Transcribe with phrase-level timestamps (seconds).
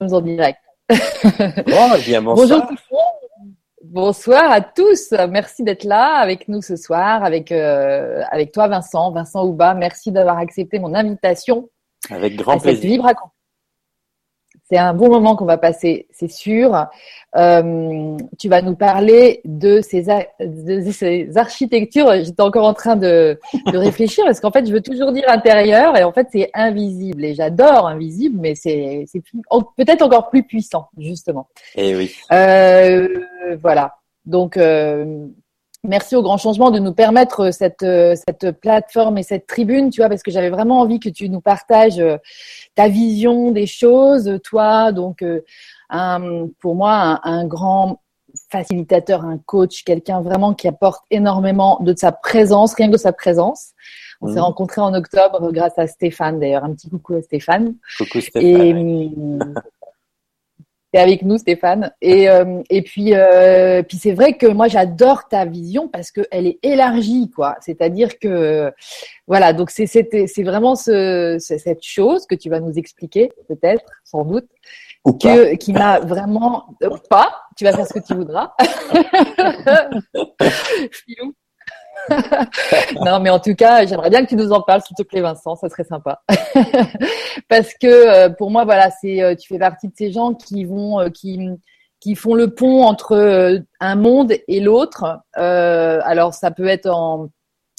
[0.00, 0.60] en direct.
[0.88, 0.96] Bon,
[1.98, 2.48] eh bien, bonsoir.
[2.48, 2.78] Bonjour
[3.84, 5.12] Bonsoir à tous.
[5.30, 9.74] Merci d'être là avec nous ce soir, avec, euh, avec toi Vincent, Vincent Ouba.
[9.74, 11.70] Merci d'avoir accepté mon invitation.
[12.10, 12.90] Avec grand à cette plaisir.
[12.90, 13.08] libre.
[14.70, 16.86] C'est un bon moment qu'on va passer, c'est sûr.
[17.36, 22.12] Euh, tu vas nous parler de ces, a- de ces architectures.
[22.22, 23.38] J'étais encore en train de,
[23.72, 27.24] de réfléchir parce qu'en fait, je veux toujours dire intérieur et en fait, c'est invisible.
[27.24, 29.06] Et j'adore invisible, mais c'est
[29.76, 31.48] peut-être encore plus puissant, justement.
[31.74, 32.12] Eh oui.
[32.32, 33.08] Euh,
[33.62, 33.94] voilà.
[34.26, 35.26] Donc, euh,
[35.88, 40.00] merci au grand changement de nous permettre cette, euh, cette plateforme et cette tribune, tu
[40.00, 42.16] vois, parce que j'avais vraiment envie que tu nous partages euh,
[42.74, 45.40] ta vision des choses, toi, donc, euh,
[45.90, 48.00] un, pour moi, un, un grand
[48.50, 53.12] facilitateur, un coach, quelqu'un vraiment qui apporte énormément de sa présence, rien que de sa
[53.12, 53.70] présence.
[54.20, 54.40] On s'est Mhm.
[54.40, 56.64] rencontrés en octobre grâce à Stéphane, d'ailleurs.
[56.64, 57.74] Un petit coucou à Stéphane.
[57.96, 59.54] Coucou Et Stéphane.
[60.92, 61.92] t'es avec nous, Stéphane.
[62.00, 66.46] Et, euh, et puis, euh, puis c'est vrai que moi, j'adore ta vision parce qu'elle
[66.46, 67.56] est élargie, quoi.
[67.60, 68.72] C'est-à-dire que,
[69.26, 73.30] voilà, donc c'est c'est c'est vraiment ce, ce- cette chose que tu vas nous expliquer,
[73.48, 74.46] peut-être, sans doute,
[75.04, 76.66] Ou que, qui m'a vraiment...
[76.82, 78.52] euh, pas, tu vas faire ce que tu voudras.
[80.92, 81.34] Filou.
[83.04, 85.20] Non, mais en tout cas, j'aimerais bien que tu nous en parles, s'il te plaît,
[85.20, 86.22] Vincent, ça serait sympa.
[87.48, 90.64] Parce que euh, pour moi, voilà, c'est euh, tu fais partie de ces gens qui
[90.64, 91.40] vont, euh, qui
[92.00, 95.20] qui font le pont entre un monde et l'autre.
[95.34, 97.28] Alors, ça peut être en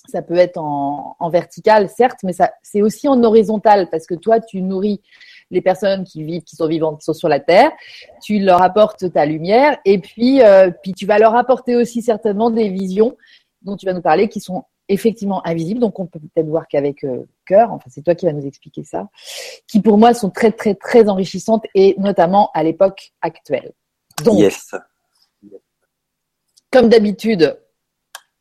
[0.09, 4.41] ça peut être en, vertical, certes, mais ça c'est aussi en horizontal parce que toi,
[4.41, 5.02] tu nourris
[5.52, 7.71] les personnes qui vivent, qui sont vivantes, qui sont sur la terre.
[8.21, 10.41] Tu leur apportes ta lumière et puis
[10.83, 13.16] puis tu vas leur apporter aussi certainement des visions
[13.61, 17.03] dont tu vas nous parler qui sont effectivement invisibles, donc on peut peut-être voir qu'avec
[17.03, 19.07] euh, cœur, enfin c'est toi qui vas nous expliquer ça,
[19.67, 23.73] qui pour moi sont très très très enrichissantes et notamment à l'époque actuelle.
[24.23, 24.71] Donc, Yes.
[26.71, 27.59] comme d'habitude,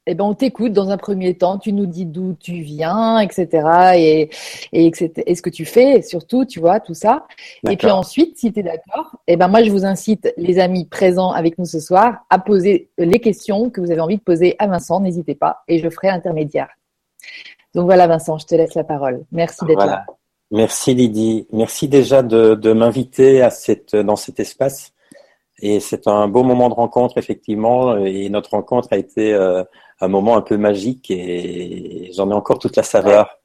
[0.09, 3.93] eh ben on t'écoute dans un premier temps, tu nous dis d'où tu viens, etc.
[3.97, 4.31] Et,
[4.73, 7.27] et, etc., et ce que tu fais, surtout, tu vois, tout ça.
[7.69, 10.87] Et puis ensuite, si tu es d'accord, eh ben moi je vous incite, les amis
[10.87, 14.57] présents avec nous ce soir, à poser les questions que vous avez envie de poser
[14.59, 15.01] à Vincent.
[15.01, 16.69] N'hésitez pas, et je ferai intermédiaire.
[17.75, 19.25] Donc voilà, Vincent, je te laisse la parole.
[19.31, 19.93] Merci d'être Voilà.
[19.93, 20.07] là.
[20.51, 21.47] Merci Lydie.
[21.53, 24.93] Merci déjà de, de m'inviter à cette, dans cet espace.
[25.61, 27.97] Et c'est un beau moment de rencontre, effectivement.
[27.99, 29.65] Et notre rencontre a été euh,
[30.01, 33.39] un moment un peu magique et j'en ai encore toute la saveur.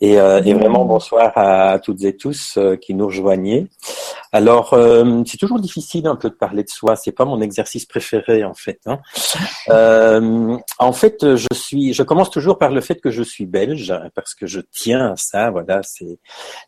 [0.00, 3.66] Et, euh, et vraiment, bonsoir à toutes et tous euh, qui nous rejoignaient.
[4.32, 6.96] Alors, euh, c'est toujours difficile un peu de parler de soi.
[6.96, 8.80] C'est pas mon exercice préféré, en fait.
[8.86, 8.98] hein.
[9.68, 13.94] Euh, en fait, je suis, je commence toujours par le fait que je suis belge
[14.14, 15.50] parce que je tiens à ça.
[15.50, 16.18] Voilà, c'est,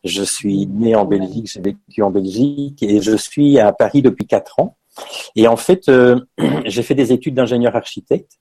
[0.03, 4.25] je suis né en Belgique, j'ai vécu en Belgique et je suis à Paris depuis
[4.25, 4.77] quatre ans.
[5.35, 6.19] Et en fait, euh,
[6.65, 8.33] j'ai fait des études d'ingénieur architecte.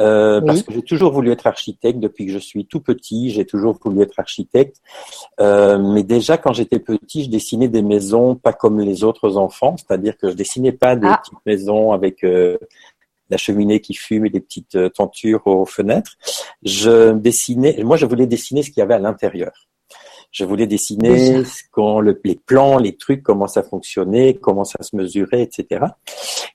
[0.00, 0.46] Euh, Oui.
[0.46, 3.30] Parce que j'ai toujours voulu être architecte depuis que je suis tout petit.
[3.30, 4.80] J'ai toujours voulu être architecte.
[5.40, 9.76] Euh, mais déjà, quand j'étais petit, je dessinais des maisons pas comme les autres enfants.
[9.76, 11.20] C'est-à-dire que je dessinais pas des Ah.
[11.22, 12.56] petites maisons avec euh,
[13.28, 16.16] la cheminée qui fume et des petites euh, tentures aux fenêtres.
[16.62, 17.82] Je dessinais.
[17.84, 19.52] Moi, je voulais dessiner ce qu'il y avait à l'intérieur.
[20.30, 21.08] Je voulais dessiner
[22.00, 25.84] le- les plans, les trucs, comment ça fonctionnait, comment ça se mesurait, etc.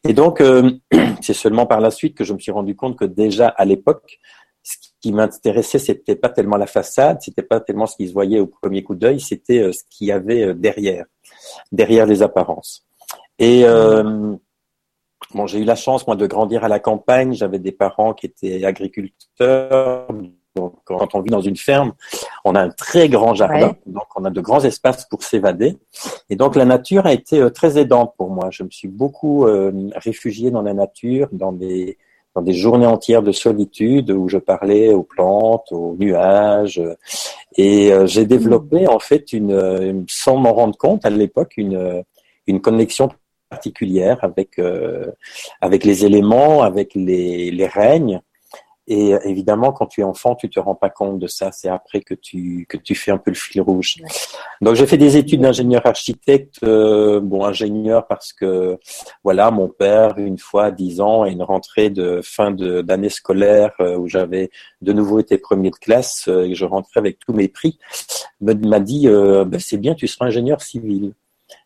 [0.03, 0.72] Et donc, euh,
[1.22, 4.19] c'est seulement par la suite que je me suis rendu compte que déjà à l'époque,
[4.63, 8.40] ce qui m'intéressait, c'était pas tellement la façade, c'était pas tellement ce qui se voyait
[8.40, 11.06] au premier coup d'œil, c'était euh, ce qu'il y avait euh, derrière,
[11.72, 12.86] derrière les apparences.
[13.38, 14.36] Et euh,
[15.34, 17.34] bon, j'ai eu la chance moi de grandir à la campagne.
[17.34, 20.07] J'avais des parents qui étaient agriculteurs.
[20.56, 21.94] Donc, quand on vit dans une ferme,
[22.46, 23.82] on a un très grand jardin, Ouais.
[23.88, 25.78] donc on a de grands espaces pour s'évader.
[26.30, 28.48] Et donc la nature a été euh, très aidante pour moi.
[28.52, 31.98] Je me suis beaucoup euh, réfugié dans la nature, dans des
[32.36, 36.96] dans des journées entières de solitude où je parlais aux plantes, aux nuages, euh,
[37.58, 41.76] et euh, j'ai développé en fait une, une- sans m'en rendre compte à l'époque une
[41.78, 42.02] euh,
[42.48, 43.10] une connexion
[43.50, 45.12] particulière avec euh,
[45.62, 48.19] avec les éléments, avec les les règnes.
[48.88, 51.52] Et euh, évidemment, quand tu es enfant, tu te rends pas compte de ça.
[51.52, 53.98] C'est après que tu que tu fais un peu le fil rouge.
[54.62, 58.78] Donc j'ai fait des études d'ingénieur architecte, euh, bon ingénieur parce que
[59.24, 63.10] voilà mon père une fois à 10 ans à une rentrée de fin de d'année
[63.10, 64.52] scolaire euh, où j'avais
[64.82, 67.80] de nouveau été premier de classe euh, et je rentrais avec tous mes prix
[68.42, 71.14] m'a dit euh, Ben, c'est bien tu seras ingénieur civil.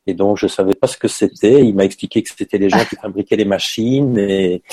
[0.09, 1.63] Et donc je savais pas ce que c'était.
[1.63, 4.63] Il m'a expliqué que c'était les gens qui fabriquaient les machines et,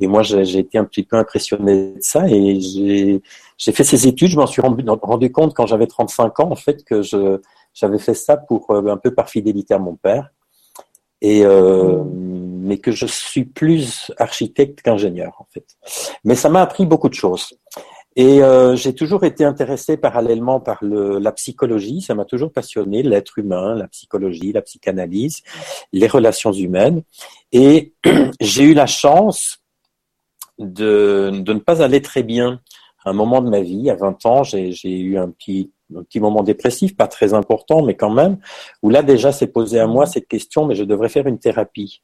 [0.00, 4.30] et moi j'ai été un petit peu impressionné de ça et j'ai fait ces études.
[4.30, 7.40] Je m'en suis rendu, rendu compte quand j'avais 35 ans en fait que je
[7.74, 10.30] j'avais fait ça pour euh, un peu par fidélité à mon père.
[11.20, 12.02] et euh,
[12.66, 15.66] mais que je suis plus architecte qu'ingénieur en fait.
[16.24, 17.54] Mais ça m'a appris beaucoup de choses.
[18.16, 23.38] Et euh, j'ai toujours été intéressé parallèlement par la psychologie, ça m'a toujours passionné, l'être
[23.38, 25.42] humain, la psychologie, la psychanalyse,
[25.92, 27.02] les relations humaines.
[27.52, 27.92] Et
[28.40, 29.58] j'ai eu la chance
[30.58, 32.60] de, de ne pas aller très bien
[33.04, 33.90] à un moment de ma vie.
[33.90, 37.94] À 20 ans, j'ai eu un petit un petit moment dépressif, pas très important, mais
[37.94, 38.38] quand même,
[38.82, 42.02] où là déjà s'est posé à moi cette question, mais je devrais faire une thérapie.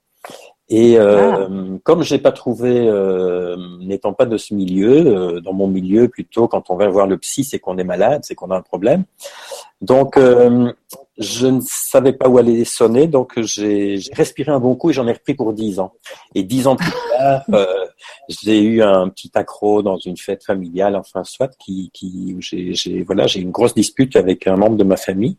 [0.68, 1.78] Et euh, ah.
[1.82, 6.48] comme j'ai pas trouvé, euh, n'étant pas de ce milieu, euh, dans mon milieu plutôt,
[6.48, 9.04] quand on va voir le psy, c'est qu'on est malade, c'est qu'on a un problème.
[9.82, 10.72] Donc, euh,
[11.18, 15.06] je ne savais pas où aller sonner, donc j'ai respiré un bon coup et j'en
[15.08, 15.92] ai repris pour dix ans.
[16.34, 17.66] Et dix ans plus tard, euh,
[18.28, 23.26] j'ai eu un petit accro dans une fête familiale, enfin soit, qui, qui j'ai voilà,
[23.26, 25.36] j'ai une grosse dispute avec un membre de ma famille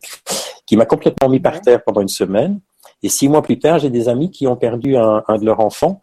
[0.66, 2.60] qui m'a complètement mis par terre pendant une semaine.
[3.02, 6.02] Et six mois plus tard, j'ai des amis qui ont perdu un, de leurs enfants,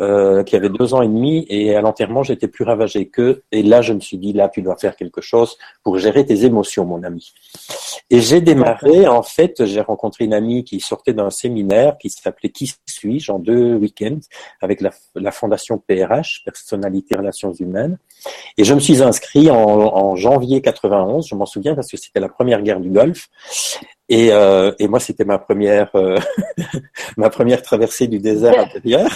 [0.00, 3.42] euh, qui avait deux ans et demi, et à l'enterrement, j'étais plus ravagé qu'eux.
[3.52, 6.44] Et là, je me suis dit, là, tu dois faire quelque chose pour gérer tes
[6.44, 7.32] émotions, mon ami.
[8.10, 12.50] Et j'ai démarré, en fait, j'ai rencontré une amie qui sortait d'un séminaire qui s'appelait
[12.50, 14.20] Qui suis-je en deux week-ends
[14.60, 17.98] avec la, la, fondation PRH, Personnalité Relations Humaines.
[18.58, 22.20] Et je me suis inscrit en, en janvier 91, je m'en souviens parce que c'était
[22.20, 23.28] la première guerre du Golfe.
[24.08, 26.18] Et, euh, et moi, c'était ma première, euh,
[27.16, 29.08] ma première traversée du désert intérieur.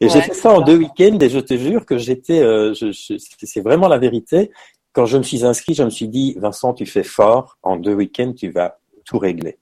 [0.00, 2.92] Et j'ai fait ça en deux week-ends et je te jure que j'étais, euh, je,
[2.92, 4.50] c'est vraiment la vérité.
[4.92, 7.58] Quand je me suis inscrit, je me suis dit, Vincent, tu fais fort.
[7.62, 9.58] En deux week-ends, tu vas tout régler.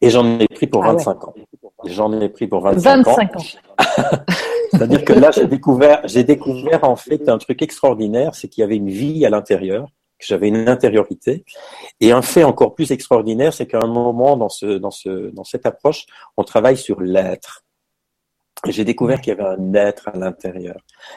[0.00, 1.34] Et j'en ai pris pour 25 ah ans.
[1.86, 3.40] J'en ai pris pour 25, 25 ans.
[3.40, 3.44] ans.
[4.70, 8.64] C'est-à-dire que là, j'ai découvert, j'ai découvert en fait un truc extraordinaire, c'est qu'il y
[8.64, 9.88] avait une vie à l'intérieur
[10.18, 11.44] que j'avais une intériorité.
[12.00, 15.44] Et un fait encore plus extraordinaire, c'est qu'à un moment dans ce, dans ce, dans
[15.44, 17.64] cette approche, on travaille sur l'être.
[18.66, 20.76] J'ai découvert qu'il y avait un être à l'intérieur.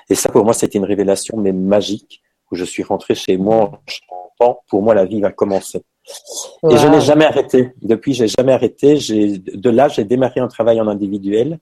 [0.10, 3.56] Et ça, pour moi, c'était une révélation, mais magique, où je suis rentré chez moi
[3.56, 5.84] en chantant, pour moi, la vie va commencer.
[6.70, 7.74] Et je n'ai jamais arrêté.
[7.82, 8.98] Depuis, j'ai jamais arrêté.
[8.98, 11.60] J'ai, de là, j'ai démarré un travail en individuel.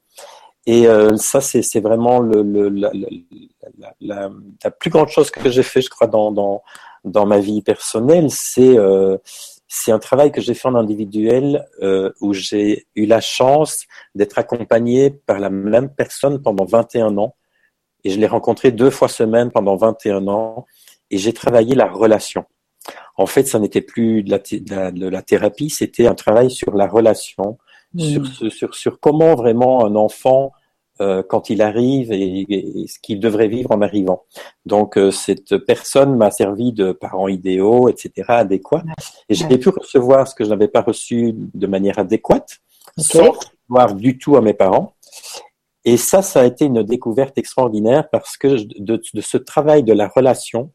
[0.68, 4.30] Et euh, ça, c'est, c'est vraiment le, le, la, la, la,
[4.64, 6.62] la, plus grande chose que j'ai fait, je crois, dans, dans,
[7.04, 9.18] dans ma vie personnelle, c'est euh,
[9.74, 13.86] c'est un travail que j'ai fait en individuel euh, où j'ai eu la chance
[14.16, 17.38] d'être accompagné par la même personne pendant 21 ans.
[18.04, 20.66] Et je l'ai rencontré deux fois semaine pendant 21 ans.
[21.10, 22.44] Et j'ai travaillé la relation.
[23.16, 26.88] En fait, ça n'était plus de la, de la, thérapie, c'était un travail sur la
[26.88, 27.58] relation,
[27.98, 28.50] sur, mmh.
[28.50, 30.52] sur, sur comment vraiment un enfant
[31.00, 34.24] euh, quand il arrive et, ce qu'il devrait vivre en arrivant.
[34.66, 38.84] Donc euh, cette personne m'a servi de parent idéaux, etc., adéquat.
[39.30, 42.60] Et j'ai pu recevoir ce que je n'avais pas reçu de manière adéquate,
[42.98, 43.34] sans
[43.70, 44.94] voir du tout à mes parents.
[45.86, 49.94] Et ça, ça a été une découverte extraordinaire parce que de, de ce travail de
[49.94, 50.72] la relation,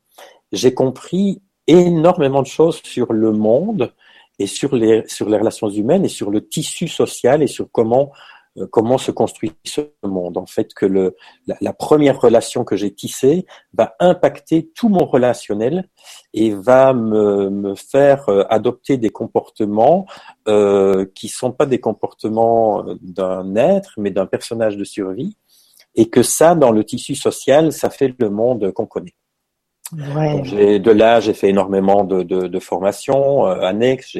[0.51, 3.93] j'ai compris énormément de choses sur le monde
[4.39, 8.13] et sur les, sur les relations humaines et sur le tissu social et sur comment
[8.59, 10.39] euh, comment se construit ce monde.
[10.39, 11.13] En fait, que
[11.47, 15.89] la, première relation que j'ai tissée va impacter tout mon relationnel
[16.33, 20.07] et va me, faire euh, adopter des comportements
[20.49, 25.37] euh, qui sont pas des comportements d'un être, mais d'un personnage de survie.
[25.95, 29.15] Et que ça, dans le tissu social, ça fait le monde qu'on connaît.
[29.93, 30.79] Ouais.
[30.81, 34.17] de là, j'ai fait énormément de, de, de formations euh, annexes.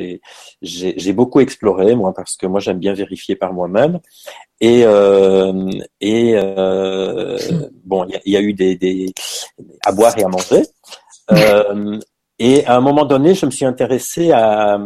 [0.63, 3.99] J'ai beaucoup exploré, moi, parce que moi, j'aime bien vérifier par moi-même.
[4.61, 5.69] Et, euh,
[6.01, 7.37] et euh,
[7.85, 9.13] bon, il y, y, a eu des, des,
[9.85, 10.63] à boire et à manger.
[11.33, 11.99] Euh,
[12.39, 14.79] et à un moment donné, je me suis intéressé à,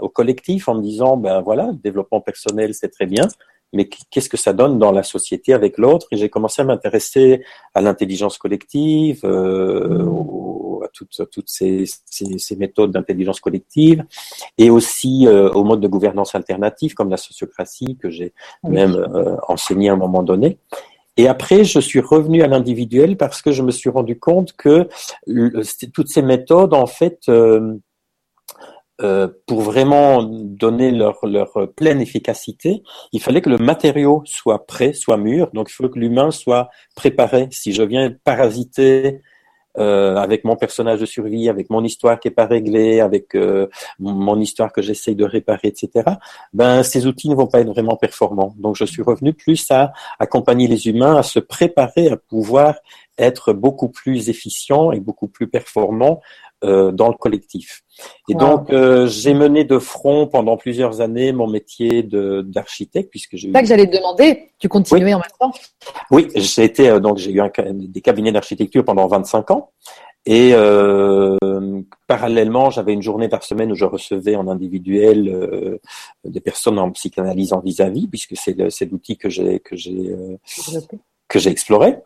[0.00, 3.26] au collectif en me disant, ben voilà, développement personnel, c'est très bien
[3.72, 6.06] mais qu'est-ce que ça donne dans la société avec l'autre?
[6.10, 7.44] Et j'ai commencé à m'intéresser
[7.74, 10.04] à l'intelligence collective, euh,
[10.84, 14.04] à toutes, toutes ces, ces, ces méthodes d'intelligence collective,
[14.58, 18.32] et aussi euh, aux modes de gouvernance alternative comme la sociocratie que j'ai
[18.62, 20.58] même euh, enseigné à un moment donné.
[21.18, 24.88] Et après, je suis revenu à l'individuel parce que je me suis rendu compte que
[25.94, 27.74] toutes ces méthodes, en fait, euh,
[29.02, 34.92] euh, pour vraiment donner leur, leur pleine efficacité, il fallait que le matériau soit prêt,
[34.92, 35.50] soit mûr.
[35.52, 37.48] Donc, il faut que l'humain soit préparé.
[37.50, 39.20] Si je viens parasiter
[39.78, 43.66] euh, avec mon personnage de survie, avec mon histoire qui est pas réglée, avec euh,
[43.98, 46.16] mon histoire que j'essaye de réparer, etc.
[46.54, 48.54] Ben, ces outils ne vont pas être vraiment performants.
[48.56, 52.76] Donc, je suis revenu plus à accompagner les humains à se préparer à pouvoir
[53.18, 56.22] être beaucoup plus efficient et beaucoup plus performant
[56.62, 57.82] dans le collectif.
[58.28, 58.68] Et donc,
[59.06, 63.48] j'ai mené de front pendant plusieurs années mon métier d'architecte, puisque j'ai.
[63.48, 64.50] C'est ça que j'allais te demander.
[64.58, 65.52] Tu continuais en même temps.
[66.10, 69.70] Oui, j'ai été donc j'ai eu un, des cabinets d'architecture pendant 25 ans.
[70.26, 71.36] Et euh,
[72.08, 75.78] parallèlement, j'avais une journée par semaine où je recevais en individuel euh,
[76.24, 80.36] des personnes en psychanalyse en vis-à-vis, puisque c'est l'outil que j'ai que j'ai euh,
[81.28, 81.96] que j'ai exploré.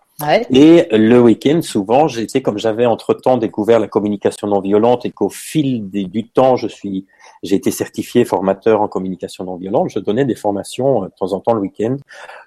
[0.50, 5.30] Et le week-end, souvent, j'étais comme j'avais entre-temps découvert la communication non violente et qu'au
[5.30, 7.06] fil du temps, je suis,
[7.42, 9.90] j'ai été certifié formateur en communication non violente.
[9.90, 11.97] Je donnais des formations euh, de temps en temps le week-end,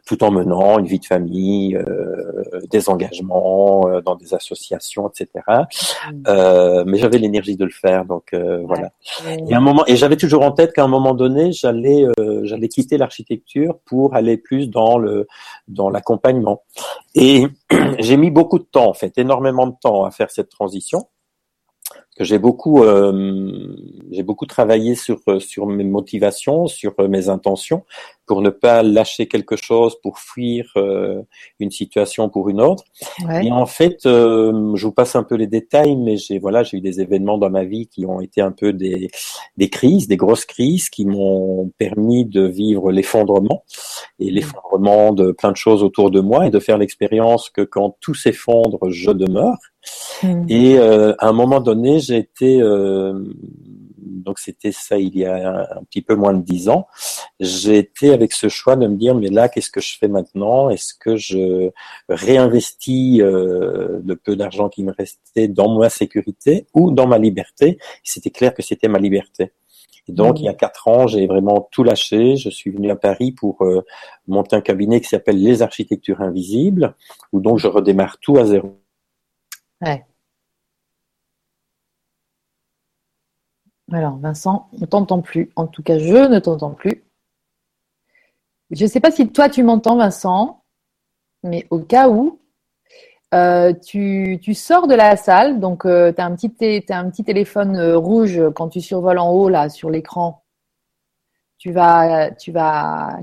[0.06, 5.46] tout en menant une vie de famille, euh, des engagements euh, dans des associations, etc.
[5.48, 6.24] Mm.
[6.28, 8.36] Euh, mais j'avais l'énergie de le faire, donc
[8.66, 8.92] voilà.
[9.48, 12.06] Et un moment, et j'avais toujours en tête qu'à un moment donné, j'allais,
[12.44, 15.28] j'allais quitter l'architecture pour aller plus dans le,
[15.68, 16.64] dans l'accompagnement.
[17.16, 17.46] Et
[18.00, 21.08] j'ai mis beaucoup de temps, en fait, énormément de temps à faire cette transition
[22.16, 23.76] que j'ai beaucoup, euh,
[24.12, 27.84] j'ai beaucoup travaillé sur sur mes motivations, sur euh, mes intentions,
[28.26, 31.22] pour ne pas lâcher quelque chose, pour fuir euh,
[31.60, 32.84] une situation pour une autre.
[33.42, 36.82] Et en fait, je vous passe un peu les détails, mais j'ai voilà, j'ai eu
[36.82, 39.10] des événements dans ma vie qui ont été un peu des
[39.58, 43.64] des crises, des grosses crises, qui m'ont permis de vivre l'effondrement
[44.20, 44.34] et mmh.
[44.34, 48.16] l'effondrement de plein de choses autour de moi et de faire l'expérience que quand tout
[48.16, 49.58] s'effondre, je demeure
[50.24, 50.46] Mm.
[50.50, 53.14] Et euh, à un moment donné, j'ai été, euh,
[54.24, 56.88] donc c'était ça il y a un, petit peu moins de dix ans,
[57.40, 60.70] j'ai été avec ce choix de me dire, mais là, qu'est-ce que je fais maintenant?
[60.70, 61.72] Est-ce que je
[62.10, 67.78] réinvestis euh, le peu d'argent qui me restait dans ma sécurité ou dans ma liberté?
[68.04, 69.52] C'était clair que c'était ma liberté.
[70.08, 72.36] Et donc, il y a quatre ans, j'ai vraiment tout lâché.
[72.36, 73.86] Je suis venu à Paris pour euh,
[74.28, 76.96] monter un cabinet qui s'appelle Les Architectures Invisibles,
[77.32, 78.80] où donc je redémarre tout à zéro.
[83.94, 85.52] Alors, Vincent, on t'entend plus.
[85.56, 87.04] En tout cas, je ne t'entends plus.
[88.72, 90.64] Je ne sais pas si toi tu m'entends, Vincent,
[91.44, 92.40] mais au cas où,
[93.36, 98.42] euh, tu, sors de la salle, donc euh, tu as, un petit téléphone euh, rouge
[98.56, 100.44] quand tu survoles en haut là sur l'écran.
[101.60, 102.32] Tu vas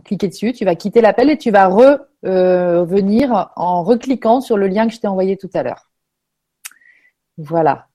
[0.05, 4.87] cliquer dessus, tu vas quitter l'appel et tu vas revenir en recliquant sur le lien
[4.87, 5.91] que je t'ai envoyé tout à l'heure.
[7.39, 7.89] Voilà.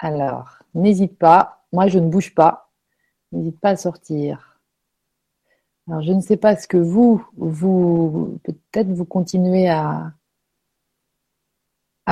[0.00, 1.63] Alors, n'hésite pas.
[1.74, 2.70] Moi, je ne bouge pas.
[3.32, 4.60] N'hésite pas à sortir.
[5.88, 10.12] Alors, je ne sais pas ce que vous, vous, peut-être vous continuez à,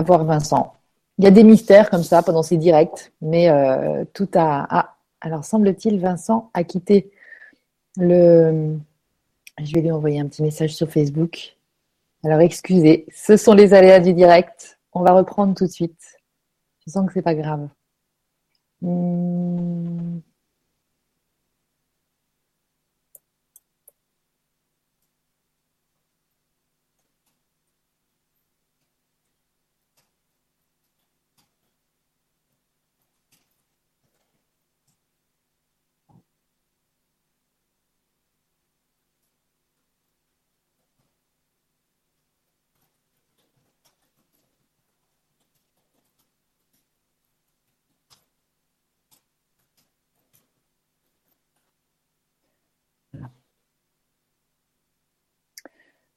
[0.04, 0.74] voir Vincent.
[1.18, 4.66] Il y a des mystères comme ça pendant ces directs, mais euh, tout a.
[4.68, 7.12] Ah, alors semble-t-il, Vincent a quitté
[7.96, 8.76] le.
[9.62, 11.56] Je vais lui envoyer un petit message sur Facebook.
[12.24, 14.80] Alors excusez, ce sont les aléas du direct.
[14.92, 16.18] On va reprendre tout de suite.
[16.84, 17.68] Je sens que c'est pas grave.
[18.82, 19.81] Hmm.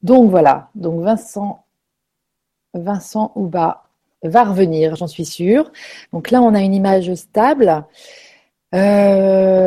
[0.06, 1.66] Donc voilà, donc Vincent,
[2.76, 3.86] Vincent Ouba
[4.22, 5.72] va revenir, j'en suis sûre.
[6.14, 7.84] Donc là, on a une image stable.
[8.76, 9.66] Euh,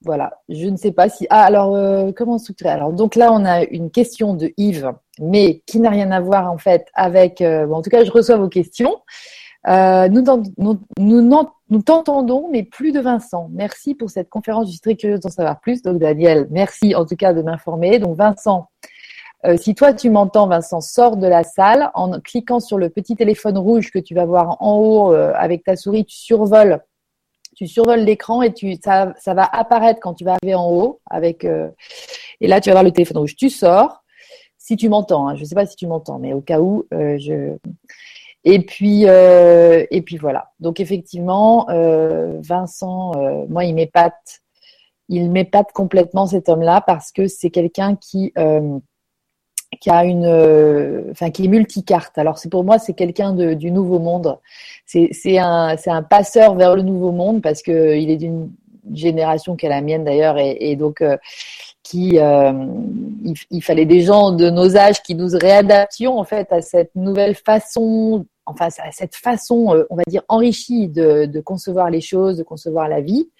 [0.00, 1.26] voilà, je ne sais pas si.
[1.28, 2.70] Ah, alors, euh, comment structurer?
[2.70, 6.50] Alors, donc là, on a une question de Yves, mais qui n'a rien à voir
[6.50, 7.42] en fait avec.
[7.42, 9.02] Euh, en tout cas, je reçois vos questions.
[9.66, 10.22] Euh, nous,
[10.58, 10.80] nous,
[11.68, 13.48] nous, t'entendons, mais plus de Vincent.
[13.52, 14.66] Merci pour cette conférence.
[14.66, 15.82] Je suis très curieuse d'en savoir plus.
[15.82, 17.98] Donc, Daniel, merci en tout cas de m'informer.
[17.98, 18.68] Donc, Vincent,
[19.46, 23.16] euh, si toi tu m'entends, Vincent, sors de la salle en cliquant sur le petit
[23.16, 26.04] téléphone rouge que tu vas voir en haut euh, avec ta souris.
[26.04, 26.82] Tu survoles,
[27.56, 31.00] tu survoles l'écran et tu, ça, ça va apparaître quand tu vas arriver en haut
[31.08, 31.44] avec.
[31.44, 33.36] et là, tu vas voir le téléphone rouge.
[33.36, 34.02] Tu sors.
[34.58, 36.86] Si tu m'entends, hein, je ne sais pas si tu m'entends, mais au cas où,
[36.90, 37.56] je
[38.44, 40.50] et puis, euh, et puis voilà.
[40.60, 44.42] Donc effectivement, euh, Vincent, euh, moi, il m'épate,
[45.08, 48.32] il m'épate complètement cet homme-là parce que c'est quelqu'un qui
[49.80, 52.16] qui a une, enfin qui est multicarte.
[52.18, 54.38] Alors c'est pour moi, c'est quelqu'un du nouveau monde.
[54.86, 58.52] C'est un c'est un passeur vers le nouveau monde parce que il est d'une
[58.92, 61.02] génération qui est la mienne d'ailleurs et, et donc
[61.82, 66.62] qui il, il, fallait des gens de nos âges qui nous réadaptions en fait à
[66.62, 72.42] cette nouvelle façon enfin cette façon, on va dire enrichie de, concevoir les choses, de
[72.42, 73.30] concevoir la vie.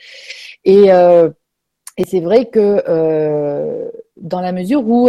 [0.65, 5.09] Et, et c'est vrai que dans la mesure où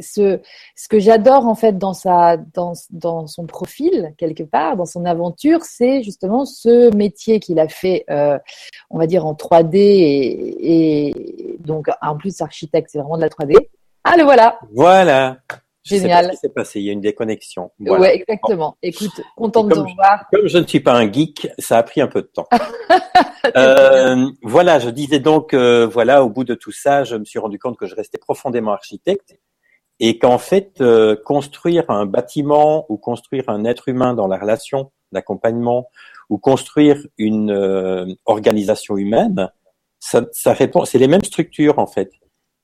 [0.00, 0.40] ce,
[0.88, 5.62] que j'adore en fait dans sa, dans, dans son profil quelque part, dans son aventure,
[5.62, 8.38] c'est justement ce métier qu'il a fait, euh,
[8.90, 13.28] on va dire en 3D et, et donc en plus architecte, c'est vraiment de la
[13.28, 13.56] 3D.
[14.04, 14.58] Ah le voilà.
[14.72, 15.38] Voilà.
[15.86, 16.32] Génial.
[16.34, 17.70] ce qui passé, il y a une déconnexion.
[17.78, 18.02] Voilà.
[18.02, 18.76] Ouais, exactement.
[18.82, 20.26] Écoute, content de te voir.
[20.32, 22.48] Comme je ne suis pas un geek, ça a pris un peu de temps.
[23.56, 27.38] euh, voilà, je disais donc, euh, voilà, au bout de tout ça, je me suis
[27.38, 29.38] rendu compte que je restais profondément architecte
[30.00, 34.92] et qu'en fait, euh, construire un bâtiment ou construire un être humain dans la relation
[35.12, 35.88] d'accompagnement
[36.28, 39.50] ou construire une euh, organisation humaine,
[40.00, 42.10] ça, ça répond, c'est les mêmes structures en fait.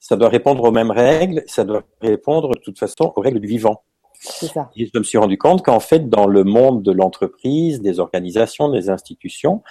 [0.03, 3.47] Ça doit répondre aux mêmes règles, ça doit répondre de toute façon aux règles du
[3.47, 3.85] vivant.
[4.19, 4.69] Ça.
[4.75, 8.69] Et je me suis rendu compte qu'en fait, dans le monde de l'entreprise, des organisations,
[8.69, 9.63] des institutions,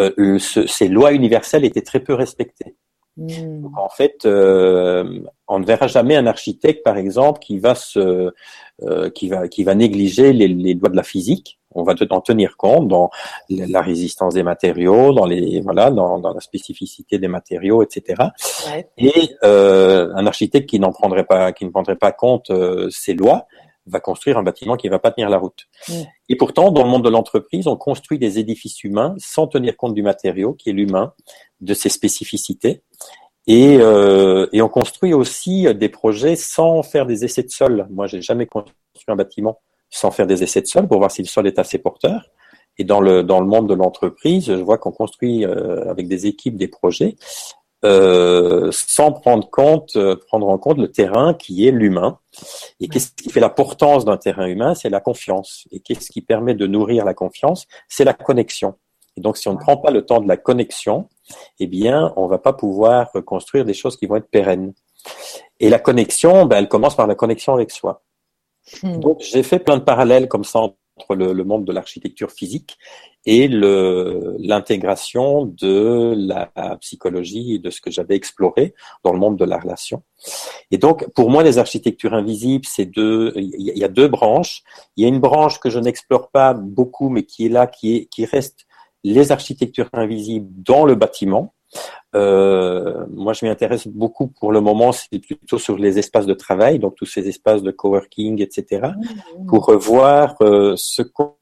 [0.00, 2.76] euh, ce, ces lois universelles étaient très peu respectées.
[3.18, 3.62] Hmm.
[3.62, 8.32] Donc, en fait, euh, on ne verra jamais un architecte, par exemple, qui va se,
[8.82, 11.58] euh, qui va, qui va négliger les, les, lois de la physique.
[11.74, 13.10] On va en tenir compte dans
[13.50, 18.22] la résistance des matériaux, dans les, voilà, dans, dans la spécificité des matériaux, etc.
[18.70, 18.88] Ouais.
[18.96, 23.14] Et euh, un architecte qui n'en prendrait pas, qui ne prendrait pas compte euh, ces
[23.14, 23.46] lois,
[23.88, 25.66] va construire un bâtiment qui ne va pas tenir la route.
[26.28, 29.94] Et pourtant, dans le monde de l'entreprise, on construit des édifices humains sans tenir compte
[29.94, 31.12] du matériau, qui est l'humain,
[31.60, 32.82] de ses spécificités.
[33.46, 37.86] Et, euh, et, on construit aussi des projets sans faire des essais de sol.
[37.90, 38.74] Moi, j'ai jamais construit
[39.08, 41.78] un bâtiment sans faire des essais de sol pour voir si le sol est assez
[41.78, 42.30] porteur.
[42.76, 46.26] Et dans le dans le monde de l'entreprise, je vois qu'on construit euh, avec des
[46.26, 47.16] équipes des projets
[47.84, 52.18] euh, sans prendre compte euh, prendre en compte le terrain qui est l'humain.
[52.80, 54.74] Et qu'est-ce qui fait la portance d'un terrain humain?
[54.74, 55.68] C'est la confiance.
[55.70, 57.66] Et qu'est-ce qui permet de nourrir la confiance?
[57.88, 58.74] C'est la connexion.
[59.16, 61.08] Et donc, si on ne prend pas le temps de la connexion,
[61.58, 64.74] eh bien, on va pas pouvoir construire des choses qui vont être pérennes.
[65.60, 68.02] Et la connexion, ben, elle commence par la connexion avec soi.
[68.82, 69.00] Hmm.
[69.00, 70.60] Donc, j'ai fait plein de parallèles comme ça
[70.98, 72.76] entre le, monde de l'architecture physique
[73.24, 79.44] et l'intégration de la psychologie et de ce que j'avais exploré dans le monde de
[79.44, 80.02] la relation.
[80.70, 84.62] Et donc, pour moi, les architectures invisibles, c'est deux, il y y a deux branches.
[84.96, 87.96] Il y a une branche que je n'explore pas beaucoup, mais qui est là, qui
[87.96, 88.66] est, qui reste
[89.04, 91.54] les architectures invisibles dans le bâtiment.
[92.14, 96.34] Euh, moi, je m'y intéresse beaucoup pour le moment, c'est plutôt sur les espaces de
[96.34, 98.88] travail, donc tous ces espaces de coworking, etc
[99.46, 101.36] pour revoir euh, ce qu'on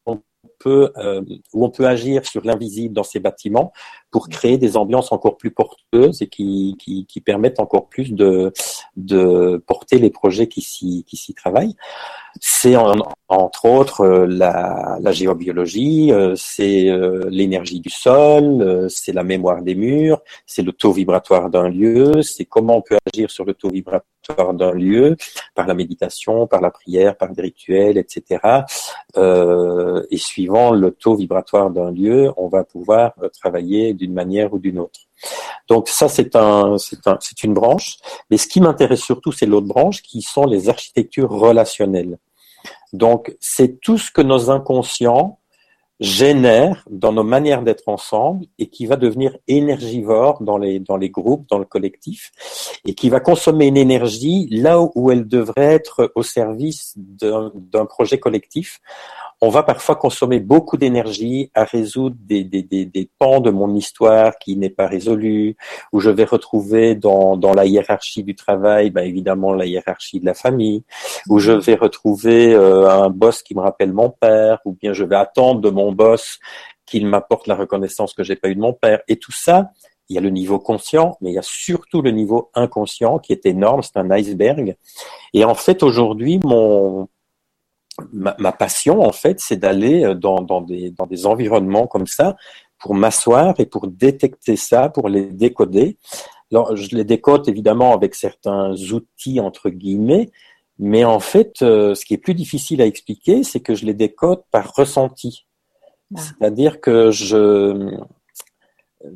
[0.58, 3.72] peut, euh, où on peut agir sur l'invisible dans ces bâtiments
[4.16, 8.50] pour créer des ambiances encore plus porteuses et qui, qui, qui permettent encore plus de,
[8.96, 11.76] de porter les projets qui s'y, qui s'y travaillent.
[12.40, 12.94] C'est en-
[13.28, 19.60] entre autres euh, la, la géobiologie, euh, c'est euh, l'énergie du sol, c'est la mémoire
[19.62, 23.52] des murs, c'est le taux vibratoire d'un lieu, c'est comment on peut agir sur le
[23.52, 25.16] taux vibratoire d'un lieu
[25.54, 28.40] par la méditation, par la prière, par des rituels, etc.
[29.16, 34.58] Euh, et suivant le taux vibratoire d'un lieu, on va pouvoir travailler d'une manière ou
[34.58, 35.00] d'une autre.
[35.68, 37.96] Donc ça, c'est un, c'est un, une branche.
[38.30, 42.18] Mais ce qui m'intéresse surtout, c'est l'autre branche, qui sont les architectures relationnelles.
[42.92, 45.38] Donc c'est tout ce que nos inconscients
[45.98, 51.08] génèrent dans nos manières d'être ensemble et qui va devenir énergivore dans les, dans les
[51.08, 52.32] groupes, dans le collectif,
[52.84, 58.18] et qui va consommer une énergie là où elle devrait être au service d'un projet
[58.18, 58.80] collectif.
[59.42, 63.74] On va parfois consommer beaucoup d'énergie à résoudre des, des, des, des pans de mon
[63.74, 65.56] histoire qui n'est pas résolu,
[65.92, 70.26] où je vais retrouver dans, dans la hiérarchie du travail, ben évidemment la hiérarchie de
[70.26, 70.84] la famille,
[71.28, 75.04] où je vais retrouver euh, un boss qui me rappelle mon père, ou bien je
[75.04, 76.38] vais attendre de mon boss
[76.86, 79.00] qu'il m'apporte la reconnaissance que j'ai pas eu de mon père.
[79.06, 79.70] Et tout ça,
[80.08, 83.32] il y a le niveau conscient, mais il y a surtout le niveau inconscient qui
[83.32, 84.76] est énorme, c'est un iceberg.
[85.34, 87.08] Et en fait, aujourd'hui, mon
[88.12, 92.06] ma, ma passion, en fait, c'est d'aller euh, dans, dans, des, dans des environnements comme
[92.06, 92.36] ça
[92.78, 95.98] pour m'asseoir et pour détecter ça, pour les décoder.
[96.52, 100.30] Alors, je les décode évidemment avec certains outils entre guillemets,
[100.78, 103.94] mais en fait, euh, ce qui est plus difficile à expliquer, c'est que je les
[103.94, 105.46] décode par ressenti.
[106.14, 106.20] Ah.
[106.20, 107.96] C'est-à-dire que je,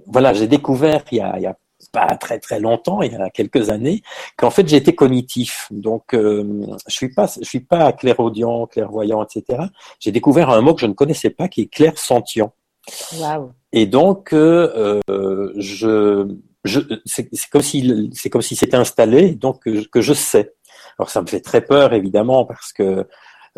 [0.07, 1.57] voilà, j'ai découvert il y a, il y a
[1.93, 4.03] pas très très longtemps, il y a quelques années,
[4.37, 5.66] qu'en fait j'étais cognitif.
[5.71, 6.45] Donc euh,
[6.88, 9.62] je suis pas je suis pas clairaudient, clairvoyant, etc.
[9.99, 12.53] J'ai découvert un mot que je ne connaissais pas qui est clairsentient.
[13.19, 13.53] Waouh.
[13.73, 16.29] Et donc euh, euh, je
[16.64, 20.12] je c'est c'est comme si c'est comme si c'était installé donc que, je- que je
[20.12, 20.55] sais.
[20.99, 23.07] Alors ça me fait très peur évidemment parce que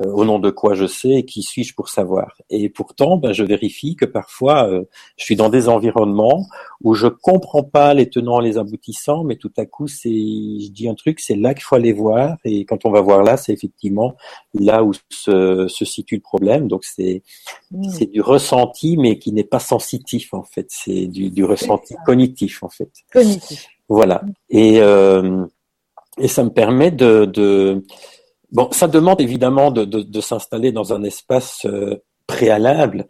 [0.01, 2.37] euh, au nom de quoi je sais et qui suis-je pour savoir.
[2.49, 4.85] Et pourtant, ben, je vérifie que parfois, euh,
[5.17, 6.47] je suis dans des environnements
[6.83, 10.89] où je comprends pas les tenants, les aboutissants, mais tout à coup, c'est, je dis
[10.89, 12.37] un truc, c'est là qu'il faut aller voir.
[12.45, 14.17] Et quand on va voir là, c'est effectivement
[14.55, 16.69] là où se, se situe le problème.
[16.69, 17.23] Donc c'est,
[17.71, 17.91] mmh.
[17.91, 20.67] c'est du ressenti, mais qui n'est pas sensitif en fait.
[20.71, 22.91] C'est du, du ressenti cognitif en fait.
[23.13, 23.69] Cognitif.
[23.89, 24.23] Voilà.
[24.49, 25.45] Et euh,
[26.19, 27.85] et ça me permet de, de
[28.53, 33.07] Bon, ça demande évidemment de, de, de s'installer dans un espace euh, préalable,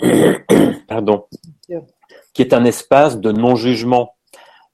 [0.88, 1.26] pardon,
[2.32, 4.14] qui est un espace de non-jugement.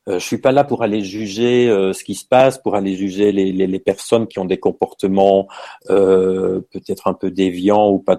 [0.09, 2.95] Euh, je suis pas là pour aller juger euh, ce qui se passe, pour aller
[2.95, 5.49] juger les, les, les personnes qui ont des comportements
[5.91, 8.19] euh, peut-être un peu déviants ou pas,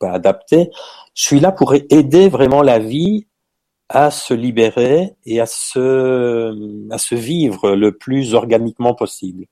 [0.00, 0.70] pas adaptés.
[1.14, 3.26] Je suis là pour aider vraiment la vie
[3.88, 9.46] à se libérer et à se, à se vivre le plus organiquement possible.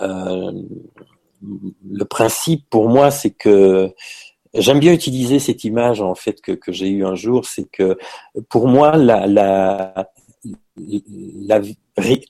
[0.00, 0.52] Euh,
[1.42, 3.94] le principe pour moi, c'est que
[4.54, 7.98] j'aime bien utiliser cette image en fait que, j'ai eue un jour, c'est que
[8.48, 8.92] pour moi,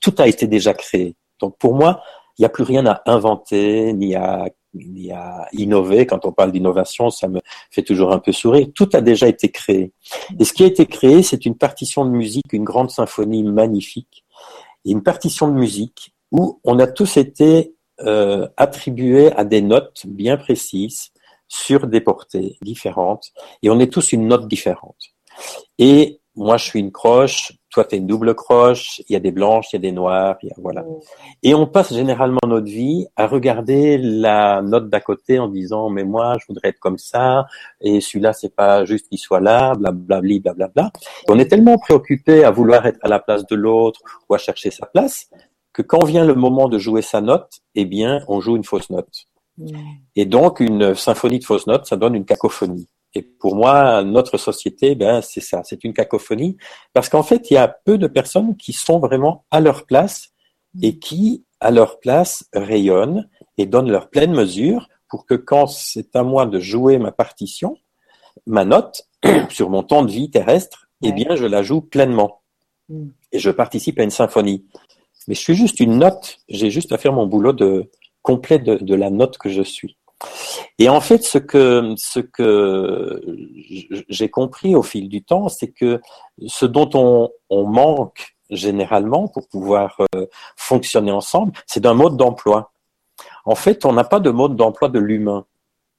[0.01, 1.15] tout a été déjà créé.
[1.39, 2.01] Donc pour moi,
[2.37, 6.05] il n'y a plus rien à inventer ni à, ni à innover.
[6.05, 7.39] Quand on parle d'innovation, ça me
[7.71, 8.67] fait toujours un peu sourire.
[8.73, 9.91] Tout a déjà été créé.
[10.39, 14.25] Et ce qui a été créé, c'est une partition de musique, une grande symphonie magnifique,
[14.85, 20.03] et une partition de musique où on a tous été euh, attribués à des notes
[20.05, 21.09] bien précises
[21.47, 23.31] sur des portées différentes,
[23.63, 24.97] et on est tous une note différente.
[25.79, 29.19] Et moi, je suis une croche, toi, tu es une double croche, il y a
[29.19, 30.85] des blanches, il y a des noires, il y a, voilà.
[31.43, 36.03] Et on passe généralement notre vie à regarder la note d'à côté en disant, mais
[36.03, 37.45] moi, je voudrais être comme ça,
[37.81, 40.91] et celui-là, c'est pas juste qu'il soit là, blablabli, blablabla.
[41.27, 44.71] On est tellement préoccupé à vouloir être à la place de l'autre ou à chercher
[44.71, 45.29] sa place
[45.79, 48.89] que quand vient le moment de jouer sa note, eh bien, on joue une fausse
[48.89, 49.27] note.
[50.17, 52.89] Et donc, une symphonie de fausses notes, ça donne une cacophonie.
[53.13, 56.57] Et pour moi, notre société, ben, c'est ça, c'est une cacophonie,
[56.91, 60.31] parce qu'en fait, il y a peu de personnes qui sont vraiment à leur place
[60.81, 66.13] et qui, à leur place, rayonnent et donnent leur pleine mesure pour que quand c'est
[66.13, 67.77] à moi de jouer ma partition,
[68.45, 69.03] ma note
[69.49, 72.41] sur mon temps de vie terrestre, eh bien, je la joue pleinement.
[72.89, 73.11] Mm.
[73.31, 74.65] Et je participe à une symphonie
[75.29, 76.39] mais je suis juste une note.
[76.49, 77.89] J'ai juste à faire mon boulot de
[78.23, 79.95] complet de, la note que je suis.
[80.79, 83.21] Et en fait, ce que ce que
[84.09, 86.01] j'ai compris au fil du temps, c'est que
[86.47, 90.25] ce dont on, on, manque généralement pour pouvoir euh,
[90.57, 92.73] fonctionner ensemble, c'est d'un mode d'emploi.
[93.45, 95.45] En fait, on n'a pas de mode d'emploi de l'humain.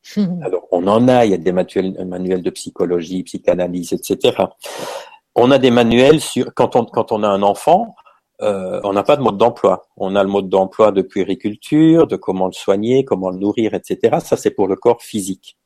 [0.43, 4.37] Alors, on en a, il y a des manuels, manuels de psychologie, psychanalyse, etc.
[5.37, 7.95] On a des manuels sur quand on quand on a un enfant,
[8.43, 9.87] euh, on n'a pas de mode d'emploi.
[9.97, 14.19] On a le mode d'emploi de puériculture, de comment le soigner, comment le nourrir, etc.
[14.25, 15.59] Ça, c'est pour le corps physique.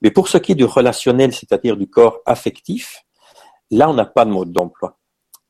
[0.00, 3.04] Mais pour ce qui est du relationnel, c'est-à-dire du corps affectif,
[3.70, 4.98] là, on n'a pas de mode d'emploi.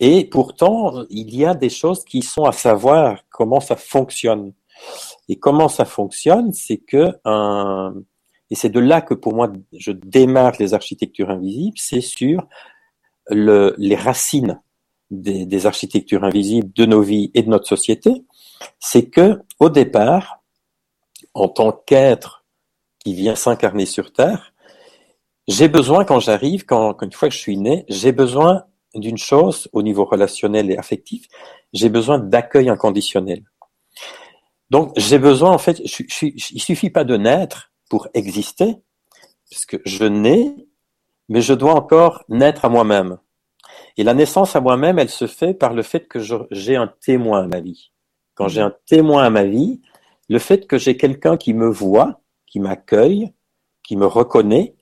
[0.00, 4.52] Et pourtant, il y a des choses qui sont à savoir comment ça fonctionne.
[5.28, 7.94] Et comment ça fonctionne, c'est que un,
[8.50, 12.46] et c'est de là que pour moi je démarre les architectures invisibles, c'est sur
[13.28, 14.60] le, les racines
[15.10, 18.24] des, architectures invisibles de nos vies et de notre société,
[18.80, 20.42] c'est que au départ,
[21.34, 22.44] en tant qu'être
[23.00, 24.54] qui vient s'incarner sur Terre,
[25.46, 28.64] j'ai besoin, quand j'arrive, quand, une fois que je suis né, j'ai besoin
[28.94, 31.26] d'une chose au niveau relationnel et affectif,
[31.72, 33.42] j'ai besoin d'accueil inconditionnel.
[34.70, 38.76] Donc, j'ai besoin, en fait, je, je, il suffit pas de naître pour exister,
[39.50, 40.54] parce que je nais,
[41.28, 43.18] mais je dois encore naître à moi-même.
[43.96, 46.18] Et la naissance à moi-même, elle se fait par le fait que
[46.50, 47.92] j'ai un témoin à ma vie.
[48.34, 49.80] Quand j'ai un témoin à ma vie,
[50.28, 53.32] le fait que j'ai quelqu'un qui me voit, qui m'accueille,
[53.82, 54.74] qui me reconnaît,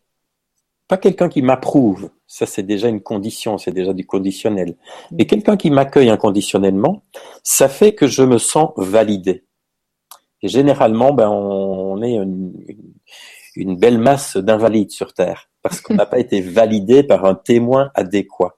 [0.89, 4.77] pas quelqu'un qui m'approuve, ça c'est déjà une condition, c'est déjà du conditionnel.
[5.11, 7.03] Mais quelqu'un qui m'accueille inconditionnellement,
[7.43, 9.45] ça fait que je me sens validé.
[10.43, 12.92] Et généralement, ben, on est une, une
[13.57, 18.57] belle masse d'invalides sur Terre parce qu'on n'a pas été validé par un témoin adéquat.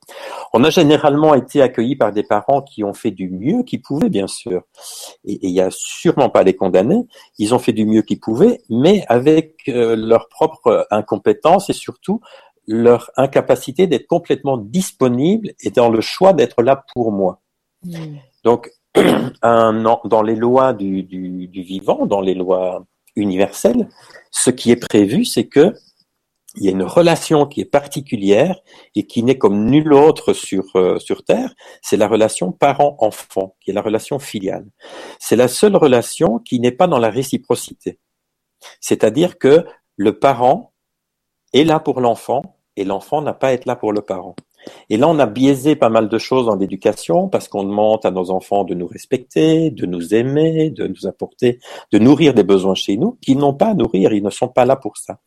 [0.53, 4.09] On a généralement été accueillis par des parents qui ont fait du mieux qu'ils pouvaient,
[4.09, 4.63] bien sûr.
[5.25, 7.07] Et il n'y a sûrement pas les condamner.
[7.39, 12.21] Ils ont fait du mieux qu'ils pouvaient, mais avec euh, leur propre incompétence et surtout
[12.67, 17.43] leur incapacité d'être complètement disponible et dans le choix d'être là pour moi.
[17.83, 18.17] Hmm.
[18.43, 18.71] Donc,
[19.43, 23.89] un, dans les lois du, du, du vivant, dans les lois universelles,
[24.31, 25.75] ce qui est prévu, c'est que
[26.57, 28.61] il y a une relation qui est particulière
[28.95, 33.71] et qui n'est comme nulle autre sur, euh, sur Terre, c'est la relation parent-enfant, qui
[33.71, 34.67] est la relation filiale.
[35.19, 37.99] C'est la seule relation qui n'est pas dans la réciprocité.
[38.81, 40.73] C'est-à-dire que le parent
[41.53, 42.43] est là pour l'enfant
[42.77, 44.37] et l'enfant n'a pas à être là pour le parent.
[44.91, 48.11] Et là, on a biaisé pas mal de choses dans l'éducation parce qu'on demande à
[48.11, 51.59] nos enfants de nous respecter, de nous aimer, de nous apporter,
[51.93, 54.65] de nourrir des besoins chez nous qu'ils n'ont pas à nourrir, ils ne sont pas
[54.65, 55.19] là pour ça.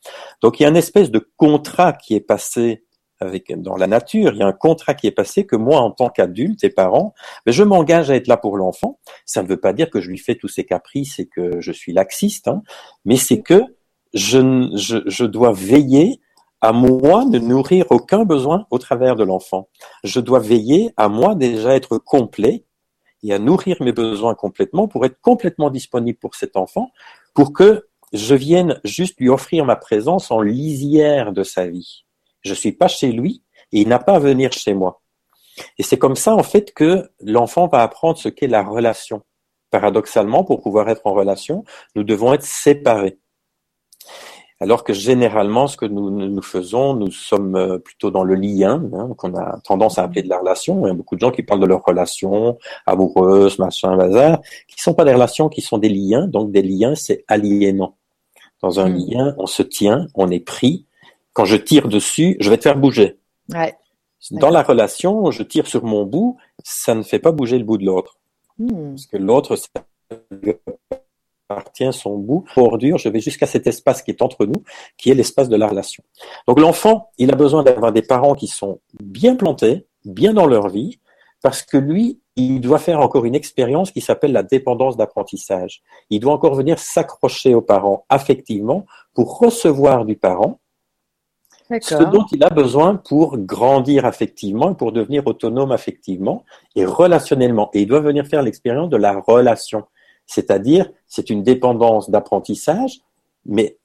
[0.41, 2.83] Donc il y a une espèce de contrat qui est passé
[3.19, 5.91] avec dans la nature, il y a un contrat qui est passé que moi, en
[5.91, 7.13] tant qu'adulte et parent,
[7.45, 8.99] ben, je m'engage à être là pour l'enfant.
[9.25, 11.71] Ça ne veut pas dire que je lui fais tous ses caprices et que je
[11.71, 12.61] suis laxiste, hein,
[13.05, 13.63] mais c'est que
[14.13, 16.19] je, je, je dois veiller
[16.61, 19.69] à moi ne nourrir aucun besoin au travers de l'enfant.
[20.03, 22.65] Je dois veiller à moi déjà être complet
[23.23, 26.91] et à nourrir mes besoins complètement pour être complètement disponible pour cet enfant,
[27.33, 32.05] pour que je vienne juste lui offrir ma présence en lisière de sa vie.
[32.41, 35.01] Je suis pas chez lui et il n'a pas à venir chez moi.
[35.77, 39.23] Et c'est comme ça, en fait, que l'enfant va apprendre ce qu'est la relation.
[39.71, 41.65] Paradoxalement, pour pouvoir être en relation,
[41.95, 43.19] nous devons être séparés.
[44.59, 48.83] Alors que généralement, ce que nous, nous faisons, nous sommes euh, plutôt dans le lien,
[48.93, 50.85] hein, qu'on a tendance à appeler de la relation.
[50.85, 54.81] Il y a beaucoup de gens qui parlent de leurs relations amoureuses, machin, bazar, qui
[54.81, 56.27] sont pas des relations, qui sont des liens.
[56.27, 57.97] Donc des liens, c'est aliénant.
[58.61, 58.97] Dans un hmm.
[58.97, 60.87] lien, on se tient, on est pris.
[61.33, 63.19] Quand je tire dessus, je vais te faire bouger.
[63.53, 63.75] Ouais.
[64.31, 67.77] Dans la relation, je tire sur mon bout, ça ne fait pas bouger le bout
[67.77, 68.17] de l'autre.
[68.57, 68.89] Hmm.
[68.89, 69.55] Parce que l'autre,
[71.49, 74.63] appartient son bout bordure, je vais jusqu'à cet espace qui est entre nous,
[74.97, 76.03] qui est l'espace de la relation.
[76.47, 80.69] Donc l'enfant, il a besoin d'avoir des parents qui sont bien plantés, bien dans leur
[80.69, 80.99] vie,
[81.41, 85.81] parce que lui, il doit faire encore une expérience qui s'appelle la dépendance d'apprentissage.
[86.09, 90.59] Il doit encore venir s'accrocher aux parents affectivement pour recevoir du parent
[91.81, 97.69] ce dont il a besoin pour grandir affectivement et pour devenir autonome affectivement et relationnellement.
[97.73, 99.83] Et il doit venir faire l'expérience de la relation.
[100.27, 103.01] C'est-à-dire, c'est une dépendance d'apprentissage,
[103.45, 103.77] mais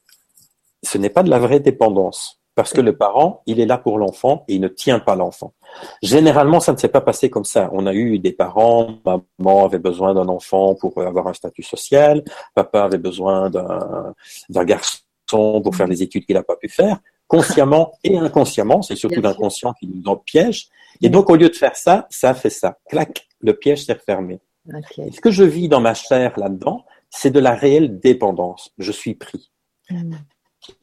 [0.83, 2.41] ce n'est pas de la vraie dépendance.
[2.55, 5.55] Parce que le parent, il est là pour l'enfant et il ne tient pas l'enfant.
[6.03, 7.71] Généralement, ça ne s'est pas passé comme ça.
[7.73, 12.23] On a eu des parents, maman avait besoin d'un enfant pour avoir un statut social,
[12.55, 14.99] papa avait besoin d'un garçon
[15.63, 19.73] pour faire les études qu'il n'a pas pu faire, consciemment et inconsciemment, c'est surtout l'inconscient
[19.73, 20.69] qui nous en piège.
[21.01, 22.77] Et donc, au lieu de faire ça, ça fait ça.
[22.91, 27.41] Clac, le piège s'est refermé ce que je vis dans ma chair là-dedans, c'est de
[27.41, 28.73] la réelle dépendance.
[28.79, 29.51] Je suis pris.
[29.91, 30.15] Hmm.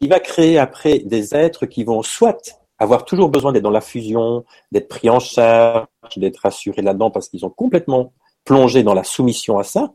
[0.01, 3.81] Il va créer après des êtres qui vont soit avoir toujours besoin d'être dans la
[3.81, 5.87] fusion, d'être pris en charge,
[6.17, 8.13] d'être assurés là-dedans parce qu'ils ont complètement
[8.45, 9.93] plongé dans la soumission à ça.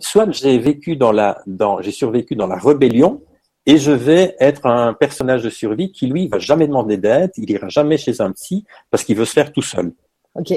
[0.00, 3.22] Soit j'ai vécu dans la, dans, j'ai survécu dans la rébellion
[3.64, 7.50] et je vais être un personnage de survie qui lui va jamais demander d'aide, il
[7.50, 9.92] ira jamais chez un psy parce qu'il veut se faire tout seul.
[10.34, 10.52] Ok.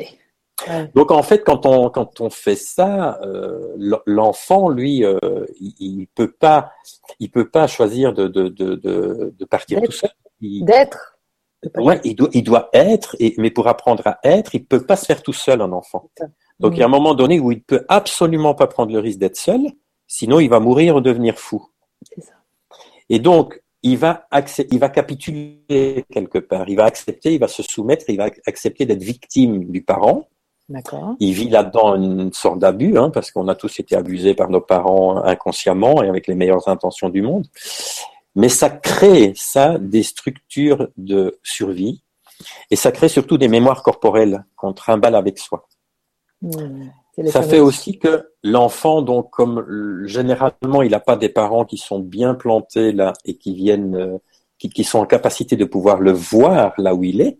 [0.95, 5.19] Donc en fait, quand on quand on fait ça, euh, l'enfant lui, euh,
[5.59, 6.71] il, il, peut pas,
[7.19, 8.75] il peut pas choisir de de de
[9.37, 10.09] de, partir tout seul.
[10.41, 11.17] D'être.
[11.75, 14.95] Ouais, il doit il doit être, et, mais pour apprendre à être, il peut pas
[14.95, 16.09] se faire tout seul un enfant.
[16.59, 19.19] Donc il y a un moment donné où il peut absolument pas prendre le risque
[19.19, 19.61] d'être seul,
[20.07, 21.67] sinon il va mourir ou devenir fou.
[22.19, 22.31] Ça.
[23.09, 24.25] Et donc il va
[24.71, 28.85] il va capituler quelque part, il va accepter, il va se soumettre, il va accepter
[28.85, 30.29] d'être victime du parent
[31.19, 34.61] il vit là-dedans une sorte d'abus, hein, parce qu'on a tous été abusés par nos
[34.61, 37.45] parents inconsciemment et avec les meilleures intentions du monde.
[38.35, 42.01] Mais ça crée, ça, des structures de survie,
[42.71, 45.67] et ça crée surtout des mémoires corporelles qu'on trimballe avec soi.
[46.41, 46.89] Mmh,
[47.27, 51.99] ça fait aussi que l'enfant, donc, comme généralement il n'a pas des parents qui sont
[51.99, 54.17] bien plantés là et qui viennent, euh,
[54.57, 57.39] qui, qui, sont en capacité de pouvoir le voir là où il est,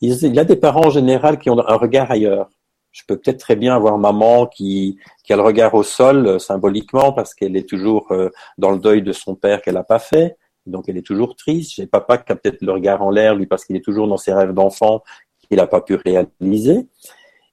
[0.00, 2.48] il y a des parents en général qui ont un regard ailleurs
[2.92, 6.38] je peux peut-être très bien avoir maman qui, qui a le regard au sol euh,
[6.38, 9.98] symboliquement parce qu'elle est toujours euh, dans le deuil de son père qu'elle n'a pas
[9.98, 10.36] fait.
[10.66, 11.74] Donc elle est toujours triste.
[11.76, 14.16] J'ai papa qui a peut-être le regard en l'air, lui, parce qu'il est toujours dans
[14.16, 15.02] ses rêves d'enfant
[15.48, 16.88] qu'il n'a pas pu réaliser.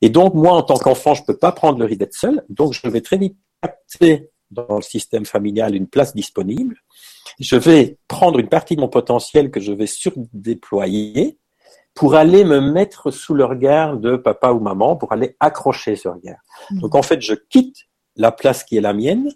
[0.02, 2.43] Et donc moi, en tant qu'enfant, je peux pas prendre le risque d'être seul.
[2.50, 6.78] Donc je vais très vite capter dans le système familial une place disponible.
[7.39, 11.38] Je vais prendre une partie de mon potentiel que je vais surdéployer
[11.98, 16.08] pour aller me mettre sous le regard de papa ou maman, pour aller accrocher ce
[16.08, 16.38] regard.
[16.70, 16.80] Mmh.
[16.82, 17.76] Donc en fait, je quitte
[18.16, 19.32] la place qui est la mienne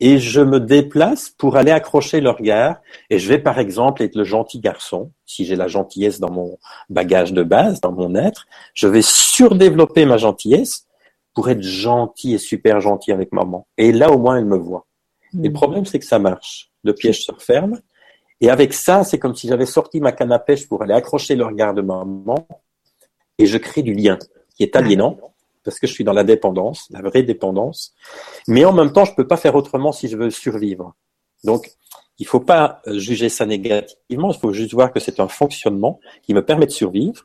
[0.00, 2.80] et je me déplace pour aller accrocher le regard.
[3.08, 6.58] Et je vais par exemple être le gentil garçon, si j'ai la gentillesse dans mon
[6.90, 8.46] bagage de base, dans mon être.
[8.74, 10.88] Je vais surdévelopper ma gentillesse
[11.34, 13.68] pour être gentil et super gentil avec maman.
[13.78, 14.86] Et là, au moins, elle me voit.
[15.34, 15.52] Et le mmh.
[15.52, 16.72] problème, c'est que ça marche.
[16.82, 17.80] Le piège se referme
[18.42, 21.36] et avec ça, c'est comme si j'avais sorti ma canne à pêche pour aller accrocher
[21.36, 22.46] le regard de maman
[23.38, 24.18] et je crée du lien
[24.56, 25.16] qui est aliénant
[25.64, 27.94] parce que je suis dans la dépendance, la vraie dépendance.
[28.48, 30.94] Mais en même temps, je peux pas faire autrement si je veux survivre.
[31.44, 31.70] Donc,
[32.18, 36.34] Il faut pas juger ça négativement, il faut juste voir que c'est un fonctionnement qui
[36.34, 37.24] me permet de survivre.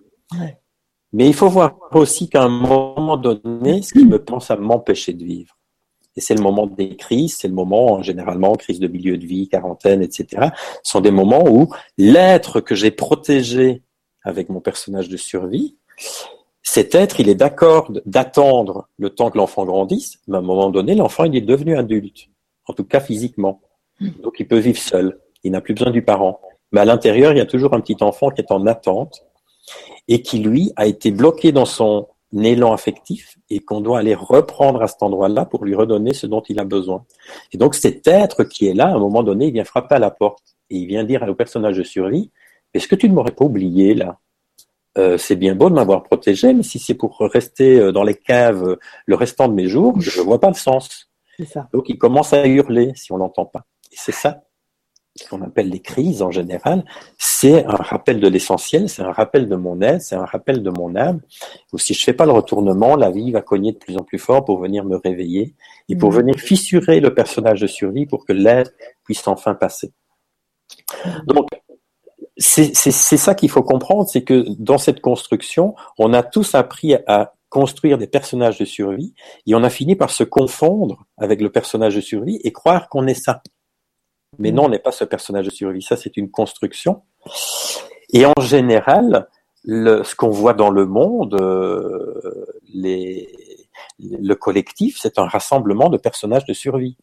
[1.13, 5.13] Mais il faut voir aussi qu'à un moment donné, ce qui me pense à m'empêcher
[5.13, 5.56] de vivre.
[6.17, 9.47] Et c'est le moment des crises, c'est le moment, généralement, crise de milieu de vie,
[9.47, 10.49] quarantaine, etc.,
[10.83, 13.83] sont des moments où l'être que j'ai protégé
[14.23, 15.77] avec mon personnage de survie,
[16.69, 20.69] cet être, il est d'accord d'attendre le temps que l'enfant grandisse, mais à un moment
[20.69, 22.27] donné, l'enfant, il est devenu adulte,
[22.65, 23.61] en tout cas physiquement.
[24.01, 24.09] Hmm.
[24.21, 25.17] Donc, il peut vivre seul.
[25.43, 26.41] Il n'a plus besoin du parent.
[26.73, 29.23] Mais à l'intérieur, il y a toujours un petit enfant qui est en attente
[30.09, 34.81] et qui, lui, a été bloqué dans son élan affectif et qu'on doit aller reprendre
[34.81, 37.05] à cet endroit-là pour lui redonner ce dont il a besoin.
[37.51, 39.99] Et donc, cet être qui est là, à un moment donné, il vient frapper à
[39.99, 42.31] la porte et il vient dire au personnage de survie,
[42.73, 44.19] est-ce que tu ne m'aurais pas oublié là?
[44.97, 48.15] Euh, c'est bien beau de m'avoir protégé, mais si c'est pour rester euh, dans les
[48.15, 51.11] caves le restant de mes jours, je ne vois pas le sens.
[51.45, 51.69] Ça.
[51.71, 53.65] Donc il commence à hurler si on l'entend pas.
[53.91, 54.46] Et c'est ça
[55.19, 56.85] ce qu'on appelle les crises en général,
[57.17, 60.69] c'est un rappel de l'essentiel, c'est un rappel de mon être, c'est un rappel de
[60.69, 61.21] mon âme.
[61.73, 64.19] Ou si je fais pas le retournement, la vie va cogner de plus en plus
[64.19, 65.55] fort pour venir me réveiller
[65.89, 66.15] et pour mmh.
[66.15, 68.71] venir fissurer le personnage de survie pour que l'être
[69.03, 69.91] puisse enfin passer.
[71.25, 71.47] Donc,
[72.37, 77.33] c'est ça qu'il faut comprendre, c'est que dans cette construction, on a tous appris à
[77.49, 79.13] construire des personnages de survie
[79.45, 83.07] et on a fini par se confondre avec le personnage de survie et croire qu'on
[83.07, 83.41] est ça.
[84.39, 87.03] Mais non, on n'est pas ce personnage de survie, ça c'est une construction.
[88.13, 89.27] Et en général,
[89.63, 93.27] le, ce qu'on voit dans le monde, euh, les,
[93.99, 96.97] le collectif, c'est un rassemblement de personnages de survie.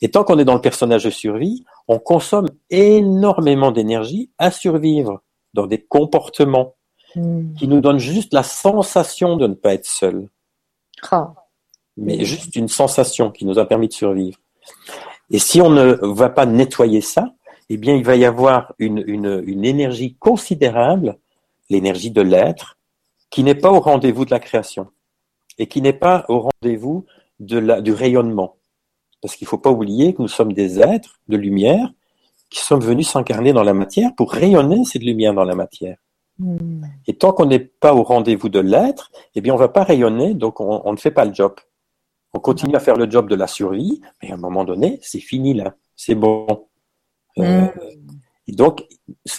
[0.00, 5.22] Et tant qu'on est dans le personnage de survie, on consomme énormément d'énergie à survivre
[5.54, 6.76] dans des comportements
[7.16, 7.54] hmm.
[7.54, 10.28] qui nous donnent juste la sensation de ne pas être seul.
[11.10, 11.34] Ah.
[11.96, 14.38] Mais juste une sensation qui nous a permis de survivre.
[15.30, 17.34] Et si on ne va pas nettoyer ça,
[17.68, 21.18] eh bien, il va y avoir une, une, une énergie considérable,
[21.68, 22.78] l'énergie de l'être,
[23.30, 24.88] qui n'est pas au rendez-vous de la création
[25.58, 27.04] et qui n'est pas au rendez-vous
[27.40, 28.56] du rayonnement.
[29.20, 31.90] Parce qu'il ne faut pas oublier que nous sommes des êtres de lumière
[32.50, 35.98] qui sommes venus s'incarner dans la matière pour rayonner cette lumière dans la matière.
[36.38, 36.84] Hmm.
[37.06, 39.82] Et tant qu'on n'est pas au rendez-vous de l'être, eh bien, on ne va pas
[39.82, 41.54] rayonner, donc on, on, ne fait pas le job.
[42.34, 45.20] On continue à faire le job de la survie, mais à un moment donné, c'est
[45.20, 46.66] fini là, c'est bon.
[47.38, 47.70] Euh, hmm.
[48.46, 48.86] et donc,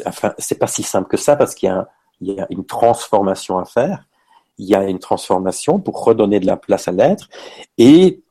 [0.06, 1.70] enfin, c'est pas si simple que ça parce qu'il
[2.22, 4.06] y, y a, une transformation à faire.
[4.58, 7.30] Il y a une transformation pour redonner de la place à l'être
[7.78, 8.24] et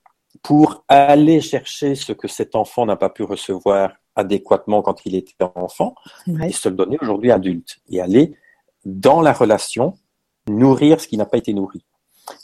[0.43, 5.45] pour aller chercher ce que cet enfant n'a pas pu recevoir adéquatement quand il était
[5.55, 5.95] enfant,
[6.43, 8.35] et se le donner aujourd'hui adulte, et aller
[8.85, 9.95] dans la relation
[10.49, 11.85] nourrir ce qui n'a pas été nourri.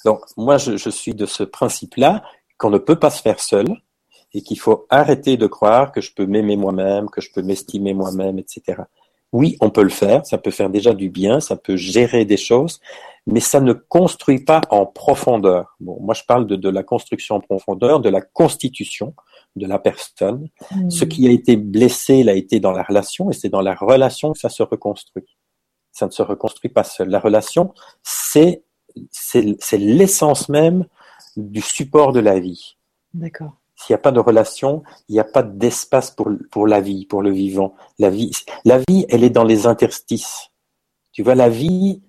[0.04, 2.22] Donc moi, je, je suis de ce principe-là
[2.58, 3.66] qu'on ne peut pas se faire seul
[4.32, 7.94] et qu'il faut arrêter de croire que je peux m'aimer moi-même, que je peux m'estimer
[7.94, 8.82] moi-même, etc.
[9.32, 12.36] Oui, on peut le faire, ça peut faire déjà du bien, ça peut gérer des
[12.36, 12.80] choses,
[13.26, 15.76] mais ça ne construit pas en profondeur.
[15.80, 19.14] Bon, moi je parle de, de la construction en profondeur, de la constitution
[19.56, 20.48] de la personne.
[20.70, 20.90] Hmm.
[20.90, 24.32] Ce qui a été blessé, l'a été dans la relation, et c'est dans la relation
[24.32, 25.24] que ça se reconstruit.
[25.92, 27.08] Ça ne se reconstruit pas seul.
[27.08, 28.64] La relation, c'est
[29.10, 30.86] c'est l'essence même
[31.36, 32.76] du support de la vie.
[33.12, 33.52] D'accord.
[33.76, 37.06] S'il n'y a pas de relation, il n'y a pas d'espace pour, pour la vie,
[37.06, 37.74] pour le vivant.
[37.98, 38.30] La vie,
[38.64, 40.50] la vie, elle est dans les interstices.
[41.12, 42.02] Tu vois, la vie,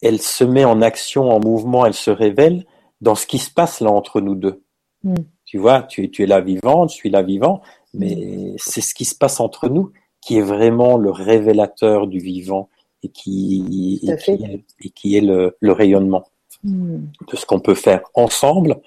[0.00, 2.64] elle se met en action, en mouvement, elle se révèle
[3.00, 4.62] dans ce qui se passe là entre nous deux.
[5.04, 5.14] Hmm.
[5.44, 7.60] Tu vois, tu, tu es la vivante, je suis la vivant,
[7.92, 9.92] mais c'est ce qui se passe entre nous
[10.22, 12.70] qui est vraiment le révélateur du vivant
[13.02, 16.24] et qui, et qui, est, et qui est le, le rayonnement
[16.64, 16.98] hmm.
[17.30, 18.80] de ce qu'on peut faire ensemble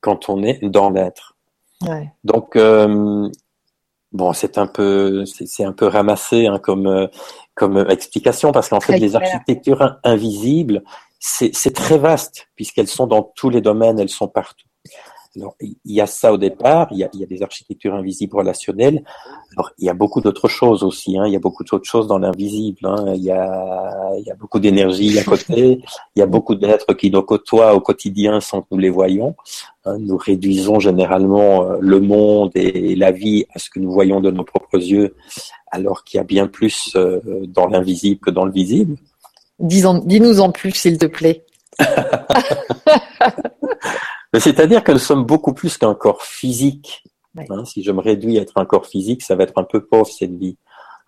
[0.00, 1.36] quand on est dans l'être.
[2.24, 3.28] Donc, euh,
[4.12, 7.08] bon, c'est un peu, c'est un peu ramassé hein, comme
[7.54, 10.82] comme explication parce qu'en fait, les architectures invisibles,
[11.18, 14.66] c'est très vaste puisqu'elles sont dans tous les domaines, elles sont partout.
[15.36, 17.94] Alors, il y a ça au départ, il y a, il y a des architectures
[17.94, 19.04] invisibles relationnelles.
[19.54, 21.18] Alors, il y a beaucoup d'autres choses aussi.
[21.18, 21.24] Hein.
[21.26, 22.80] Il y a beaucoup d'autres choses dans l'invisible.
[22.84, 23.12] Hein.
[23.14, 25.82] Il, y a, il y a beaucoup d'énergie à côté.
[26.14, 29.34] Il y a beaucoup d'êtres qui nous côtoient au quotidien sans que nous les voyons.
[29.84, 29.98] Hein.
[29.98, 34.30] Nous réduisons généralement euh, le monde et la vie à ce que nous voyons de
[34.30, 35.16] nos propres yeux,
[35.70, 38.96] alors qu'il y a bien plus euh, dans l'invisible que dans le visible.
[39.58, 41.44] Dis-nous en plus, s'il te plaît.
[44.34, 47.04] C'est-à-dire que nous sommes beaucoup plus qu'un corps physique.
[47.50, 49.84] Hein, si je me réduis à être un corps physique, ça va être un peu
[49.84, 50.56] pauvre cette vie.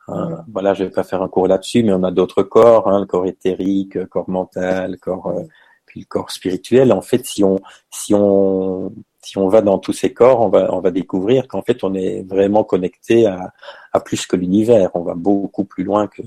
[0.08, 3.00] Hein, voilà, je vais pas faire un cours là-dessus, mais on a d'autres corps, hein,
[3.00, 5.42] le corps éthérique, le corps mental, le corps, euh,
[5.86, 6.92] puis le corps spirituel.
[6.92, 7.58] En fait, si on,
[7.90, 8.92] si on,
[9.28, 12.64] si on va dans tous ces corps, on va, découvrir qu'en fait, on est vraiment
[12.64, 13.52] connecté à,
[14.00, 14.90] plus que l'univers.
[14.94, 16.22] On va beaucoup plus loin que,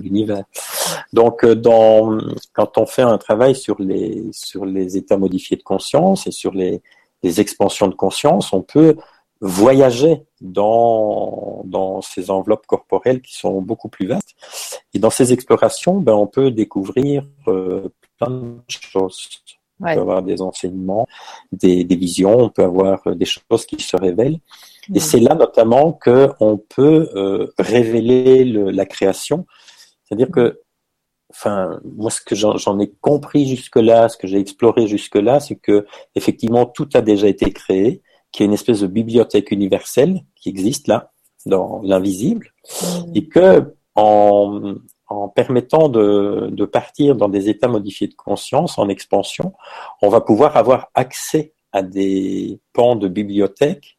[0.00, 0.42] l'univers.
[1.12, 1.54] Donc, euh,
[2.52, 6.82] quand on fait un travail sur les, états modifiés de conscience et sur les,
[7.22, 8.96] expansions de conscience, on peut
[9.40, 14.34] voyager dans, dans ces enveloppes corporelles qui sont beaucoup plus vastes.
[14.92, 17.88] Et dans ces explorations, ben, on peut découvrir euh,
[18.18, 19.28] plein de choses.
[19.80, 21.06] On peut avoir des enseignements,
[21.52, 24.40] des, des, visions, on peut avoir euh, des choses qui se révèlent.
[24.94, 29.46] Et c'est là notamment que on peut euh, révéler le, la création.
[30.04, 30.60] C'est-à-dire que,
[31.30, 35.86] enfin, moi, ce que j'en ai compris jusque-là, ce que j'ai exploré jusque-là, c'est que
[36.14, 38.02] effectivement tout a déjà été créé,
[38.32, 41.12] qu'il y a une espèce de bibliothèque universelle qui existe là,
[41.46, 42.52] dans l'invisible,
[43.14, 44.74] et que en,
[45.10, 49.52] en permettant de, de, partir dans des états modifiés de conscience, en expansion,
[50.02, 53.98] on va pouvoir avoir accès à des pans de bibliothèque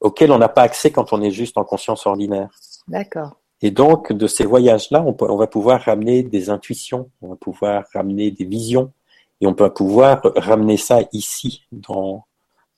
[0.00, 2.50] auxquels on n'a pas accès quand on est juste en conscience ordinaire.
[2.88, 3.36] D'accord.
[3.62, 7.84] Et donc, de ces voyages-là, on, on, va pouvoir ramener des intuitions, on va pouvoir
[7.94, 8.92] ramener des visions,
[9.40, 12.24] et on peut pouvoir ramener ça ici, dans,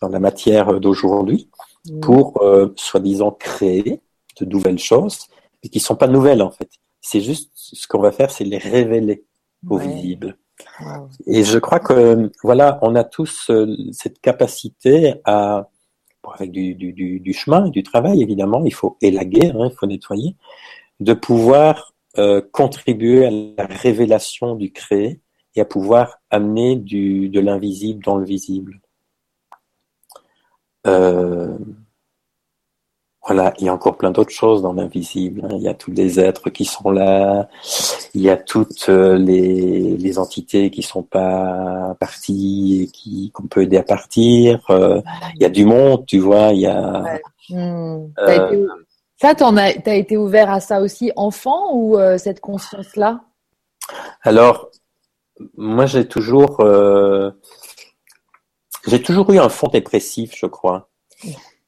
[0.01, 1.51] dans la matière d'aujourd'hui,
[1.87, 2.01] mmh.
[2.01, 4.01] pour, euh, soi-disant, créer
[4.39, 5.27] de nouvelles choses,
[5.63, 6.71] mais qui ne sont pas nouvelles, en fait.
[7.01, 9.25] C'est juste ce qu'on va faire, c'est les révéler
[9.69, 9.87] au ouais.
[9.87, 10.37] visible.
[10.81, 11.09] Wow.
[11.27, 15.69] Et je crois que voilà, on a tous euh, cette capacité à,
[16.23, 19.77] bon, avec du, du, du, du, chemin, du travail évidemment, il faut élaguer, hein, il
[19.77, 20.35] faut nettoyer,
[21.01, 25.21] de pouvoir euh, contribuer à la révélation du créé
[25.55, 28.81] et à pouvoir amener du, de l'invisible dans le visible.
[30.87, 31.57] Euh,
[33.29, 35.43] voilà, il y a encore plein d'autres choses dans l'invisible.
[35.45, 35.51] Hein.
[35.53, 37.47] Il y a tous les êtres qui sont là,
[38.15, 43.47] il y a toutes euh, les, les entités qui sont pas parties et qui qu'on
[43.47, 44.65] peut aider à partir.
[44.71, 45.03] Euh,
[45.35, 46.53] il y a du monde, tu vois.
[46.55, 47.03] Il y a.
[47.03, 47.23] Ouais.
[47.51, 48.13] Mmh.
[48.19, 48.67] Euh, été...
[49.21, 53.21] Ça, t'en as, t'as été ouvert à ça aussi, enfant ou euh, cette conscience-là?
[54.23, 54.71] Alors,
[55.57, 56.65] moi, j'ai toujours,
[58.87, 60.89] j'ai toujours eu un fond dépressif, je crois.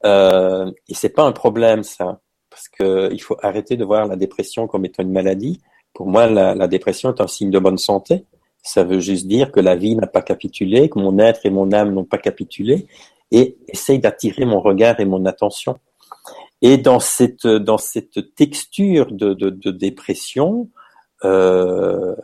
[0.05, 4.16] Euh, et c'est pas un problème ça, parce que il faut arrêter de voir la
[4.16, 5.61] dépression comme étant une maladie.
[5.92, 8.24] Pour moi, la, la dépression est un signe de bonne santé.
[8.62, 11.72] Ça veut juste dire que la vie n'a pas capitulé, que mon être et mon
[11.72, 12.86] âme n'ont pas capitulé,
[13.30, 15.78] et essaye d'attirer mon regard et mon attention.
[16.62, 20.68] Et dans cette dans cette texture de, de, de dépression,
[21.24, 22.14] euh,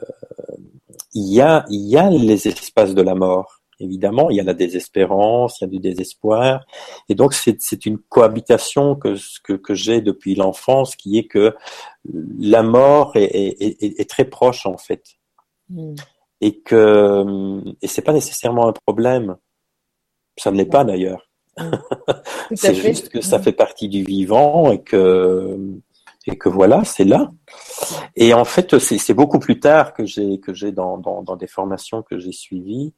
[1.15, 4.45] il y a il y a les espaces de la mort évidemment, il y a
[4.45, 6.65] la désespérance, il y a du désespoir.
[7.09, 11.55] Et donc, c'est une cohabitation que, que, que j'ai depuis l'enfance, qui est que
[12.39, 15.05] la mort est, est, est, très proche, en fait.
[15.69, 15.95] Mm.
[16.41, 19.37] Et que et c'est pas nécessairement un problème.
[20.39, 21.29] Ça ne l'est pas, d'ailleurs.
[21.59, 21.71] Mm.
[22.55, 23.43] c'est juste que ça mm.
[23.43, 25.59] fait partie du vivant et que
[26.29, 27.31] et que voilà, c'est là.
[28.17, 31.47] Et en fait, c'est beaucoup plus tard que j'ai que j'ai dans, dans, dans, des
[31.47, 32.95] formations que j'ai suivies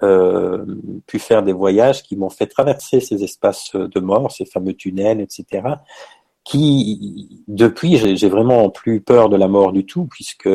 [0.00, 5.20] pu faire des voyages qui m'ont fait traverser ces espaces de mort, ces fameux tunnels,
[5.20, 5.62] etc.
[6.44, 10.48] Qui, depuis, j'ai vraiment plus peur de la mort du tout, puisque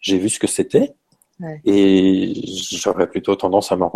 [0.00, 0.94] j'ai vu ce que c'était.
[1.38, 1.60] Ouais.
[1.66, 2.32] Et
[2.72, 3.90] j'aurais plutôt tendance à m'en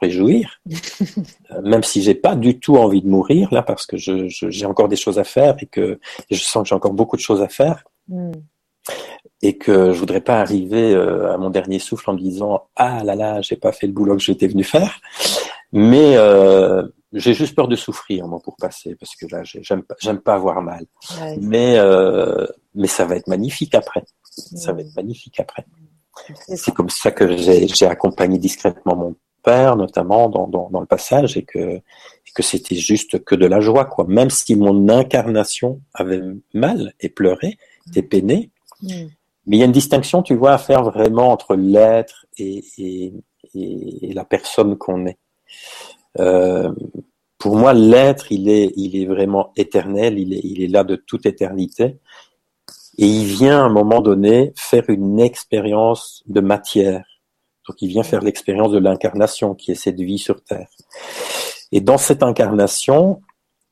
[0.00, 0.60] réjouir,
[1.62, 4.88] même si j'ai pas du tout envie de mourir là, parce que j'ai je, encore
[4.88, 5.98] des choses à faire et que
[6.30, 7.84] je sens que j'ai encore beaucoup de choses à faire.
[8.08, 8.32] Mm
[9.42, 13.04] et que je voudrais pas arriver euh, à mon dernier souffle en me disant ah
[13.04, 15.00] là là j'ai pas fait le boulot que j'étais venu faire
[15.72, 19.94] mais euh, j'ai juste peur de souffrir moi pour passer parce que là j'aime pas
[20.00, 20.84] j'aime pas avoir mal.
[21.20, 21.36] Ouais.
[21.40, 24.04] mais euh, mais ça va être magnifique après.
[24.22, 25.64] Ça va être magnifique après.
[26.48, 31.36] C'est comme ça que j'ai accompagné discrètement mon père notamment dans, dans, dans le passage
[31.36, 34.04] et que et que c'était juste que de la joie quoi.
[34.08, 36.22] Même si mon incarnation avait
[36.54, 37.58] mal et pleuré
[37.88, 38.50] était peiné
[38.82, 39.06] mm.
[39.46, 43.12] Mais il y a une distinction, tu vois, à faire vraiment entre l'être et,
[43.54, 45.18] la personne qu'on est.
[46.18, 46.72] Euh,
[47.38, 50.96] pour moi, l'être, il est, il est vraiment éternel, il est, il est là de
[50.96, 51.98] toute éternité.
[52.98, 57.04] Et il vient à un moment donné faire une expérience de matière.
[57.68, 60.68] Donc il vient faire l'expérience de l'incarnation qui est cette vie sur Terre.
[61.72, 63.20] Et dans cette incarnation,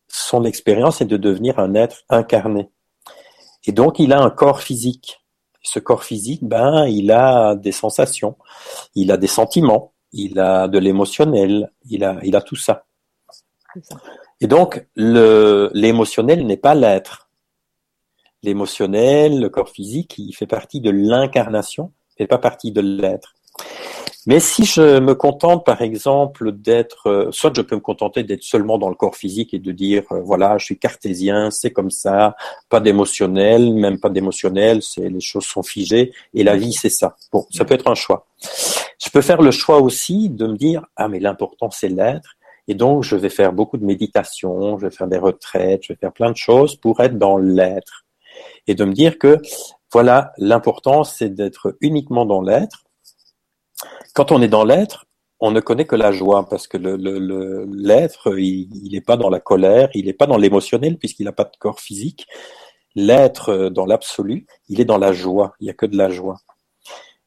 [0.09, 2.69] son expérience est de devenir un être incarné.
[3.65, 5.25] Et donc il a un corps physique
[5.65, 8.37] ce corps physique, ben, il a des sensations,
[8.95, 12.85] il a des sentiments, il a de l'émotionnel, il a, il a tout ça.
[13.31, 13.97] ça.
[14.41, 17.31] Et donc, l'émotionnel n'est pas l'être.
[18.43, 23.35] L'émotionnel, le corps physique, il fait partie de l'incarnation, il fait pas partie de l'être.
[24.27, 28.43] Mais si je me contente, par exemple, d'être, euh, soit je peux me contenter d'être
[28.43, 31.91] seulement dans le corps physique et de dire, euh, voilà, je suis cartésien, c'est comme
[31.91, 32.35] ça,
[32.71, 37.17] pas d'émotionnel, même pas d'émotionnel, c'est les choses sont figées et la vie c'est ça.
[37.33, 38.27] Bon, ça peut être un choix.
[38.99, 42.37] Je peux faire le choix aussi de me dire, ah mais l'important c'est l'être.
[42.67, 45.99] Et donc, je vais faire beaucoup de méditation, je vais faire des retraites, je vais
[45.99, 48.07] faire plein de choses pour être dans l'être.
[48.67, 49.37] Et de me dire que,
[49.93, 52.85] voilà, l'important, c'est d'être uniquement dans l'être
[54.15, 55.07] quand on est dans l'être,
[55.41, 59.41] on ne connaît que la joie parce que le, l'être, il n'est pas dans la
[59.41, 62.27] colère, il n'est pas dans l'émotionnel puisqu'il n'a pas de corps physique.
[62.95, 65.55] L'être euh, dans l'absolu, il est dans la joie.
[65.61, 66.41] Il n'y a que de la joie.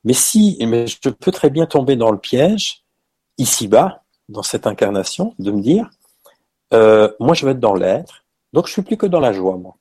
[0.04, 2.84] Mais si, mais je peux très bien tomber dans le piège
[3.38, 5.90] ici-bas, dans cette incarnation, de me dire,
[6.74, 9.58] euh, moi je vais être dans l'être, donc je suis plus que dans la joie,
[9.58, 9.76] moi.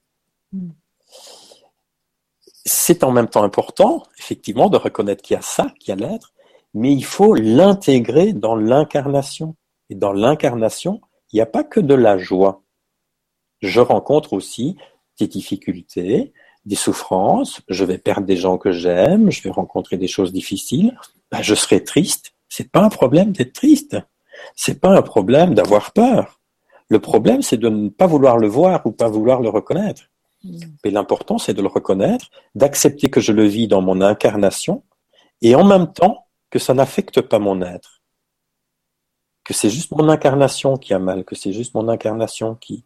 [0.52, 0.70] Hmm.
[2.64, 6.08] C'est en même temps important, effectivement, de reconnaître qu'il y a ça, qu'il y a
[6.08, 6.32] l'être,
[6.76, 9.56] mais il faut l'intégrer dans l'incarnation.
[9.88, 11.00] Et dans l'incarnation,
[11.32, 12.64] il n'y a pas que de la joie.
[13.60, 14.76] Je rencontre aussi
[15.18, 16.34] des difficultés,
[16.66, 20.94] des souffrances, je vais perdre des gens que j'aime, je vais rencontrer des choses difficiles,
[21.30, 22.34] ben, je serai triste.
[22.50, 23.96] C'est pas un problème d'être triste.
[24.54, 26.42] C'est pas un problème d'avoir peur.
[26.90, 30.10] Le problème, c'est de ne pas vouloir le voir ou pas vouloir le reconnaître.
[30.44, 30.58] Mm.
[30.84, 34.82] Mais l'important, c'est de le reconnaître, d'accepter que je le vis dans mon incarnation,
[35.40, 37.96] et en même temps, que ça n'affecte pas mon être,
[39.46, 42.84] que c'est juste mon incarnation qui a mal, que c'est juste mon incarnation qui.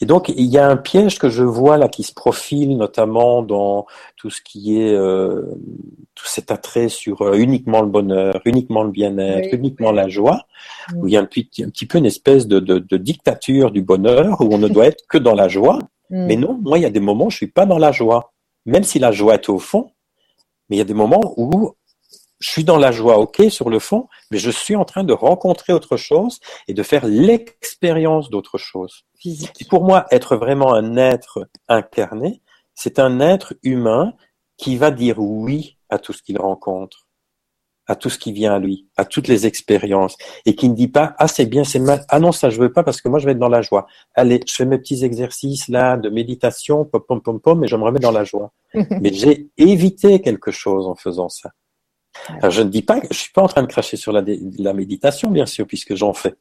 [0.00, 3.42] Et donc il y a un piège que je vois là qui se profile notamment
[3.42, 3.86] dans
[4.16, 5.42] tout ce qui est euh,
[6.14, 10.46] tout cet attrait sur euh, uniquement le bonheur, uniquement le bien-être, uniquement la joie,
[10.94, 13.80] où il y a un petit, un petit peu une espèce de, de, dictature du
[13.80, 15.78] bonheur où on ne doit être que dans la joie.
[16.10, 16.26] Mm.
[16.26, 18.34] Mais non, moi il y a des moments où je suis pas dans la joie,
[18.66, 19.92] même si la joie est au fond.
[20.68, 21.72] Mais il y a des moments où
[22.38, 25.12] je suis dans la joie, ok, sur le fond, mais je suis en train de
[25.12, 29.04] rencontrer autre chose et de faire l'expérience d'autre chose.
[29.24, 32.42] Et pour moi, être vraiment un être incarné,
[32.74, 34.12] c'est un être humain
[34.58, 37.06] qui va dire oui à tout ce qu'il rencontre,
[37.86, 40.88] à tout ce qui vient à lui, à toutes les expériences, et qui ne dit
[40.88, 43.18] pas ah c'est bien, c'est mal, ah non ça je veux pas parce que moi
[43.18, 43.86] je vais être dans la joie.
[44.14, 47.76] Allez, je fais mes petits exercices là de méditation, pom pom pom pom, et je
[47.76, 48.52] me remets dans la joie.
[48.74, 51.50] mais j'ai évité quelque chose en faisant ça.
[52.28, 54.22] Alors, je ne dis pas, je suis pas en train de cracher sur la,
[54.58, 56.34] la méditation, bien sûr, puisque j'en fais.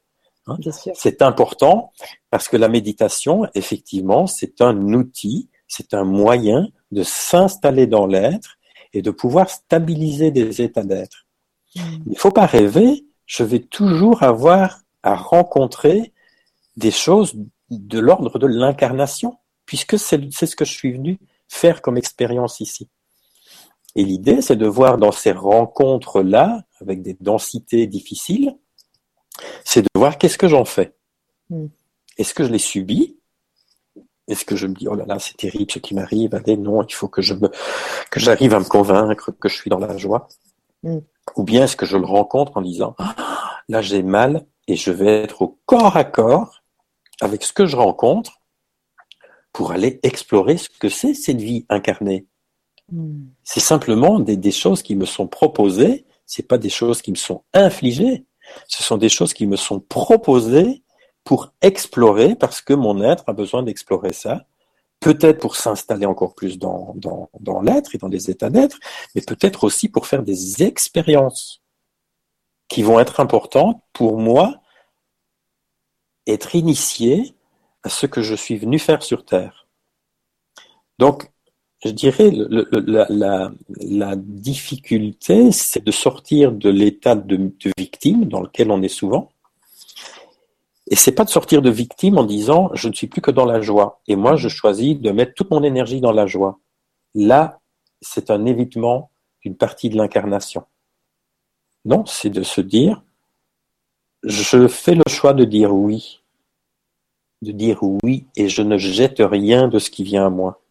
[0.47, 0.57] Hein.
[0.93, 1.91] C'est important
[2.29, 8.57] parce que la méditation, effectivement, c'est un outil, c'est un moyen de s'installer dans l'être
[8.93, 11.25] et de pouvoir stabiliser des états d'être.
[11.75, 11.81] Mm.
[12.07, 16.13] Il ne faut pas rêver, je vais toujours avoir à rencontrer
[16.77, 17.35] des choses
[17.69, 22.89] de l'ordre de l'incarnation, puisque c'est ce que je suis venu faire comme expérience ici.
[23.95, 28.57] Et l'idée, c'est de voir dans ces rencontres-là, avec des densités difficiles,
[29.63, 30.95] c'est de voir qu'est-ce que j'en fais.
[31.49, 31.67] Hmm.
[32.17, 33.17] Est-ce que je les subis
[34.27, 36.83] Est-ce que je me dis, oh là là, c'est terrible ce qui m'arrive, allez, non,
[36.83, 37.49] il faut que je me,
[38.11, 40.27] que j'arrive à me convaincre que je suis dans la joie.
[40.83, 40.99] Hmm.
[41.35, 43.15] Ou bien est-ce que je le rencontre en disant, ah,
[43.69, 46.63] là j'ai mal et je vais être au corps à corps
[47.21, 48.41] avec ce que je rencontre
[49.53, 52.27] pour aller explorer ce que c'est cette vie incarnée.
[53.43, 57.43] C'est simplement des, choses qui me sont proposées, c'est pas des choses qui me sont
[57.53, 58.25] infligées,
[58.67, 60.83] ce sont des choses qui me sont proposées
[61.23, 64.45] pour explorer, parce que mon être a besoin d'explorer ça,
[64.99, 68.77] peut-être pour s'installer encore plus dans, dans, dans l'être et dans les états d'être,
[69.15, 71.63] mais peut-être aussi pour faire des expériences
[72.67, 74.61] qui vont être importantes pour moi,
[76.27, 77.35] être initié
[77.83, 79.67] à ce que je suis venu faire sur Terre.
[80.97, 81.31] Donc,
[81.85, 88.87] je dirais, la, difficulté, c'est de sortir de l'état de, victime dans lequel on est
[88.87, 89.29] souvent.
[90.89, 93.45] Et c'est pas de sortir de victime en disant je ne suis plus que dans
[93.45, 94.01] la joie.
[94.07, 96.59] Et moi, je choisis de mettre toute mon énergie dans la joie.
[97.13, 97.59] Là,
[98.01, 99.11] c'est un évitement
[99.43, 100.65] d'une partie de l'incarnation.
[101.85, 103.03] Non, c'est de se dire
[104.23, 106.23] je fais le choix de dire oui.
[107.43, 110.61] De dire oui et je ne jette rien de ce qui vient à moi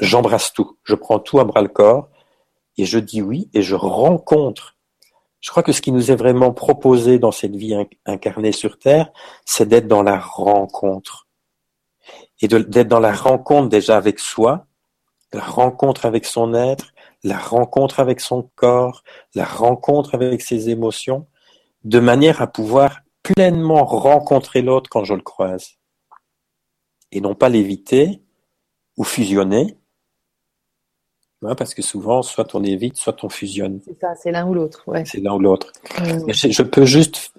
[0.00, 2.08] j'embrasse tout, je prends tout à bras le corps
[2.76, 4.76] et je dis oui et je rencontre.
[5.40, 7.76] Je crois que ce qui nous est vraiment proposé dans cette vie
[8.06, 9.12] incarnée sur Terre,
[9.44, 11.28] c'est d'être dans la rencontre.
[12.40, 14.66] Et d'être dans la rencontre déjà avec soi,
[15.34, 19.02] la rencontre avec son être, la rencontre avec son corps,
[19.34, 21.26] la rencontre avec ses émotions,
[21.84, 25.72] de manière à pouvoir pleinement rencontrer l'autre quand je le croise.
[27.12, 28.23] Et non pas l'éviter,
[28.96, 29.76] ou fusionner,
[31.54, 33.80] parce que souvent, soit on évite, soit on fusionne.
[33.84, 34.82] C'est ça, c'est l'un ou l'autre.
[34.86, 35.04] Ouais.
[35.04, 35.72] C'est l'un ou l'autre.
[36.00, 36.32] Mmh.
[36.32, 37.32] Je, peux juste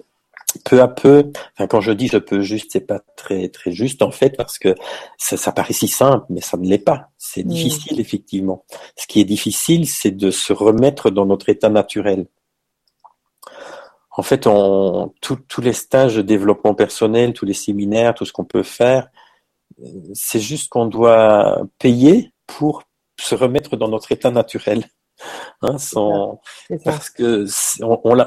[0.64, 4.02] peu à peu, enfin, quand je dis je peux juste, c'est pas très très juste
[4.02, 4.74] en fait parce que
[5.18, 7.10] ça, ça paraît si simple, mais ça ne l'est pas.
[7.18, 7.48] C'est mmh.
[7.48, 8.64] difficile effectivement.
[8.96, 12.26] Ce qui est difficile, c'est de se remettre dans notre état naturel.
[14.18, 18.46] En fait, on, tous les stages de développement personnel, tous les séminaires, tout ce qu'on
[18.46, 19.10] peut faire,
[20.14, 22.82] c'est juste qu'on doit payer pour
[23.18, 24.84] se remettre dans notre état naturel.
[25.62, 26.40] Hein, sans,
[26.84, 27.46] parce que
[27.82, 28.26] on,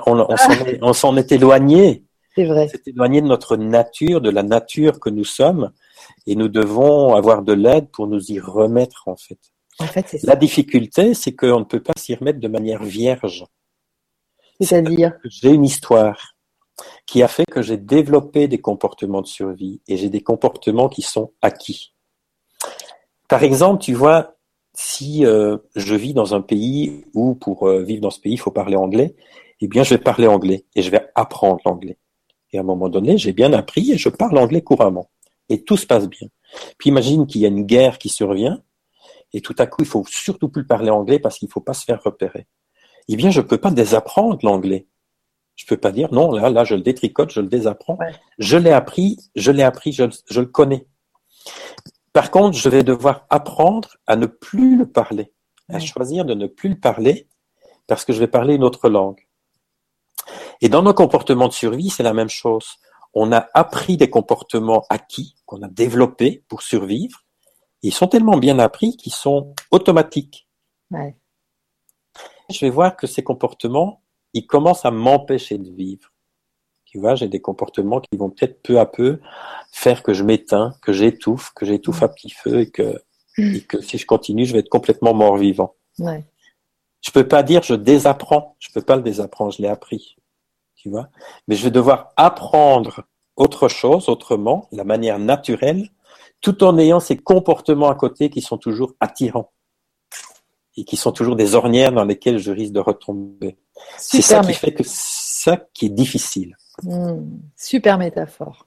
[0.82, 2.04] on, s'en est, éloigné.
[2.36, 2.68] C'est vrai.
[2.68, 5.72] C'est éloigné de notre nature, de la nature que nous sommes,
[6.26, 9.38] et nous devons avoir de l'aide pour nous y remettre en fait.
[9.78, 13.45] En fait, c'est La difficulté, c'est qu'on ne peut pas s'y remettre de manière vierge.
[14.60, 15.14] C'est-à-dire?
[15.24, 16.34] J'ai une histoire
[17.05, 21.01] qui a fait que j'ai développé des comportements de survie et j'ai des comportements qui
[21.01, 21.93] sont acquis.
[23.27, 24.36] Par exemple, tu vois,
[24.73, 28.39] si euh, je vis dans un pays où pour euh, vivre dans ce pays, il
[28.39, 29.15] faut parler anglais,
[29.61, 31.97] eh bien, je vais parler anglais et je vais apprendre l'anglais.
[32.51, 35.09] Et à un moment donné, j'ai bien appris et je parle anglais couramment.
[35.49, 36.27] Et tout se passe bien.
[36.77, 38.61] Puis imagine qu'il y a une guerre qui survient
[39.34, 41.73] et tout à coup, il faut surtout plus parler anglais parce qu'il ne faut pas
[41.73, 42.47] se faire repérer.
[43.07, 44.88] Eh bien, je ne peux pas désapprendre l'anglais.
[45.60, 47.97] Je peux pas dire non, là, là, je le détricote, je le désapprends.
[48.38, 50.88] Je l'ai appris, je l'ai appris, je, je, le connais.
[52.14, 55.34] Par contre, je vais devoir apprendre à ne plus le parler,
[55.68, 57.28] à choisir de ne plus le parler
[57.88, 59.28] parce que je vais parler une autre langue.
[60.62, 62.78] Et dans nos comportements de survie, c'est la même chose.
[63.14, 67.20] On a appris des comportements acquis, qu'on a développés pour survivre.
[67.82, 70.47] Ils sont tellement bien appris qu'ils sont automatiques.
[70.89, 71.18] Ouais.
[72.49, 74.03] Je vais voir que ces comportements,
[74.34, 76.11] ils commencent à m'empêcher de vivre.
[76.86, 79.19] Tu vois, j'ai des comportements qui vont peut-être peu à peu
[79.71, 83.01] faire que je m'éteins, que j'étouffe, que j'étouffe à petit feu et que,
[83.38, 83.55] mm.
[83.55, 85.75] et que si je continue, je vais être complètement mort-vivant.
[85.99, 86.25] Ouais.
[87.01, 88.55] Je peux pas dire je désapprends.
[88.59, 90.15] Je peux pas le désapprendre, je l'ai appris.
[90.75, 91.09] Tu vois?
[91.47, 93.03] Mais je vais devoir apprendre
[93.36, 95.89] autre chose, autrement, la manière naturelle,
[96.41, 99.51] tout en ayant ces comportements à côté qui sont toujours attirants
[100.80, 103.57] et qui sont toujours des ornières dans lesquelles je risque de retomber.
[103.97, 106.55] C'est ça qui fait que ça qui est difficile.
[106.84, 107.25] Hmm.
[107.57, 108.65] super métaphore.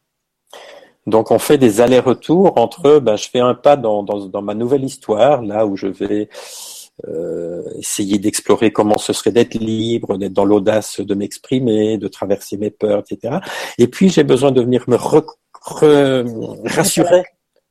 [1.06, 4.54] Donc on fait des allers-retours entre, ben, je fais un pas dans, dans, dans, ma
[4.54, 6.28] nouvelle histoire, là où je vais
[7.08, 12.56] euh, essayer d'explorer comment ce serait d'être libre, d'être dans l'audace de m'exprimer, de traverser
[12.56, 13.38] mes peurs, etc.
[13.78, 14.96] Et puis j'ai besoin de venir me
[16.68, 17.24] rassurer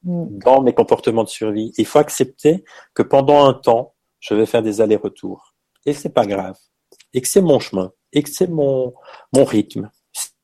[0.03, 0.39] hmm.
[0.39, 1.71] dans mes comportements de survie.
[1.77, 5.53] Il faut accepter que pendant un temps, je vais faire des allers-retours.
[5.85, 6.57] Et c'est pas grave.
[7.13, 7.91] Et que c'est mon chemin.
[8.13, 8.93] Et que c'est mon,
[9.35, 9.91] mon rythme.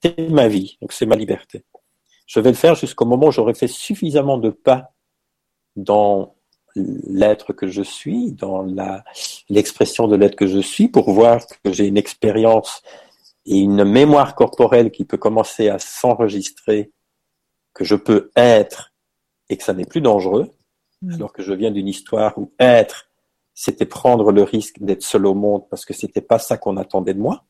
[0.01, 0.78] C'est ma vie.
[0.82, 1.63] Donc c'est ma liberté.
[2.25, 4.93] Je vais le faire jusqu'au moment où j'aurai fait suffisamment de pas
[5.75, 6.36] dans
[6.75, 9.03] l'être que je suis, dans la,
[9.49, 12.82] l'expression de l'être que je suis pour voir que j'ai une expérience
[13.45, 16.91] et une mémoire corporelle qui peut commencer à s'enregistrer,
[17.73, 18.93] que je peux être
[19.49, 20.51] et que ça n'est plus dangereux,
[21.01, 21.13] mmh.
[21.13, 23.07] alors que je viens d'une histoire où être
[23.60, 27.16] c'était prendre le risque d'être seul au monde parce que c'était pas ça qu'on attendait
[27.16, 27.43] de moi.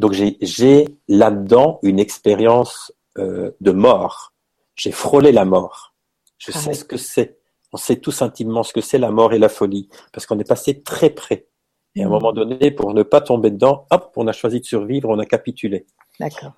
[0.00, 4.34] Donc j'ai là-dedans une expérience euh, de mort.
[4.74, 5.94] J'ai frôlé la mort.
[6.38, 7.38] Je ah sais ce que c'est.
[7.72, 10.48] On sait tous intimement ce que c'est la mort et la folie parce qu'on est
[10.48, 11.46] passé très près.
[11.94, 12.12] Et à un mmh.
[12.12, 15.24] moment donné, pour ne pas tomber dedans, hop, on a choisi de survivre, on a
[15.24, 15.86] capitulé.
[16.18, 16.54] D'accord.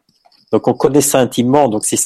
[0.53, 1.69] Donc on connaît ça intimement.
[1.69, 1.99] Donc c'est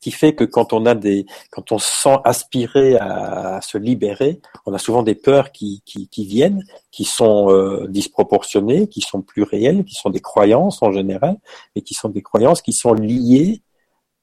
[0.00, 4.40] qui fait que quand on a des, quand on se sent aspirer à, se libérer,
[4.66, 5.82] on a souvent des peurs qui,
[6.16, 11.38] viennent, qui sont euh, disproportionnées, qui sont plus réelles, qui sont des croyances en général,
[11.74, 13.62] mais qui sont des croyances qui sont liées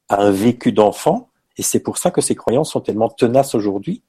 [0.09, 1.29] à un vécu d'enfant.
[1.57, 4.03] Et c'est pour ça que ces croyances sont tellement tenaces aujourd'hui.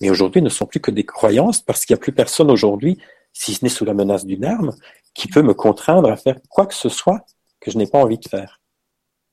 [0.00, 2.98] Mais aujourd'hui ne sont plus que des croyances parce qu'il n'y a plus personne aujourd'hui,
[3.32, 4.74] si ce n'est sous la menace d'une arme,
[5.14, 7.24] qui peut me contraindre à faire quoi que ce soit
[7.60, 8.60] que je n'ai pas envie de faire.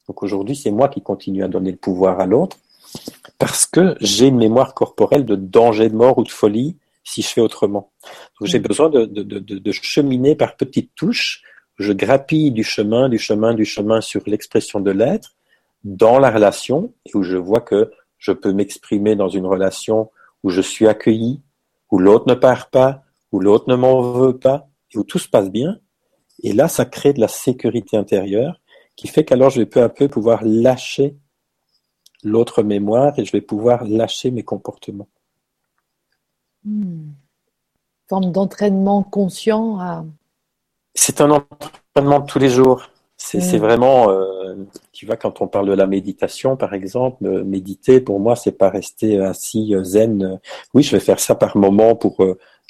[0.07, 2.57] Donc aujourd'hui, c'est moi qui continue à donner le pouvoir à l'autre
[3.39, 7.27] parce que j'ai une mémoire corporelle de danger de mort ou de folie si je
[7.27, 7.91] fais autrement.
[8.39, 8.63] Donc j'ai mm.
[8.63, 11.41] besoin de, de, de, de, cheminer par petites touches.
[11.77, 15.35] Je grappille du chemin, du chemin, du chemin sur l'expression de l'être
[15.83, 20.09] dans la relation et où je vois que je peux m'exprimer dans une relation
[20.43, 21.41] où je suis accueilli,
[21.91, 25.27] où l'autre ne part pas, où l'autre ne m'en veut pas, et où tout se
[25.27, 25.79] passe bien.
[26.41, 28.61] Et là, ça crée de la sécurité intérieure
[28.95, 31.15] qui fait qu'alors je vais peu à peu pouvoir lâcher
[32.23, 35.09] l'autre mémoire et je vais pouvoir lâcher mes comportements.
[36.63, 37.11] Hmm.
[38.07, 40.05] Forme d'entraînement conscient à...
[40.95, 42.89] C'est un entraînement de tous les jours.
[43.17, 43.59] C'est hmm.
[43.59, 44.55] vraiment, euh,
[44.91, 48.51] tu vois, quand on parle de la méditation, par exemple, euh, méditer, pour moi, c'est
[48.51, 50.39] pas rester assis euh, zen.
[50.73, 52.17] Oui, je vais faire ça par moment pour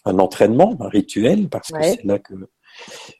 [0.05, 2.33] un entraînement, un rituel, parce que c'est là que.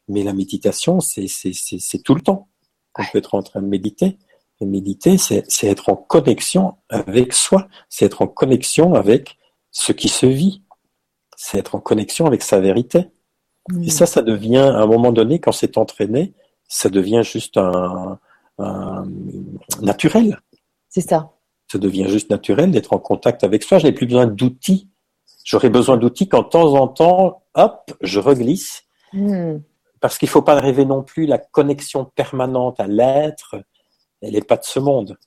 [0.07, 2.49] Mais la méditation, c'est tout le temps
[2.93, 4.17] qu'on peut être en train de méditer.
[4.61, 9.37] Et méditer, c'est être en connexion avec soi, c'est être en connexion avec
[9.71, 10.61] ce qui se vit,
[11.35, 13.09] c'est être en connexion avec sa vérité.
[13.71, 13.89] Et mm.
[13.89, 16.33] ça, ça devient, à un moment donné, quand c'est entraîné,
[16.67, 18.19] ça devient juste un,
[19.81, 20.39] naturel.
[20.89, 21.31] C'est ça.
[21.71, 23.79] Ça devient juste naturel d'être en contact avec soi.
[23.79, 24.89] Je n'ai plus besoin d'outils.
[25.43, 28.83] J'aurais besoin d'outils quand de temps en temps, hop, je reglisse.
[29.11, 29.57] Mm.
[30.03, 33.55] Parce qu'il ne faut pas rêver non plus la connexion permanente à l'être.
[34.21, 35.17] Elle n'est pas de ce monde.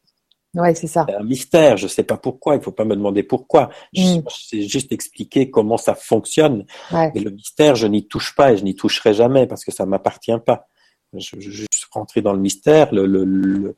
[0.52, 1.06] Ouais, c'est ça.
[1.08, 1.78] C'est un mystère.
[1.78, 2.56] Je ne sais pas pourquoi.
[2.56, 3.70] Il ne faut pas me demander pourquoi.
[3.94, 4.24] Je, mm.
[4.28, 6.66] sais juste expliquer comment ça fonctionne.
[7.14, 9.86] Et le mystère, je n'y touche pas et je n'y toucherai jamais parce que ça
[9.86, 10.68] m'appartient pas.
[11.14, 13.74] Je, je, juste rentrer dans le mystère, le, le,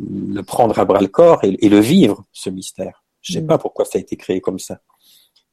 [0.00, 3.04] le, prendre à bras le corps et, le vivre, ce mystère.
[3.20, 3.46] Je ne sais mm.
[3.46, 4.80] pas pourquoi ça a été créé comme ça.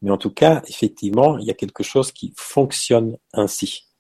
[0.02, 3.91] Mais en tout cas, effectivement, il y a quelque chose qui fonctionne ainsi.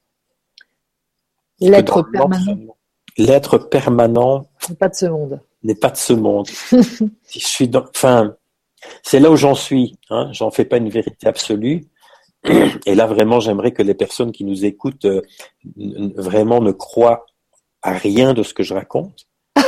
[1.61, 2.77] L'être permanent.
[3.17, 4.49] L'être permanent.
[4.79, 6.47] Pas de ce monde n'est pas de ce monde.
[6.71, 8.35] je suis dans, enfin,
[9.03, 9.97] c'est là où j'en suis.
[10.09, 10.29] Hein.
[10.31, 11.85] J'en fais pas une vérité absolue.
[12.85, 15.21] Et là, vraiment, j'aimerais que les personnes qui nous écoutent euh,
[16.15, 17.25] vraiment ne croient
[17.81, 19.27] à rien de ce que je raconte.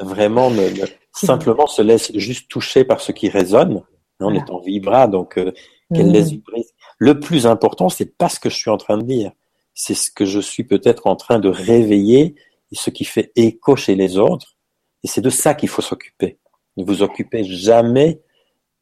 [0.00, 0.68] vraiment, ne,
[1.12, 3.82] simplement se laissent juste toucher par ce qui résonne.
[4.20, 5.52] On est en vibra, donc euh,
[5.90, 6.64] vibrer.
[6.98, 9.32] Le plus important, c'est pas ce que je suis en train de dire.
[9.76, 12.34] C'est ce que je suis peut-être en train de réveiller
[12.72, 14.56] et ce qui fait écho chez les autres
[15.04, 16.38] et c'est de ça qu'il faut s'occuper.
[16.76, 18.20] Ne vous occupez jamais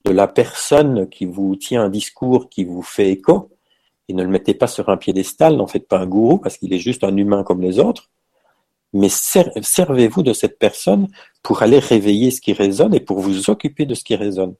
[0.06, 3.50] de la personne qui vous tient un discours qui vous fait écho
[4.08, 6.72] et ne le mettez pas sur un piédestal, n'en faites pas un gourou parce qu'il
[6.72, 8.08] est juste un humain comme les autres.
[8.92, 11.08] Mais servez-vous de cette personne
[11.42, 14.54] pour aller réveiller ce qui résonne et pour vous occuper de ce qui résonne.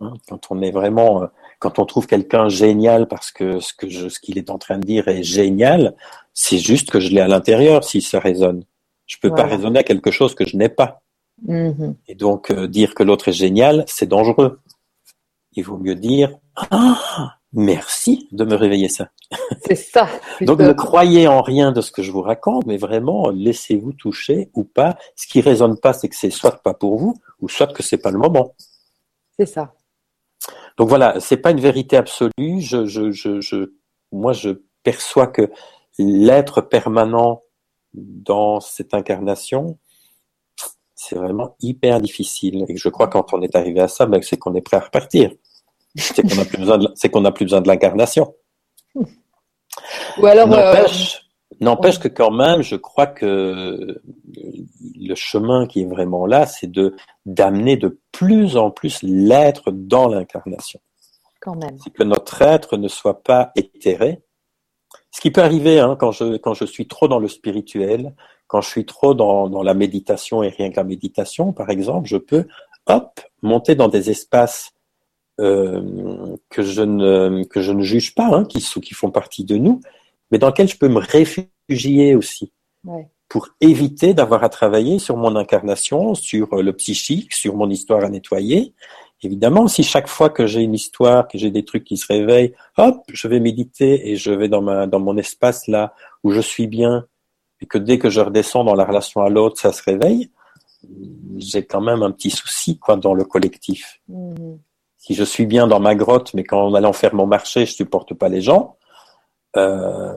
[0.00, 1.26] Hein, quand on est vraiment, euh,
[1.58, 4.86] quand on trouve quelqu'un génial parce que ce que ce qu'il est en train de
[4.86, 5.96] dire est génial,
[6.34, 8.64] c'est juste que je l'ai à l'intérieur si ça résonne.
[9.06, 11.02] Je peux pas raisonner à quelque chose que je n'ai pas.
[11.46, 11.94] Mm-hmm.
[12.08, 14.60] Et donc euh, dire que l'autre est génial, c'est dangereux.
[15.52, 19.10] Il vaut mieux dire ah merci de me réveiller ça.
[19.66, 20.08] C'est ça.
[20.42, 24.50] donc ne croyez en rien de ce que je vous raconte, mais vraiment laissez-vous toucher
[24.54, 24.96] ou pas.
[25.16, 27.98] Ce qui résonne pas, c'est que c'est soit pas pour vous, ou soit que c'est
[27.98, 28.54] pas le moment.
[29.38, 29.72] C'est ça.
[30.78, 32.60] Donc voilà, c'est pas une vérité absolue.
[32.60, 33.72] Je, je, je, je,
[34.12, 34.50] moi, je
[34.84, 35.50] perçois que
[35.98, 37.42] l'être permanent
[37.94, 39.78] dans cette incarnation,
[40.94, 42.64] c'est vraiment hyper difficile.
[42.68, 44.76] Et je crois que quand on est arrivé à ça, ben, c'est qu'on est prêt
[44.76, 45.32] à repartir.
[45.96, 48.34] C'est qu'on n'a plus besoin de, c'est qu'on n'a plus besoin de l'incarnation.
[48.94, 50.86] Ou alors, euh,
[51.60, 54.00] n'empêche, que quand même, je crois que
[54.34, 56.94] le chemin qui est vraiment là, c'est de
[57.26, 60.80] d'amener de plus en plus l'être dans l'incarnation.
[61.40, 61.76] Quand même.
[61.82, 64.22] C'est que notre être ne soit pas éthéré,
[65.10, 68.14] ce qui peut arriver hein, quand, je, quand je suis trop dans le spirituel,
[68.46, 72.08] quand je suis trop dans, dans la méditation et rien que la méditation, par exemple,
[72.08, 72.46] je peux,
[72.86, 74.72] hop, monter dans des espaces
[75.40, 79.56] euh, que, je ne, que je ne juge pas, hein, qui, qui font partie de
[79.56, 79.80] nous,
[80.30, 82.52] mais dans lesquels je peux me réfugier aussi.
[82.84, 83.08] Ouais.
[83.28, 88.08] Pour éviter d'avoir à travailler sur mon incarnation, sur le psychique, sur mon histoire à
[88.08, 88.72] nettoyer,
[89.22, 92.54] Évidemment, si chaque fois que j'ai une histoire, que j'ai des trucs qui se réveillent,
[92.76, 96.40] hop, je vais méditer et je vais dans ma dans mon espace là où je
[96.40, 97.06] suis bien,
[97.60, 100.30] et que dès que je redescends dans la relation à l'autre, ça se réveille,
[101.36, 104.00] j'ai quand même un petit souci quoi dans le collectif.
[104.08, 104.54] Mmh.
[104.98, 107.72] Si je suis bien dans ma grotte, mais quand on allant faire mon marché, je
[107.72, 108.76] supporte pas les gens,
[109.58, 110.14] euh,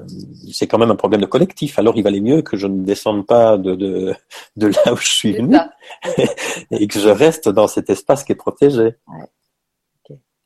[0.52, 1.80] c'est quand même un problème de collectif.
[1.80, 4.16] Alors il valait mieux que je ne descende pas de, de,
[4.56, 5.58] de là où je suis venu
[6.72, 8.96] et que je reste dans cet espace qui est protégé.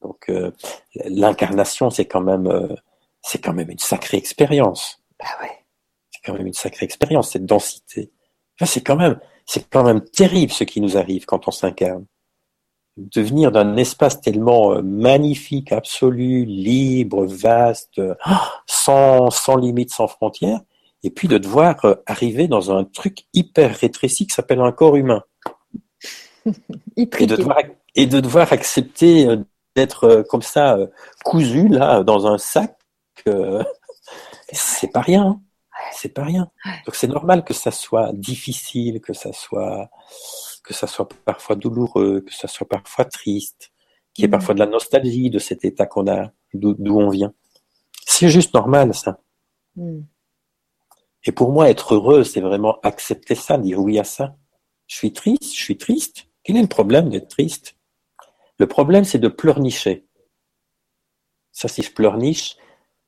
[0.02, 0.52] Donc euh,
[1.06, 2.76] l'incarnation, c'est quand même euh,
[3.22, 5.04] c'est quand même une sacrée expérience.
[5.20, 5.52] Bah ouais.
[6.12, 8.12] C'est quand même une sacrée expérience cette densité.
[8.56, 12.06] Enfin, c'est quand même c'est quand même terrible ce qui nous arrive quand on s'incarne
[12.98, 18.02] de venir d'un espace tellement euh, magnifique, absolu, libre, vaste,
[18.66, 20.62] sans, sans limite, sans frontières,
[21.04, 24.96] et puis de devoir euh, arriver dans un truc hyper rétréci qui s'appelle un corps
[24.96, 25.24] humain.
[26.96, 27.58] et, de devoir,
[27.96, 29.38] et de devoir accepter euh,
[29.76, 30.78] d'être comme ça
[31.26, 32.78] cousu là dans un sac,
[34.52, 35.26] c'est pas rien.
[35.26, 35.42] Hein.
[35.92, 36.50] C'est pas rien.
[36.86, 39.90] Donc c'est normal que ça soit difficile, que ça soit
[40.66, 43.72] que ça soit parfois douloureux, que ça soit parfois triste,
[44.14, 44.32] qu'il y ait mm.
[44.32, 47.34] parfois de la nostalgie de cet état qu'on a, d'où on vient.
[48.06, 49.20] C'est juste normal, ça.
[49.76, 50.02] Mm.
[51.26, 54.36] Et pour moi, être heureux, c'est vraiment accepter ça, dire oui à ça.
[54.88, 56.28] Je suis triste, je suis triste.
[56.44, 57.76] Quel est le problème d'être triste?
[58.58, 60.06] Le problème, c'est de pleurnicher.
[61.52, 62.58] Ça, si je pleurniche,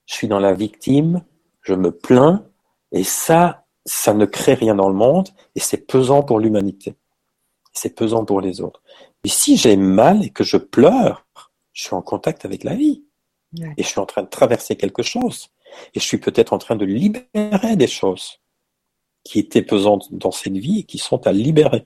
[0.06, 1.24] je suis dans la victime,
[1.62, 2.46] je me plains,
[2.92, 6.96] et ça, ça ne crée rien dans le monde, et c'est pesant pour l'humanité.
[7.78, 8.82] C'est pesant pour les autres.
[9.24, 11.28] Mais si j'ai mal et que je pleure,
[11.74, 13.04] je suis en contact avec la vie.
[13.78, 15.50] Et je suis en train de traverser quelque chose.
[15.94, 18.40] Et je suis peut-être en train de libérer des choses
[19.24, 21.86] qui étaient pesantes dans cette vie et qui sont à libérer.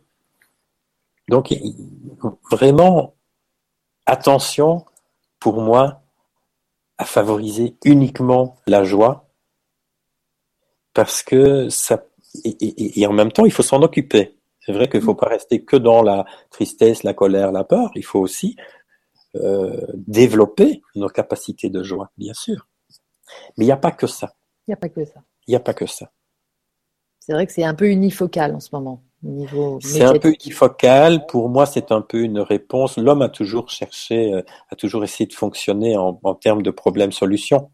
[1.28, 1.54] Donc,
[2.50, 3.16] vraiment,
[4.06, 4.86] attention
[5.39, 6.02] pour moi
[6.98, 9.28] à favoriser uniquement la joie
[10.94, 12.06] parce que ça,
[12.46, 14.38] et, en même temps, il faut s'en occuper.
[14.66, 17.89] C'est vrai qu'il ne faut pas rester que dans la tristesse, la colère, la peur.
[17.95, 18.55] Il faut aussi
[19.36, 22.68] euh, développer nos capacités de joie, bien sûr.
[23.57, 24.34] Mais il n'y a pas que ça.
[24.68, 25.22] Il n'y a pas que ça.
[25.47, 26.12] Il n'y a pas que ça.
[27.20, 29.03] C'est vrai que c'est un peu unifocal en ce moment.
[29.82, 31.26] C'est un peu unifocal.
[31.28, 32.97] Pour moi, c'est un peu une réponse.
[32.97, 37.72] L'homme a toujours cherché, euh, a toujours essayé de fonctionner en, en termes de problème-solution.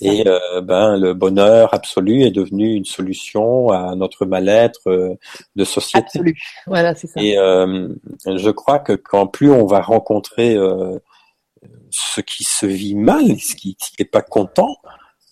[0.00, 5.14] Et euh, ben, le bonheur absolu est devenu une solution à notre mal-être euh,
[5.56, 6.06] de société.
[6.06, 6.38] Absolu.
[6.66, 7.20] Voilà, c'est ça.
[7.20, 7.88] Et euh,
[8.26, 10.56] je crois que quand plus on va rencontrer
[11.90, 14.76] ce qui se vit mal, ce qui n'est pas content,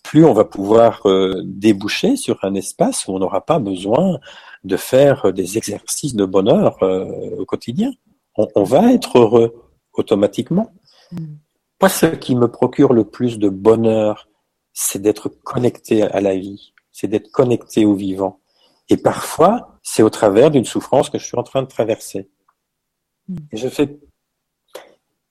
[0.03, 1.03] plus on va pouvoir
[1.43, 4.19] déboucher sur un espace où on n'aura pas besoin
[4.63, 7.91] de faire des exercices de bonheur au quotidien.
[8.37, 9.53] On, on, va être heureux
[9.93, 10.71] automatiquement.
[11.11, 11.25] Mm.
[11.81, 14.27] Moi, ce qui me procure le plus de bonheur
[14.73, 18.39] c'est d'être connecté à la vie, c'est d'être connecté au vivant.
[18.89, 22.29] Et parfois, c'est au travers d'une souffrance que je suis en train de traverser.
[23.51, 23.99] Et je fais,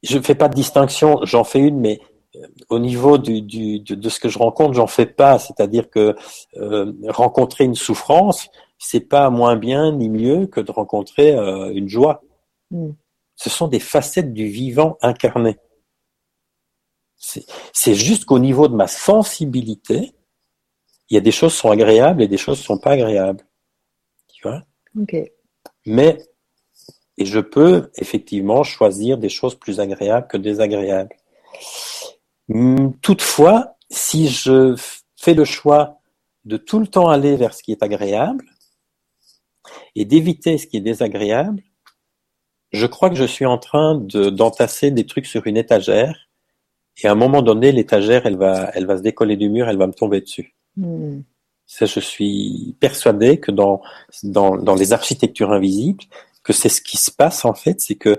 [0.03, 2.01] je fais pas de distinction, j'en fais une, mais
[2.37, 5.39] euh, au niveau du, du, de, ce que je rencontre, j'en fais pas.
[5.39, 6.17] C'est-à-dire que
[6.57, 11.89] euh, rencontrer une souffrance, c'est pas moins bien ni mieux que de rencontrer euh, une
[11.89, 12.23] joie.
[12.71, 12.91] Mm.
[13.37, 15.59] Ce sont des facettes du vivant incarné.
[17.21, 20.15] C'est juste qu'au niveau de ma sensibilité,
[21.11, 23.45] il y a des choses qui sont agréables et des choses qui sont pas agréables.
[24.33, 24.63] Tu vois?
[25.85, 26.19] Mais,
[27.19, 31.15] et je peux effectivement choisir des choses plus agréables que désagréables.
[32.49, 34.75] Hum, toutefois, si je
[35.17, 36.01] fais le choix
[36.47, 38.47] de tout le temps aller vers ce qui est agréable
[39.95, 41.63] et d'éviter ce qui est désagréable,
[42.73, 46.30] je crois que je suis en train d'entasser des trucs sur une étagère
[47.03, 49.79] et à un moment donné, l'étagère, elle va, elle va se décoller du mur, elle
[49.79, 50.55] va me tomber dessus.
[50.77, 51.21] Hmm.
[51.67, 53.81] Ça, je suis persuadé que dans,
[54.23, 56.05] dans, dans les architectures invisibles,
[56.43, 58.19] que c'est ce qui se passe en fait, c'est que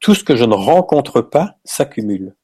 [0.00, 2.34] tout ce que je ne rencontre pas s'accumule.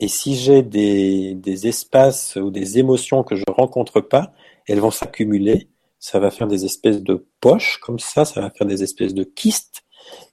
[0.00, 4.32] Et si j'ai des, des espaces ou des émotions que je rencontre pas,
[4.66, 5.68] elles vont s'accumuler.
[5.98, 9.24] Ça va faire des espèces de poches comme ça, ça va faire des espèces de
[9.24, 9.82] kystes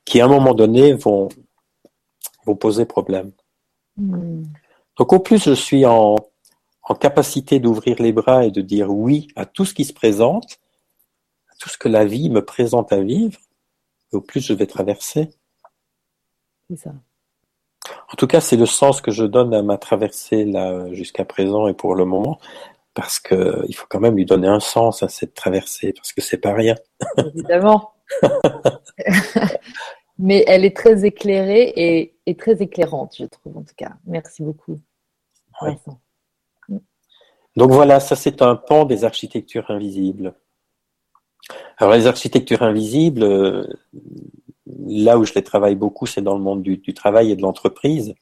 [0.04, 1.30] qui à un moment donné vont,
[2.46, 3.32] vous poser problème.
[3.98, 4.44] Hmm.
[4.98, 6.16] Donc au plus je suis en,
[6.84, 10.60] en capacité d'ouvrir les bras et de dire oui à tout ce qui se présente,
[11.50, 13.40] à tout ce que la vie me présente à vivre,
[14.12, 15.30] au plus je vais traverser.
[16.70, 16.94] C'est ça.
[18.12, 21.68] En tout cas, c'est le sens que je donne à ma traversée là jusqu'à présent
[21.68, 22.40] et pour le moment,
[22.94, 26.22] parce que il faut quand même lui donner un sens à cette traversée, parce que
[26.22, 26.76] c'est pas rien.
[27.18, 27.94] Évidemment.
[30.22, 31.74] mais elle est très éclairée
[32.26, 33.94] et, très éclairante, je trouve en tout cas.
[34.06, 34.80] Merci beaucoup.
[37.58, 40.34] Donc voilà, ça c'est un pan des architectures invisibles.
[41.78, 43.68] Alors les architectures invisibles, euh,
[44.88, 48.14] là où je les travaille beaucoup, c'est dans le monde du, travail et de l'entreprise,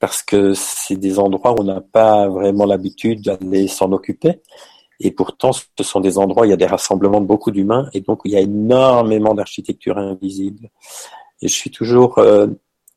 [0.00, 4.42] parce que c'est des endroits où on n'a pas vraiment l'habitude d'aller s'en occuper.
[5.00, 7.88] Et pourtant, ce sont des endroits où il y a des rassemblements de beaucoup d'humains,
[7.94, 10.68] et donc il y a énormément d'architecture invisible.
[11.42, 12.48] Et je suis toujours euh,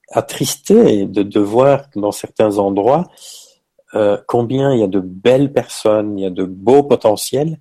[0.09, 3.09] attristé de, de voir dans certains endroits
[3.93, 7.59] euh, combien il y a de belles personnes, il y a de beaux potentiels,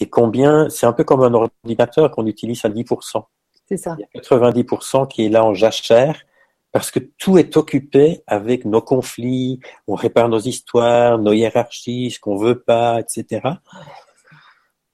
[0.00, 3.24] et combien c'est un peu comme un ordinateur qu'on utilise à 10%.
[3.68, 3.96] C'est ça.
[3.98, 6.20] Il y a 90% qui est là en jachère
[6.72, 12.18] parce que tout est occupé avec nos conflits, on répare nos histoires, nos hiérarchies, ce
[12.18, 13.40] qu'on veut pas, etc.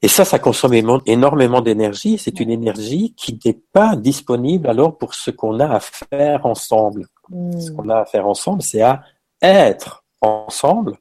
[0.01, 0.73] Et ça, ça consomme
[1.05, 2.17] énormément d'énergie.
[2.17, 7.07] C'est une énergie qui n'est pas disponible alors pour ce qu'on a à faire ensemble.
[7.27, 7.59] Hmm.
[7.59, 9.03] Ce qu'on a à faire ensemble, c'est à
[9.41, 10.97] être ensemble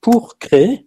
[0.00, 0.86] pour créer,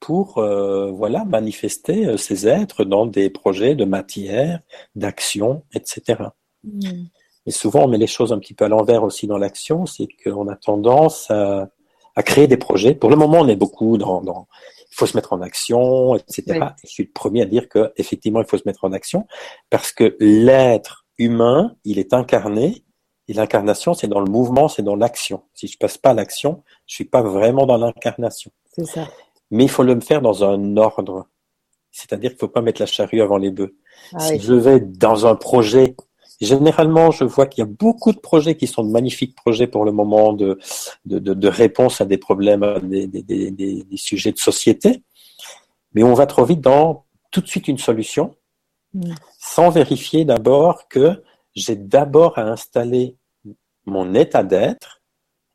[0.00, 4.60] pour euh, voilà manifester euh, ces êtres dans des projets de matière,
[4.96, 6.24] d'action, etc.
[6.64, 7.04] Hmm.
[7.46, 10.08] Et souvent, on met les choses un petit peu à l'envers aussi dans l'action, c'est
[10.24, 11.68] qu'on a tendance à,
[12.16, 12.94] à, créer des projets.
[12.94, 14.46] Pour le moment, on est beaucoup dans, dans
[14.92, 16.60] il faut se mettre en action, etc.
[16.84, 19.26] je suis le premier à dire que effectivement, il faut se mettre en action
[19.70, 22.84] parce que l'être humain, il est incarné
[23.28, 25.44] Et l'incarnation, c'est dans le mouvement, c'est dans l'action.
[25.54, 28.50] Si je passe pas à l'action, je suis pas vraiment dans l'incarnation.
[28.72, 29.08] C'est ça.
[29.50, 31.28] Mais il faut le faire dans un ordre.
[31.92, 33.76] C'est-à-dire qu'il faut pas mettre la charrue avant les bœufs.
[34.14, 34.40] Ah si oui.
[34.40, 35.94] je vais dans un projet,
[36.46, 39.84] généralement, je vois qu'il y a beaucoup de projets qui sont de magnifiques projets pour
[39.84, 40.58] le moment de,
[41.04, 44.38] de, de, de réponse à des problèmes, à des, des, des, des- des sujets de
[44.38, 45.02] société.
[45.94, 48.34] Mais on va trop vite dans tout de suite une solution,
[48.92, 49.12] Mm.
[49.38, 51.22] sans vérifier d'abord que
[51.54, 53.16] j'ai d'abord à installer
[53.86, 55.00] mon état d'être,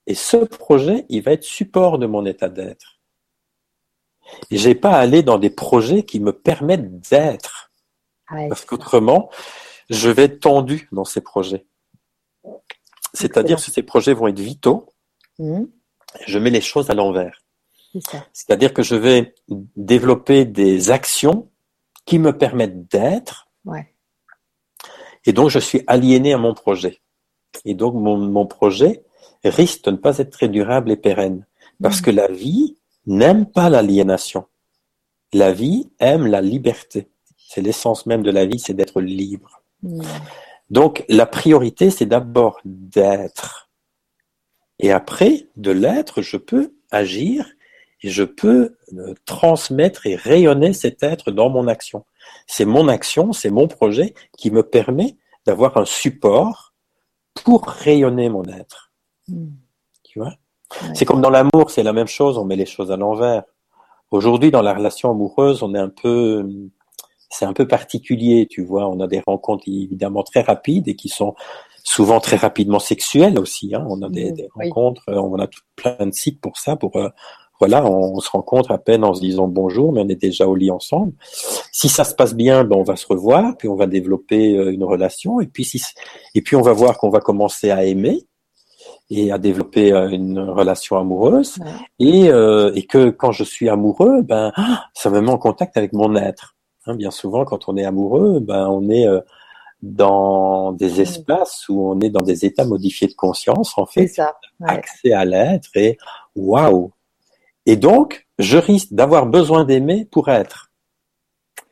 [0.08, 3.02] et ce projet, il va être support de mon état d'être.
[4.52, 7.72] Et j'ai pas à aller dans des projets qui me permettent d'être.
[8.28, 9.30] Ah ouais, Parce qu'autrement,
[9.90, 11.66] je vais être tendu dans ces projets.
[13.14, 14.90] C'est-à-dire que ces projets vont être vitaux.
[15.40, 15.70] Mhm.
[16.28, 17.42] Je mets les choses à l'envers.
[18.34, 19.36] C'est-à-dire que je vais
[19.78, 21.50] développer des actions
[22.06, 23.48] qui me permettent d'être.
[23.64, 23.94] Ouais.
[25.26, 27.02] Et donc, je suis aliéné à mon projet.
[27.64, 29.04] Et donc, mon, mon projet
[29.46, 31.46] risque de ne pas être très durable et pérenne.
[31.82, 32.06] Parce Mhm.
[32.06, 34.46] que la vie n'aime pas l'aliénation.
[35.34, 37.10] La vie aime la liberté.
[37.38, 39.62] C'est l'essence même de la vie, c'est d'être libre.
[40.70, 43.70] Donc, la priorité, c'est d'abord d'être.
[44.80, 47.46] Et après, de l'être, je peux agir
[48.02, 52.06] et je peux euh, transmettre et rayonner cet être dans mon action.
[52.48, 56.74] C'est mon action, c'est mon projet qui me permet d'avoir un support
[57.34, 58.92] pour rayonner mon être.
[59.28, 59.54] Mhm.
[60.04, 60.34] Tu vois?
[60.82, 60.94] Ouais.
[60.94, 63.44] C'est comme dans l'amour, c'est la même chose, on met les choses à l'envers.
[64.12, 66.48] Aujourd'hui, dans la relation amoureuse, on est un peu,
[67.38, 68.88] c'est un peu particulier, tu vois.
[68.88, 71.36] On a des rencontres évidemment très rapides et qui sont
[71.84, 73.76] souvent très rapidement sexuelles aussi.
[73.76, 73.86] Hein.
[73.90, 74.70] On a des, des oui.
[74.70, 77.10] rencontres, euh, on a tout plein de sites pour ça, pour euh,
[77.60, 80.48] voilà, on, on se rencontre à peine en se disant bonjour, mais on est déjà
[80.48, 81.14] au lit ensemble.
[81.72, 84.72] Si ça se passe bien, ben on va se revoir, puis on va développer euh,
[84.72, 85.82] une relation, et puis si,
[86.34, 88.24] et puis on va voir qu'on va commencer à aimer
[89.12, 91.66] et à développer une relation amoureuse Ouais.
[92.00, 95.78] et, euh, et que quand je suis amoureux, ben ah, ça me met en contact
[95.78, 96.55] avec mon être.
[96.86, 99.22] Hein, bien souvent, quand on est amoureux, ben on est euh,
[99.82, 104.36] dans des espaces où on est dans des états modifiés de conscience, en fait, ça.
[104.60, 104.70] Ouais.
[104.70, 105.98] accès à l'être et
[106.36, 106.92] waouh.
[107.66, 110.72] Et donc, je risque d'avoir besoin d'aimer pour être.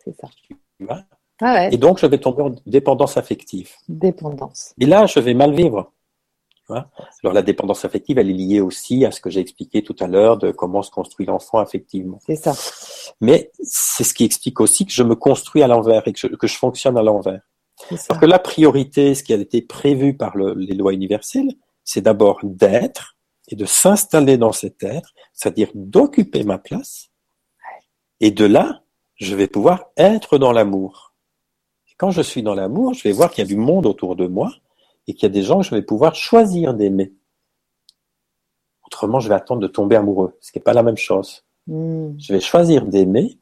[0.04, 0.28] C'est ça.
[0.48, 1.02] tu vois?
[1.42, 1.74] Ah ouais.
[1.74, 3.72] Et donc, je vais tomber en dépendance affective.
[3.88, 4.74] Dépendance.
[4.80, 5.92] Et là, je vais mal vivre.
[7.24, 10.08] Alors, la dépendance affective, elle est liée aussi à ce que j'ai expliqué tout à
[10.08, 12.20] l'heure de comment se construit l'enfant affectivement.
[12.26, 12.54] C'est ça.
[13.22, 16.28] Mais c'est ce qui explique aussi que je me construis à l'envers et que je,
[16.28, 17.42] que je fonctionne à l'envers.
[18.08, 21.52] Parce que la priorité, ce qui a été prévu par le- les lois universelles,
[21.84, 23.18] c'est d'abord d'être
[23.50, 27.10] et de s'installer dans cet être, c'est-à-dire d'occuper ma place.
[28.22, 28.84] Et de là,
[29.16, 31.14] je vais pouvoir être dans l'amour.
[31.90, 34.16] Et quand je suis dans l'amour, je vais voir qu'il y a du monde autour
[34.16, 34.52] de moi
[35.08, 37.14] et qu'il y a des gens que je vais pouvoir choisir d'aimer.
[38.86, 41.44] Autrement, je vais attendre de tomber amoureux, ce qui n'est pas la même chose.
[41.68, 42.16] Mhm.
[42.20, 43.38] Je vais choisir d'aimer.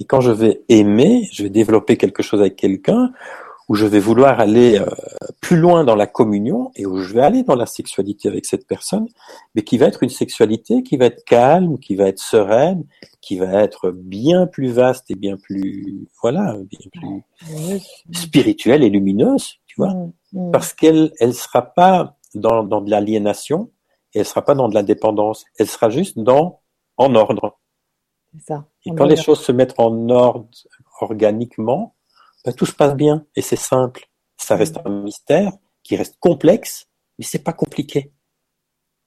[0.00, 3.12] Et quand je vais aimer, je vais développer quelque chose avec quelqu'un
[3.68, 4.86] où je vais vouloir aller euh,
[5.40, 8.66] plus loin dans la communion et où je vais aller dans la sexualité avec cette
[8.66, 9.06] personne,
[9.54, 12.84] mais qui va être une sexualité qui va être calme, qui va être sereine,
[13.22, 17.22] qui va être bien plus vaste et bien plus, voilà, bien plus
[18.12, 20.12] spirituelle et lumineuse, tu vois Mhm.
[20.34, 20.50] Mhm.
[20.50, 23.70] parce qu'elle elle sera pas dans, dans de l'aliénation
[24.12, 25.44] et elle sera pas dans de la dépendance.
[25.58, 26.60] Elle sera juste dans
[26.96, 27.58] en ordre.
[28.46, 28.66] Ça.
[28.84, 30.48] Et quand les choses se mettent en ordre
[31.00, 31.94] organiquement,
[32.44, 34.08] ben, tout se passe bien et c'est simple.
[34.36, 35.52] Ça reste un mystère
[35.84, 38.12] qui reste complexe, mais c'est pas compliqué.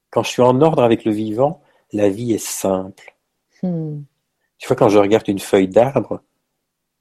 [0.10, 1.62] Quand je suis en ordre avec le vivant,
[1.92, 3.18] la vie est simple.
[3.64, 4.06] Mhm.
[4.58, 6.22] Tu vois, quand je regarde une feuille d'arbre,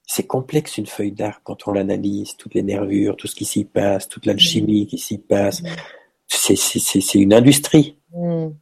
[0.09, 3.65] c'est complexe une feuille d'arbre quand on l'analyse, toutes les nervures, tout ce qui s'y
[3.65, 5.61] passe, toute l'alchimie qui s'y passe.
[6.27, 7.97] C'est, c'est, une industrie.
[8.13, 8.55] Mhm.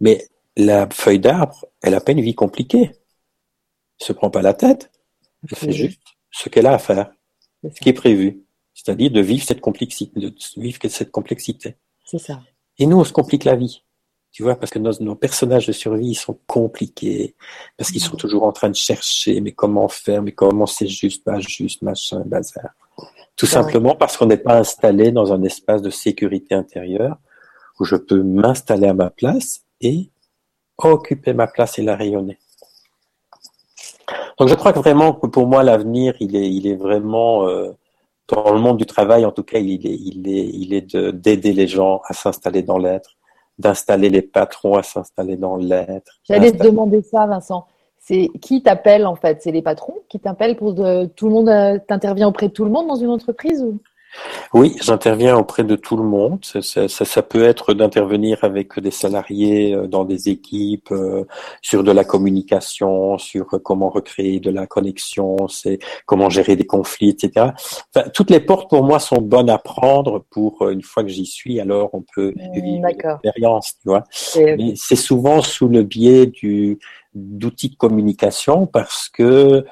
[0.00, 2.90] Mais la feuille d'arbre, elle a pas une vie compliquée.
[4.00, 4.92] Elle se prend pas la tête.
[5.50, 7.12] Elle fait juste ce qu'elle a à faire,
[7.62, 8.44] ce qui est prévu.
[8.74, 11.76] C'est-à-dire de vivre cette complexité, de vivre cette complexité.
[12.04, 12.42] C'est ça.
[12.78, 13.82] Et nous, on se complique la vie.
[14.38, 17.34] Tu vois, parce que nos, nos personnages de survie, ils sont compliqués.
[17.76, 21.24] Parce qu'ils sont toujours en train de chercher, mais comment faire, mais comment c'est juste,
[21.24, 22.68] pas juste, machin, bazar.
[23.34, 23.50] Tout Ouais.
[23.50, 27.16] simplement parce qu'on n'est pas installé dans un espace de sécurité intérieure
[27.80, 30.08] où je peux m'installer à ma place et
[30.84, 32.38] occuper ma place et la rayonner.
[34.38, 37.72] Donc je crois que vraiment que pour moi l'avenir il est il est vraiment euh,
[38.28, 41.10] dans le monde du travail en tout cas il est il est il est de-
[41.10, 43.16] d'aider les gens à s'installer dans l'être,
[43.58, 46.20] d'installer les patrons à s'installer dans l'être.
[46.24, 47.66] J'allais te demander ça, Vincent.
[47.98, 49.42] C'est qui t'appelle en fait?
[49.42, 51.06] C'est les patrons qui t'appellent pour de...
[51.06, 53.80] tout le monde euh, t'intervient auprès de tout le monde dans une entreprise ou?
[54.54, 56.38] Oui, j'interviens auprès de tout le monde.
[56.44, 61.24] Ça, ça, ça peut être d'intervenir avec des salariés euh, dans des équipes, euh,
[61.62, 67.10] sur de la communication, sur comment recréer de la connexion, c'est comment gérer des conflits,
[67.10, 67.48] etc.
[67.94, 71.10] Enfin, toutes les portes pour moi sont bonnes à prendre pour euh, une fois que
[71.10, 74.04] j'y suis, alors on peut mmh, vivre l'expérience, tu vois.
[74.36, 76.78] Mais c'est souvent sous le biais du
[77.14, 79.64] d'outils de communication parce que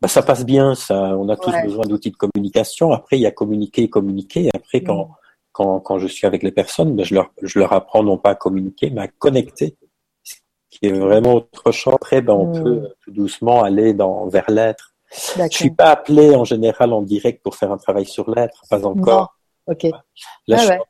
[0.00, 1.16] bah, ça passe bien, ça.
[1.16, 2.92] On a tous besoin d'outils de communication.
[2.92, 4.48] Après, il y a communiquer et communiquer.
[4.54, 5.14] Après, quand, mm.
[5.52, 8.30] quand, quand je suis avec les personnes, ben, je, leur, je leur apprends non pas
[8.30, 9.76] à communiquer, mais à connecter.
[10.22, 10.36] Ce
[10.70, 11.94] qui est vraiment autre chose.
[11.94, 12.62] Après, ben, on mm.
[12.62, 14.94] peut tout doucement aller dans, vers l'être.
[15.12, 18.86] Je suis pas appelé en général en direct pour faire un travail sur l'être, pas
[18.86, 19.36] encore.
[19.66, 19.84] Ok.
[19.84, 19.98] Là,
[20.50, 20.84] ah je suis en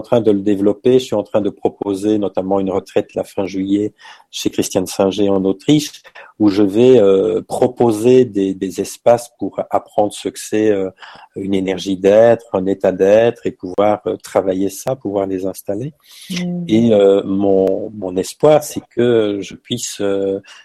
[0.00, 0.94] train de le développer.
[0.94, 3.92] Je suis en train de proposer notamment une retraite la fin juillet
[4.30, 6.02] chez Christiane Singer en Autriche,
[6.38, 10.90] où je vais euh, proposer des, des, espaces pour apprendre ce que c'est euh,
[11.36, 15.94] une énergie d'être, un état d'être, et pouvoir euh, travailler ça, pouvoir les installer.
[16.30, 16.64] Mmh.
[16.68, 16.90] Et
[17.24, 20.02] mon, mon espoir, c'est que je puisse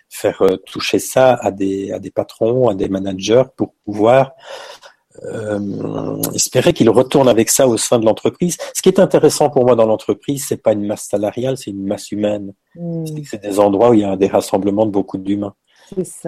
[0.09, 4.31] faire toucher ça à des, à des patrons, à des managers, pour pouvoir
[5.23, 8.57] euh, espérer qu'il retourne avec ça au sein de l'entreprise.
[8.73, 11.85] Ce qui est intéressant pour moi dans l'entreprise, c'est pas une masse salariale, c'est une
[11.85, 12.53] masse humaine.
[12.75, 13.05] Hmm.
[13.25, 15.53] C'est des endroits où il y a des rassemblements de beaucoup d'humains.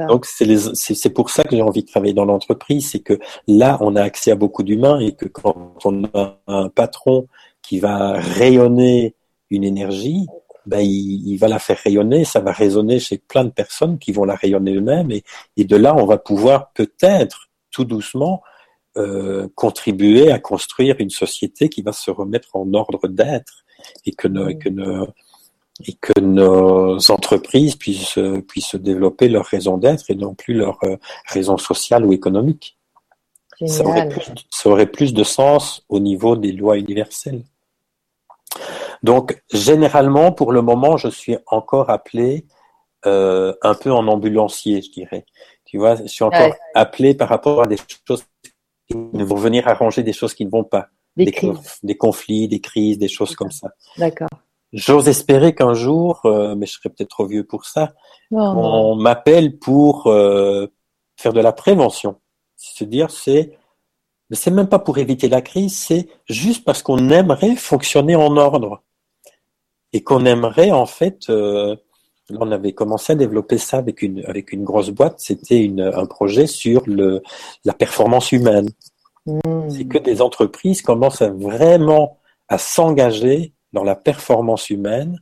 [0.10, 3.18] Donc c'est pour ça que j'ai envie de travailler dans l'entreprise, c'est que
[3.48, 7.28] là on a accès à beaucoup d'humains et que quand on a un patron
[7.62, 9.16] qui va rayonner
[9.50, 10.28] une énergie,
[10.66, 14.12] ben, il, il, va la faire rayonner, ça va résonner chez plein de personnes qui
[14.12, 15.24] vont la rayonner eux-mêmes et,
[15.56, 18.42] et de là on va pouvoir peut-être tout doucement
[18.98, 23.66] euh, contribuer à construire une société qui va se remettre en ordre d'être
[24.06, 25.08] et que, nos, et que, nos,
[25.88, 30.98] et que nos entreprises puissent, puissent développer leur raison d'être et non plus leur euh,
[31.28, 32.78] raison sociale ou économique.
[33.66, 37.44] Ça aurait, plus, ça aurait, plus, de sens au niveau des lois universelles.
[39.04, 42.46] Donc, généralement, pour le moment, je suis encore appelé
[43.06, 45.26] euh, un peu en ambulancier, je dirais.
[45.66, 47.78] Tu vois, je suis encore appelé par rapport à des
[48.08, 48.24] choses
[48.90, 50.88] ils vont venir arranger des choses qui ne vont pas.
[51.16, 51.26] Des,
[51.84, 53.70] des, conflits, des crises, des choses comme ça.
[53.98, 54.30] D'accord.
[54.72, 57.94] J'ose espérer qu'un jour, euh, mais je serai peut-être trop vieux pour ça,
[58.32, 60.66] on m'appelle pour euh,
[61.16, 62.20] faire de la prévention.
[62.56, 63.56] Se dire, c'est,
[64.32, 68.36] mais c'est même pas pour éviter la crise, c'est juste parce qu'on aimerait fonctionner en
[68.36, 68.82] ordre
[69.92, 71.30] et qu'on aimerait en fait.
[71.30, 71.76] Euh,
[72.30, 75.19] on avait commencé à développer ça avec une, avec une grosse boîte.
[75.19, 77.21] C'était un projet sur le,
[77.65, 78.69] la performance humaine.
[79.26, 79.69] Hmm.
[79.69, 85.19] C'est que des entreprises commencent à vraiment à s'engager dans la performance humaine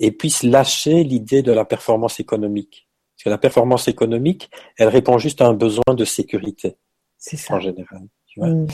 [0.00, 2.88] et puissent lâcher l'idée de la performance économique.
[3.16, 6.76] Parce que la performance économique, elle répond juste à un besoin de sécurité.
[7.16, 7.54] C'est ça.
[7.54, 8.02] En général.
[8.26, 8.66] Tu vois hmm.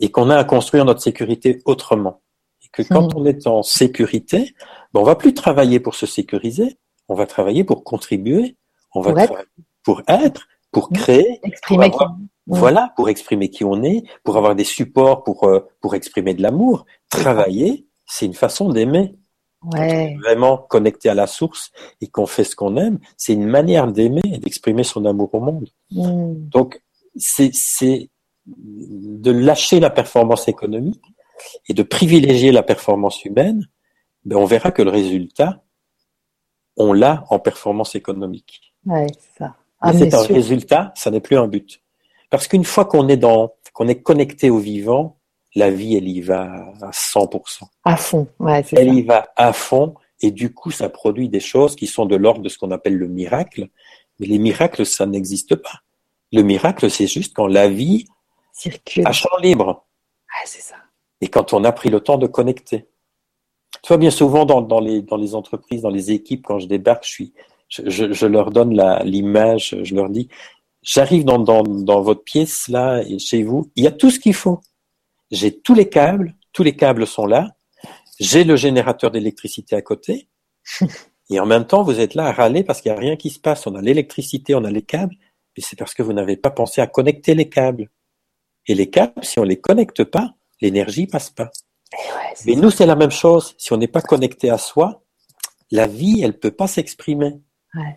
[0.00, 2.20] Et qu'on a à construire notre sécurité autrement.
[2.62, 3.18] Et que quand hmm.
[3.18, 4.54] on est en sécurité,
[4.92, 6.76] ben on va plus travailler pour se sécuriser,
[7.10, 8.56] on va travailler pour contribuer,
[8.94, 9.44] on va pour être,
[9.82, 12.06] pour, être, pour créer, exprimer pour
[12.46, 16.42] voilà, pour exprimer qui on est, pour avoir des supports pour euh, pour exprimer de
[16.42, 16.86] l'amour.
[17.08, 19.16] Travailler, c'est une façon d'aimer.
[19.72, 20.16] Ouais.
[20.22, 24.22] Vraiment connecté à la source et qu'on fait ce qu'on aime, c'est une manière d'aimer
[24.32, 25.68] et d'exprimer son amour au monde.
[25.90, 26.48] Mm.
[26.48, 26.80] Donc
[27.16, 28.08] c'est c'est
[28.46, 31.02] de lâcher la performance économique
[31.68, 33.66] et de privilégier la performance humaine.
[34.24, 35.62] Ben on verra que le résultat
[36.76, 38.74] on l'a en performance économique.
[38.86, 39.56] Ouais, c'est ça.
[39.80, 41.82] Ah, c'est un résultat, ça n'est plus un but.
[42.28, 45.18] Parce qu'une fois qu'on est dans, qu'on est connecté au vivant,
[45.54, 47.62] la vie, elle y va à 100%.
[47.84, 51.40] À fond, ouais, c'est Elle y va à fond, et du coup, ça produit des
[51.40, 53.68] choses qui sont de l'ordre de ce qu'on appelle le miracle.
[54.18, 55.80] Mais les miracles, ça n'existe pas.
[56.32, 58.06] Le miracle, c'est juste quand la vie
[58.52, 59.86] circule à champ libre.
[60.44, 60.76] C'est ça.
[61.20, 62.88] Et quand on a pris le temps de connecter.
[63.82, 67.32] Tu vois, bien souvent dans, les, entreprises, dans les équipes, quand je débarque, je, suis,
[67.68, 70.28] je, leur donne l'image, je leur dis,
[70.82, 74.60] j'arrive dans, votre pièce là chez vous, il y a tout ce qu'il faut.
[75.30, 77.48] J'ai tous les câbles, tous les câbles sont là.
[78.18, 80.28] J'ai le générateur d'électricité à côté.
[81.30, 83.30] Et en même temps, vous êtes là à râler parce qu'il n'y a rien qui
[83.30, 83.66] se passe.
[83.68, 85.14] On a l'électricité, on a les câbles,
[85.56, 87.88] mais c'est parce que vous n'avez pas pensé à connecter les câbles.
[88.66, 91.50] Et les câbles, si on les connecte pas, l'énergie passe pas.
[92.46, 93.54] Mais nous, c'est la même chose.
[93.58, 95.02] Si on n'est pas connecté à soi,
[95.70, 97.40] la vie, elle peut pas s'exprimer.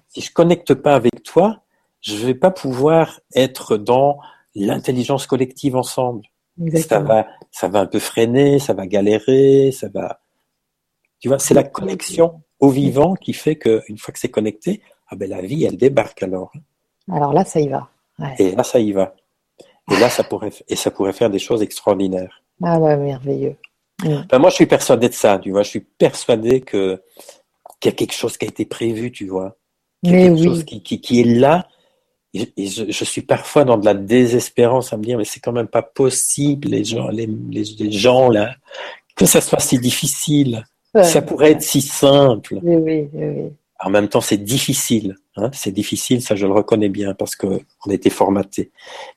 [0.07, 1.63] Si je connecte pas avec toi,
[2.01, 4.19] je vais pas pouvoir être dans
[4.55, 6.27] l'intelligence collective ensemble.
[6.75, 10.21] Ça va, ça va un peu freiner, ça va galérer, ça va.
[11.19, 15.15] Tu vois, c'est la connexion au vivant qui fait qu'une fois que c'est connecté, ah
[15.15, 16.51] ben la vie, elle débarque alors.
[17.11, 17.89] Alors là, ça y va.
[18.37, 19.15] Et là, ça y va.
[19.91, 22.43] Et là, ça pourrait, et ça pourrait faire des choses extraordinaires.
[22.61, 23.55] Ah ouais, merveilleux.
[24.29, 25.63] Ben, moi, je suis persuadé de ça, tu vois.
[25.63, 27.01] Je suis persuadé que
[27.79, 29.57] qu'il y a quelque chose qui a été prévu, tu vois.
[30.03, 30.43] Mais quelque oui.
[30.45, 31.67] chose qui, qui, qui est là.
[32.33, 35.39] Et, et je, je, suis parfois dans de la désespérance à me dire, mais c'est
[35.39, 38.55] quand même pas possible, les gens, les, les, les gens là,
[39.15, 40.63] que ça soit si difficile.
[40.95, 41.03] Ouais.
[41.03, 42.59] Ça pourrait être si simple.
[42.63, 43.51] Oui, oui, oui, oui.
[43.79, 45.15] En même temps, c'est difficile.
[45.35, 47.47] Hein c'est difficile, ça je le reconnais bien parce que
[47.85, 48.71] on a été formaté.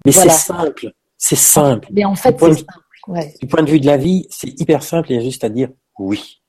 [0.04, 0.32] Mais Voilà.
[0.32, 0.92] c'est simple.
[1.18, 1.88] C'est simple.
[1.92, 2.64] Mais en fait, c'est simple.
[3.06, 5.10] Ouais, Du point de vue de la vie, c'est hyper simple.
[5.12, 6.42] Il y a juste à dire oui.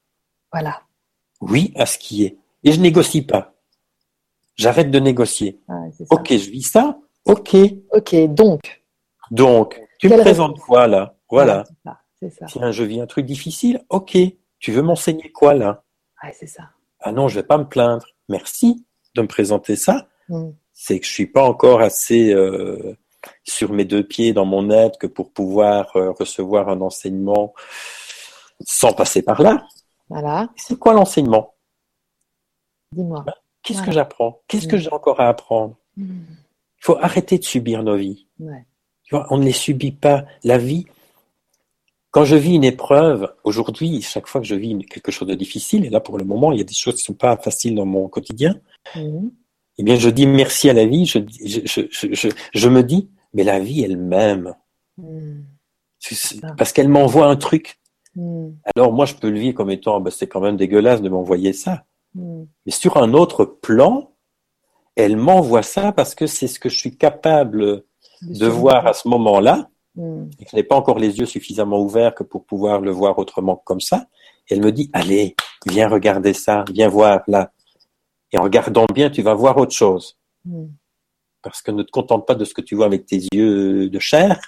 [0.51, 0.81] voilà.
[1.41, 2.37] Oui à ce qui est.
[2.63, 3.53] Et je négocie pas.
[4.55, 5.59] J'arrête de négocier.
[6.09, 6.97] Ok, je vis ça.
[7.25, 7.55] Ok.
[7.91, 8.83] Ok, donc.
[9.29, 11.15] Donc, tu me présentes quoi là?
[11.29, 11.63] Voilà.
[12.19, 12.45] C'est ça.
[12.47, 13.83] Tiens, je vis un truc difficile.
[13.89, 14.17] Ok.
[14.59, 15.83] Tu veux m'enseigner quoi là?
[16.23, 16.63] Ouais, c'est ça.
[16.99, 18.07] Ah non, je vais pas me plaindre.
[18.29, 20.07] Merci de me présenter ça.
[20.29, 20.49] Mm.
[20.73, 22.97] C'est que je suis pas encore assez euh,
[23.43, 27.53] sur mes deux pieds dans mon aide que pour pouvoir euh, recevoir un enseignement
[28.65, 29.65] sans passer par là.
[30.09, 30.49] Voilà.
[30.55, 31.55] C'est quoi l'enseignement?
[32.93, 33.25] Dis-moi.
[33.63, 33.85] Qu'est-ce Voilà.
[33.91, 34.41] que j'apprends?
[34.47, 35.75] Qu'est-ce que j'ai encore à apprendre?
[35.97, 36.15] Il
[36.79, 38.27] faut arrêter de subir nos vies.
[38.39, 38.65] Ouais.
[39.03, 40.25] Tu vois, on ne les subit pas.
[40.43, 40.85] La vie,
[42.11, 45.33] quand je vis une épreuve, aujourd'hui, chaque fois que je vis une- quelque chose de
[45.35, 47.75] difficile, et là pour le moment, il y a des choses qui sont pas faciles
[47.75, 48.55] dans mon quotidien.
[49.77, 51.05] Eh bien, je dis merci à la vie.
[51.05, 54.55] Je, je, je, je, je, je me dis, mais la vie elle-même,
[54.97, 55.41] Mm.
[56.57, 57.79] parce qu'elle m'envoie un truc.
[58.15, 58.49] Mm.
[58.75, 61.53] Alors moi, je peux le vivre comme étant, bah, c'est quand même dégueulasse de m'envoyer
[61.53, 61.83] ça.
[62.15, 62.43] Mm.
[62.65, 64.11] Mais sur un autre plan,
[64.95, 67.83] elle m'envoie ça parce que c'est ce que je suis capable
[68.21, 69.69] de voir à ce moment-là.
[69.95, 70.29] Mm.
[70.39, 73.17] et que je n'ai pas encore les yeux suffisamment ouverts que pour pouvoir le voir
[73.17, 74.07] autrement que comme ça.
[74.49, 75.35] Et elle me dit, allez,
[75.65, 77.51] viens regarder ça, viens voir là.
[78.31, 80.17] Et en regardant bien, tu vas voir autre chose.
[80.45, 80.65] Mm.
[81.41, 83.99] Parce que ne te contente pas de ce que tu vois avec tes yeux de
[83.99, 84.39] chair.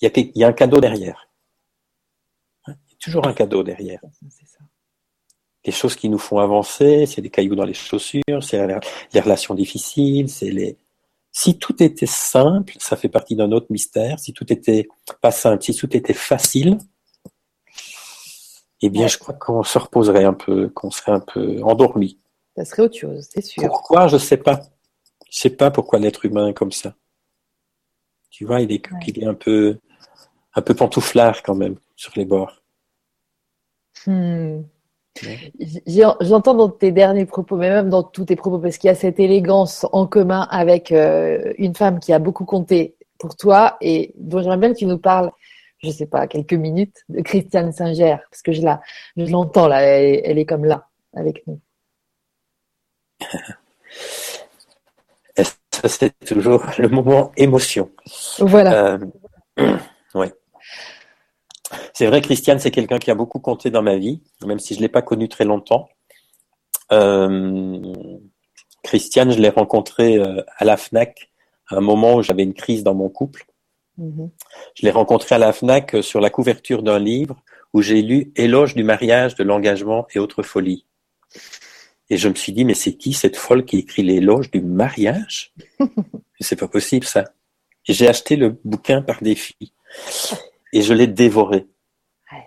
[0.00, 1.28] Il y a, y un cadeau derrière.
[2.66, 4.00] Hein, Il y a toujours un cadeau derrière.
[4.30, 4.58] Ça.
[5.64, 8.64] Les choses qui nous font avancer, c'est les cailloux dans les chaussures, c'est
[9.12, 10.76] les relations difficiles, c'est les...
[11.32, 14.18] Si tout était simple, ça fait partie d'un autre mystère.
[14.18, 14.88] Si tout était
[15.20, 16.78] pas simple, si tout était facile,
[18.80, 19.08] eh bien, Ouais.
[19.08, 22.18] je crois qu'on se reposerait un peu, qu'on serait un peu endormi.
[22.56, 23.62] Ça serait autre chose, c'est sûr.
[23.66, 24.08] Pourquoi?
[24.08, 24.60] Je sais pas.
[25.30, 26.94] Je sais pas pourquoi l'être humain est comme ça.
[28.30, 28.98] Tu vois, il est, Ouais.
[29.06, 29.78] il est un peu,
[30.54, 32.62] un peu pantouflard quand même sur les bords.
[34.06, 34.62] Hmm.
[35.22, 35.52] Ouais.
[36.20, 38.94] J'entends dans tes derniers propos, mais même dans tous tes propos, parce qu'il y a
[38.94, 44.12] cette élégance en commun avec euh, une femme qui a beaucoup compté pour toi et
[44.18, 45.30] dont j'aimerais bien que tu nous parles,
[45.78, 48.80] je sais pas, quelques minutes, de Christiane Singer, parce que je la,
[49.16, 51.60] je l'entends là, elle, elle est comme là avec nous.
[55.82, 57.90] Ça, c'est toujours le moment émotion.
[58.38, 58.98] Voilà.
[59.58, 59.76] Euh,
[60.14, 60.32] ouais.
[61.92, 64.80] C'est vrai, Christiane, c'est quelqu'un qui a beaucoup compté dans ma vie, même si je
[64.80, 65.90] l'ai pas connu très longtemps.
[66.92, 67.92] Euh,
[68.82, 71.30] Christiane, je l'ai rencontrée euh, à la Fnac
[71.68, 73.44] à un moment où j'avais une crise dans mon couple.
[73.98, 74.30] Mhm.
[74.76, 77.36] Je l'ai rencontrée à la Fnac sur la couverture d'un livre
[77.74, 80.86] où j'ai lu Éloge du mariage, de l'engagement et autres folies.
[82.08, 85.52] Et je me suis dit, mais c'est qui cette folle qui écrit l'éloge du mariage?
[86.40, 87.24] C'est pas possible ça.
[87.84, 89.72] J'ai acheté le bouquin par défi
[90.72, 91.66] et je l'ai dévoré.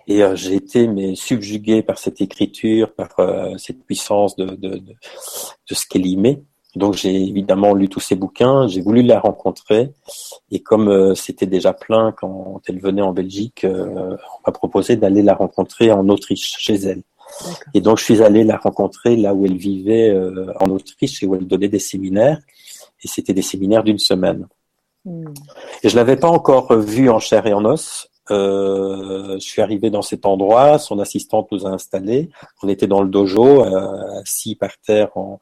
[0.06, 4.76] Et euh, j'ai été mais subjugué par cette écriture, par euh, cette puissance de, de,
[4.76, 6.42] de, de ce qu'elle y met.
[6.76, 9.90] Donc j'ai évidemment lu tous ces bouquins, j'ai voulu la rencontrer
[10.52, 14.96] et comme euh, c'était déjà plein quand elle venait en Belgique, euh, on m'a proposé
[14.96, 17.02] d'aller la rencontrer en Autriche chez elle.
[17.74, 21.26] Et donc je suis allé la rencontrer là où elle vivait euh, en Autriche et
[21.26, 22.38] où elle donnait des séminaires
[23.02, 24.46] et c'était des séminaires d'une semaine.
[25.04, 25.32] Hmm.
[25.82, 28.08] Et je l'avais pas encore vu en chair et en os.
[28.30, 32.30] Euh, je suis arrivé dans cet endroit, son assistante nous a installés.
[32.62, 35.40] On était dans le dojo, euh, assis par terre, en,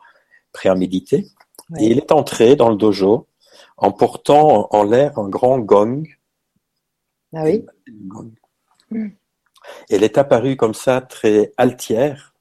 [0.52, 1.26] prêt à méditer.
[1.70, 1.84] Ouais.
[1.84, 3.26] Et il est entré dans le dojo
[3.76, 6.04] en portant en l'air un grand gong.
[7.34, 7.64] Ah oui.
[8.06, 8.32] Gong.
[9.68, 9.84] Mm.
[9.94, 12.34] Elle est apparue comme ça, très altière,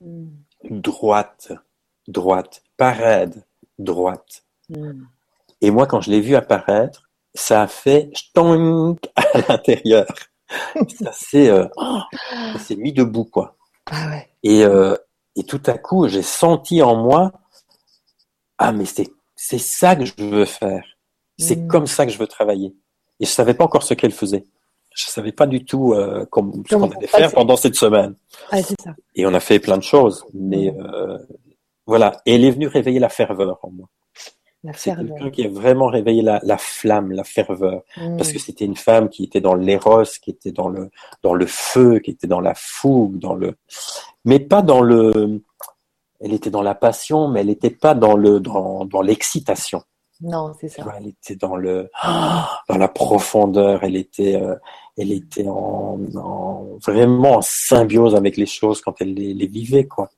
[0.00, 0.28] Hmm.
[0.62, 1.52] droite,
[2.06, 3.46] droite, parade,
[3.78, 4.44] droite.
[4.68, 5.04] Hmm.
[5.62, 10.06] Et moi, quand je l'ai vu apparaître, ça a fait stonk à l'intérieur.
[11.02, 12.00] ça s'est euh, oh,
[12.76, 13.56] mis debout, quoi.
[13.90, 14.28] Ah ouais.
[14.42, 14.94] Et, euh,
[15.34, 17.32] et tout à coup, j'ai senti en moi,
[18.58, 20.84] ah, mais c'est, c'est ça que je veux faire.
[21.38, 21.68] C'est Mm.
[21.68, 22.74] comme ça que je veux travailler.
[23.20, 24.44] Et je savais pas encore ce qu'elle faisait.
[24.96, 28.14] Je savais pas du tout euh, comme, ce Comment qu'on allait faire pendant cette semaine.
[28.50, 28.96] Ah, ça.
[29.14, 30.24] Et on a fait plein de choses.
[30.32, 31.18] Mais euh,
[31.86, 32.20] voilà.
[32.24, 33.88] Et elle est venue réveiller la ferveur en moi.
[34.74, 37.82] C'est quelqu'un qui a vraiment réveillé la, la flamme, la ferveur.
[38.16, 40.90] Parce que c'était une femme qui était dans l'éros, qui était dans le,
[41.22, 43.54] dans le feu, qui était dans la fougue, dans le,
[44.24, 45.40] mais pas dans le,
[46.20, 49.82] elle était dans la passion, mais elle n'était pas dans le, dans, dans l'excitation.
[50.20, 50.82] Non, c'est ça.
[50.98, 51.90] Elle était dans le,
[52.68, 53.84] dans la profondeur.
[53.84, 54.54] Elle était, euh,
[54.96, 55.98] elle était en,
[56.84, 60.08] vraiment en symbiose avec les choses quand elle les, vivait, quoi.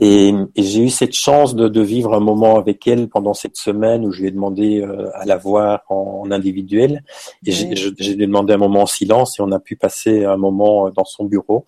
[0.00, 4.10] Et, j'ai eu cette chance de, vivre un moment avec elle pendant cette semaine où
[4.10, 7.04] je lui ai demandé euh, à la voir en, individuel.
[7.46, 11.04] Et j'ai demandé un moment en silence et on a pu passer un moment dans
[11.04, 11.66] son bureau.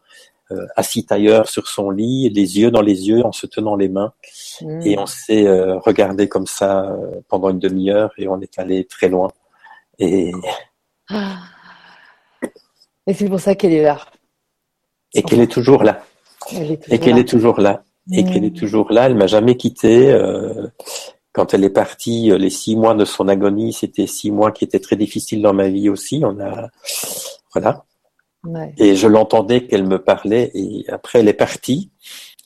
[0.53, 3.89] Euh, assis ailleurs sur son lit, les yeux dans les yeux, en se tenant les
[3.89, 4.13] mains.
[4.61, 5.01] Et mm.
[5.01, 6.97] on s'est euh, regardé comme ça
[7.29, 9.33] pendant une demi-heure et on est allé très loin.
[9.99, 10.33] Et
[11.11, 11.39] ah.
[13.07, 14.01] Et c'est pour ça qu'elle est là.
[15.15, 16.03] Et qu'elle est toujours là.
[16.51, 17.85] et qu'elle est toujours là.
[18.13, 19.07] Et qu'elle est toujours là.
[19.07, 20.13] Elle m'a jamais quitté.
[20.13, 20.67] Euh,
[21.33, 24.65] quand elle est partie, euh, les six mois de son agonie, c'était six mois qui
[24.65, 26.23] étaient très difficiles dans ma vie aussi.
[26.25, 26.69] On a,
[27.53, 27.85] voilà.
[28.79, 30.51] Et je l'entendais qu'elle me parlait.
[30.55, 31.91] Et après, elle est partie.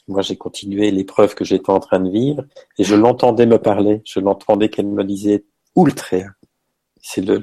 [0.09, 2.45] Moi, j'ai continué l'épreuve que j'étais en train de vivre.
[2.79, 4.03] Et je l'entendais me parler.
[4.05, 5.45] Je l'entendais qu'elle me disait
[5.77, 6.19] ultra
[7.03, 7.43] c'est le,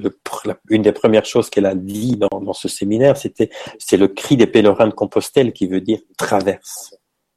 [0.70, 4.36] une des premières choses qu'elle a dit dans, dans ce séminaire, c'était c'est le cri
[4.36, 6.94] des pèlerins de Compostelle qui veut dire traverse.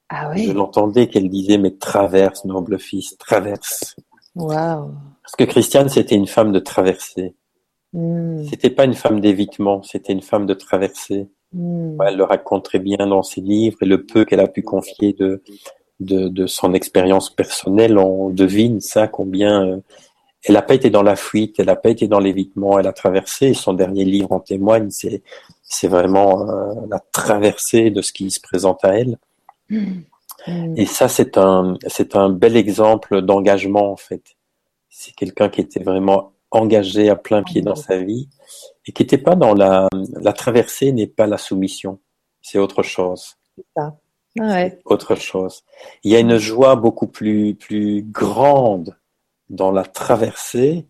[0.10, 0.46] Ah oui.
[0.46, 3.96] Je l'entendais qu'elle disait mais traverse noble fils, traverse.
[4.36, 4.94] Wow.
[5.24, 7.36] Parce que Christiane c'était une femme de traversée.
[7.94, 8.44] Hmm.
[8.50, 11.28] C'était pas une femme d'évitement, c'était une femme de traversée.
[11.54, 11.98] Hmm.
[12.08, 15.12] elle le raconte très bien dans ses livres et le peu qu'elle a pu confier
[15.12, 15.44] de
[16.00, 19.78] de, de son expérience personnelle, on devine ça combien euh,
[20.44, 22.94] elle n'a pas été dans la fuite, elle n'a pas été dans l'évitement, elle a
[22.94, 23.54] traversé.
[23.54, 25.22] Son dernier livre en témoigne, c'est
[25.62, 29.18] c'est vraiment euh, la traversée de ce qui se présente à elle.
[29.70, 30.02] Mmh.
[30.76, 34.24] Et ça, c'est un c'est un bel exemple d'engagement en fait.
[34.90, 38.30] C'est quelqu'un qui était vraiment engagé à plein pied dans sa vie
[38.86, 39.88] et qui n'était pas dans la
[40.20, 42.00] la traversée n'est pas la soumission,
[42.42, 43.38] c'est autre chose.
[43.76, 43.94] Ah
[44.38, 44.80] ouais.
[44.86, 45.64] Autre chose.
[46.04, 48.98] Il y a une joie beaucoup plus plus grande
[49.50, 50.86] dans la traversée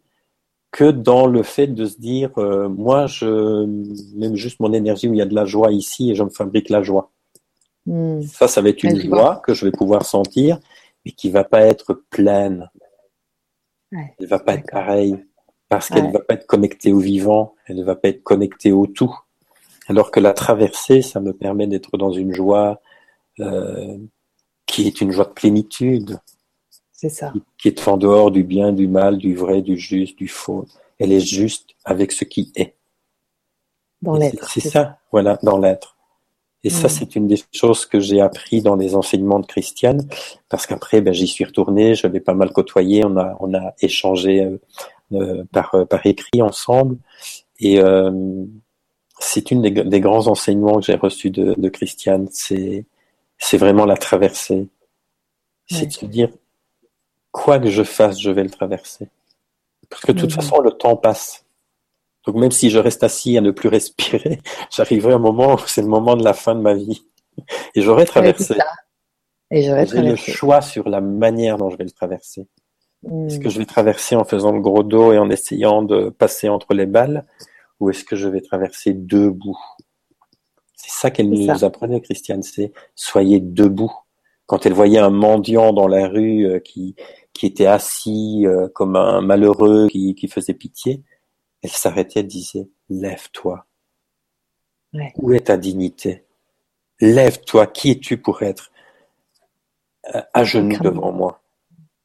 [0.72, 3.66] que dans le fait de se dire euh, moi je
[4.16, 6.30] mets juste mon énergie où il y a de la joie ici et je me
[6.30, 7.12] fabrique la joie.
[7.86, 8.22] Hmm.
[8.22, 10.60] Ça, ça va être une joie que je vais pouvoir sentir,
[11.04, 12.70] mais qui va pas être pleine.
[13.92, 15.18] Elle Elle va pas être pareille
[15.72, 18.74] parce qu'elle ne va pas être connectée au vivant, elle ne va pas être connectée
[18.74, 19.18] au tout.
[19.88, 22.82] Alors que la traversée, ça me permet d'être dans une joie
[23.40, 23.98] euh,
[24.66, 26.20] qui est une joie de plénitude,
[26.92, 27.32] c'est ça.
[27.58, 30.66] Qui est en dehors du bien, du mal, du vrai, du juste, du faux.
[31.00, 32.76] Elle est juste avec ce qui est.
[34.02, 34.52] Dans l'être.
[34.52, 35.96] C'est ça, voilà, dans l'être.
[36.66, 36.90] Et ça, mm.
[36.90, 40.06] c'est une des choses que j'ai appris dans les enseignements de Christiane,
[40.50, 43.74] parce qu'après, ben, j'y suis retourné, je l'ai pas mal côtoyé, on a, on a
[43.80, 44.60] échangé euh,
[45.52, 46.98] par, euh, par écrit ensemble,
[47.60, 47.80] et
[49.20, 52.86] c'est une des, des, grands enseignements que j'ai reçus de, de Christiane, c'est,
[53.38, 54.68] c'est vraiment la traversée.
[55.70, 56.30] C'est de se dire,
[57.32, 59.08] quoi que je fasse, je vais le traverser.
[59.90, 61.46] Parce que de toute façon, le temps passe.
[62.26, 64.40] Donc même si je reste assis à ne plus respirer,
[64.72, 67.04] j'arriverai à un moment où c'est le moment de la fin de ma vie.
[67.76, 68.56] Et j'aurai traversé.
[69.50, 72.48] Et j'aurai J'ai le choix sur la manière dont je vais le traverser.
[73.04, 76.50] Est-ce que je vais traverser en faisant le gros dos et en essayant de passer
[76.50, 77.26] entre les balles
[77.80, 79.58] ou est-ce que je vais traverser debout?
[80.76, 83.92] C'est ça qu'elle nous apprenait, Christiane, c'est soyez debout.
[84.46, 86.96] Quand elle voyait un mendiant dans la rue euh, qui,
[87.34, 91.02] qui était assis euh, comme un malheureux qui, qui faisait pitié,
[91.64, 93.66] elle s'arrêtait et disait Lève-toi.
[95.16, 96.26] Où est ta dignité?
[97.00, 97.68] Lève-toi.
[97.68, 98.72] Qui es-tu pour être
[100.14, 101.42] euh, à genoux devant moi?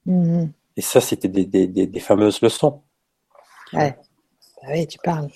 [0.06, 0.48] Mm-hmm.
[0.76, 2.82] Et ça, c'était des, des, des, fameuses leçons.
[3.72, 3.96] Ouais.
[4.62, 5.28] Bah oui, tu parles.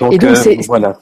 [0.00, 0.98] Donc, et donc, euh, voilà.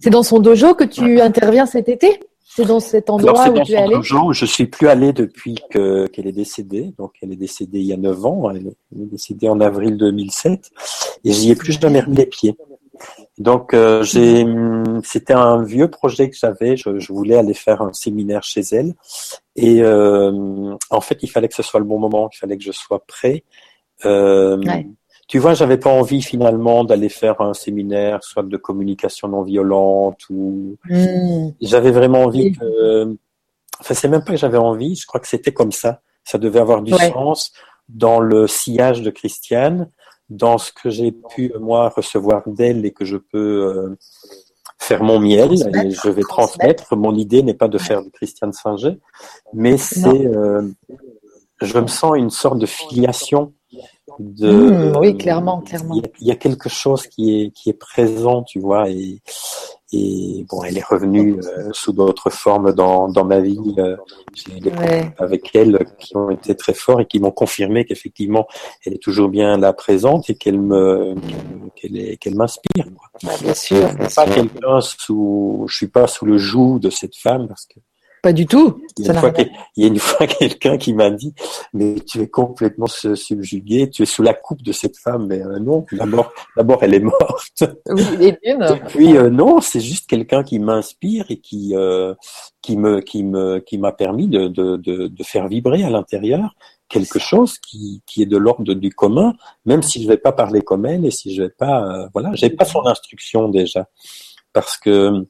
[0.00, 2.20] C'est dans son dojo que tu interviens cet été?
[2.42, 6.32] C'est dans cet endroit où tu es allé Je suis plus allé depuis qu'elle est
[6.32, 6.92] décédée.
[6.98, 8.50] Donc, elle est décédée il y a 9 ans.
[8.50, 10.70] Elle est décédée en avril 2007.
[11.24, 12.56] Et j'y ai plus jamais remis les pieds.
[13.38, 14.46] Donc, euh, j'ai,
[15.02, 16.76] c'était un vieux projet que j'avais.
[16.76, 18.94] Je, je, voulais aller faire un séminaire chez elle.
[19.56, 22.28] Et euh, en fait, il fallait que ce soit le bon moment.
[22.32, 23.44] Il fallait que je sois prêt.
[24.04, 24.86] Euh, ouais
[25.30, 30.28] tu vois, j'avais pas envie finalement d'aller faire un séminaire, soit de communication non violente
[30.28, 31.50] ou hmm.
[31.60, 33.16] j'avais vraiment envie que.
[33.78, 34.96] Enfin, c'est même pas que j'avais envie.
[34.96, 36.02] Je crois que c'était comme ça.
[36.24, 37.52] Ça devait avoir du sens
[37.88, 39.88] dans le sillage de Christiane,
[40.30, 43.98] dans ce que j'ai pu moi recevoir d'elle et que je peux euh,
[44.78, 45.52] faire mon miel.
[45.52, 46.96] Et je vais transmettre.
[46.96, 48.98] Mon idée n'est pas de faire de Christiane Singer,
[49.52, 50.26] mais c'est.
[50.26, 50.62] Euh,
[51.60, 53.52] je me sens une sorte de filiation
[54.18, 55.94] De, Mmh, oui, clairement, clairement.
[55.94, 59.20] Il y, y a quelque chose qui est qui est présent, tu vois, et
[59.92, 63.74] et bon, elle est revenue euh, sous d'autres formes dans, dans ma vie.
[63.78, 63.96] Euh,
[64.34, 65.10] J'ai des Ouais.
[65.18, 68.46] avec elle qui ont été très forts et qui m'ont confirmé qu'effectivement,
[68.86, 71.14] elle est toujours bien là présente et qu'elle me
[71.76, 72.86] qu'elle est- qu'elle m'inspire.
[73.24, 76.78] Bah, bien sûr, Je bien suis pas quelqu'un sous, je suis pas sous le joug
[76.78, 77.80] de cette femme parce que
[78.22, 78.82] Pas du tout.
[78.98, 80.92] il y a une fois, rien à- quel- il y a une fois quelqu'un qui
[80.94, 81.32] m'a dit,
[81.72, 85.26] mais tu es complètement su- subjugué, tu es sous la coupe de cette femme.
[85.26, 87.64] Mais euh, non, d'abord, d'abord elle est morte.
[87.88, 88.02] Oui.
[88.22, 88.36] Et
[88.88, 92.14] puis euh, non, c'est juste quelqu'un qui m'inspire et qui euh,
[92.62, 96.54] qui me qui me qui m'a permis de, de de de faire vibrer à l'intérieur
[96.88, 99.32] quelque chose qui qui est de l'ordre du commun,
[99.64, 102.32] même si je vais pas parler comme elle et si je vais pas euh, voilà,
[102.34, 103.88] j'ai pas son instruction déjà
[104.52, 105.24] parce que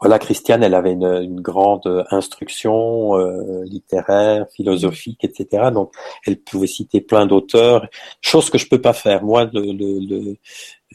[0.00, 5.70] voilà, Christiane, elle avait une, une grande instruction euh, littéraire, philosophique, etc.
[5.72, 5.92] Donc,
[6.26, 7.86] elle pouvait citer plein d'auteurs,
[8.20, 9.22] chose que je peux pas faire.
[9.24, 10.36] Moi, le, le, le-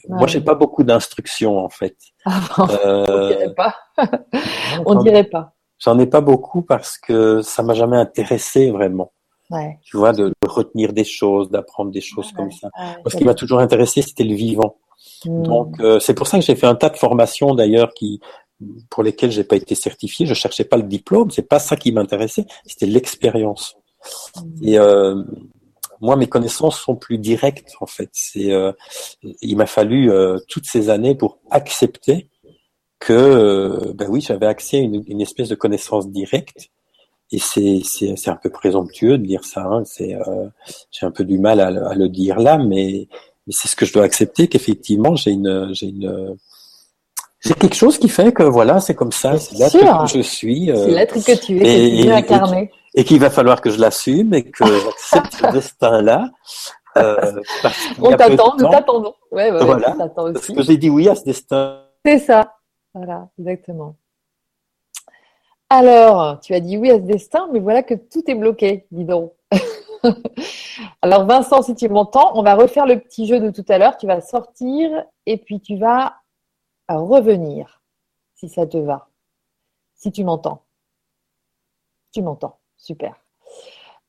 [0.08, 1.96] moi, j'ai pas beaucoup d'instructions en fait.
[2.24, 3.74] Ah, bon, on Euh, dirait pas.
[4.86, 5.52] On j'en- dirait pas.
[5.78, 9.12] J'en ai pas beaucoup parce que ça m'a jamais intéressé vraiment.
[9.50, 9.78] Ouais.
[9.82, 12.68] Tu vois, de, de retenir des choses, d'apprendre des choses comme ça.
[12.78, 14.76] ouais, Moi, ce qui m'a toujours intéressé, c'était le vivant.
[15.24, 15.42] Hmm.
[15.42, 18.20] Donc euh, c'est pour ça que j'ai fait un tas de formations d'ailleurs qui
[18.90, 20.26] pour lesquelles j'ai pas été certifié.
[20.26, 23.76] Je cherchais pas le diplôme, c'est pas ça qui m'intéressait, c'était l'expérience.
[24.36, 24.50] Hmm.
[24.62, 25.22] Et euh,
[26.00, 28.10] moi, mes connaissances sont plus directes en fait.
[28.12, 28.72] C'est euh,
[29.42, 32.28] il m'a fallu euh, toutes ces années pour accepter
[32.98, 36.68] que euh, ben oui, j'avais accès à une, une espèce de connaissance directe.
[37.32, 39.64] Et c'est c'est c'est un peu présomptueux de dire ça.
[39.64, 39.84] Hein.
[39.84, 40.16] C'est
[40.90, 43.08] j'ai un peu du mal à, le- à le dire là, mais
[43.46, 46.36] mais c'est ce que je dois accepter qu'effectivement j'ai une j'ai une
[47.40, 50.70] j'ai quelque chose qui fait que voilà c'est comme ça c'est l'être que je suis
[50.70, 52.70] euh, C'est l'être que tu es, et- que tu veux et- incarner.
[52.94, 56.28] et qu'il va falloir que je l'assume et que j'accepte ce destin là
[56.96, 57.40] euh,
[58.02, 59.14] On t'attend, nous t'attendons.
[59.30, 59.92] Ouais, ouais, Voilà.
[59.94, 60.54] on t'attend parce aussi.
[60.54, 62.56] que j'ai dit oui à ce destin C'est ça.
[62.92, 63.94] Voilà, exactement.
[65.68, 69.04] Alors, tu as dit oui à ce destin, mais voilà que tout est bloqué, dis
[69.04, 69.32] donc.
[71.02, 73.96] Alors, Vincent, si tu m'entends, on va refaire le petit jeu de tout à l'heure.
[73.96, 74.90] Tu vas sortir
[75.26, 76.14] et puis tu vas
[76.98, 77.82] revenir,
[78.34, 79.08] si ça te va.
[79.94, 80.62] Si tu m'entends.
[82.12, 82.58] Tu m'entends.
[82.76, 83.14] Super.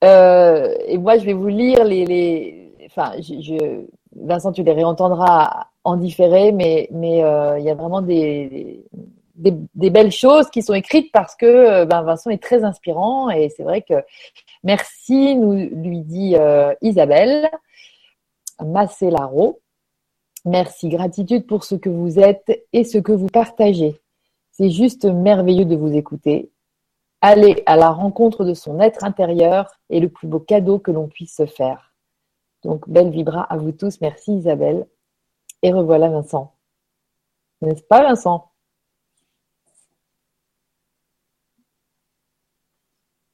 [0.04, 2.06] Euh, et moi, je vais vous lire les.
[2.06, 2.74] les...
[2.86, 3.86] Enfin, je,
[4.16, 8.84] Vincent, tu les réentendras en différé, mais mais euh, il y a vraiment des,
[9.36, 13.30] des, des belles choses qui sont écrites parce que euh, ben, Vincent est très inspirant
[13.30, 14.04] et c'est vrai que
[14.64, 17.50] merci, nous lui dit euh, Isabelle
[18.64, 19.60] Macellaro.
[20.46, 24.02] Merci, gratitude pour ce que vous êtes et ce que vous partagez.
[24.52, 26.52] C'est juste merveilleux de vous écouter.
[27.22, 31.08] Aller à la rencontre de son être intérieur est le plus beau cadeau que l'on
[31.08, 31.94] puisse se faire.
[32.64, 34.02] Donc, belle vibra à vous tous.
[34.02, 34.88] Merci Isabelle.
[35.62, 36.56] Et revoilà Vincent.
[37.62, 38.52] N'est-ce pas Vincent?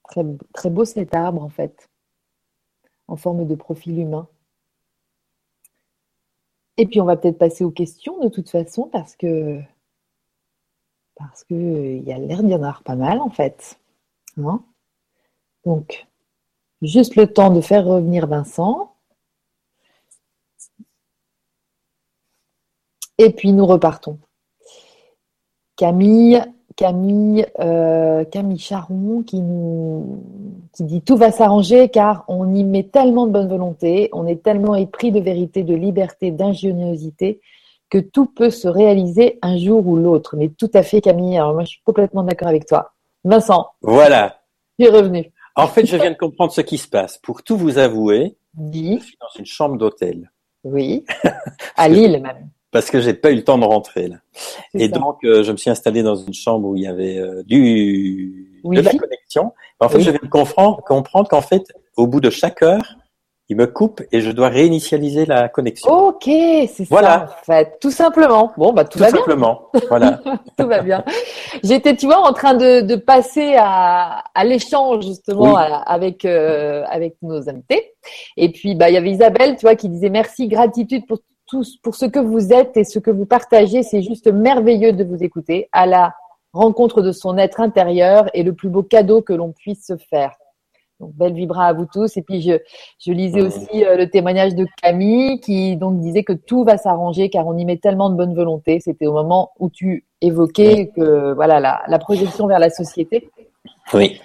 [0.03, 1.89] Très, très beau cet arbre en fait,
[3.07, 4.27] en forme de profil humain.
[6.77, 9.59] Et puis on va peut-être passer aux questions de toute façon parce que
[11.15, 13.79] parce que il y a l'air d'y en avoir pas mal en fait.
[14.37, 14.63] Hein
[15.65, 16.07] Donc
[16.81, 18.93] juste le temps de faire revenir Vincent.
[23.17, 24.19] Et puis nous repartons.
[25.75, 26.43] Camille,
[26.77, 30.23] Camille, euh, Camille Charon qui nous
[30.73, 34.41] qui dit tout va s'arranger car on y met tellement de bonne volonté, on est
[34.41, 37.41] tellement épris de vérité, de liberté, d'ingéniosité
[37.89, 40.37] que tout peut se réaliser un jour ou l'autre.
[40.37, 42.93] Mais tout à fait Camille, alors moi je suis complètement d'accord avec toi.
[43.25, 44.39] Vincent, voilà
[44.79, 45.33] tu es revenu.
[45.55, 48.99] en fait je viens de comprendre ce qui se passe pour tout vous avouer je
[48.99, 50.31] suis dans une chambre d'hôtel
[50.63, 51.05] oui.
[51.75, 52.49] À Lille même.
[52.77, 54.17] Parce que j'ai pas eu le temps de rentrer là
[54.73, 54.97] Et ça.
[54.99, 58.59] donc, euh, je me suis installé dans une chambre où il y avait euh, du
[58.63, 59.53] de la connexion.
[59.79, 60.03] En fait, Oui.
[60.03, 61.63] je viens de comprendre, comprendre qu'en fait,
[61.95, 62.95] au bout de chaque heure,
[63.49, 65.89] il me coupe et je dois réinitialiser la connexion.
[65.89, 67.27] Ok, c'est Voilà.
[67.29, 68.51] ça en fait, tout simplement.
[68.57, 69.19] Bon bah tout, Tout va bien.
[69.19, 69.61] simplement.
[69.87, 70.19] Voilà.
[70.57, 71.03] Tout va bien.
[71.63, 75.61] J'étais, tu vois, en train de, de passer à, à l'échange justement Oui.
[75.61, 77.93] à- avec euh, avec nos invités.
[78.35, 81.19] Et puis, bah, il y avait Isabelle, tu vois, qui disait merci, gratitude pour
[81.81, 83.83] pour ce que vous êtes et ce que vous partagez.
[83.83, 85.69] C'est juste merveilleux de vous écouter.
[85.71, 86.15] À la
[86.53, 90.35] rencontre de son être intérieur est le plus beau cadeau que l'on puisse se faire.
[90.99, 92.17] Donc, belle vibra à vous tous.
[92.17, 92.53] Et puis, je,
[92.99, 97.29] je lisais aussi euh, le témoignage de Camille qui donc disait que tout va s'arranger
[97.29, 98.79] car on y met tellement de bonne volonté.
[98.79, 103.29] C'était au moment où tu évoquais que voilà la, la projection vers la société.
[103.93, 104.19] Oui.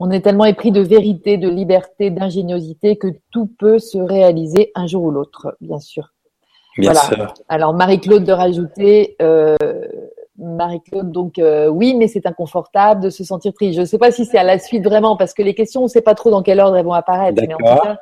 [0.00, 4.86] on est tellement épris de vérité, de liberté, d'ingéniosité que tout peut se réaliser un
[4.86, 6.13] jour ou l'autre, bien sûr.
[6.78, 7.34] Bien sûr.
[7.48, 9.56] Alors Marie-Claude de rajouter, euh,
[10.38, 13.76] Marie-Claude, donc euh, oui, mais c'est inconfortable de se sentir triste.
[13.76, 15.84] Je ne sais pas si c'est à la suite vraiment, parce que les questions, on
[15.84, 17.40] ne sait pas trop dans quel ordre elles vont apparaître.
[17.40, 17.98] Mais en tout cas,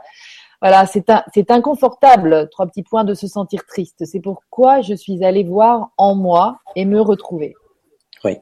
[0.60, 4.04] voilà, c'est inconfortable, trois petits points, de se sentir triste.
[4.04, 7.54] C'est pourquoi je suis allée voir en moi et me retrouver.
[8.24, 8.38] Oui.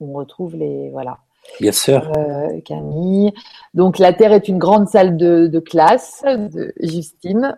[0.00, 1.18] on retrouve les, voilà.
[1.60, 2.12] Bien sûr.
[2.16, 3.32] Euh, Camille.
[3.74, 7.56] Donc la Terre est une grande salle de, de classe de Justine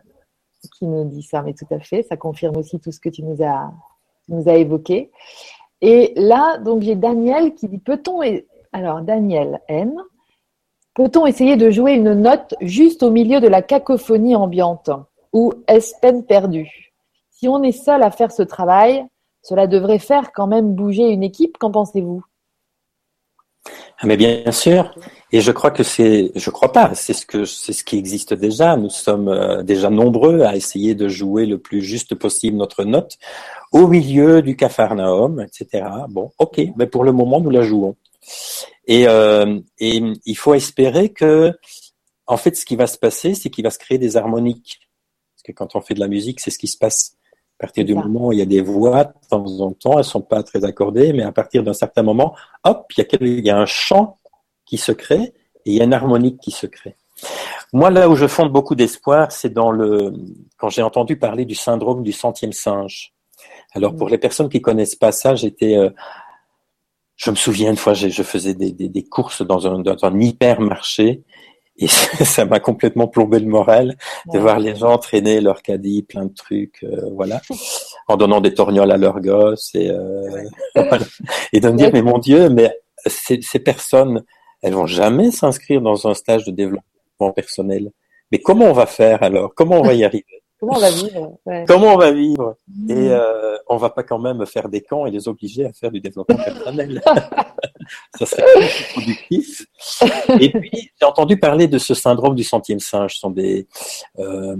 [0.71, 2.03] qui nous dit ça, mais tout à fait.
[2.03, 3.73] Ça confirme aussi tout ce que tu nous as,
[4.29, 5.11] nous as évoqué.
[5.81, 8.21] Et là, donc j'ai Daniel qui dit peut-on
[8.73, 9.95] alors Daniel N.
[10.95, 14.91] Peut-on essayer de jouer une note juste au milieu de la cacophonie ambiante
[15.33, 16.93] ou est-ce peine perdue?
[17.31, 19.07] Si on est seul à faire ce travail,
[19.43, 21.57] cela devrait faire quand même bouger une équipe.
[21.57, 22.25] Qu'en pensez-vous?
[24.01, 24.93] Ah, mais bien sûr,
[25.31, 28.33] et je crois que c'est, je crois pas, c'est ce que c'est ce qui existe
[28.33, 28.77] déjà.
[28.77, 33.19] Nous sommes euh, déjà nombreux à essayer de jouer le plus juste possible notre note
[33.73, 35.87] au milieu du Capharnaüm, etc.
[36.09, 37.97] Bon, ok, mais pour le moment nous la jouons.
[38.87, 41.53] Et, euh, et il faut espérer que,
[42.27, 44.81] en fait, ce qui va se passer, c'est qu'il va se créer des harmoniques.
[45.35, 47.17] Parce que quand on fait de la musique, c'est ce qui se passe.
[47.61, 50.05] À partir du moment où il y a des voix, de temps en temps, elles
[50.05, 52.35] sont pas très accordées, mais à partir d'un certain moment,
[52.65, 54.19] hop, il y, a, il y a un chant
[54.69, 55.33] qui se crée
[55.65, 56.97] et il y a une harmonique qui se crée.
[57.73, 60.13] Moi, là où je fonde beaucoup d'espoir, c'est dans le
[60.57, 63.13] quand j'ai entendu parler du syndrome du centième singe.
[63.75, 64.11] Alors, pour mm.
[64.11, 65.91] les personnes qui connaissent pas ça, j'étais, euh,
[67.17, 70.21] je me souviens une fois, je faisais des, des, des courses dans un, dans un
[70.21, 71.23] hypermarché
[71.79, 71.87] et
[72.25, 73.97] ça m'a complètement plombé le moral
[74.33, 77.41] de voir les gens traîner leur caddie, plein de trucs, euh, voilà,
[78.09, 80.45] en donnant des torgnoles à leurs gosses et, euh,
[81.53, 82.77] et de me dire mais mon Dieu, mais
[83.07, 84.25] ces, ces personnes,
[84.63, 87.91] elles vont jamais s'inscrire dans un stage de développement personnel.
[88.33, 89.55] Mais comment on va faire alors?
[89.55, 90.38] Comment on va y arriver?
[90.61, 92.57] Comment on va vivre Comment on va vivre?
[92.69, 92.91] Mmh.
[92.91, 95.91] Et euh, on va pas quand même faire des camps et les obliger à faire
[95.91, 97.01] du développement personnel.
[98.19, 98.43] ça serait
[98.93, 99.67] productif.
[100.41, 103.15] Et puis j'ai entendu parler de ce syndrome du centième singe.
[103.15, 103.67] Ce sont des,
[104.19, 104.57] euh,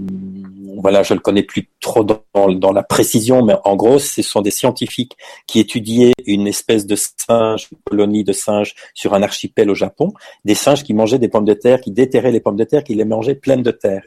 [0.77, 4.41] voilà, je le connais plus trop dans, dans, la précision, mais en gros, ce sont
[4.41, 5.17] des scientifiques
[5.47, 10.13] qui étudiaient une espèce de singe, une colonie de singes sur un archipel au Japon,
[10.45, 12.95] des singes qui mangeaient des pommes de terre, qui déterraient les pommes de terre, qui
[12.95, 14.03] les mangeaient pleines de terre.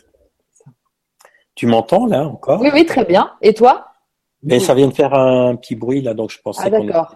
[1.54, 3.32] Tu m'entends là encore Oui, oui, très bien.
[3.42, 3.86] Et toi?
[4.42, 7.14] Mais ça vient de faire un petit bruit là, donc je pensais ah, d'accord.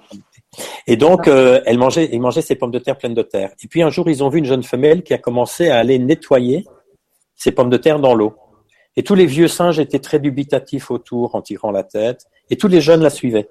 [0.86, 3.50] Et donc, euh, elle mangeait, ils mangeaient ses pommes de terre pleines de terre.
[3.62, 5.98] Et puis un jour, ils ont vu une jeune femelle qui a commencé à aller
[5.98, 6.64] nettoyer
[7.34, 8.34] ses pommes de terre dans l'eau.
[8.96, 12.26] Et tous les vieux singes étaient très dubitatifs autour en tirant la tête.
[12.48, 13.48] Et tous les jeunes la suivaient.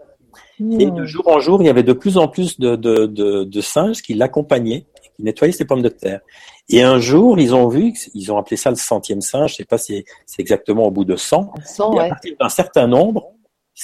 [0.60, 1.06] Et de hmm.
[1.06, 4.02] jour en jour, il y avait de plus en plus de, de, de, de singes
[4.02, 4.86] qui l'accompagnaient,
[5.16, 6.22] qui nettoyaient ses pommes de terre.
[6.70, 9.66] Et un jour, ils ont vu, ils ont appelé ça le centième singe, je sais
[9.66, 13.32] pas si c'est exactement au bout de 100, 100 et à partir d'un certain nombre,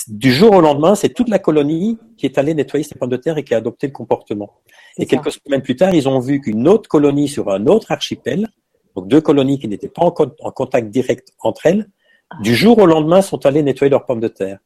[0.07, 3.17] du jour au lendemain, c'est toute la colonie qui est allée nettoyer ses pommes de
[3.17, 4.53] terre et qui a adopté le comportement.
[4.97, 5.07] Et ça.
[5.07, 8.47] quelques semaines plus tard, ils ont vu qu'une autre colonie sur un autre archipel,
[8.95, 11.89] donc deux colonies qui n'étaient pas en, en, contact direct entre elles,
[12.29, 12.37] ah.
[12.41, 14.59] du jour au lendemain sont allées nettoyer leurs pommes de terre.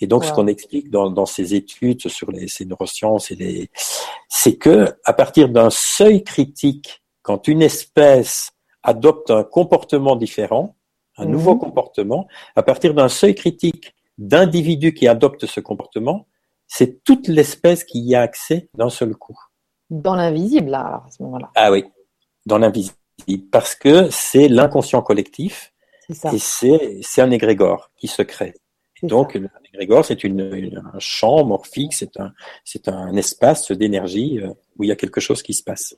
[0.00, 0.28] Et donc, wow.
[0.28, 3.70] ce qu'on explique dans, dans, ces études sur les, ces neurosciences et les,
[4.28, 8.52] c'est que à partir d'un seuil critique quand une espèce
[8.82, 10.76] adopte un comportement différent,
[11.16, 11.30] un mmh.
[11.30, 12.26] nouveau comportement,
[12.56, 16.26] à partir d'un seuil critique d'individus qui adoptent ce comportement,
[16.66, 19.38] c'est toute l'espèce qui y a accès d'un seul coup.
[19.90, 21.50] Dans l'invisible, là, à ce moment-là.
[21.54, 21.84] Ah oui,
[22.46, 22.96] dans l'invisible.
[23.50, 25.72] Parce que c'est l'inconscient collectif
[26.08, 28.54] et c'est un égrégore qui se crée.
[29.02, 29.34] Donc,
[29.64, 32.32] l'égrégore, c'est une, une, un champ morphique, c'est un,
[32.86, 35.96] un espace d'énergie euh, où il y a quelque chose qui se passe.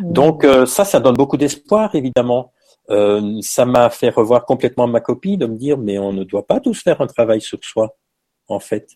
[0.00, 2.52] Donc euh, ça, ça donne beaucoup d'espoir, évidemment.
[2.90, 6.46] Euh, ça m'a fait revoir complètement ma copie, de me dire, mais on ne doit
[6.46, 7.96] pas tous faire un travail sur soi,
[8.48, 8.90] en fait.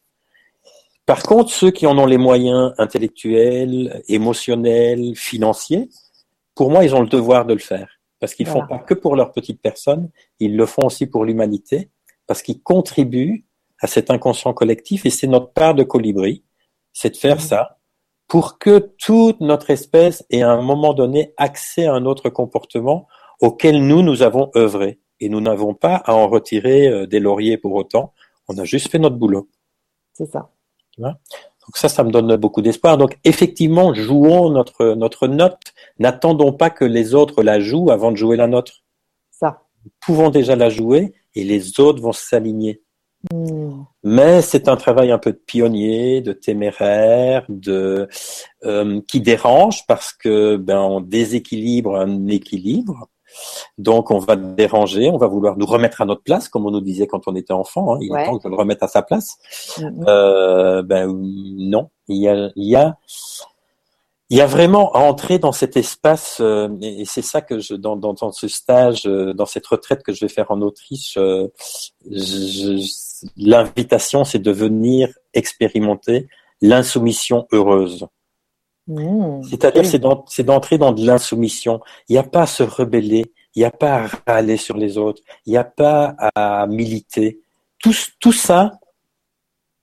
[1.07, 5.89] Par contre, ceux qui en ont les moyens intellectuels, émotionnels, financiers,
[6.55, 7.89] pour moi, ils ont le devoir de le faire.
[8.19, 8.63] Parce qu'ils voilà.
[8.63, 10.11] font pas que pour leur petite personne,
[10.41, 11.91] ils le font aussi pour l'humanité,
[12.27, 13.47] parce qu'ils contribuent
[13.81, 16.45] à cet inconscient collectif, et c'est notre part de colibri,
[16.93, 17.41] c'est de faire mmh.
[17.41, 17.79] ça,
[18.29, 23.07] pour que toute notre espèce ait à un moment donné accès à un autre comportement
[23.41, 24.99] auquel nous, nous avons œuvré.
[25.21, 28.13] Et nous n'avons pas à en retirer euh, des lauriers pour autant.
[28.49, 29.49] On a juste fait notre boulot.
[30.13, 30.51] C'est ça.
[30.99, 32.99] Donc ça, ça me donne beaucoup d'espoir.
[32.99, 35.59] Donc effectivement, jouons notre, notre note.
[35.99, 38.83] N'attendons pas que les autres la jouent avant de jouer la nôtre.
[39.31, 39.63] Ça.
[39.85, 42.83] Nous pouvons déjà la jouer et les autres vont s'aligner.
[43.33, 43.83] Hmm.
[44.03, 48.09] Mais c'est un travail un peu de pionnier, de téméraire, de
[48.65, 53.09] euh, qui dérange parce que ben on déséquilibre un équilibre.
[53.79, 56.81] Donc on va déranger, on va vouloir nous remettre à notre place, comme on nous
[56.81, 57.95] disait quand on était enfant.
[57.95, 57.99] Hein.
[58.01, 59.37] il est temps que je le remette à sa place.
[59.79, 60.05] Mm-hmm.
[60.09, 62.97] Euh, ben non, il y a, il y a
[64.29, 67.75] il y a vraiment à entrer dans cet espace, euh, et c'est ça que je,
[67.75, 71.17] dans, dans, dans, ce stage, euh, dans cette retraite que je vais faire en Autriche,
[71.17, 71.47] euh,
[73.37, 76.29] l'invitation, c'est de venir expérimenter
[76.61, 78.07] l'insoumission heureuse.
[78.89, 79.43] Mmh.
[79.49, 81.81] C'est-à-dire, c'est d'entrer dans de l'insoumission.
[82.09, 84.99] Il n'y a pas à se rebeller, il n'y a pas à râler sur les
[84.99, 87.41] autres, il n'y a pas à militer.
[87.79, 88.73] Tout, tout ça,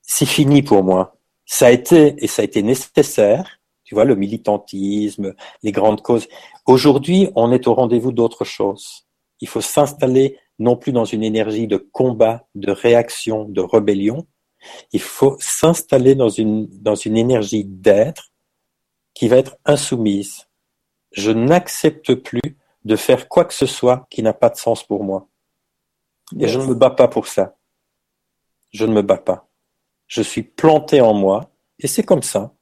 [0.02, 1.16] c'est fini pour moi.
[1.46, 3.60] Ça a été, et ça a été nécessaire,
[3.94, 6.28] tu vois, le militantisme, les grandes causes.
[6.66, 9.06] Aujourd'hui, on est au rendez-vous d'autre chose.
[9.40, 14.26] Il faut s'installer non plus dans une énergie de combat, de réaction, de rébellion.
[14.94, 18.32] Il faut s'installer dans une, dans une énergie d'être
[19.14, 20.48] qui va être insoumise.
[21.12, 25.04] Je n'accepte plus de faire quoi que ce soit qui n'a pas de sens pour
[25.04, 25.28] moi.
[26.40, 27.56] Et je ne me bats pas pour ça.
[28.72, 29.48] Je ne me bats pas.
[30.08, 32.56] Je suis planté en moi et c'est comme ça.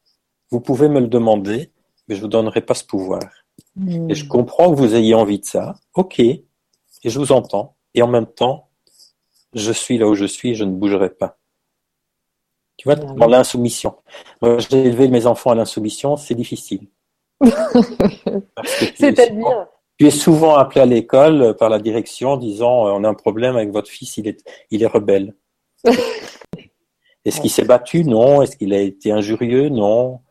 [0.51, 1.71] Vous pouvez me le demander,
[2.07, 3.21] mais je vous donnerai pas ce pouvoir.
[4.09, 4.27] Et je hmm.
[4.27, 5.75] comprends que vous ayez envie de ça.
[5.93, 6.19] Ok.
[6.19, 6.43] Et
[7.03, 7.75] je vous entends.
[7.93, 8.69] Et en même temps,
[9.53, 11.37] je suis là où je suis et je ne bougerai pas.
[12.77, 13.95] Tu vois, dans l'insoumission.
[14.41, 16.87] Moi, j'ai élevé mes enfants à l'insoumission, c'est difficile.
[18.95, 19.67] C'est-à-dire
[19.97, 23.55] Tu es souvent appelé à l'école par la direction disant euh, on a un problème
[23.55, 25.35] avec votre fils, il est, il est rebelle.
[27.25, 28.03] Est-ce qu'il s'est battu?
[28.03, 28.41] Non.
[28.41, 29.69] Est-ce qu'il a été injurieux?
[29.69, 30.21] Non.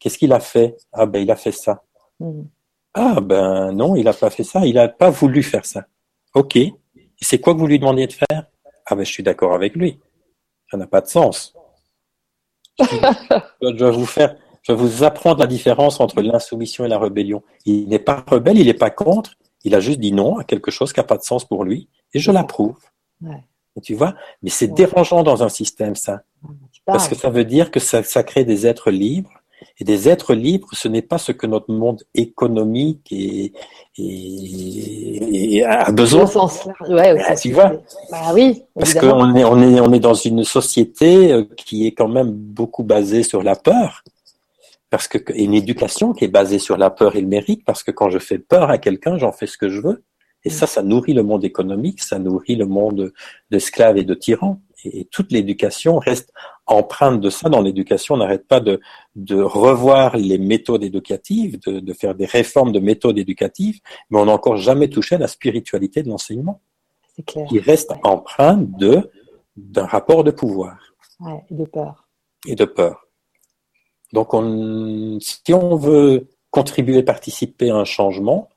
[0.00, 0.76] Qu'est-ce qu'il a fait?
[0.92, 1.82] Ah ben il a fait ça.
[2.18, 2.42] Hmm.
[2.94, 5.84] Ah ben non, il n'a pas fait ça, il n'a pas voulu faire ça.
[6.34, 6.58] Ok.
[7.20, 8.46] C'est quoi que vous lui demandiez de faire?
[8.86, 10.00] Ah ben je suis d'accord avec lui.
[10.70, 11.54] Ça n'a pas de sens.
[12.80, 17.42] je vais vous faire, je vais vous apprendre la différence entre l'insoumission et la rébellion.
[17.66, 20.70] Il n'est pas rebelle, il n'est pas contre, il a juste dit non à quelque
[20.70, 22.78] chose qui n'a pas de sens pour lui, et je l'approuve.
[23.20, 23.44] Ouais.
[23.82, 26.22] Tu vois Mais c'est dérangeant dans un système, ça.
[26.84, 29.39] Parce que ça veut dire que ça, ça crée des êtres libres
[29.78, 33.52] et des êtres libres, ce n'est pas ce que notre monde économique et,
[33.98, 36.24] et, a besoin.
[36.88, 37.72] Ouais, ouais, tu vois
[38.10, 41.92] bah, oui, Parce qu'on est, on est, on est dans une société euh, qui est
[41.92, 44.02] quand même beaucoup basée sur la peur.
[44.90, 47.90] Parce que, une éducation qui est basée sur la peur et le mérite, parce que
[47.90, 50.02] quand je fais peur à quelqu'un, j'en fais ce que je veux.
[50.44, 53.12] Et ça, ça nourrit le monde économique, ça nourrit le monde
[53.50, 54.60] d'esclaves et de tyrans.
[54.84, 56.32] Et, toute l'éducation reste
[56.66, 57.48] empreinte de ça.
[57.48, 58.80] Dans l'éducation, on n'arrête pas de,
[59.16, 63.80] de revoir les méthodes éducatives, de, de faire des réformes de méthodes éducatives,
[64.10, 66.60] mais on n'a encore jamais touché à la spiritualité de l'enseignement.
[67.26, 67.46] Clair.
[67.48, 69.10] Qui reste empreinte de
[69.56, 70.78] d'un rapport de pouvoir.
[71.20, 72.08] Ouais, et de peur.
[72.46, 73.06] Et de peur.
[74.12, 78.48] Donc, on, si on veut contribuer, participer à un changement,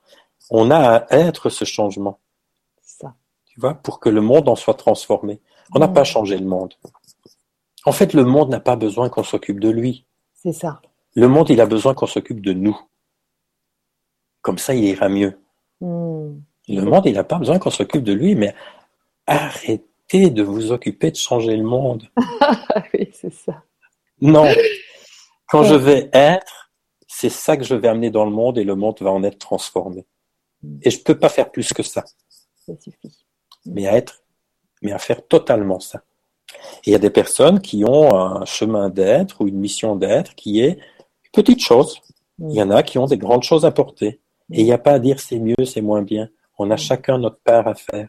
[0.49, 2.19] on a à être ce changement.
[2.81, 3.13] Ça.
[3.45, 5.41] Tu vois, pour que le monde en soit transformé.
[5.73, 6.73] On n'a pas changé le monde.
[7.85, 10.05] En fait, le monde n'a pas besoin qu'on s'occupe de lui.
[10.33, 10.81] C'est ça.
[11.15, 12.79] Le monde, il a besoin qu'on s'occupe de nous.
[14.41, 15.39] Comme ça, il ira mieux.
[15.79, 16.39] Hmm.
[16.67, 18.55] Le monde, il n'a pas besoin qu'on s'occupe de lui, mais
[19.27, 22.09] arrêtez de vous occuper de changer le monde.
[22.93, 23.63] oui, c'est ça.
[24.21, 24.47] Non.
[25.47, 26.71] Quand je vais être,
[27.07, 29.39] c'est ça que je vais amener dans le monde et le monde va en être
[29.39, 30.05] transformé.
[30.81, 32.03] Et je ne peux pas faire plus que ça.
[32.65, 33.25] Ça suffit.
[33.65, 34.22] Mais à être,
[34.83, 36.03] mais à faire totalement ça.
[36.85, 40.35] Et il y a des personnes qui ont un chemin d'être ou une mission d'être
[40.35, 41.99] qui est une petite chose.
[42.39, 44.19] Il y en a qui ont des grandes choses à porter.
[44.51, 46.29] Et il n'y a pas à dire c'est mieux, c'est moins bien.
[46.59, 48.07] On a chacun notre part à faire.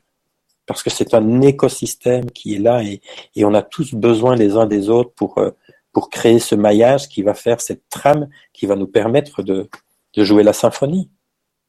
[0.67, 3.01] Parce que c'est un écosystème qui est là et,
[3.37, 5.51] et, on a tous besoin les uns des autres pour, euh,
[5.93, 9.69] pour créer ce maillage qui va faire cette trame qui va nous permettre de,
[10.15, 11.11] de jouer la symphonie.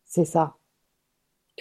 [0.06, 0.56] C'est ça.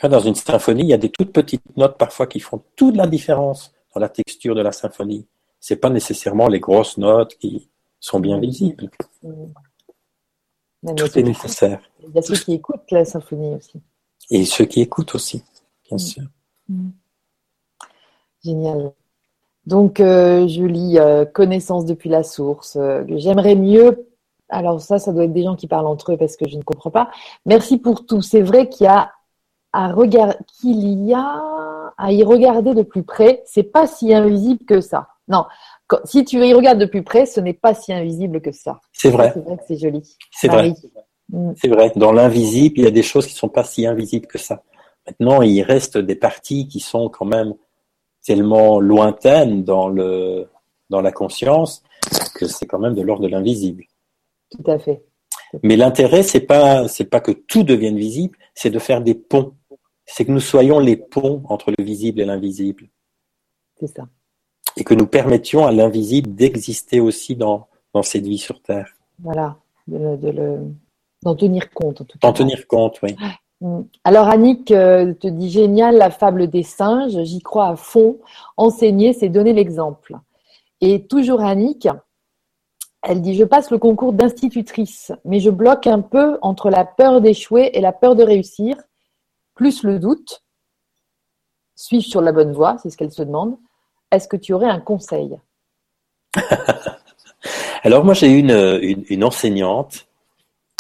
[0.03, 3.07] Dans une symphonie, il y a des toutes petites notes parfois qui font toute la
[3.07, 5.27] différence dans la texture de la symphonie.
[5.61, 8.91] C'est pas nécessairement les grosses notes qui sont bien visibles.
[9.23, 11.81] Tout est nécessaire.
[12.07, 13.81] Il y a ceux qui écoutent la symphonie aussi.
[14.31, 15.43] Et ceux qui écoutent aussi,
[15.89, 15.99] bien mm.
[15.99, 16.23] sûr.
[16.69, 16.91] Mm.
[18.45, 18.93] Génial.
[19.67, 22.77] Donc, euh, Julie, euh, connaissance depuis la source.
[22.77, 24.07] Euh, j'aimerais mieux.
[24.51, 26.63] Alors ça, ça doit être des gens qui parlent entre eux parce que je ne
[26.63, 27.11] comprends pas.
[27.47, 28.21] Merci pour tout.
[28.21, 29.11] C'est vrai qu'il y a
[29.75, 31.43] à regarder, qu'il y a
[31.99, 35.09] à y regarder de plus près, c'est pas si invisible que ça.
[35.29, 35.45] Non,
[36.05, 38.81] si tu y regardes de plus près, ce n'est pas si invisible que ça.
[38.93, 39.33] C'est vrai.
[39.35, 40.17] C'est vrai que c'est joli.
[40.31, 40.75] C'est vrai.
[41.29, 41.53] Mm.
[41.57, 41.93] C'est vrai.
[41.97, 44.63] Dans l'invisible, il y a des choses qui sont pas si invisibles que ça.
[45.07, 47.55] Maintenant, il reste des parties qui sont quand même
[48.25, 50.49] tellement lointaine dans le
[50.91, 51.83] dans la conscience
[52.35, 53.85] que c'est quand même de l'ordre de l'invisible.
[54.51, 55.03] Tout à fait.
[55.63, 59.55] Mais l'intérêt, c'est pas c'est pas que tout devienne visible, c'est de faire des ponts.
[60.07, 62.89] C'est que nous soyons les ponts entre le visible et l'invisible.
[63.79, 64.05] C'est ça.
[64.77, 68.93] Et que nous permettions à l'invisible d'exister aussi dans, dans cette vie sur Terre.
[69.21, 69.57] Voilà,
[69.87, 70.59] de, le,
[71.23, 72.29] d'en tenir compte en tout cas.
[72.29, 73.17] D'en tenir compte, oui.
[73.61, 73.83] Mm.
[74.05, 78.19] Alors Annick euh, te dit génial la fable des singes, j'y crois à fond.
[78.57, 80.15] Enseigner, c'est donner l'exemple.
[80.81, 81.89] Et toujours Annick,
[83.03, 87.21] elle dit je passe le concours d'institutrice, mais je bloque un peu entre la peur
[87.21, 88.77] d'échouer et la peur de réussir,
[89.55, 90.45] plus le doute.
[91.77, 93.59] Suis-je sur la bonne voie C'est ce qu'elle se demande.
[94.11, 95.39] Est-ce que tu aurais un conseil
[97.83, 100.07] Alors moi j'ai une, une, une enseignante,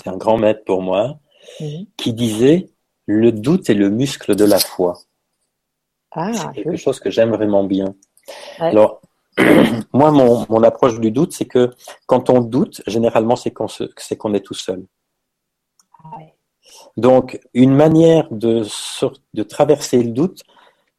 [0.06, 1.18] un grand maître pour moi,
[1.60, 1.86] Mhm.
[1.96, 2.70] qui disait
[3.06, 4.98] le doute est le muscle de la foi.
[6.12, 7.94] Ah, c'est quelque chose que j'aime vraiment bien.
[8.58, 9.02] Alors,
[9.92, 11.70] moi, mon, mon, approche du doute, c'est que
[12.06, 13.66] quand on doute, généralement, c'est qu'on
[14.18, 14.86] qu'on est tout seul.
[16.04, 16.18] Ah
[16.96, 18.64] Donc, une manière de,
[19.34, 20.42] de traverser le doute,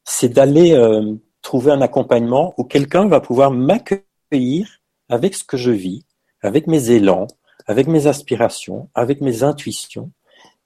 [0.04, 5.70] c'est d'aller euh, trouver un accompagnement où quelqu'un va pouvoir m'accueillir avec ce que je
[5.70, 6.04] vis,
[6.42, 7.26] avec mes élans,
[7.66, 10.10] avec mes aspirations, avec mes intuitions,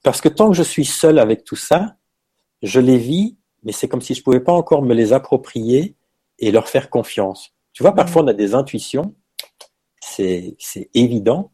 [0.03, 1.95] parce que tant que je suis seul avec tout ça,
[2.61, 5.95] je les vis, mais c'est comme si je pouvais pas encore me les approprier
[6.39, 7.51] et leur faire confiance.
[7.73, 9.15] Tu vois, parfois on a des intuitions,
[10.01, 10.57] c'est
[10.93, 11.51] évident,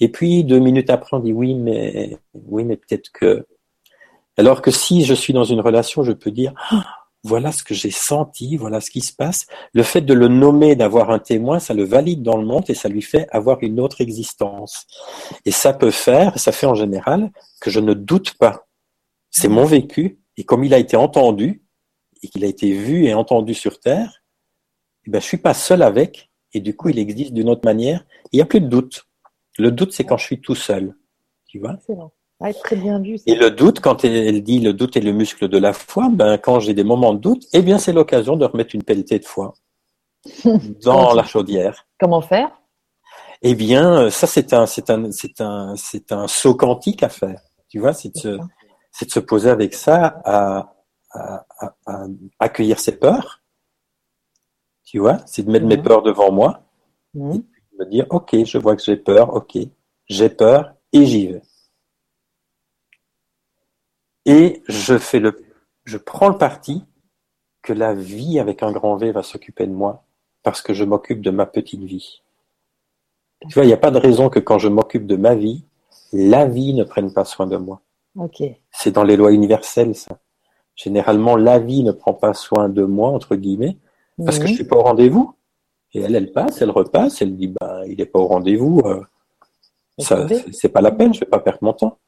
[0.00, 3.46] et puis deux minutes après on dit oui, mais oui, mais peut-être que.
[4.36, 6.54] Alors que si je suis dans une relation, je peux dire
[7.24, 9.46] voilà ce que j'ai senti, voilà ce qui se passe.
[9.72, 12.74] Le fait de le nommer, d'avoir un témoin, ça le valide dans le monde et
[12.74, 14.86] ça lui fait avoir une autre existence.
[15.44, 17.30] Et ça peut faire, ça fait en général,
[17.60, 18.66] que je ne doute pas.
[19.30, 21.62] C'est mon vécu, et comme il a été entendu,
[22.22, 24.22] et qu'il a été vu et entendu sur Terre,
[25.06, 28.04] eh ben, je suis pas seul avec, et du coup, il existe d'une autre manière.
[28.32, 29.07] Il n'y a plus de doute.
[29.58, 30.94] Le doute, c'est quand je suis tout seul.
[31.46, 31.76] Tu vois?
[32.62, 33.16] Très bien vu.
[33.26, 36.38] Et le doute, quand elle dit le doute est le muscle de la foi, ben,
[36.38, 39.24] quand j'ai des moments de doute, eh bien, c'est l'occasion de remettre une pelletée de
[39.24, 39.54] foi
[40.82, 41.86] dans la chaudière.
[41.98, 42.50] Comment faire?
[43.42, 47.40] Eh bien, ça, c'est un, c'est un, c'est un, c'est un saut quantique à faire.
[47.68, 48.38] Tu vois, c'est de se,
[48.92, 50.74] c'est de se poser avec ça à,
[51.10, 51.44] à,
[51.86, 52.06] à,
[52.38, 53.42] accueillir ses peurs.
[54.84, 55.82] Tu vois, c'est de mettre mes mhm.
[55.82, 56.62] peurs devant moi.
[57.14, 57.38] Mmh.
[57.78, 59.56] Me dire, OK, je vois que j'ai peur, OK,
[60.06, 61.42] j'ai peur et j'y vais.
[64.26, 65.40] Et je fais le,
[65.84, 66.84] je prends le parti
[67.62, 70.04] que la vie avec un grand V va s'occuper de moi
[70.42, 72.22] parce que je m'occupe de ma petite vie.
[73.48, 75.64] Tu vois, il n'y a pas de raison que quand je m'occupe de ma vie,
[76.12, 77.80] la vie ne prenne pas soin de moi.
[78.72, 80.18] C'est dans les lois universelles, ça.
[80.74, 83.78] Généralement, la vie ne prend pas soin de moi, entre guillemets,
[84.24, 85.34] parce que je suis pas au rendez-vous.
[85.94, 89.02] Et elle, elle passe, elle repasse, elle dit, bah, il n'est pas au rendez-vous, euh,
[89.98, 91.98] ça, c'est pas la peine, je vais pas perdre mon temps.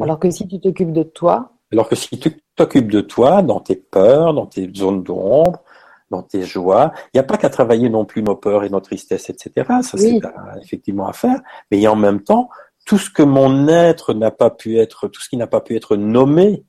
[0.00, 1.52] Alors que si tu t'occupes de toi.
[1.70, 5.62] Alors que si tu t'occupes de toi, dans tes peurs, dans tes zones d'ombre,
[6.10, 8.80] dans tes joies, il n'y a pas qu'à travailler non plus nos peurs et nos
[8.80, 9.66] tristesses, etc.
[9.82, 10.20] Ça, c'est
[10.62, 11.40] effectivement à faire.
[11.70, 12.50] Mais en même temps,
[12.84, 15.76] tout ce que mon être n'a pas pu être, tout ce qui n'a pas pu
[15.76, 16.64] être nommé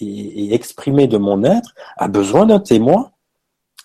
[0.00, 3.11] et, exprimé de mon être, a besoin d'un témoin.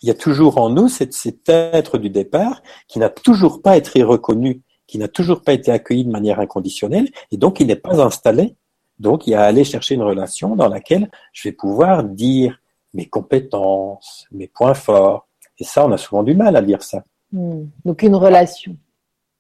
[0.02, 3.78] Il y a toujours en nous cet, cet être du départ qui n'a toujours pas
[3.78, 7.76] été reconnu, qui n'a toujours pas été accueilli de manière inconditionnelle, et donc il n'est
[7.76, 8.56] pas installé
[9.00, 12.60] donc, il y a à aller chercher une relation dans laquelle je vais pouvoir dire
[12.94, 15.28] mes compétences, mes points forts.
[15.60, 17.04] Et ça, on a souvent du mal à dire ça.
[17.32, 17.66] Hmm.
[17.86, 18.76] Donc, une relation.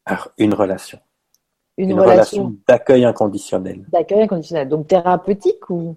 [0.05, 0.99] Alors, une relation.
[1.77, 3.85] Une, relation, d'accueil inconditionnel.
[3.91, 4.67] D'accueil inconditionnel.
[4.67, 5.95] Donc, thérapeutique ou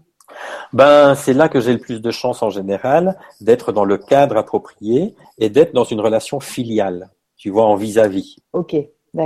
[0.72, 4.36] ben, c'est là que j'ai le plus de chance en général d'être dans le cadre
[4.36, 8.36] approprié et d'être dans une relation filiale, tu vois, en vis-à-vis.
[8.36, 8.42] -vis.
[8.52, 8.76] Ok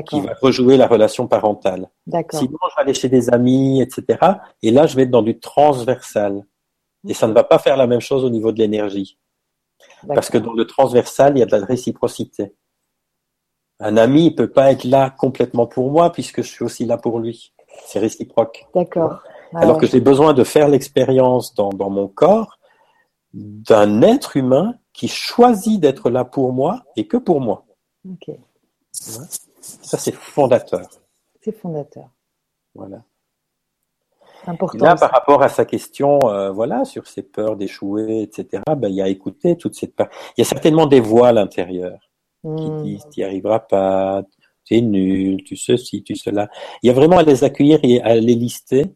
[0.07, 1.91] qui va rejouer la relation parentale.
[2.31, 4.19] Sinon, je vais aller chez des amis, etc.
[4.63, 6.45] Et là, je vais être dans du transversal.
[7.07, 9.19] Et ça ne va pas faire la même chose au niveau de l'énergie.
[10.09, 12.55] Parce que dans le transversal, il y a de la réciprocité.
[13.81, 16.97] Un ami ne peut pas être là complètement pour moi puisque je suis aussi là
[16.97, 17.53] pour lui.
[17.87, 18.67] C'est réciproque.
[18.75, 19.23] D'accord.
[19.55, 22.59] Alors que j'ai besoin de faire l'expérience dans, dans mon corps
[23.35, 27.67] d'un être humain qui choisit d'être là pour moi et que pour moi.
[28.09, 28.31] Ok.
[28.93, 30.87] Ça, c'est fondateur.
[31.41, 32.11] C'est fondateur.
[32.75, 33.03] Voilà.
[34.47, 34.85] Important.
[34.85, 38.95] Là, par rapport à sa question, euh, voilà, sur ses peurs d'échouer, etc., ben, il
[38.95, 40.09] y a écouté toute cette part.
[40.37, 41.99] Il y a certainement des voix à l'intérieur
[42.43, 42.83] qui hmm.
[42.83, 44.23] disent, tu n'y arriveras pas,
[44.65, 46.51] tu es nul, tu ceci, tu cela.
[46.83, 48.95] Il y a vraiment à les accueillir et à les lister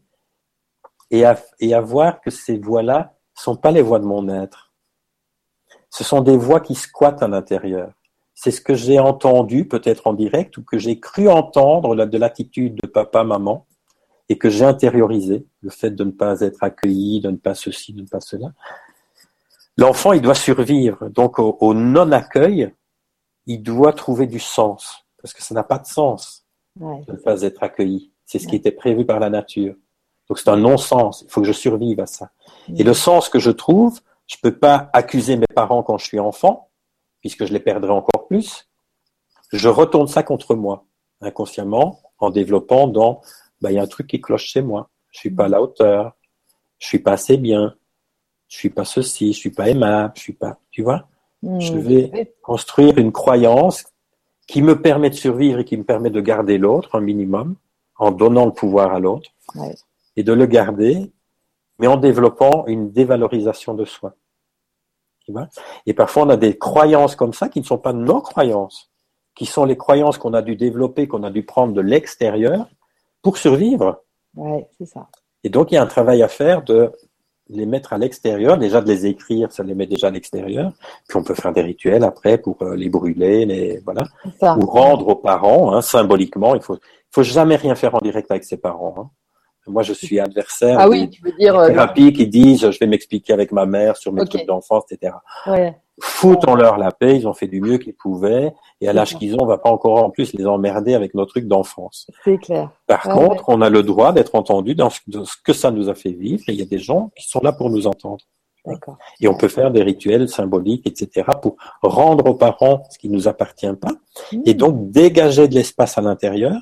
[1.11, 4.73] et à, et à voir que ces voix-là sont pas les voix de mon être.
[5.89, 7.93] ce sont des voix qui squattent à l'intérieur.
[8.35, 12.75] C'est ce que j'ai entendu, peut-être en direct, ou que j'ai cru entendre de l'attitude
[12.81, 13.65] de papa, maman,
[14.29, 17.93] et que j'ai intériorisé, le fait de ne pas être accueilli, de ne pas ceci,
[17.93, 18.53] de ne pas cela.
[19.75, 21.09] L'enfant, il doit survivre.
[21.09, 22.73] Donc, au, non-accueil,
[23.45, 26.45] il doit trouver du sens, parce que ça n'a pas de sens
[26.75, 28.13] de ne pas être accueilli.
[28.25, 29.75] C'est ce qui était prévu par la nature.
[30.29, 31.23] Donc, c'est un non-sens.
[31.25, 32.31] Il faut que je survive à ça.
[32.75, 36.19] Et le sens que je trouve, je peux pas accuser mes parents quand je suis
[36.19, 36.69] enfant,
[37.19, 38.67] puisque je les perdrai encore plus.
[39.51, 40.85] Je retourne ça contre moi,
[41.21, 43.21] inconsciemment, en développant dans,
[43.61, 44.89] bah, il y a un truc qui cloche chez moi.
[45.09, 46.15] Je suis pas à la hauteur.
[46.77, 47.75] Je suis pas assez bien.
[48.47, 49.33] Je suis pas ceci.
[49.33, 50.13] Je suis pas aimable.
[50.15, 51.07] Je suis pas, tu vois?
[51.41, 51.59] Hmm.
[51.59, 53.85] Je vais construire une croyance
[54.47, 57.55] qui me permet de survivre et qui me permet de garder l'autre un minimum,
[57.97, 59.29] en donnant le pouvoir à l'autre,
[60.19, 61.11] et de le garder
[61.79, 64.13] mais en développant une dévalorisation de soi.
[65.85, 68.89] Et parfois, on a des croyances comme ça qui ne sont pas nos croyances,
[69.35, 72.67] qui sont les croyances qu'on a dû développer, qu'on a dû prendre de l'extérieur
[73.21, 74.03] pour survivre.
[74.35, 75.07] Ouais, c'est ça.
[75.43, 76.91] Et donc, il y a un travail à faire de
[77.47, 80.73] les mettre à l'extérieur, déjà de les écrire, ça les met déjà à l'extérieur.
[81.07, 84.03] Puis on peut faire des rituels après pour euh, les brûler, les voilà,
[84.57, 86.55] ou rendre aux parents, hein, symboliquement.
[86.55, 86.77] Il faut,
[87.11, 88.95] faut jamais rien faire en direct avec ses parents.
[88.97, 89.09] Hein.
[89.69, 92.79] Moi, je suis adversaire ah oui, tu veux dire, des euh, thérapies qui disent je
[92.79, 95.13] vais m'expliquer avec ma mère sur mes trucs d'enfance, etc.
[95.47, 95.75] Ouais.
[96.01, 99.39] Foutons-leur la paix, ils ont fait du mieux qu'ils pouvaient, et à l'âge qu'ils ont,
[99.41, 102.07] on va pas encore en plus les emmerder avec nos trucs d'enfance.
[102.23, 102.69] C'est clair.
[102.87, 104.99] Par contre, on a le droit d'être entendu dans ce,
[105.43, 107.51] que ça nous a fait vivre, et il y a des gens qui sont là
[107.51, 108.23] pour nous entendre.
[109.19, 113.27] Et on peut faire des rituels symboliques, etc., pour rendre aux parents ce qui nous
[113.27, 113.91] appartient pas,
[114.45, 114.57] et mmh.
[114.57, 116.53] donc dégager de l'espace à l'intérieur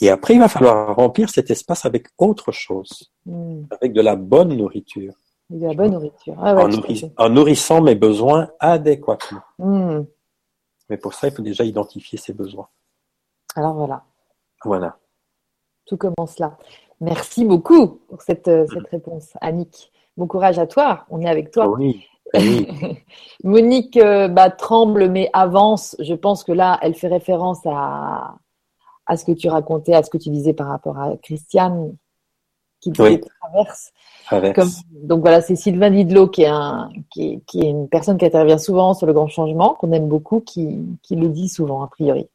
[0.00, 3.62] et après, il va falloir remplir cet espace avec autre chose, hmm.
[3.70, 5.14] avec de la bonne nourriture.
[5.50, 6.34] De la bonne nourriture.
[6.38, 6.56] Ah
[7.16, 9.42] en, nourrissant mes besoins adéquatement.
[9.58, 10.02] Hmm.
[10.88, 12.68] Mais pour ça, il faut déjà identifier ses besoins.
[13.54, 14.04] Alors voilà.
[14.64, 14.96] Voilà.
[15.86, 16.56] Tout commence là.
[17.00, 19.90] Merci beaucoup pour cette, euh, cette réponse, Annick.
[20.16, 21.06] Bon courage à toi.
[21.10, 21.68] On est avec toi.
[21.68, 22.04] Oui.
[22.34, 22.68] oui.
[23.44, 25.96] Monique euh, bah, tremble mais avance.
[25.98, 28.36] Je pense que là, elle fait référence à,
[29.06, 31.96] à ce que tu racontais, à ce que tu disais par rapport à Christiane
[32.82, 33.92] qui traverse.
[34.92, 38.92] donc voilà, c'est Sylvain Didlot qui est, un, qui, est, une personne qui intervient souvent
[38.92, 42.28] sur le grand changement, qu'on aime beaucoup, qui, qui, le dit souvent a priori.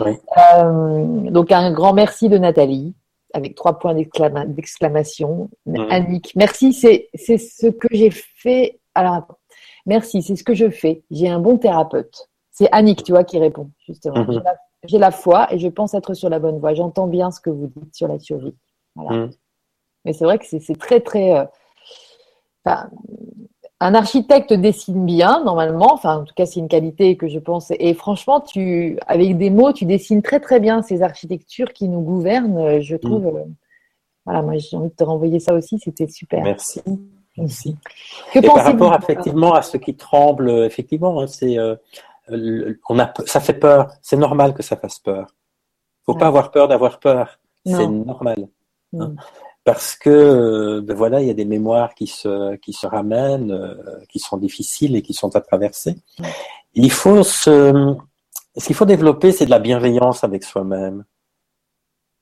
[0.00, 2.94] Euh, donc un grand merci de Nathalie,
[3.32, 5.48] avec trois points d'exclamation.
[5.66, 5.86] Mhm.
[5.90, 8.80] Annick, merci, c'est ce que j'ai fait.
[8.96, 9.38] Alors,
[9.86, 11.04] merci, c'est ce que je fais.
[11.10, 12.28] J'ai un bon thérapeute.
[12.50, 14.24] C'est Annick, tu vois, qui répond, justement.
[14.24, 14.42] Mhm
[14.86, 16.74] j'ai la foi et je pense être sur la bonne voie.
[16.74, 18.54] J'entends bien ce que vous dites sur la survie.
[18.94, 19.26] Voilà.
[19.26, 19.30] Mm.
[20.04, 21.34] Mais c'est vrai que c'est très, très.
[21.36, 21.44] Euh,
[23.80, 25.92] un architecte dessine bien, normalement.
[25.92, 27.72] Enfin, en tout cas, c'est une qualité que je pense.
[27.78, 32.00] Et franchement, tu, avec des mots, tu dessines très, très bien ces architectures qui nous
[32.00, 32.58] gouvernent.
[32.58, 33.24] Euh, je trouve.
[33.24, 33.36] Mm.
[33.36, 33.44] Euh,
[34.26, 35.78] voilà, moi, j'ai envie de te renvoyer ça aussi.
[35.78, 36.42] C'était super.
[36.42, 36.82] Merci.
[37.36, 37.76] Merci.
[38.32, 41.56] Que et par rapport effectivement à ce qui tremble, effectivement, hein, c'est
[42.28, 43.88] on a, ça fait peur.
[44.02, 45.26] C'est normal que ça fasse peur.
[46.04, 47.38] Faut pas avoir peur d'avoir peur.
[47.66, 48.48] C'est normal.
[48.98, 49.14] Hein.
[49.64, 53.50] Parce que euh, ben voilà, il y a des mémoires qui se qui se ramènent,
[53.50, 55.96] euh, qui sont difficiles et qui sont à traverser.
[56.74, 57.94] Il faut se,
[58.56, 61.04] ce qu'il faut développer, c'est de la bienveillance avec soi-même.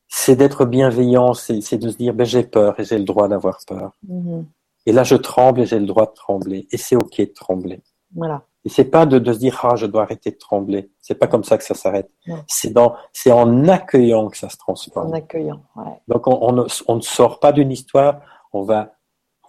[0.06, 3.58] C'est d'être bienveillant, c'est de se dire ben j'ai peur et j'ai le droit d'avoir
[3.66, 3.92] peur.
[4.08, 4.44] Mm-hmm.
[4.86, 6.68] Et là je tremble et j'ai le droit de trembler.
[6.70, 7.80] Et c'est ok de trembler.
[8.14, 8.44] Voilà.
[8.64, 10.90] Et c'est pas de, de, se dire ah je dois arrêter de trembler.
[11.00, 12.10] C'est pas comme ça que ça s'arrête.
[12.46, 15.08] C'est dans c'est en accueillant que ça se transforme.
[15.08, 15.62] En accueillant.
[15.74, 16.00] Ouais.
[16.08, 18.20] Donc on, on, ne, on, ne, sort pas d'une histoire,
[18.52, 18.94] on va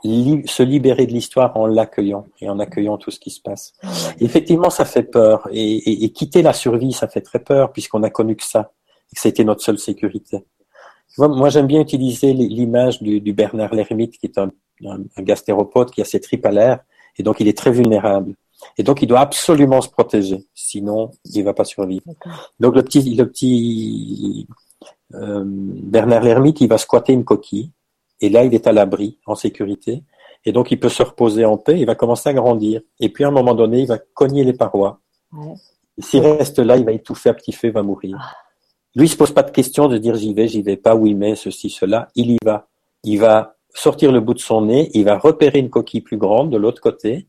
[0.03, 3.73] se libérer de l'histoire en l'accueillant et en accueillant tout ce qui se passe.
[4.19, 8.03] effectivement, ça fait peur et, et, et, quitter la survie, ça fait très peur puisqu'on
[8.03, 8.71] a connu que ça
[9.11, 10.45] et que c'était notre seule sécurité.
[11.17, 14.51] Moi, j'aime bien utiliser l'image du, du, Bernard l'ermite qui est un,
[14.85, 16.79] un, un gastéropode qui a ses tripes à l'air
[17.17, 18.35] et donc il est très vulnérable.
[18.77, 22.03] Et donc, il doit absolument se protéger, sinon il va pas survivre.
[22.59, 24.47] Donc, le petit, le petit
[25.15, 27.71] euh, Bernard l'ermite, il va squatter une coquille,
[28.21, 30.03] et là, il est à l'abri, en sécurité,
[30.45, 31.79] et donc il peut se reposer en paix.
[31.79, 34.53] Il va commencer à grandir, et puis à un moment donné, il va cogner les
[34.53, 34.99] parois.
[35.31, 35.55] Ouais.
[35.99, 38.17] S'il reste là, il va étouffer à petit feu, il va mourir.
[38.19, 38.35] Ah.
[38.95, 41.15] Lui, il se pose pas de question de dire j'y vais, j'y vais pas, oui
[41.15, 42.09] mais ceci, cela.
[42.15, 42.67] Il y va.
[43.03, 46.51] Il va sortir le bout de son nez, il va repérer une coquille plus grande
[46.51, 47.27] de l'autre côté,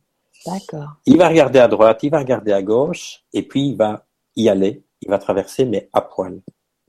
[1.07, 4.07] il va regarder à droite, il va regarder à gauche, et puis il va
[4.37, 4.85] y aller.
[5.03, 6.41] Il va traverser, mais à poil.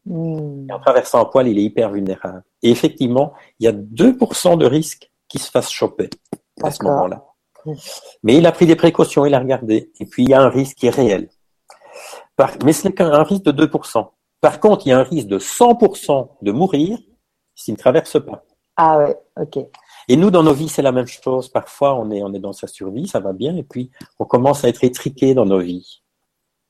[0.08, 0.68] Hmm.
[0.70, 2.44] en traversant à poil, il est hyper vulnérable.
[2.62, 6.10] Et effectivement, il y a 2% de risque qu'il se fasse choper
[6.62, 7.26] à ce moment-là.
[8.22, 9.92] Mais il a pris des précautions, il a regardé.
[10.00, 11.30] Et puis, il y a un risque qui est réel.
[12.64, 14.08] mais ce n'est qu'un risque de 2%.
[14.42, 17.00] Par contre, il y a un risque de 100% de mourir
[17.56, 18.44] s'il ne traverse pas.
[18.78, 19.66] Ah ouais, ok.
[20.08, 21.50] Et nous, dans nos vies, c'est la même chose.
[21.50, 24.64] Parfois, on est, on est dans sa survie, ça va bien, et puis on commence
[24.64, 26.02] à être étriqué dans nos vies.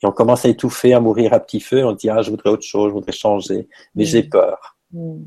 [0.03, 2.49] Et on commence à étouffer, à mourir à petit feu, on dit, ah, je voudrais
[2.49, 4.07] autre chose, je voudrais changer, mais mm.
[4.07, 4.77] j'ai peur.
[4.91, 5.23] Mm.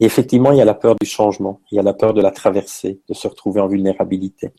[0.00, 2.20] Et effectivement, il y a la peur du changement, il y a la peur de
[2.20, 4.50] la traversée, de se retrouver en vulnérabilité.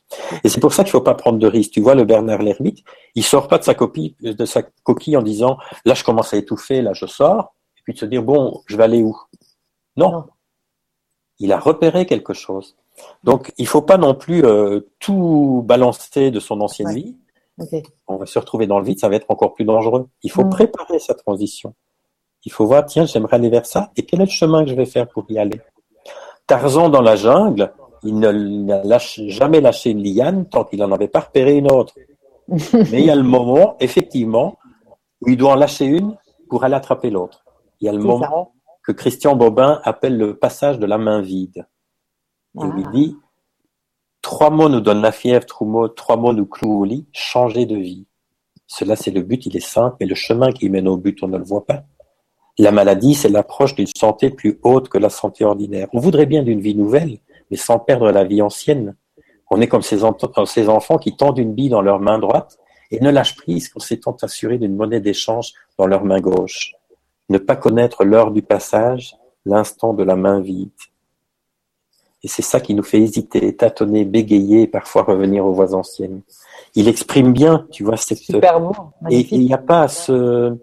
[0.42, 1.72] Et c'est pour ça qu'il ne faut pas prendre de risques.
[1.72, 2.78] Tu vois, le Bernard l'ermite,
[3.14, 6.38] il sort pas de sa, copie, de sa coquille en disant, là, je commence à
[6.38, 9.18] étouffer, là, je sors, et puis de se dire, bon, je vais aller où?
[9.96, 10.24] Non.
[11.40, 12.74] Il a repéré quelque chose.
[13.22, 17.16] Donc, il ne faut pas non plus euh, tout balancer de son ancienne vie.
[18.06, 20.08] On va se retrouver dans le vide, ça va être encore plus dangereux.
[20.22, 20.50] Il faut mm.
[20.50, 21.74] préparer sa transition.
[22.44, 24.74] Il faut voir, tiens, j'aimerais aller vers ça, et quel est le chemin que je
[24.74, 25.60] vais faire pour y aller?
[26.46, 27.72] Tarzan dans la jungle,
[28.02, 31.94] il n'a jamais lâché une liane tant qu'il n'en avait pas repéré une autre.
[32.48, 34.58] Mais il y a le moment, effectivement,
[35.22, 36.16] où il doit en lâcher une
[36.50, 37.44] pour aller attraper l'autre.
[37.80, 38.52] Il y a le moment
[38.82, 41.66] que Christian Bobin appelle le passage de la main vide.
[42.56, 43.16] Il dit,
[44.22, 48.06] trois mots nous donnent la fièvre, trois mots, nous clouent au lit, changer de vie.
[48.66, 51.28] Cela, c'est le but, il est simple, mais le chemin qui mène au but, on
[51.28, 51.84] ne le voit pas.
[52.58, 55.88] La maladie, c'est l'approche d'une santé plus haute que la santé ordinaire.
[55.92, 57.18] On voudrait bien d'une vie nouvelle,
[57.50, 58.94] mais sans perdre la vie ancienne.
[59.50, 60.00] On est comme ces,
[60.46, 62.58] ces enfants qui tendent une bille dans leur main droite
[62.92, 66.72] et ne lâchent prise qu'en s'étant assurés d'une monnaie d'échange dans leur main gauche.
[67.28, 70.70] Ne pas connaître l'heure du passage, l'instant de la main vide.
[72.24, 76.22] Et c'est ça qui nous fait hésiter, tâtonner, bégayer et parfois revenir aux voies anciennes.
[76.74, 78.18] Il exprime bien, tu vois, cette...
[78.18, 78.60] Super
[79.10, 80.56] Et il n'y a pas à se,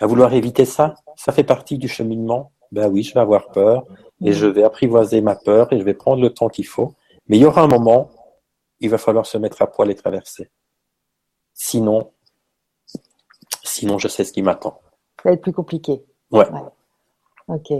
[0.00, 2.52] à vouloir éviter ça ça fait partie du cheminement.
[2.70, 3.84] Ben oui, je vais avoir peur
[4.24, 6.94] et je vais apprivoiser ma peur et je vais prendre le temps qu'il faut.
[7.28, 8.10] Mais il y aura un moment,
[8.80, 10.50] il va falloir se mettre à poil et traverser.
[11.54, 12.12] Sinon,
[13.64, 14.80] sinon je sais ce qui m'attend.
[15.22, 16.04] Ça va être plus compliqué.
[16.30, 16.46] Ouais.
[17.48, 17.72] Ok.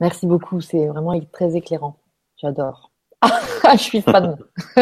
[0.00, 1.96] Merci beaucoup, c'est vraiment très éclairant.
[2.40, 2.90] J'adore.
[3.72, 4.38] je suis fan.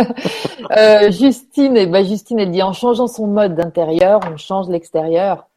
[0.76, 5.48] euh, Justine, eh ben Justine, elle dit en changeant son mode d'intérieur, on change l'extérieur.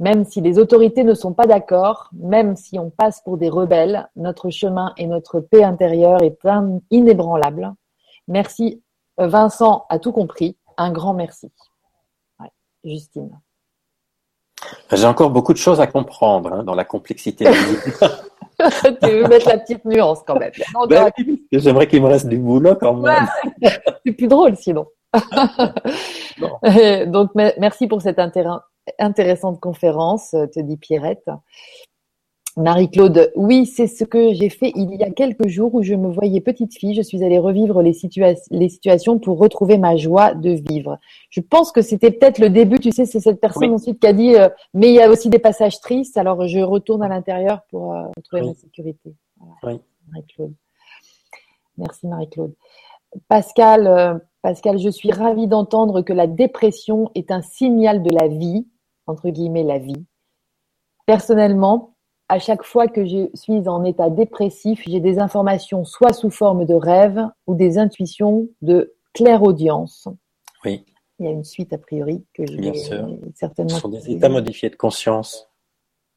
[0.00, 4.08] Même si les autorités ne sont pas d'accord, même si on passe pour des rebelles,
[4.14, 6.38] notre chemin et notre paix intérieure est
[6.92, 7.74] inébranlable.
[8.28, 8.80] Merci,
[9.16, 10.56] Vincent a tout compris.
[10.76, 11.50] Un grand merci.
[12.84, 13.40] Justine.
[14.92, 17.46] J'ai encore beaucoup de choses à comprendre hein, dans la complexité.
[19.02, 20.52] tu veux mettre la petite nuance quand même.
[20.88, 21.10] Ben
[21.52, 23.26] j'aimerais qu'il me reste du boulot quand même.
[24.04, 24.86] C'est plus drôle sinon.
[27.06, 28.50] Donc merci pour cet intérêt
[28.98, 31.28] intéressante conférence, te dit Pierrette.
[32.58, 36.08] Marie-Claude, oui, c'est ce que j'ai fait il y a quelques jours où je me
[36.08, 36.94] voyais petite fille.
[36.94, 37.96] Je suis allée revivre les,
[38.50, 40.98] les situations pour retrouver ma joie de vivre.
[41.30, 44.12] Je pense que c'était peut-être le début, tu sais, c'est cette personne ensuite qui a
[44.12, 47.62] dit, euh, mais il y a aussi des passages tristes, alors je retourne à l'intérieur
[47.70, 49.14] pour euh, retrouver ma sécurité.
[49.62, 50.52] Marie-Claude.
[51.76, 52.54] Merci Marie-Claude.
[53.28, 58.66] Pascal, Pascal, je suis ravie d'entendre que la dépression est un signal de la vie
[59.08, 60.04] entre guillemets, la vie.
[61.06, 61.94] Personnellement,
[62.28, 66.64] à chaque fois que je suis en état dépressif, j'ai des informations soit sous forme
[66.64, 70.08] de rêve ou des intuitions de claire-audience.
[70.64, 70.84] Oui.
[71.18, 73.08] Il y a une suite a priori que je Bien sûr.
[73.34, 73.74] certainement.
[73.74, 75.48] Ce sont des états modifiés de conscience.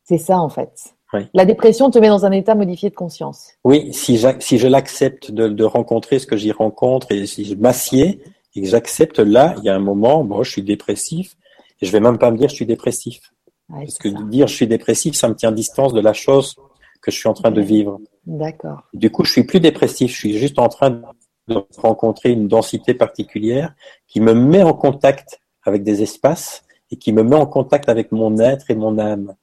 [0.04, 0.94] C'est ça en fait.
[1.34, 3.50] La dépression te met dans un état modifié de conscience.
[3.66, 7.56] Oui, si, si je l'accepte de, de, rencontrer ce que j'y rencontre et si je
[7.56, 8.22] m'assieds
[8.56, 11.36] et que j'accepte là, il y a un moment, bon, je suis dépressif,
[11.82, 13.31] et je vais même pas me dire je suis dépressif.
[13.72, 16.56] Parce que dire je suis dépressif, ça me tient distance de la chose
[17.02, 18.00] que je suis en train de vivre.
[18.26, 18.84] D'accord.
[18.94, 21.02] Du coup, je suis plus dépressif, je suis juste en train
[21.48, 23.74] de rencontrer une densité particulière
[24.08, 28.12] qui me met en contact avec des espaces et qui me met en contact avec
[28.12, 29.36] mon être et mon âme.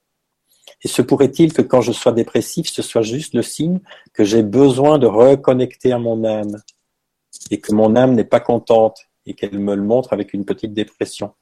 [0.85, 3.81] Et se pourrait-il que quand je sois dépressif, ce soit juste le signe
[4.13, 6.63] que j'ai besoin de reconnecter à mon âme
[7.51, 10.73] et que mon âme n'est pas contente et qu'elle me le montre avec une petite
[10.73, 11.33] dépression?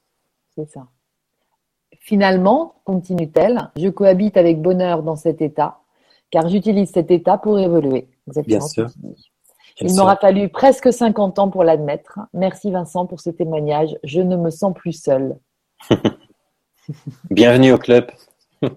[0.54, 0.88] C'est ça.
[2.06, 5.80] Finalement, continue-t-elle, je cohabite avec bonheur dans cet état,
[6.30, 8.06] car j'utilise cet état pour évoluer.
[8.28, 8.58] Exactement.
[8.58, 8.88] Bien sûr.
[9.80, 12.20] Il m'aura fallu presque 50 ans pour l'admettre.
[12.32, 13.98] Merci Vincent pour ce témoignage.
[14.04, 15.36] Je ne me sens plus seul.
[17.30, 18.06] Bienvenue au club.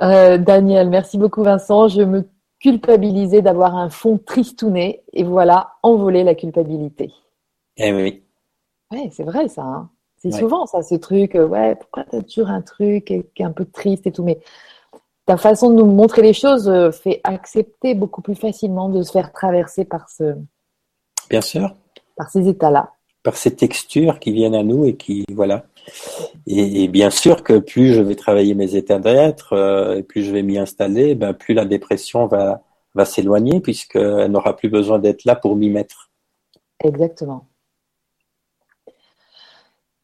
[0.00, 1.86] Euh, Daniel, merci beaucoup Vincent.
[1.86, 2.26] Je me
[2.58, 7.12] culpabilisais d'avoir un fond tristouné et voilà, envolé la culpabilité.
[7.76, 8.24] Eh oui.
[8.90, 9.62] Ouais, c'est vrai ça.
[9.62, 9.90] Hein.
[10.22, 11.34] C'est souvent ça, ce truc.
[11.34, 14.22] Euh, ouais, pourquoi t'as toujours un truc qui est un peu triste et tout.
[14.22, 14.38] Mais
[15.26, 19.10] ta façon de nous montrer les choses euh, fait accepter beaucoup plus facilement de se
[19.10, 20.36] faire traverser par ce,
[21.32, 21.74] Bien sûr.
[22.16, 22.92] Par ces états-là.
[23.22, 25.64] Par ces textures qui viennent à nous et qui, voilà.
[26.46, 30.30] Et, bien sûr que plus je vais travailler mes états d'être, euh, et plus je
[30.30, 32.62] vais m'y installer, ben plus la dépression va,
[32.94, 36.10] va s'éloigner puisqu'elle n'aura plus besoin d'être là pour m'y mettre.
[36.84, 37.46] Exactement.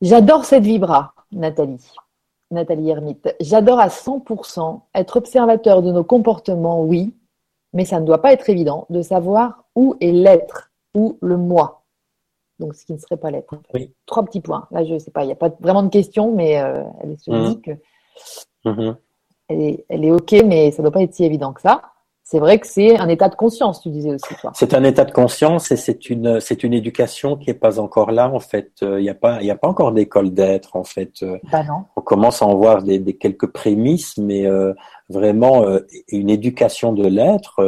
[0.00, 1.90] J'adore cette vibra, Nathalie.
[2.50, 3.34] Nathalie Hermite.
[3.40, 7.14] J'adore à 100% être observateur de nos comportements, oui,
[7.72, 11.82] mais ça ne doit pas être évident de savoir où est l'être, ou le moi.
[12.58, 13.54] Donc, ce qui ne serait pas l'être.
[13.74, 13.92] Oui.
[14.06, 14.66] Trois petits points.
[14.70, 17.18] Là, je ne sais pas, il n'y a pas vraiment de question, mais euh, elle
[17.18, 17.60] se dit mmh.
[17.60, 17.70] que
[18.64, 18.96] mmh.
[19.48, 21.82] elle, est, elle est OK, mais ça ne doit pas être si évident que ça
[22.30, 24.34] c'est vrai que c'est un état de conscience, tu disais aussi.
[24.52, 28.10] C'est un état de conscience et c'est une c'est une éducation qui est pas encore
[28.10, 28.72] là en fait.
[28.82, 31.22] Il euh, n'y a pas il y a pas encore d'école d'être en fait.
[31.22, 31.38] Euh.
[31.50, 31.84] Bah non.
[31.96, 34.74] On commence à en voir des, des quelques prémices, mais euh,
[35.09, 35.64] vraiment
[36.09, 37.64] une éducation de l'être.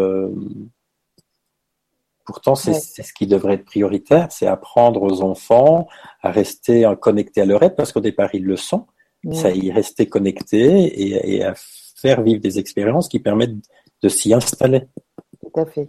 [2.27, 5.89] pourtant, c'est ce qui devrait être prioritaire, c'est apprendre aux enfants
[6.21, 8.85] à rester connectés à leur être parce qu'au départ ils le sont.
[9.33, 11.55] Ça y rester connectés et, et à
[11.97, 13.57] faire vivre des expériences qui permettent
[14.03, 14.83] de s'y installer.
[15.41, 15.89] Tout à fait.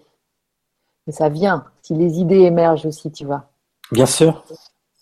[1.07, 3.49] Mais ça vient, si les idées émergent aussi, tu vois.
[3.91, 4.43] Bien sûr.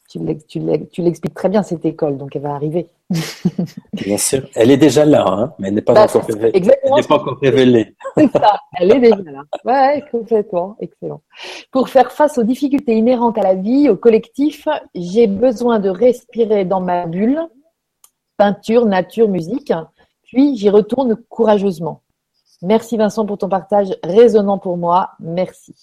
[0.07, 2.90] Tu l'expliques très bien, cette école, donc elle va arriver.
[3.94, 4.48] Bien sûr.
[4.56, 6.52] Elle est déjà là, hein, mais elle n'est pas, bah, encore révélée.
[6.56, 7.95] Elle n'est pas encore révélée.
[8.18, 9.44] C'est ça, elle est déjà là.
[9.65, 10.77] Ouais, complètement.
[10.80, 11.22] Excellent.
[11.72, 16.65] Pour faire face aux difficultés inhérentes à la vie, au collectif, j'ai besoin de respirer
[16.65, 17.41] dans ma bulle,
[18.38, 19.73] peinture, nature, musique,
[20.23, 22.02] puis j'y retourne courageusement.
[22.61, 25.11] Merci Vincent pour ton partage résonnant pour moi.
[25.19, 25.73] Merci.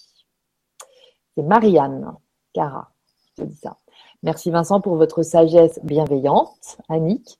[1.35, 2.13] C'est Marianne
[2.53, 2.89] Cara
[3.35, 3.77] qui te dit ça.
[4.23, 7.37] Merci Vincent pour votre sagesse bienveillante, Annick.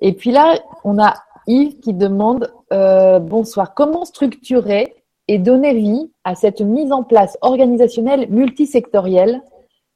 [0.00, 1.14] Et puis là, on a
[1.46, 3.74] Yves qui demande euh, bonsoir.
[3.74, 4.94] Comment structurer
[5.28, 9.42] et donner vie à cette mise en place organisationnelle multisectorielle,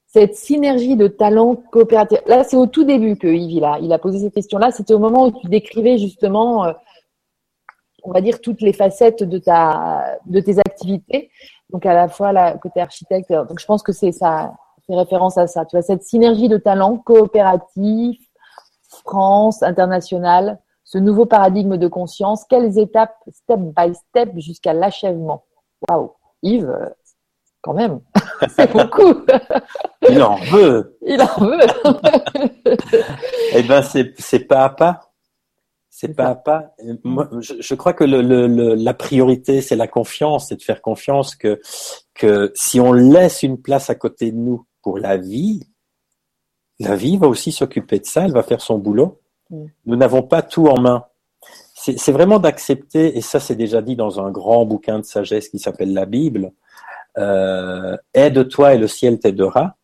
[0.07, 2.23] cette synergie de talents coopératifs?
[2.27, 4.71] Là, c'est au tout début que Yves il a posé cette question-là.
[4.71, 6.73] C'était au moment où tu décrivais justement euh,
[8.05, 11.31] on va dire, toutes les facettes de, ta, de tes activités.
[11.71, 13.33] Donc, à la fois, la côté architecte.
[13.33, 14.53] Donc, je pense que c'est ça,
[14.87, 15.65] fait référence à ça.
[15.65, 18.21] Tu vois, cette synergie de talents coopératifs,
[19.05, 25.45] France, internationale, ce nouveau paradigme de conscience, quelles étapes, step by step, jusqu'à l'achèvement?
[25.89, 26.13] Waouh,
[26.43, 26.93] Yves,
[27.63, 28.01] quand même,
[28.55, 29.25] c'est beaucoup.
[30.09, 30.99] Il en veut.
[31.01, 31.67] Il en veut.
[33.55, 35.14] eh ben, c'est pas à pas.
[35.97, 36.75] C'est pas à pas.
[37.05, 41.37] Moi, je, crois que le, le, la priorité, c'est la confiance, c'est de faire confiance
[41.37, 41.61] que,
[42.15, 45.63] que si on laisse une place à côté de nous pour la vie,
[46.81, 49.21] la vie va aussi s'occuper de ça, elle va faire son boulot.
[49.51, 49.67] Mm.
[49.87, 51.05] Nous n'avons pas tout en main.
[51.75, 55.61] C'est vraiment d'accepter, et ça c'est déjà dit dans un grand bouquin de sagesse qui
[55.61, 56.51] s'appelle la Bible,
[57.19, 59.77] euh, aide-toi et le ciel t'aidera.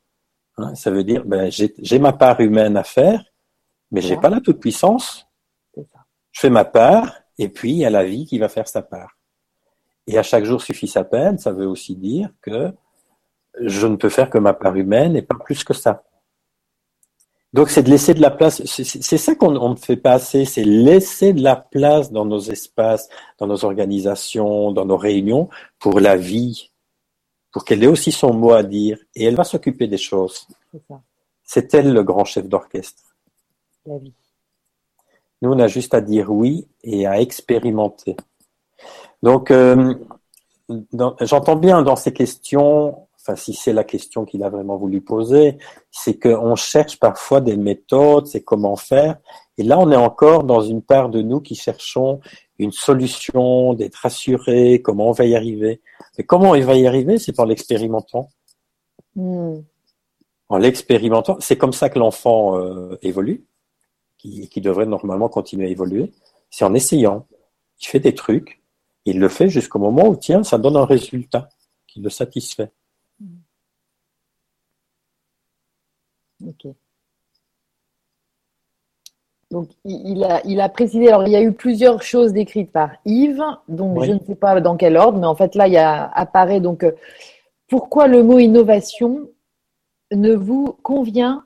[0.57, 3.23] Hein, ça veut dire, ben, j'ai ma part humaine à faire,
[3.93, 5.30] mais j'ai pas la toute puissance
[6.33, 8.83] je fais ma part, et puis il y a la vie qui va faire sa
[8.83, 9.17] part.
[10.07, 12.73] Et à chaque jour suffit sa peine, ça veut aussi dire que
[13.61, 16.05] je ne peux faire que ma part humaine et pas plus que ça.
[17.53, 20.63] Donc c'est de laisser de la place, c'est ça qu'on ne fait pas assez, c'est
[20.63, 23.09] laisser de la place dans nos espaces,
[23.39, 25.49] dans nos organisations, dans nos réunions
[25.81, 26.71] pour la vie,
[27.51, 30.47] pour qu'elle ait aussi son mot à dire et elle va s'occuper des choses.
[31.43, 33.03] C'est elle le grand chef d'orchestre.
[33.85, 34.15] La vie.
[35.43, 38.17] Nous, on a juste à dire oui et à expérimenter.
[39.23, 39.95] Donc, euh,
[41.21, 45.59] j'entends bien dans ces questions, enfin si c'est la question qu'il a vraiment voulu poser,
[45.91, 49.19] c'est qu'on cherche parfois des méthodes, c'est comment faire.
[49.59, 52.21] Et là, on est encore dans une part de nous qui cherchons
[52.59, 55.81] une solution, d'être rassurés, comment on va y arriver.
[56.19, 58.29] Mais comment on va y arriver C'est en l'expérimentant.
[59.17, 59.61] Hmm.
[60.49, 63.45] En l'expérimentant, c'est comme ça que l'enfant euh, évolue
[64.21, 66.13] qui, devrait normalement continuer à évoluer,
[66.51, 67.27] c'est en essayant.
[67.81, 68.63] Il fait des trucs,
[69.05, 71.49] il le fait jusqu'au moment où, tiens, ça donne un résultat
[71.87, 72.71] qui le satisfait.
[76.47, 76.67] Ok.
[79.51, 82.93] Donc, il a, il a précisé, alors il y a eu plusieurs choses décrites par
[83.05, 85.77] Yves, donc je ne sais pas dans quel ordre, mais en fait là, il y
[85.77, 86.93] a, apparaît donc euh,
[87.67, 89.29] pourquoi le mot innovation
[90.13, 91.45] ne vous convient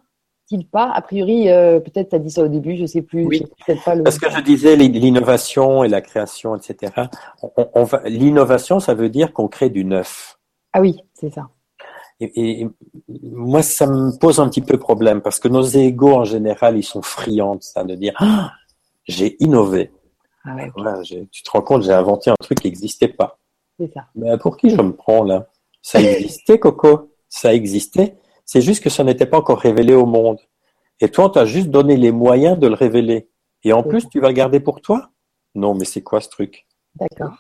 [0.71, 3.25] pas A priori, euh, peut-être tu as dit ça au début, je sais plus.
[3.27, 3.43] Oui,
[3.85, 6.93] pas parce que je disais l'innovation et la création, etc.
[7.57, 10.39] On, l'innovation, ça veut dire qu'on crée du neuf.
[10.73, 11.49] Ah oui, c'est ça.
[12.21, 12.67] Et,
[13.09, 16.85] moi, ça me pose un petit peu problème parce que nos égaux en général, ils
[16.85, 18.53] sont friands de ça, de dire ah,
[19.05, 19.91] j'ai innové.
[20.45, 20.57] Ah
[21.03, 23.39] tu te rends compte, j'ai inventé un truc qui n'existait pas.
[23.79, 24.07] Ça.
[24.15, 25.49] Mais pour qui je me prends là?
[25.83, 27.11] Ça existait, Coco?
[27.29, 28.17] Ça existait?
[28.45, 30.39] C'est juste que ça n'était pas encore révélé au monde.
[31.01, 33.29] Et toi, on t'a juste donné les moyens de le révéler.
[33.65, 35.11] Et en plus, tu vas le garder pour toi?
[35.55, 36.67] Non, mais c'est quoi ce truc?
[36.95, 37.37] D'accord.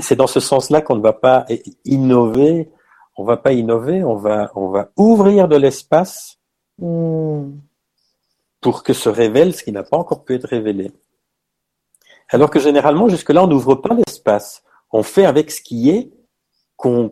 [0.00, 1.46] c'est dans ce sens-là qu'on ne va pas
[1.84, 2.70] innover.
[3.16, 6.40] On va pas innover, on va, on va ouvrir de l'espace
[6.78, 7.52] hmm.
[8.60, 10.90] pour que se révèle ce qui n'a pas encore pu être révélé.
[12.28, 14.64] Alors que généralement, jusque-là, on n'ouvre pas l'espace.
[14.90, 16.10] On fait avec ce qui est
[16.76, 17.10] qu'on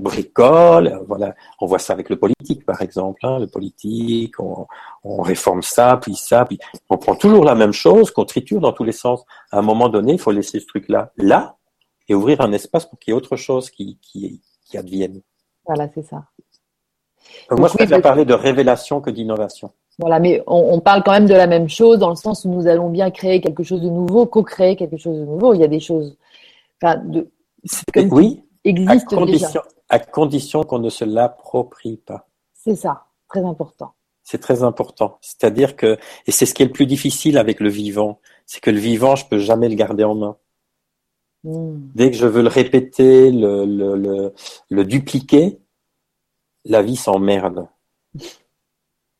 [0.00, 1.00] bricole.
[1.06, 3.20] Voilà, on voit ça avec le politique, par exemple.
[3.24, 3.38] Hein.
[3.38, 4.66] le politique, on,
[5.22, 6.58] réforme ça, puis ça, puis
[6.90, 9.24] on prend toujours la même chose, qu'on triture dans tous les sens.
[9.50, 11.56] À un moment donné, il faut laisser ce truc-là là
[12.08, 15.22] et ouvrir un espace pour qu'il y ait autre chose qui, qui, qui advienne.
[15.66, 16.24] Voilà, c'est ça.
[17.50, 19.70] moi, je préfère parler de révélation que d'innovation.
[19.98, 22.66] Voilà, mais on, parle quand même de la même chose dans le sens où nous
[22.66, 25.54] allons bien créer quelque chose de nouveau, co-créer quelque chose de nouveau.
[25.54, 26.16] Il y a des choses,
[26.82, 27.30] enfin, de,
[28.10, 32.28] oui, existe à condition, À condition qu'on ne se l'approprie pas.
[32.52, 33.94] C'est ça, très important.
[34.22, 35.18] C'est très important.
[35.20, 38.70] C'est-à-dire que, et c'est ce qui est le plus difficile avec le vivant, c'est que
[38.70, 40.36] le vivant, je peux jamais le garder en main.
[41.44, 41.78] Hmm.
[41.94, 44.32] Dès que je veux le répéter, le, le, le,
[44.70, 45.60] le dupliquer,
[46.64, 47.68] la vie s'emmerde.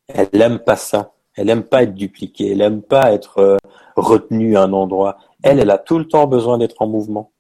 [0.09, 1.13] Elle n'aime pas ça.
[1.35, 2.53] Elle n'aime pas être dupliquée.
[2.53, 3.57] Elle n'aime pas être euh,
[3.97, 5.19] retenue à un endroit.
[5.43, 7.34] Elle, elle a tout le temps besoin d'être en mouvement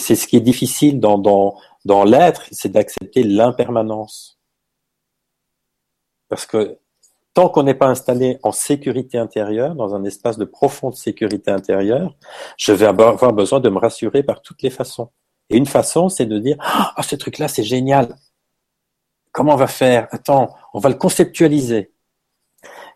[0.00, 4.38] c'est ce qui est difficile dans, dans, dans l'être, c'est d'accepter l'impermanence.
[6.28, 6.78] Parce que
[7.34, 12.14] tant qu'on n'est pas installé en sécurité intérieure, dans un espace de profonde sécurité intérieure,
[12.56, 15.10] je vais avoir besoin de me rassurer par toutes les façons.
[15.48, 18.16] Et une façon, c'est de dire, ah, oh, ce truc-là, c'est génial.
[19.32, 20.08] Comment on va faire?
[20.10, 21.92] Attends, on va le conceptualiser.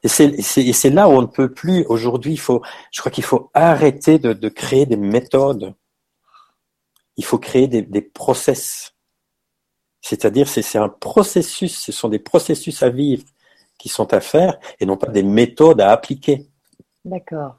[0.02, 2.60] Et c'est là où on ne peut plus, aujourd'hui, faut,
[2.92, 5.74] je crois qu'il faut arrêter de créer des méthodes
[7.16, 8.94] il faut créer des, des process.
[10.00, 13.24] C'est-à-dire, c'est un processus, ce sont des processus à vivre
[13.78, 16.46] qui sont à faire et non pas des méthodes à appliquer.
[17.04, 17.56] D'accord.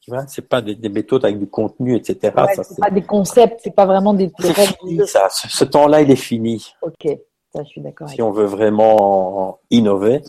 [0.00, 2.34] Tu vois, c'est pas des, des, méthodes avec du contenu, etc.
[2.36, 4.32] Ouais, c'est pas des concepts, c'est pas vraiment des.
[4.38, 5.28] C'est fini, ça.
[5.30, 6.72] Ce, temps-là, il est fini.
[6.80, 7.06] Ok,
[7.52, 8.08] ça, je suis d'accord.
[8.08, 10.22] Si on veut vraiment innover,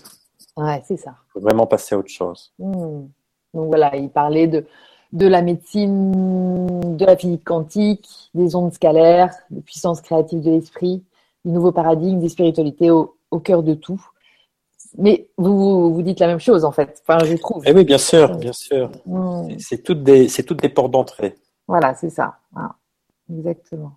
[0.57, 1.15] ouais, c'est ça.
[1.29, 2.51] Il faut vraiment passer à autre chose.
[2.59, 3.07] Hmm.
[3.53, 4.65] Donc voilà, il parlait de
[5.11, 11.03] de la médecine, de la physique quantique, des ondes scalaires, des puissances créatives de l'esprit,
[11.45, 14.01] du nouveau paradigme, des spiritualités au, cœur de tout.
[14.97, 17.63] Mais vous, vous dites la même chose en fait, enfin je trouve.
[17.65, 18.91] Eh oui, bien sûr, bien sûr.
[19.05, 19.47] Hmm.
[19.59, 21.35] C'est toutes des, c'est toutes des portes d'entrée.
[21.67, 22.39] Voilà, c'est ça.
[23.31, 23.93] Exactement.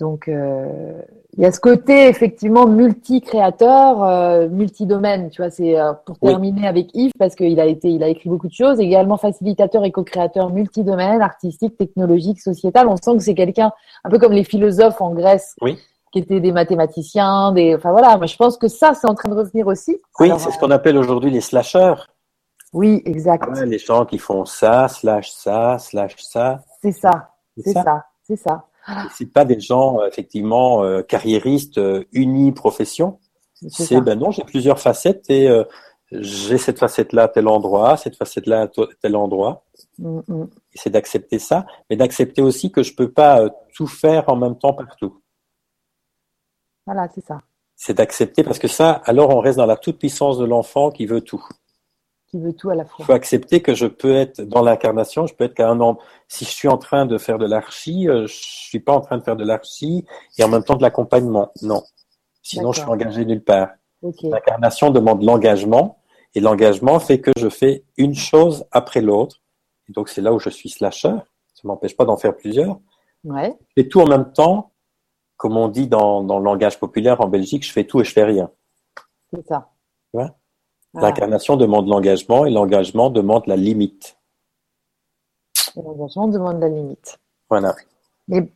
[0.00, 1.00] Donc, euh,
[1.36, 5.30] il y a ce côté effectivement multi-créateur, euh, multi-domaine.
[5.30, 8.28] Tu vois, c'est euh, pour terminer avec Yves parce qu'il a été, il a écrit
[8.28, 8.80] beaucoup de choses.
[8.80, 12.88] Également facilitateur et co-créateur multi-domaine, artistique, technologique, sociétal.
[12.88, 13.72] On sent que c'est quelqu'un
[14.02, 15.54] un peu comme les philosophes en Grèce.
[16.12, 18.16] Qui étaient des mathématiciens, des, enfin voilà.
[18.18, 20.00] Mais je pense que ça, c'est en train de revenir aussi.
[20.20, 21.94] Oui, c'est ce qu'on appelle aujourd'hui les slashers.
[22.72, 23.44] Oui, exact.
[23.64, 26.60] les gens qui font ça, slash ça, slash ça.
[26.82, 28.64] C'est ça, c'est ça, c'est ça.
[29.12, 33.18] C'est pas des gens euh, effectivement euh, carriéristes euh, unis profession.
[33.68, 35.48] C'est ben non, j'ai plusieurs facettes et
[36.10, 38.68] j'ai cette facette-là à tel endroit, cette facette-là à
[39.00, 39.64] tel endroit.
[39.98, 40.48] Mm, mm.
[40.74, 44.74] C'est d'accepter ça, mais d'accepter aussi que je peux pas tout faire en même temps
[44.74, 45.18] partout.
[46.84, 47.38] Voilà, c'est ça.
[47.74, 51.06] C'est d'accepter parce que ça, alors on reste dans la toute puissance de l'enfant qui
[51.06, 51.42] veut tout
[52.40, 52.96] veut tout à la fois.
[53.00, 55.98] Il faut accepter que je peux être dans l'incarnation, je peux être qu'à un an.
[56.28, 59.18] Si je suis en train de faire de l'archi, euh, je suis pas en train
[59.18, 60.04] de faire de l'archi
[60.38, 61.52] et en même temps de l'accompagnement.
[61.62, 61.82] Non.
[62.42, 63.70] Sinon, je suis engagé nulle part.
[64.22, 65.98] L'incarnation demande l'engagement
[66.34, 69.40] et l'engagement fait que je fais une chose après l'autre.
[69.88, 71.14] Et donc, c'est là où je suis slasher.
[71.54, 72.78] Ça m'empêche pas d'en faire plusieurs.
[73.24, 73.54] Ouais.
[73.76, 74.72] Et tout en même temps,
[75.36, 78.12] comme on dit dans, dans le langage populaire en Belgique, je fais tout et je
[78.12, 78.50] fais rien.
[79.32, 79.70] C'est ça.
[80.12, 80.28] Ouais.
[80.94, 84.16] L'incarnation demande l'engagement et l'engagement demande la limite.
[85.76, 87.18] L'engagement demande la limite.
[87.50, 87.74] Voilà.
[88.28, 88.48] Mais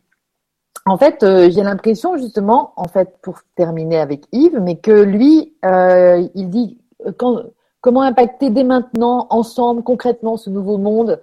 [0.85, 5.53] en fait, euh, j'ai l'impression justement, en fait, pour terminer avec Yves, mais que lui,
[5.65, 7.43] euh, il dit euh, quand,
[7.81, 11.21] comment impacter dès maintenant, ensemble, concrètement, ce nouveau monde.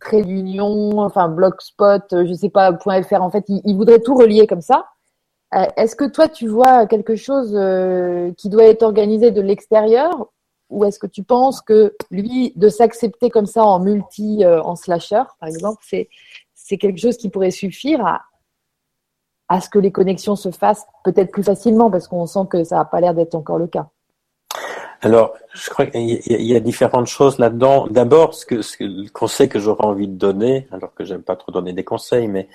[0.00, 3.22] Trait d'union, enfin blogspot, je sais pas, .fr.
[3.22, 4.86] En fait, il voudrait tout relier comme ça.
[5.56, 10.28] Euh, est-ce que toi, tu vois quelque chose euh, qui doit être organisé de l'extérieur?
[10.68, 14.74] Ou est-ce que tu penses que lui, de s'accepter comme ça en multi, euh, en
[14.74, 16.08] slasher, par exemple, c'est,
[16.54, 18.22] c'est quelque chose qui pourrait suffire à,
[19.48, 22.76] à ce que les connexions se fassent peut-être plus facilement parce qu'on sent que ça
[22.76, 23.88] n'a pas l'air d'être encore le cas?
[25.02, 27.86] Alors, je crois qu'il y, a différentes choses là-dedans.
[27.88, 31.22] D'abord, ce que, ce que, le conseil que j'aurais envie de donner, alors que j'aime
[31.22, 32.48] pas trop donner des conseils, mais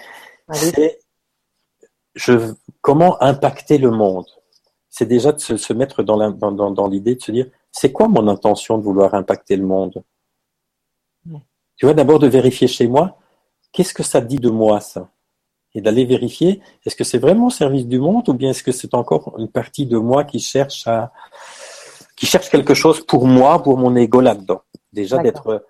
[0.52, 0.99] c'est
[2.16, 4.26] je, comment impacter le monde?
[4.90, 8.08] C'est déjà de se, se mettre dans l'idée dans, dans, de se dire, c'est quoi
[8.08, 10.04] mon intention de vouloir impacter le monde?
[11.78, 13.18] Tu vois, d'abord de vérifier chez moi,
[13.72, 15.10] qu'est-ce que ça dit de moi, ça?
[15.74, 18.74] Et d'aller vérifier, est-ce que c'est vraiment au service du monde ou bien est-ce que
[18.74, 21.12] c'est encore une partie de moi qui cherche à
[22.18, 24.62] qui cherche quelque chose pour moi, pour mon ego là-dedans?
[24.92, 25.66] Déjà d'être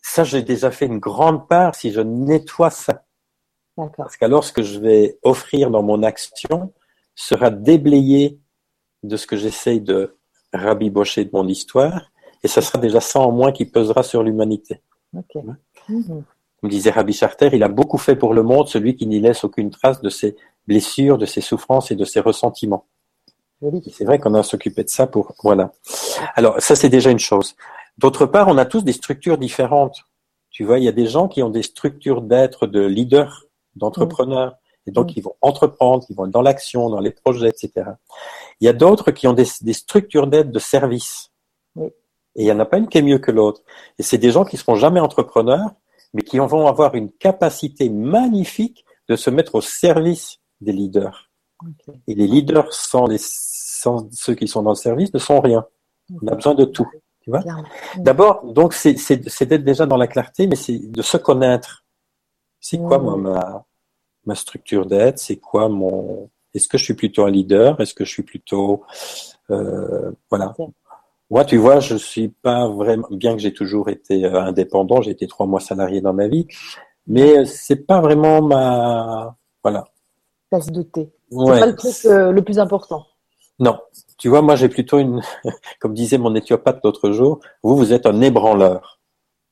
[0.00, 1.74] ça, j'ai déjà fait une grande part.
[1.74, 3.04] Si je nettoie ça.
[3.76, 6.72] Parce qu'alors, ce que je vais offrir dans mon action
[7.14, 8.38] sera déblayé
[9.02, 10.16] de ce que j'essaye de
[10.52, 12.10] rabibocher de mon histoire,
[12.42, 14.80] et ça sera déjà ça en moins qui pesera sur l'humanité.
[15.16, 15.40] Okay.
[15.88, 16.24] Mhm.
[16.60, 19.42] Comme disait Rabbi Charter, il a beaucoup fait pour le monde, celui qui n'y laisse
[19.44, 20.36] aucune trace de ses
[20.68, 22.86] blessures, de ses souffrances et de ses ressentiments.
[23.92, 25.72] C'est vrai qu'on a s'occupé de ça pour voilà.
[26.34, 27.54] Alors ça c'est déjà une chose.
[27.98, 30.04] D'autre part, on a tous des structures différentes.
[30.50, 33.46] Tu vois, il y a des gens qui ont des structures d'être de leaders,
[33.76, 37.90] d'entrepreneurs, et donc ils vont entreprendre, ils vont dans l'action, dans les projets, etc.
[38.60, 41.30] Il y a d'autres qui ont des, structures d'aide de service.
[41.76, 43.62] Et il n'y en a pas une qui est mieux que l'autre.
[43.98, 45.70] Et c'est des gens qui ne seront jamais entrepreneurs,
[46.14, 51.30] mais qui vont avoir une capacité magnifique de se mettre au service des leaders.
[52.08, 55.64] Et les leaders sans, les, sans ceux qui sont dans le service ne sont rien.
[56.22, 56.88] On a besoin de tout.
[57.20, 57.42] Tu vois
[57.96, 58.94] D'abord, donc c'est
[59.46, 61.81] d'être déjà dans la clarté, mais c'est de se connaître.
[62.62, 63.64] C'est quoi moi ma,
[64.24, 67.78] ma structure d'être C'est quoi mon Est-ce que je suis plutôt un leader?
[67.80, 68.84] Est-ce que je suis plutôt
[69.50, 70.54] euh, voilà
[71.28, 75.02] Moi, tu vois, je suis pas vraiment bien que j'ai toujours été euh, indépendant.
[75.02, 76.46] J'ai été trois mois salarié dans ma vie,
[77.08, 79.84] mais c'est pas vraiment ma voilà.
[80.48, 81.10] Tasse de thé.
[81.30, 83.06] C'est pas le truc euh, le plus important.
[83.58, 83.78] Non,
[84.18, 85.20] tu vois, moi j'ai plutôt une,
[85.80, 89.00] comme disait mon éthiopathe l'autre jour, vous, vous êtes un ébranleur.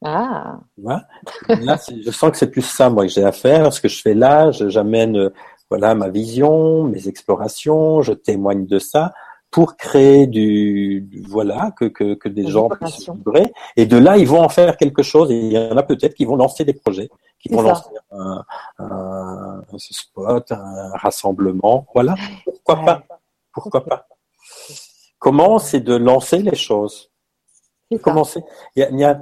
[0.02, 0.60] Ah.
[0.78, 1.06] Là,
[1.46, 3.72] je sens que c'est plus ça, moi, que j'ai à faire.
[3.72, 5.30] Ce que je fais là, j'amène,
[5.68, 9.12] voilà, ma vision, mes explorations, je témoigne de ça
[9.50, 13.52] pour créer du, voilà, que, que, que des gens puissent vibrer.
[13.76, 15.30] Et de là, ils vont en faire quelque chose.
[15.30, 18.44] Et il y en a peut-être qui vont lancer des projets, qui vont lancer un,
[18.78, 21.86] un, un, spot, un rassemblement.
[21.92, 22.14] Voilà.
[22.44, 23.02] Pourquoi pas?
[23.52, 24.06] Pourquoi pas?
[25.18, 27.10] Comment c'est de lancer les choses?
[28.02, 28.42] Commencer.
[28.76, 29.20] Il y a, il y a,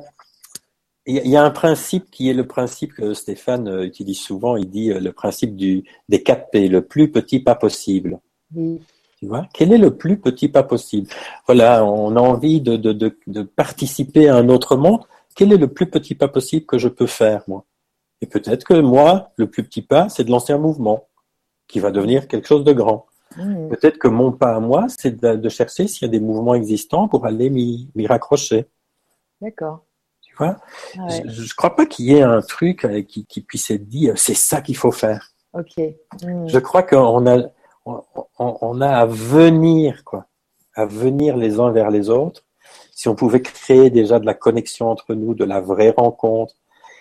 [1.08, 4.56] un principe qui est le principe que Stéphane euh, utilise souvent.
[4.56, 8.20] Il dit euh, le principe du, des 4 P, le plus petit pas possible.
[8.54, 9.48] Tu vois?
[9.52, 11.08] Quel est le plus petit pas possible?
[11.46, 15.04] Voilà, on a envie de, de, de, de, participer à un autre monde.
[15.34, 17.64] Quel est le plus petit pas possible que je peux faire, moi?
[18.20, 21.08] Et peut-être que moi, le plus petit pas, c'est de lancer un mouvement
[21.68, 23.06] qui va devenir quelque chose de grand.
[23.36, 23.68] Mmh.
[23.68, 27.08] Peut-être que mon pas à moi, c'est de, chercher s'il y a des mouvements existants
[27.08, 28.66] pour aller m'y raccrocher.
[29.40, 29.84] D'accord.
[30.40, 34.10] Je ne crois pas qu'il y ait un truc euh, qui, qui puisse être dit,
[34.10, 35.30] euh, c'est ça qu'il faut faire.
[35.52, 35.78] Ok.
[36.22, 36.48] Mmh.
[36.48, 37.42] Je crois qu'on a,
[37.86, 38.02] on,
[38.38, 40.26] on, a à venir, quoi,
[40.74, 42.44] à venir les uns vers les autres.
[42.92, 46.54] Si on pouvait créer déjà de la connexion entre nous, de la vraie rencontre,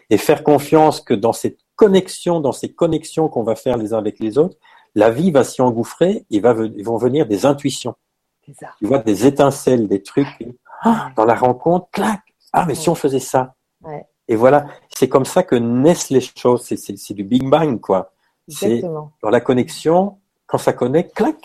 [0.09, 3.97] et faire confiance que dans cette connexion, dans ces connexions qu'on va faire les uns
[3.97, 4.57] avec les autres,
[4.95, 7.95] la vie va s'y engouffrer et va, ils vont venir des intuitions.
[8.79, 10.47] Tu vois, des étincelles, des trucs.
[10.81, 12.21] Ah, dans la rencontre, clac
[12.53, 13.55] Ah, mais si on faisait ça
[14.27, 16.63] Et voilà, c'est comme ça que naissent les choses.
[16.63, 18.13] C'est du Big Bang, quoi.
[18.47, 21.35] C'est dans la connexion, quand ça connecte, clac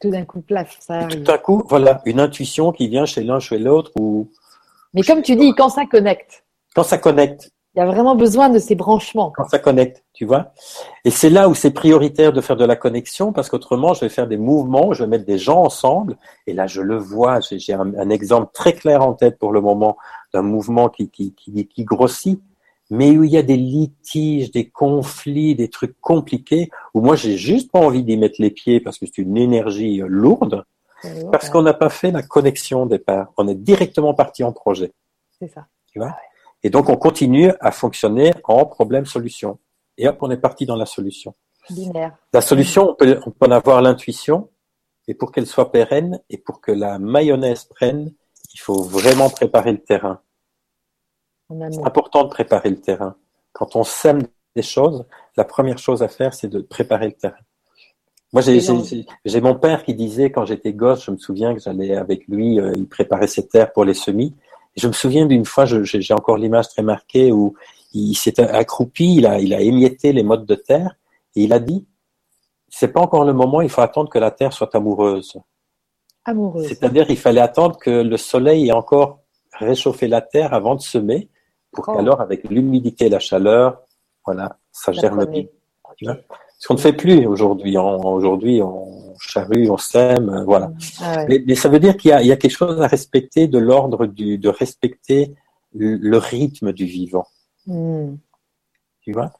[0.00, 1.18] Tout d'un coup, plaf, ça arrive.
[1.18, 3.90] Tout d'un coup, voilà, une intuition qui vient chez l'un, chez l'autre.
[3.98, 4.30] ou.
[4.92, 6.44] Mais comme tu dis, quand ça connecte.
[6.74, 7.50] Quand ça connecte.
[7.74, 9.32] Il y a vraiment besoin de ces branchements.
[9.34, 10.52] Quand ça connecte, tu vois.
[11.04, 14.08] Et c'est là où c'est prioritaire de faire de la connexion parce qu'autrement, je vais
[14.08, 16.16] faire des mouvements, je vais mettre des gens ensemble.
[16.46, 17.40] Et là, je le vois.
[17.40, 19.96] J'ai un, exemple très clair en tête pour le moment
[20.32, 22.40] d'un mouvement qui, qui, qui, qui grossit,
[22.90, 27.36] mais où il y a des litiges, des conflits, des trucs compliqués, où moi, j'ai
[27.36, 30.64] juste pas envie d'y mettre les pieds parce que c'est une énergie lourde,
[31.32, 33.32] parce qu'on n'a pas fait la connexion au départ.
[33.36, 34.92] On est directement parti en projet.
[35.40, 35.66] C'est ça.
[35.92, 36.14] Tu vois?
[36.64, 39.58] Et donc, on continue à fonctionner en problème-solution.
[39.98, 41.34] Et hop, on est parti dans la solution.
[42.32, 44.48] La solution, on peut, on peut en avoir l'intuition,
[45.06, 48.12] et pour qu'elle soit pérenne et pour que la mayonnaise prenne,
[48.54, 50.20] il faut vraiment préparer le terrain.
[51.50, 53.14] C'est important de préparer le terrain.
[53.52, 54.22] Quand on sème
[54.56, 55.04] des choses,
[55.36, 57.36] la première chose à faire, c'est de préparer le terrain.
[58.32, 62.26] Moi, j'ai mon père qui disait, quand j'étais gosse, je me souviens que j'allais avec
[62.26, 64.34] lui, euh, il préparait ses terres pour les semis
[64.76, 67.54] je me souviens d'une fois, j'ai encore l'image très marquée où
[67.92, 70.96] il s'est accroupi, il a, il a émietté les modes de terre
[71.36, 71.86] et il a dit
[72.68, 75.38] c'est pas encore le moment, il faut attendre que la terre soit amoureuse.
[76.24, 76.66] Amoureuse.
[76.66, 79.20] C'est-à-dire il fallait attendre que le soleil ait encore
[79.52, 81.28] réchauffé la terre avant de semer
[81.70, 81.94] pour oh.
[81.94, 83.80] qu'alors avec l'humidité et la chaleur,
[84.26, 85.44] voilà, ça germe bien.
[86.64, 87.76] Ce qu'on ne fait plus aujourd'hui.
[87.76, 90.72] Aujourd'hui, on charrue, on sème, voilà.
[90.98, 94.06] Ah mais, ça veut dire qu'il y, y a, quelque chose à respecter de l'ordre
[94.06, 95.34] du, de respecter
[95.74, 97.26] le, rythme du vivant.
[97.66, 98.14] Hmm.
[99.02, 99.34] Tu vois?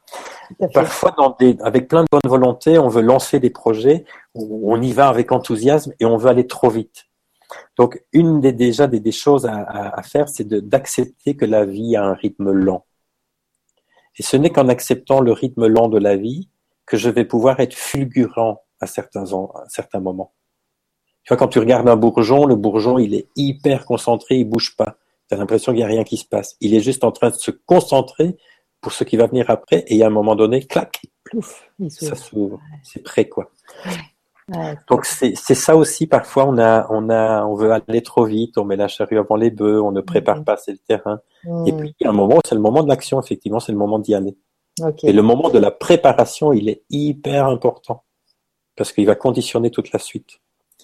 [0.75, 4.93] Parfois, dans des, avec plein de bonne volonté, on veut lancer des projets, on y
[4.93, 7.07] va avec enthousiasme et on veut aller trop vite.
[7.79, 12.13] Donc, une des déjà des, choses à, faire, c'est d'accepter que la vie a un
[12.13, 12.85] rythme lent.
[14.19, 16.51] Et ce n'est qu'en acceptant le rythme lent de la vie
[16.87, 20.33] que je vais pouvoir être fulgurant à certains, à certains moments.
[21.23, 24.77] Tu vois, quand tu regardes un bourgeon, le bourgeon, il est hyper concentré, il bouge
[24.77, 24.99] pas.
[25.29, 26.57] Tu as l'impression qu'il n'y a rien qui se passe.
[26.61, 28.37] Il est juste en train de se concentrer
[28.83, 32.61] pour ce qui va venir après, et à un moment donné, clac, plouf, ça s'ouvre.
[32.83, 33.51] C'est prêt, quoi.
[34.91, 38.65] Donc c'est ça aussi parfois on a on a on veut aller trop vite, on
[38.67, 40.45] met la charrue avant les bœufs, on ne prépare mm-hmm.
[40.45, 41.21] pas assez le terrain.
[41.67, 41.77] Et mm.
[41.79, 44.37] puis a un moment c'est le moment de l'action effectivement, c'est le moment d'y aller.
[45.03, 48.03] Et le moment de la préparation, il est hyper important
[48.77, 50.41] parce qu'il va conditionner toute la suite.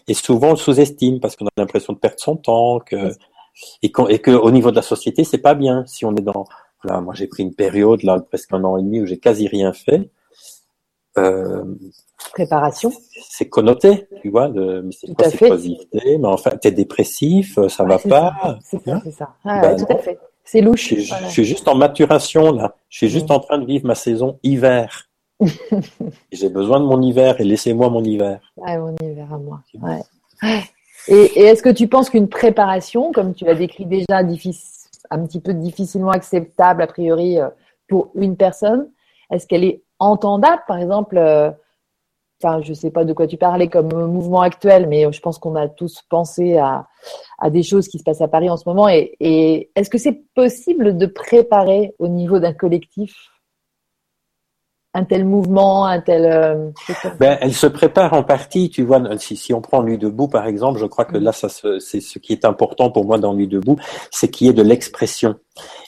[0.07, 3.13] Et souvent on le sous-estime parce qu'on a l'impression de perdre son temps que
[3.83, 6.45] et, et que au niveau de la société c'est pas bien si on est dans
[6.85, 9.49] là moi j'ai pris une période là presque un an et demi où j'ai quasi
[9.49, 10.09] rien fait.
[11.19, 11.65] Euh,
[12.33, 12.93] préparation.
[13.29, 17.99] C'est connoté, tu vois, de, mais c'est pas positivité, mais enfin, t'es dépressif, ça va
[17.99, 18.59] pas.
[18.63, 19.35] C'est ça, c'est ça.
[19.45, 20.19] Ah, tout à fait.
[20.51, 20.93] C'est louche.
[20.93, 22.75] Je, suis juste en maturation, là.
[22.89, 25.09] Je suis juste en train de vivre ma saison hiver.
[26.33, 28.41] J'ai besoin de mon hiver et laissez-moi mon hiver.
[28.57, 29.61] Ouais, mon hiver à moi.
[29.81, 30.65] Ouais.
[31.07, 35.39] Et, et est-ce que tu penses qu'une préparation, comme tu l'as décrit déjà, un petit
[35.39, 37.49] peu difficilement acceptable a priori euh,
[37.89, 38.91] pour une personne,
[39.31, 40.65] est-ce qu'elle est entendable?
[40.67, 41.53] Par exemple, euh,
[42.43, 45.57] enfin, je sais pas de quoi tu parlais comme mouvement actuel, mais je pense qu'on
[45.57, 46.87] a tous pensé à,
[47.39, 48.89] à, des choses qui se passent à Paris en ce moment.
[48.89, 53.15] Et, et est-ce que c'est possible de préparer au niveau d'un collectif
[54.93, 56.25] un tel mouvement, un tel.
[56.27, 56.71] Euh,
[57.21, 59.01] ben, elle se prépare en partie, tu vois.
[59.19, 62.19] Si, si on prend Nuit debout, par exemple, je crois que là, ça, c'est ce
[62.19, 63.77] qui est important pour moi dans Nuit debout,
[64.11, 65.37] c'est qu'il y ait de l'expression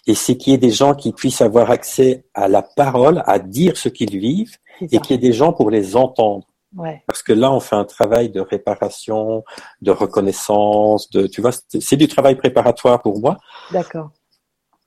[0.07, 3.39] et c'est qu'il y ait des gens qui puissent avoir accès à la parole, à
[3.39, 4.57] dire ce qu'ils vivent,
[4.91, 6.47] et qu'il y ait des gens pour les entendre.
[6.77, 7.03] Ouais.
[7.07, 9.45] Parce que là, on fait un travail de réparation,
[9.83, 13.37] de reconnaissance, de, tu vois, c'est du travail préparatoire pour moi.
[13.71, 14.11] D'accord.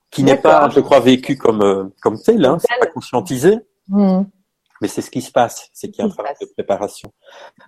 [0.10, 3.58] Qui n'est pas, je crois, vécu comme euh, comme tel, hein, c'est pas conscientisé.
[3.90, 4.22] Mmh.
[4.82, 7.12] Mais c'est ce qui se passe, c'est qu'il y a un travail de préparation.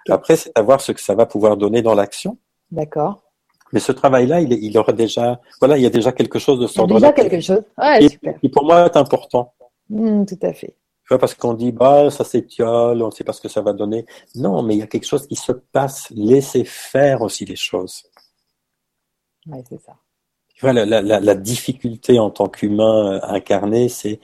[0.10, 2.38] Après, c'est à voir ce que ça va pouvoir donner dans l'action.
[2.72, 3.24] D'accord.
[3.74, 6.68] Mais ce travail-là, il, il aura déjà, voilà, il y a déjà quelque chose de
[6.68, 7.64] ce Il y a déjà quelque chose.
[7.78, 8.40] Ouais, super.
[8.40, 9.54] Qui pour moi est important.
[9.90, 10.76] Mmh, tout à fait.
[11.10, 14.06] Parce qu'on dit, bah, ça s'étiole, on ne sait pas ce que ça va donner.
[14.36, 16.10] Non, mais il y a quelque chose qui se passe.
[16.12, 18.04] Laissez faire aussi les choses.
[19.46, 19.96] Oui, c'est ça.
[20.74, 24.20] la, la, la, difficulté en tant qu'humain euh, incarné, c'est,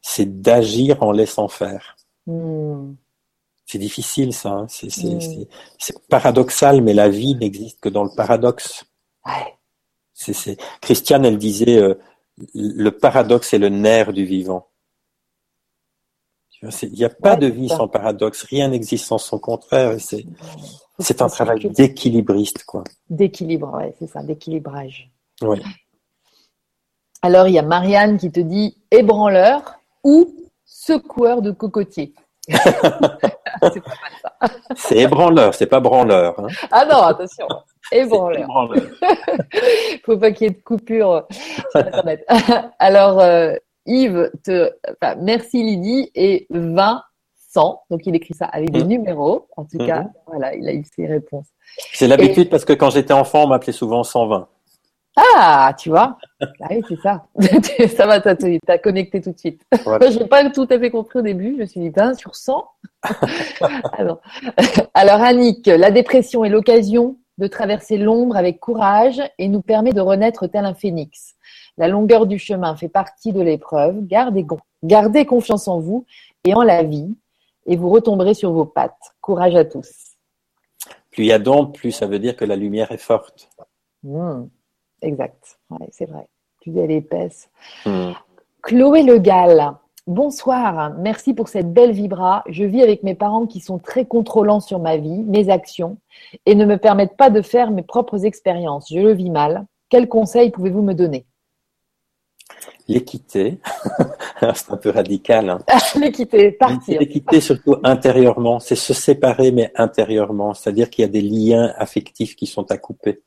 [0.00, 1.96] c'est d'agir en laissant faire.
[2.26, 2.94] Hmm.
[3.66, 4.50] C'est difficile, ça.
[4.50, 4.66] Hein.
[4.82, 5.18] Hmm.
[5.78, 8.84] C'est, paradoxal, mais la vie n'existe que dans le paradoxe.
[9.26, 9.54] Ouais.
[10.14, 11.94] C'est, Christiane, elle disait, euh,
[12.54, 14.67] le paradoxe est le nerf du vivant.
[16.62, 19.94] Il n'y a pas de vie sans paradoxe, rien n'existe sans son contraire.
[19.98, 20.26] C'est,
[20.98, 22.84] c'est un travail d'équilibriste, quoi.
[23.08, 25.10] D'équilibre, ouais, c'est ça, d'équilibrage.
[25.42, 25.62] Oui.
[27.22, 32.14] Alors, il y a Marianne qui te dit ébranleur ou secoueur de cocotier.
[32.48, 32.60] c'est
[33.60, 34.48] pas ça.
[34.76, 36.38] C'est ébranleur, c'est pas branleur.
[36.40, 36.48] Hein.
[36.70, 37.46] Ah non, attention.
[37.92, 38.48] Ébranleur.
[38.74, 41.26] Il Faut pas qu'il y ait de coupure
[41.70, 42.24] sur Internet.
[42.78, 43.54] Alors, euh,
[43.88, 44.70] Yves, te,
[45.20, 47.82] merci Lydie et Vincent.
[47.90, 48.88] Donc il écrit ça avec des mmh.
[48.88, 49.48] numéros.
[49.56, 50.12] En tout cas, mmh.
[50.26, 51.46] voilà, il a eu ses réponses.
[51.92, 54.48] C'est l'habitude parce que quand j'étais enfant, on m'appelait souvent 120.
[55.16, 57.26] Ah, tu vois Ah oui, c'est ça.
[57.96, 59.62] ça va, t'as connecté tout de suite.
[59.72, 61.54] je n'ai pas tout à fait compris au début.
[61.56, 62.64] Je me suis dit, 20 sur 100
[63.98, 64.20] Alors,
[64.94, 70.00] Alors, Annick, la dépression est l'occasion de traverser l'ombre avec courage et nous permet de
[70.00, 71.34] renaître tel un phénix.
[71.78, 74.04] La longueur du chemin fait partie de l'épreuve.
[74.06, 74.44] Gardez,
[74.82, 76.04] gardez confiance en vous
[76.44, 77.14] et en la vie
[77.66, 79.14] et vous retomberez sur vos pattes.
[79.20, 80.16] Courage à tous.
[81.12, 83.48] Plus il y a d'ombre, plus ça veut dire que la lumière est forte.
[84.02, 84.46] Hmm.
[85.02, 85.58] exact,
[85.92, 86.26] c'est vrai.
[86.60, 87.48] Plus elle est épaisse.
[87.86, 88.10] Hmm.
[88.62, 89.72] Chloé Le Gall,
[90.08, 90.94] bonsoir.
[90.98, 92.42] Merci pour cette belle vibra.
[92.48, 95.98] Je vis avec mes parents qui sont très contrôlants sur ma vie, mes actions
[96.44, 98.88] et ne me permettent pas de faire mes propres expériences.
[98.90, 99.64] Je le vis mal.
[99.90, 101.24] Quels conseils pouvez-vous me donner?
[102.88, 103.58] L'équité,
[104.40, 105.50] c'est un peu radical.
[105.50, 105.58] Hein.
[106.00, 106.98] L'équité, partir.
[106.98, 112.34] L'équité surtout intérieurement, c'est se séparer mais intérieurement, c'est-à-dire qu'il y a des liens affectifs
[112.34, 113.20] qui sont à couper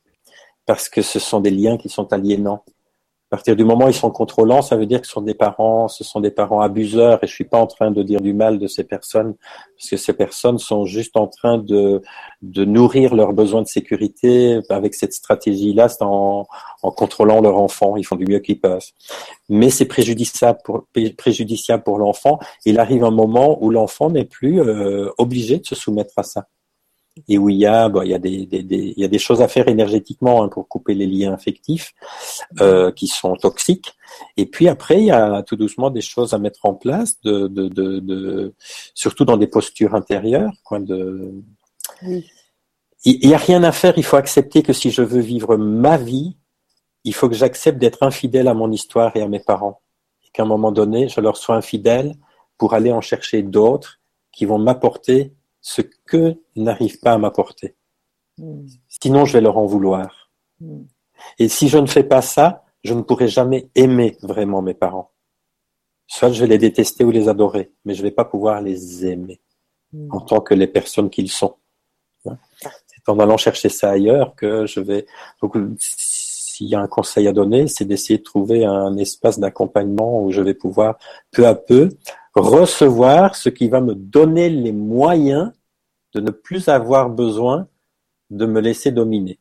[0.66, 2.64] parce que ce sont des liens qui sont aliénants.
[3.32, 5.88] Partir du moment où ils sont contrôlants, ça veut dire que ce sont des parents,
[5.88, 8.60] ce sont des parents abuseurs, et je suis pas en train de dire du mal
[8.60, 9.36] de ces personnes,
[9.78, 12.02] parce que ces personnes sont juste en train de,
[12.42, 16.46] de nourrir leurs besoins de sécurité avec cette stratégie-là, en,
[16.84, 18.86] en contrôlant leur enfant, ils font du mieux qu'ils peuvent.
[19.48, 20.86] Mais c'est préjudiciable pour,
[21.18, 22.38] préjudiciable pour l'enfant.
[22.66, 26.48] Il arrive un moment où l'enfant n'est plus euh, obligé de se soumettre à ça
[27.28, 29.20] et où il y a, il y a des, des, des, il y a des
[29.20, 31.94] choses à faire énergétiquement hein, pour couper les liens affectifs
[32.62, 33.94] euh, qui sont toxiques.
[34.38, 37.48] Et puis après, il y a tout doucement des choses à mettre en place, de,
[37.48, 38.54] de, de, de
[38.94, 40.54] surtout dans des postures intérieures.
[40.64, 41.34] Quoi, de...
[42.04, 42.26] Oui.
[43.04, 43.94] Il n'y a rien à faire.
[43.98, 46.38] Il faut accepter que si je veux vivre ma vie,
[47.04, 49.82] il faut que j'accepte d'être infidèle à mon histoire et à mes parents.
[50.24, 52.16] Et qu'à un moment donné, je leur sois infidèle
[52.58, 54.00] pour aller en chercher d'autres
[54.32, 57.76] qui vont m'apporter ce que n'arrivent pas à m'apporter.
[58.38, 58.66] Hmm.
[58.90, 60.32] Sinon, je vais leur en vouloir.
[60.60, 60.84] Hmm.
[61.38, 65.12] Et si je ne fais pas ça, je ne pourrai jamais aimer vraiment mes parents.
[66.08, 69.06] Soit je vais les détester ou les adorer, mais je ne vais pas pouvoir les
[69.06, 69.40] aimer
[69.94, 70.10] hmm.
[70.12, 71.56] en tant que les personnes qu'ils sont.
[72.24, 75.06] C'est en allant chercher ça ailleurs que je vais.
[75.42, 75.56] Donc,
[76.62, 80.32] s'il y a un conseil à donner, c'est d'essayer de trouver un espace d'accompagnement où
[80.32, 81.00] je vais pouvoir
[81.32, 81.90] peu à peu
[82.36, 85.52] recevoir ce qui va me donner les moyens
[86.14, 87.68] de ne plus avoir besoin
[88.30, 89.40] de me laisser dominer.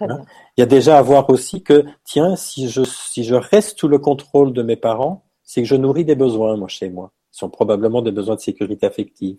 [0.00, 0.24] Hein?
[0.56, 3.86] Il y a déjà à voir aussi que, tiens, si je, si je reste sous
[3.86, 7.12] le contrôle de mes parents, c'est que je nourris des besoins, moi, chez moi.
[7.30, 9.38] Ce sont probablement des besoins de sécurité affective.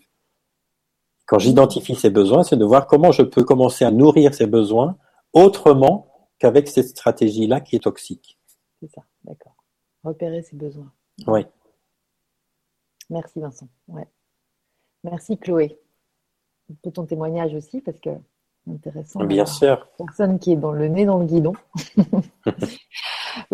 [1.26, 4.96] Quand j'identifie ces besoins, c'est de voir comment je peux commencer à nourrir ces besoins
[5.36, 8.40] autrement qu'avec cette stratégie-là qui est toxique.
[8.80, 9.56] C'est ça, d'accord.
[10.04, 10.92] Repérer ces besoins.
[11.28, 11.46] Oui.
[13.10, 13.68] Merci Vincent.
[13.88, 14.08] Ouais.
[15.04, 15.80] Merci Chloé.
[16.82, 18.10] Pour ton témoignage aussi, parce que
[18.68, 19.24] intéressant.
[19.24, 19.88] Bien sûr.
[19.98, 21.54] Personne qui est dans le nez dans le guidon.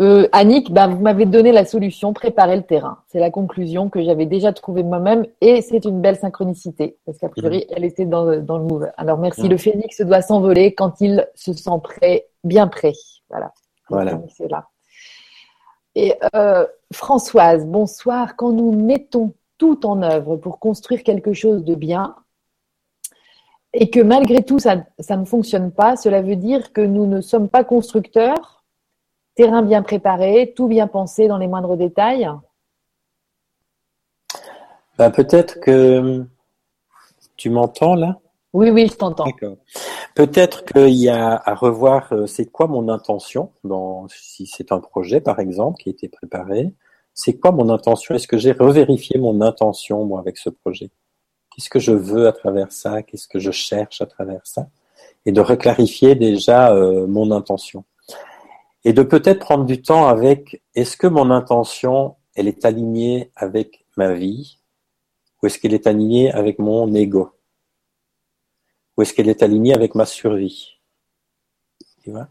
[0.00, 2.98] euh, Annick, bah, vous m'avez donné la solution, préparer le terrain.
[3.08, 7.28] C'est la conclusion que j'avais déjà trouvée moi-même et c'est une belle synchronicité parce qu'a
[7.28, 7.76] priori, mhm.
[7.76, 8.90] elle était dans, dans, le move.
[8.96, 9.42] Alors merci.
[9.42, 9.50] Mhm.
[9.50, 12.92] Le phénix doit s'envoler quand il se sent prêt, bien prêt.
[13.30, 13.52] Voilà.
[13.88, 14.20] Voilà.
[14.36, 14.68] C'est là.
[15.94, 18.36] Et euh, Françoise, bonsoir.
[18.36, 22.16] Quand nous mettons tout en œuvre pour construire quelque chose de bien
[23.74, 27.48] et que malgré tout ça, ne fonctionne pas, cela veut dire que nous ne sommes
[27.48, 28.61] pas constructeurs,
[29.34, 32.30] terrain bien préparé, tout bien pensé dans les moindres détails.
[34.98, 36.24] Ben, Peut-être que
[37.36, 38.18] tu m'entends là?
[38.52, 39.24] Oui, oui, je t'entends.
[40.14, 44.78] Peut-être qu'il y a à revoir, euh, c'est quoi mon intention, dans, si c'est un
[44.78, 46.74] projet par exemple qui a été préparé,
[47.14, 48.14] c'est quoi mon intention?
[48.14, 50.90] Est-ce que j'ai revérifié mon intention, moi, avec ce projet?
[51.50, 53.02] Qu'est-ce que je veux à travers ça?
[53.02, 54.66] Qu'est-ce que je cherche à travers ça?
[55.24, 57.84] Et de reclarifier déjà euh, mon intention.
[58.84, 63.86] Et de peut-être prendre du temps avec, est-ce que mon intention, elle est alignée avec
[63.96, 64.58] ma vie?
[65.42, 67.30] Ou est-ce qu'elle est alignée avec mon ego?
[68.96, 70.78] Ou est-ce qu'elle est alignée avec ma survie?
[72.02, 72.28] Tu vois?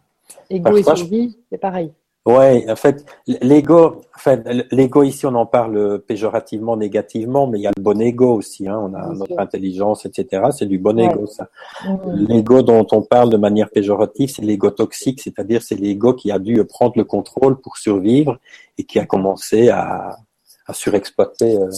[0.49, 1.93] Ego et survie, c'est pareil.
[2.23, 7.67] Ouais, en fait, l'ego, fait, l'ego ici, on en parle péjorativement, négativement, mais il y
[7.67, 8.67] a le bon ego aussi.
[8.67, 10.49] Hein, on a notre intelligence, etc.
[10.51, 11.49] C'est du bon ego, ça.
[11.83, 12.27] Mmh.
[12.27, 16.37] L'ego dont on parle de manière péjorative, c'est l'ego toxique, c'est-à-dire c'est l'ego qui a
[16.37, 18.37] dû prendre le contrôle pour survivre
[18.77, 20.15] et qui a commencé à,
[20.67, 21.69] à surexploiter euh,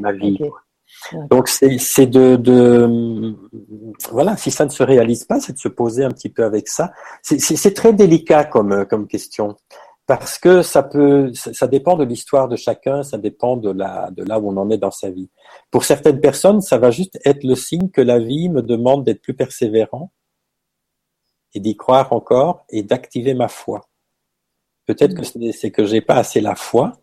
[0.00, 0.38] la vie.
[1.30, 3.36] Donc c'est de, de
[4.10, 6.68] voilà, si ça ne se réalise pas, c'est de se poser un petit peu avec
[6.68, 6.92] ça.
[7.22, 9.56] C'est très délicat comme comme question
[10.10, 14.24] parce que ça peut, ça dépend de l'histoire de chacun, ça dépend de la de
[14.24, 15.30] là où on en est dans sa vie.
[15.70, 19.22] Pour certaines personnes, ça va juste être le signe que la vie me demande d'être
[19.22, 20.10] plus persévérant
[21.54, 23.82] et d'y croire encore et d'activer ma foi.
[24.86, 27.00] Peut-être que c'est que j'ai pas assez la foi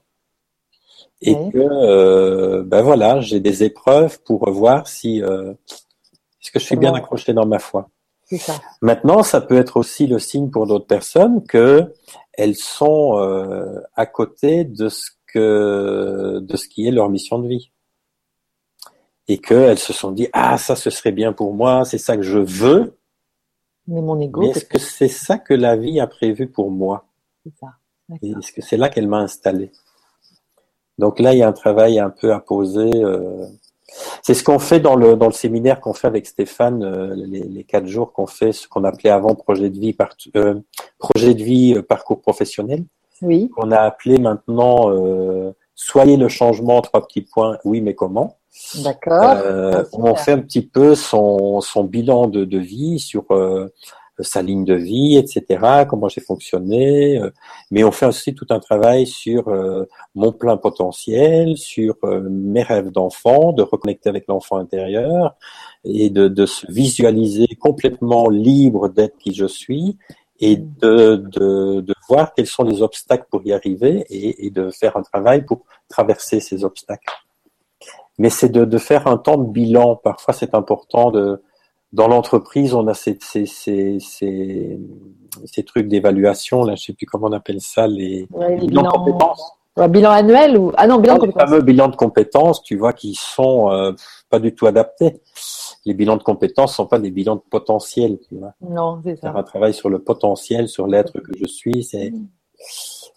[1.22, 5.53] et que euh, ben voilà, j'ai des épreuves pour voir si euh,
[6.41, 7.89] est-ce que je suis bien accroché dans ma foi.
[8.30, 8.60] Ça.
[8.81, 11.94] Maintenant, ça peut être aussi le signe pour d'autres personnes que
[12.34, 17.48] elles sont euh, à côté de ce que de ce qui est leur mission de
[17.48, 17.72] vie
[19.30, 22.23] et qu'elles se sont dit ah ça ce serait bien pour moi, c'est ça que
[22.23, 22.98] je veux.
[23.88, 24.44] Mais mon ego.
[24.44, 27.06] est-ce que c'est ça que la vie a prévu pour moi?
[28.22, 29.72] Est-ce que c'est là qu'elle m'a installé?
[30.98, 32.90] Donc là, il y a un travail un peu à poser.
[33.03, 33.45] Euh.
[34.22, 37.44] C'est ce qu'on fait dans le, dans le séminaire qu'on fait avec Stéphane, euh, les,
[37.44, 40.56] les, quatre jours qu'on fait, ce qu'on appelait avant projet de vie, par, euh,
[40.99, 42.84] projet de vie parcours professionnel.
[43.22, 43.49] Oui.
[43.57, 44.91] On a appelé maintenant
[45.74, 48.38] soyez le changement, trois petits points, oui, mais comment?
[48.84, 49.38] D'accord.
[49.94, 53.26] on fait un petit peu son, son bilan de, de vie sur
[54.23, 57.19] sa ligne de vie, etc., comment j'ai fonctionné.
[57.72, 59.45] mais on fait aussi tout un travail sur
[60.15, 65.35] mon plein potentiel, sur mes rêves d'enfant, de reconnecter avec l'enfant intérieur
[65.84, 69.98] et de, de se visualiser complètement libre d'être qui je suis
[70.39, 74.69] et de, de, de, voir quels sont les obstacles pour y arriver et, et, de
[74.69, 77.11] faire un travail pour traverser ces obstacles.
[78.19, 79.95] Mais c'est de, de faire un temps de bilan.
[79.95, 81.41] Parfois, c'est important de,
[81.93, 87.27] dans l'entreprise, on a ces, ces, ces, ces, trucs d'évaluation, là, je sais plus comment
[87.27, 88.27] on appelle ça, les,
[88.61, 89.51] bilans de compétences.
[89.89, 91.43] bilan annuel ou ah non bilan de compétences.
[91.43, 93.93] Les fameux bilans de compétences, tu vois, qui sont euh,
[94.30, 95.22] pas du tout adaptés
[95.88, 98.19] les bilans de compétences sont pas des bilans de potentiel.
[98.27, 98.53] Tu vois.
[98.61, 99.31] Non, c'est ça.
[99.34, 101.84] un travail sur le potentiel, sur l'être que je suis.
[101.84, 102.11] C'est...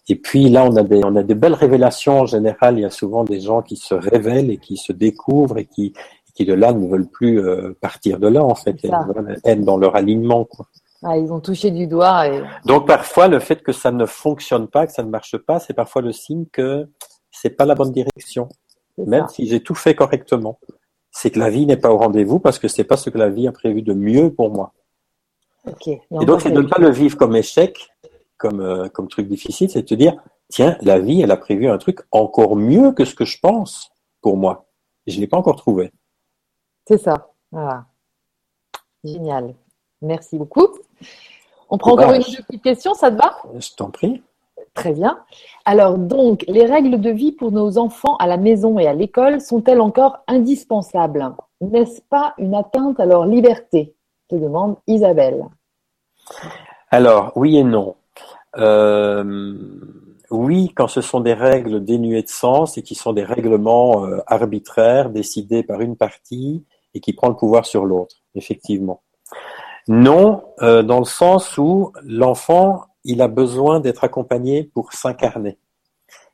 [0.08, 2.78] Et puis là, on a des, on a des belles révélations en général.
[2.78, 5.92] Il y a souvent des gens qui se révèlent et qui se découvrent et qui,
[6.40, 8.76] qui de là ne veulent plus euh, partir de là en fait.
[8.82, 10.44] Ils veulent être dans leur alignement.
[10.44, 10.66] Quoi.
[11.02, 12.28] Ah, ils ont touché du doigt.
[12.28, 12.42] Et...
[12.66, 15.74] Donc parfois, le fait que ça ne fonctionne pas, que ça ne marche pas, c'est
[15.74, 16.88] parfois le signe que
[17.30, 18.48] c'est pas la bonne direction,
[18.98, 20.58] même si j'ai tout fait correctement
[21.10, 23.28] c'est que la vie n'est pas au rendez-vous parce que c'est pas ce que la
[23.28, 24.72] vie a prévu de mieux pour moi.
[25.66, 27.90] Et, donc, c'est de ne pas le vivre comme échec,
[28.38, 30.16] comme, euh, comme truc difficile, c'est de te dire,
[30.48, 33.90] tiens, la vie, elle a prévu un truc encore mieux que ce que je pense
[34.22, 34.66] pour moi.
[35.06, 35.92] Et je ne l'ai pas encore trouvé.
[36.90, 37.28] C'est ça.
[37.52, 37.84] Voilà.
[39.04, 39.54] Génial.
[40.02, 40.66] Merci beaucoup.
[41.68, 43.36] On prend encore une petite question, ça te va?
[43.60, 44.20] Je t'en prie.
[44.74, 45.20] Très bien.
[45.64, 49.40] Alors donc, les règles de vie pour nos enfants à la maison et à l'école
[49.40, 51.32] sont-elles encore indispensables?
[51.60, 53.94] N'est-ce pas une atteinte à leur liberté?
[54.28, 55.44] Te demande Isabelle.
[56.90, 57.94] Alors, oui et non.
[58.56, 59.56] Euh,
[60.32, 64.18] oui, quand ce sont des règles dénuées de sens et qui sont des règlements euh,
[64.26, 66.64] arbitraires décidés par une partie
[66.94, 69.02] et qui prend le pouvoir sur l'autre, effectivement.
[69.88, 75.58] Non, euh, dans le sens où l'enfant il a besoin d'être accompagné pour s'incarner.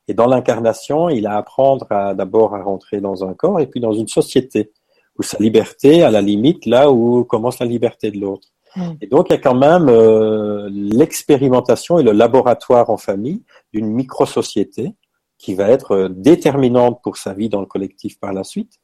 [0.09, 3.67] Et dans l'incarnation, il a à apprendre à d'abord à rentrer dans un corps et
[3.67, 4.73] puis dans une société
[5.19, 8.49] où sa liberté, à la limite, là où commence la liberté de l'autre.
[8.77, 8.93] Mm.
[9.01, 13.43] Et donc, il y a quand même euh, l'expérimentation et le laboratoire en famille
[13.73, 14.95] d'une micro-société
[15.39, 18.75] qui va être euh, déterminante pour sa vie dans le collectif par la suite,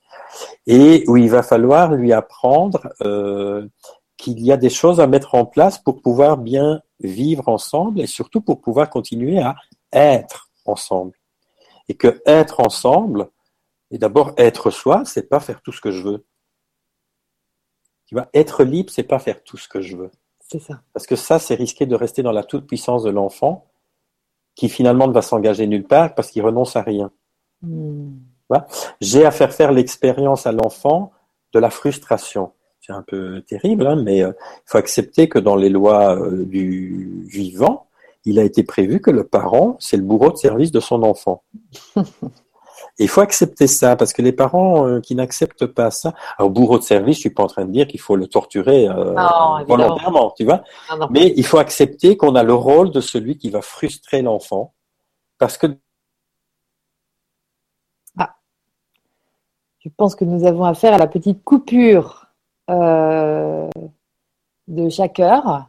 [0.66, 3.66] et où il va falloir lui apprendre euh,
[4.16, 8.06] qu'il y a des choses à mettre en place pour pouvoir bien vivre ensemble et
[8.06, 9.56] surtout pour pouvoir continuer à
[9.93, 11.19] être ensemble.
[11.88, 13.28] Et que être ensemble,
[13.90, 16.24] et d'abord être soi, c'est pas faire tout ce que je veux.
[18.06, 20.11] Tu vois, être libre, c'est pas faire tout ce que je veux.
[20.40, 20.82] C'est ça.
[20.93, 23.66] Parce que ça, c'est risquer de rester dans la toute puissance de l'enfant,
[24.54, 27.11] qui finalement ne va s'engager nulle part parce qu'il renonce à rien.
[27.62, 28.19] Hmm.
[29.01, 31.12] J'ai à faire faire l'expérience à l'enfant
[31.53, 32.53] de la frustration.
[32.80, 34.32] C'est un peu terrible, hein, mais euh,
[34.66, 37.87] il faut accepter que dans les lois euh, du vivant,
[38.24, 41.43] il a été prévu que le parent, c'est le bourreau de service de son enfant.
[42.98, 46.79] Il faut accepter ça, parce que les parents euh, qui n'acceptent pas ça, alors bourreau
[46.79, 48.87] de service, je suis pas en train de dire qu'il faut le torturer
[49.66, 50.62] volontairement, tu vois,
[51.09, 54.74] mais il faut accepter qu'on a le rôle de celui qui va frustrer l'enfant,
[55.38, 55.69] parce que
[59.85, 62.27] Je pense que nous avons affaire à la petite coupure
[62.70, 63.69] euh,
[64.69, 65.69] de chaque heure,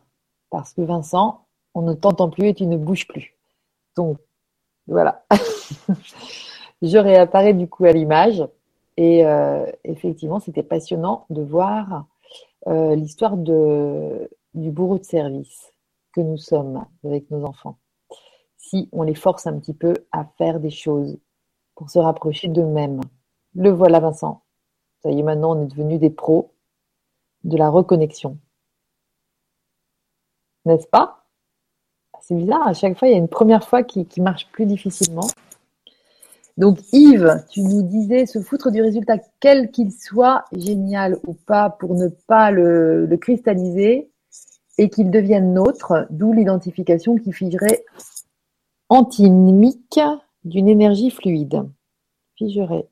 [0.52, 3.36] parce que Vincent, on ne t'entend plus et tu ne bouges plus.
[3.96, 4.18] Donc,
[4.88, 5.24] voilà.
[6.84, 8.44] Je réapparais du coup à l'image.
[8.98, 12.06] Et euh, effectivement, c'était passionnant de voir
[12.68, 15.74] euh, l'histoire de, du bourreau de service
[16.14, 17.78] que nous sommes avec nos enfants.
[18.58, 21.18] Si on les force un petit peu à faire des choses
[21.74, 23.02] pour se rapprocher d'eux-mêmes.
[23.56, 24.42] Le voilà, Vincent.
[25.02, 26.54] Ça y est, maintenant, on est devenus des pros
[27.44, 28.38] de la reconnexion.
[30.66, 31.26] N'est-ce pas?
[32.22, 35.28] C'est bizarre, à chaque fois, il y a une première fois qui, marche plus difficilement.
[36.56, 41.70] Donc Yves, tu nous disais se foutre du résultat, quel qu'il soit, génial ou pas,
[41.70, 44.10] pour ne pas le, cristalliser
[44.78, 47.84] et qu'il devienne nôtre, d'où l'identification qui figerait
[48.88, 50.00] antimique
[50.46, 51.68] d'une énergie fluide.
[52.38, 52.88] Figerait.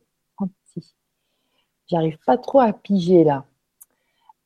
[1.92, 3.44] J'arrive pas trop à piger là.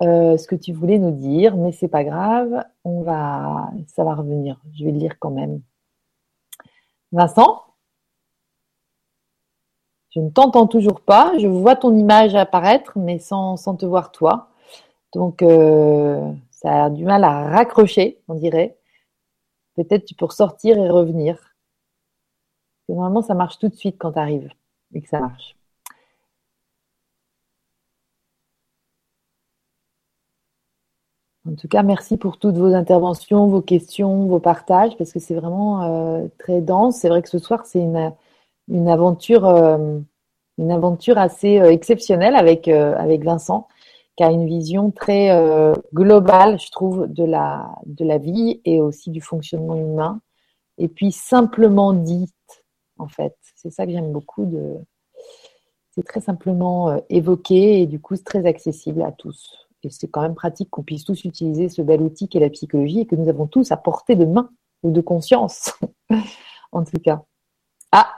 [0.02, 4.16] Euh, ce que tu voulais nous dire, mais c'est pas grave, on va, ça va
[4.16, 4.60] revenir.
[4.74, 5.62] Je vais le lire quand même.
[7.12, 7.64] Vincent,
[10.10, 11.38] je ne t'entends toujours pas.
[11.38, 14.50] Je vois ton image apparaître, mais sans, te voir toi.
[15.14, 18.78] Donc, euh, ça a du mal à raccrocher, on dirait.
[19.76, 21.56] Peut-être tu peux ressortir et revenir.
[22.90, 24.50] normalement, ça marche tout de suite quand tu arrives
[24.94, 25.56] et que ça marche.
[31.48, 35.36] En tout cas, merci pour toutes vos interventions, vos questions, vos partages, parce que c'est
[35.36, 36.98] vraiment euh, très dense.
[36.98, 38.12] C'est vrai que ce soir, c'est une,
[38.68, 40.00] une aventure, euh,
[40.58, 43.68] une aventure assez euh, exceptionnelle avec, avec Vincent,
[44.18, 45.30] qui a une vision très
[45.94, 50.22] globale, je trouve, de la, de la vie et aussi du fonctionnement humain.
[50.78, 52.34] Et puis simplement dite,
[52.98, 53.36] en fait.
[53.56, 54.78] C'est ça que j'aime beaucoup de.
[55.92, 60.36] C'est très simplement évoqué et du coup, c'est très accessible à tous c'est quand même
[60.36, 63.48] pratique qu'on puisse tous utiliser ce bel outil qu'est la psychologie et que nous avons
[63.48, 64.50] tous à portée de main
[64.84, 65.74] ou de conscience,
[66.72, 67.22] en tout cas.
[67.92, 68.12] Ah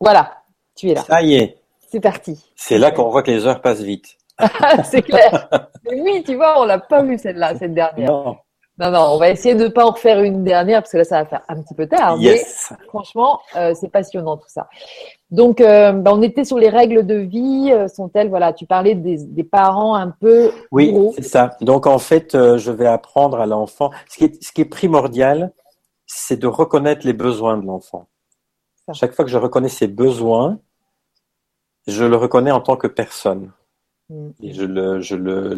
[0.00, 0.44] Voilà,
[0.74, 1.02] tu es là.
[1.02, 1.58] Ça y est.
[1.88, 2.44] C'est parti.
[2.56, 4.16] C'est là qu'on voit que les heures passent vite.
[4.84, 5.48] c'est clair.
[5.84, 8.10] Mais oui, tu vois, on l'a pas vu celle-là, cette dernière.
[8.10, 8.36] Non.
[8.76, 11.04] Non, non, on va essayer de ne pas en refaire une dernière parce que là,
[11.04, 12.16] ça va faire un petit peu tard.
[12.18, 12.72] Yes.
[12.72, 14.68] Mais franchement, euh, c'est passionnant tout ça.
[15.34, 17.70] Donc, euh, bah, on était sur les règles de vie.
[17.72, 20.52] Euh, sont-elles, voilà, tu parlais des, parents un peu.
[20.70, 21.56] Oui, c'est ça.
[21.60, 23.90] Donc, en fait, je vais apprendre à l'enfant.
[24.08, 25.52] Ce qui est, ce qui est primordial,
[26.06, 28.06] c'est de reconnaître les besoins de l'enfant.
[28.92, 30.60] Chaque fois que je reconnais ses besoins,
[31.88, 33.50] je le reconnais en tant que personne.
[34.10, 34.28] Mm.
[34.40, 35.56] Et je, le, je, le,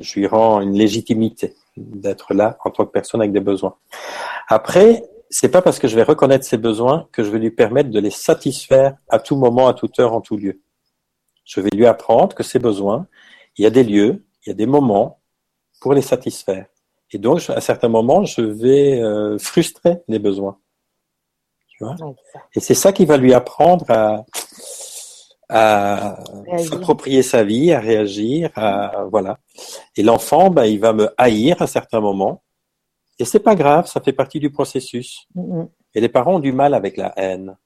[0.00, 3.74] je lui rends une légitimité d'être là en tant que personne avec des besoins.
[4.46, 7.88] Après, c'est pas parce que je vais reconnaître ses besoins que je vais lui permettre
[7.88, 10.60] de les satisfaire à tout moment, à toute heure, en tout lieu.
[11.44, 13.06] Je vais lui apprendre que ses besoins,
[13.56, 15.20] il y a des lieux, il y a des moments
[15.80, 16.66] pour les satisfaire.
[17.12, 20.58] Et donc, à certains moments, je vais euh, frustrer les besoins.
[21.68, 21.96] Tu vois?
[22.54, 24.24] Et c'est ça qui va lui apprendre à,
[25.48, 26.18] à
[26.58, 29.38] s'approprier sa vie, à réagir, à voilà.
[29.96, 32.42] Et l'enfant, ben, il va me haïr à certains moments.
[33.18, 35.28] Et c'est pas grave, ça fait partie du processus.
[35.94, 37.56] Et les parents ont du mal avec la haine.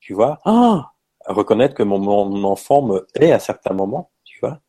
[0.00, 0.38] Tu vois?
[0.44, 0.92] Ah
[1.26, 4.60] Reconnaître que mon, mon, enfant me hait à certains moments, tu vois?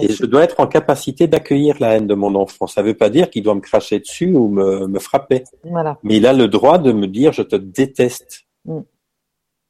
[0.00, 2.66] Et je dois être en capacité d'accueillir la haine de mon enfant.
[2.66, 5.44] Ça veut pas dire qu'il doit me cracher dessus ou me, me frapper.
[5.64, 5.98] Voilà.
[6.02, 8.42] Mais il a le droit de me dire je te déteste.
[8.64, 8.80] Mm.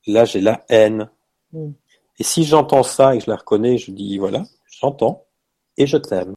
[0.08, 1.08] Là, j'ai la haine.
[1.52, 1.70] Mm.
[2.18, 5.24] Et si j'entends ça et que je la reconnais, je dis voilà, j'entends
[5.76, 6.36] et je t'aime.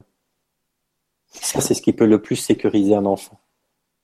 [1.28, 3.38] Ça, c'est ce qui peut le plus sécuriser un enfant.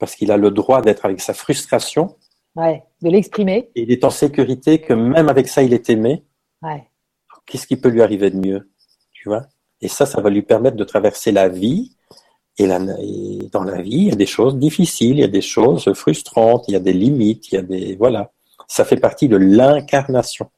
[0.02, 2.16] Parce qu'il a le droit d'être avec sa frustration.
[2.56, 3.70] Ouais, de l'exprimer.
[3.76, 6.24] Il est en sécurité que même avec ça, il est aimé.
[6.60, 6.88] Ouais.
[7.46, 8.68] Qu'est-ce qui peut lui arriver de mieux
[9.12, 9.46] Tu vois?
[9.80, 11.94] Et ça, ça va lui permettre de traverser la vie.
[12.58, 15.40] Et, et, dans la vie, il y a des choses difficiles, il y a des
[15.40, 17.94] choses frustrantes, il y a des limites, il y a des.
[17.94, 18.32] Voilà.
[18.66, 20.50] Ça fait partie de l'incarnation.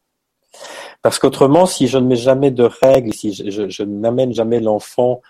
[1.02, 5.20] Parce qu'autrement, si je ne mets jamais de règles, si je, n'amène jamais l'enfant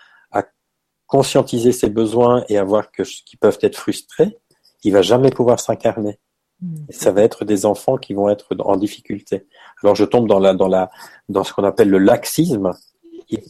[1.07, 4.37] conscientiser ses besoins et à voir que qu'ils peuvent être frustrés,
[4.83, 6.19] il va jamais pouvoir s'incarner.
[6.61, 6.85] Hmm.
[6.89, 9.45] ça va être des enfants qui vont être en difficulté.
[9.83, 10.89] Alors je tombe dans la dans la
[11.27, 12.71] dans ce qu'on appelle le laxisme,
[13.27, 13.43] qui est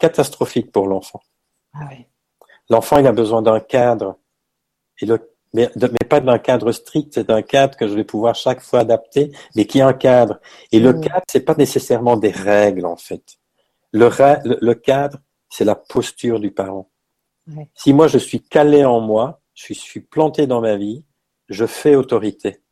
[0.00, 1.22] catastrophique pour l'enfant.
[1.72, 1.88] Ah
[2.68, 4.18] l'enfant, il a besoin d'un cadre.
[5.00, 5.20] Et le
[5.54, 8.80] mais, mais pas d'un cadre strict, c'est un cadre que je vais pouvoir chaque fois
[8.80, 10.40] adapter, mais qui est un cadre.
[10.72, 11.00] Et le mm.
[11.00, 13.38] cadre, c'est pas nécessairement des règles en fait.
[13.92, 14.10] Le,
[14.60, 16.90] le, cadre, c'est la posture du parent.
[17.74, 21.04] Si moi je suis calé en moi, je suis, planté dans ma vie,
[21.48, 22.62] je fais autorité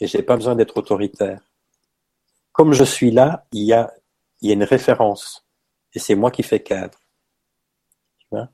[0.00, 1.40] et j'ai pas besoin d'être autoritaire.
[2.52, 3.92] Comme je suis là, il y a,
[4.40, 5.46] il y a une référence
[5.92, 6.98] et c'est moi qui fais cadre.
[8.18, 8.48] Tu vois?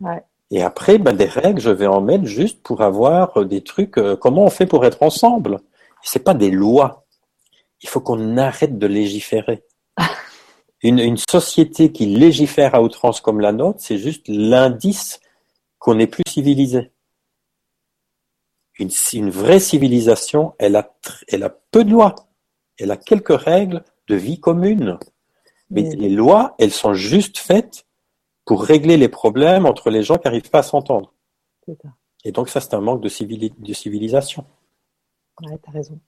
[0.00, 0.24] Ouais.
[0.50, 3.98] Et après, ben, des règles, je vais en mettre juste pour avoir euh, des trucs.
[3.98, 5.60] Euh, comment on fait pour être ensemble?
[6.02, 7.06] C'est pas des lois.
[7.82, 9.64] Il faut qu'on arrête de légiférer.
[10.84, 15.20] Une, une, société qui légifère à outrance comme la nôtre, c'est juste l'indice
[15.78, 16.92] qu'on est plus civilisé.
[18.78, 20.94] Une, une, vraie civilisation, elle a,
[21.28, 22.14] elle a peu de lois.
[22.78, 24.98] Elle a quelques règles de vie commune.
[25.70, 27.86] Mais les lois, elles sont juste faites
[28.44, 31.12] pour régler les problèmes entre les gens qui n'arrivent pas à s'entendre.
[32.24, 34.44] Et donc ça, c'est un manque de, civilisation.
[35.42, 35.98] Ouais, as raison.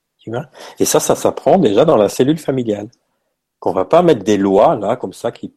[0.79, 2.89] Et ça, ça s'apprend déjà dans la cellule familiale.
[3.59, 5.53] Qu'on va pas mettre des lois là comme ça qui.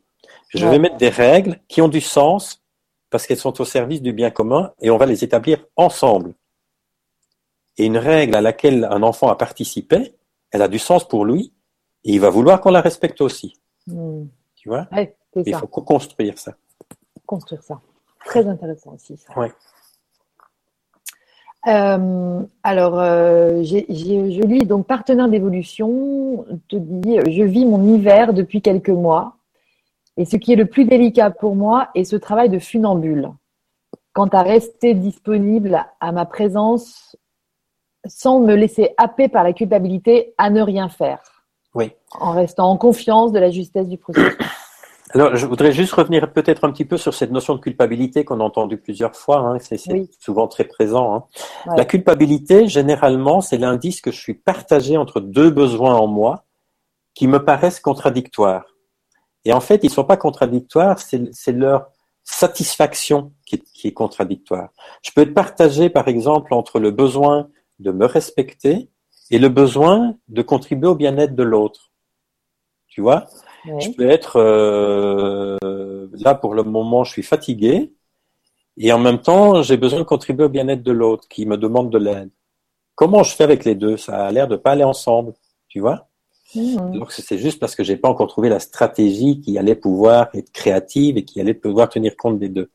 [0.48, 2.62] Je vais mettre des règles qui ont du sens
[3.08, 6.34] parce qu'elles sont au service du bien commun et on va les établir ensemble.
[7.76, 10.16] Et une règle à laquelle un enfant a participé,
[10.50, 11.52] elle a du sens pour lui
[12.04, 13.60] et il va vouloir qu'on la respecte aussi.
[13.86, 14.24] Hmm.
[14.56, 14.88] Tu vois?
[15.36, 16.54] Il faut co-construire ça
[17.30, 17.80] construire ça.
[18.24, 19.16] Très intéressant aussi.
[19.16, 19.38] Ça.
[19.38, 19.52] Ouais.
[21.66, 28.62] Euh, alors, euh, je lis donc partenaire d'évolution te dit je vis mon hiver depuis
[28.62, 29.36] quelques mois
[30.16, 33.30] et ce qui est le plus délicat pour moi est ce travail de funambule.
[34.12, 37.16] Quant à rester disponible à ma présence
[38.06, 41.44] sans me laisser happer par la culpabilité à ne rien faire.
[41.74, 41.92] Oui.
[42.18, 44.36] En restant en confiance de la justesse du processus.
[45.12, 48.38] Alors, je voudrais juste revenir peut-être un petit peu sur cette notion de culpabilité qu'on
[48.38, 49.38] a entendue plusieurs fois.
[49.38, 49.78] Hein, c'est
[50.20, 51.14] souvent très présent.
[51.14, 51.74] Hein.
[51.76, 56.44] La culpabilité, généralement, c'est l'indice que je suis partagé entre deux besoins en moi
[57.14, 58.66] qui me paraissent contradictoires.
[59.44, 61.90] Et en fait, ils ne sont pas contradictoires, c'est leur
[62.22, 64.68] satisfaction qui est, qui est, contradictoire.
[65.02, 67.48] Je peux être partagé, par exemple, entre le besoin
[67.80, 68.90] de me respecter
[69.30, 71.90] et le besoin de contribuer au bien-être de l'autre.
[72.86, 73.26] Tu vois?
[73.64, 75.58] Je peux être euh,
[76.12, 77.92] là pour le moment, je suis fatigué
[78.76, 81.90] et en même temps, j'ai besoin de contribuer au bien-être de l'autre qui me demande
[81.90, 82.30] de l'aide.
[82.94, 83.96] Comment je fais avec les deux?
[83.96, 85.34] Ça a l'air de pas aller ensemble,
[85.68, 86.08] tu vois?
[86.54, 86.98] Mmh.
[86.98, 90.50] Donc c'est juste parce que j'ai pas encore trouvé la stratégie qui allait pouvoir être
[90.50, 92.70] créative et qui allait pouvoir tenir compte des deux.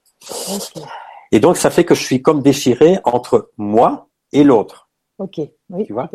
[1.32, 4.90] Et donc ça fait que je suis comme déchiré entre moi et l'autre.
[5.18, 5.42] Ok.
[5.70, 6.10] Oui, tu vois?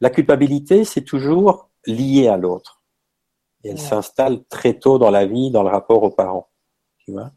[0.00, 2.81] La culpabilité, c'est toujours lié à l'autre.
[3.64, 6.48] Et elle s'installe très tôt dans la vie, dans le rapport aux parents.
[7.04, 7.30] Tu vois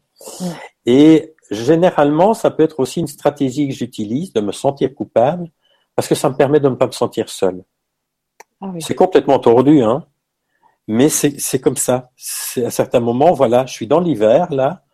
[0.84, 5.50] Et généralement, ça peut être aussi une stratégie que j'utilise de me sentir coupable
[5.94, 7.64] parce que ça me permet de ne pas me sentir seul.
[8.60, 10.06] Ah c'est complètement tordu, hein
[10.88, 12.10] mais c'est comme ça.
[12.56, 14.84] À certains moments, voilà, je suis dans l'hiver là,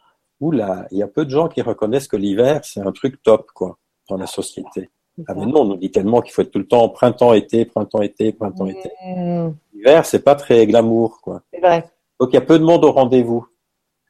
[0.41, 3.23] où là, il y a peu de gens qui reconnaissent que l'hiver c'est un truc
[3.23, 3.79] top quoi
[4.09, 4.91] dans la société.
[5.29, 8.33] Ah mais non, on nous dit tellement qu'il faut être tout le temps printemps-été, printemps-été,
[8.33, 8.91] printemps-été.
[9.07, 9.51] Mmh.
[9.83, 11.43] L'hiver, c'est pas très glamour, quoi.
[11.53, 11.85] C'est vrai.
[12.21, 13.49] Donc il y a peu de monde au rendez-vous.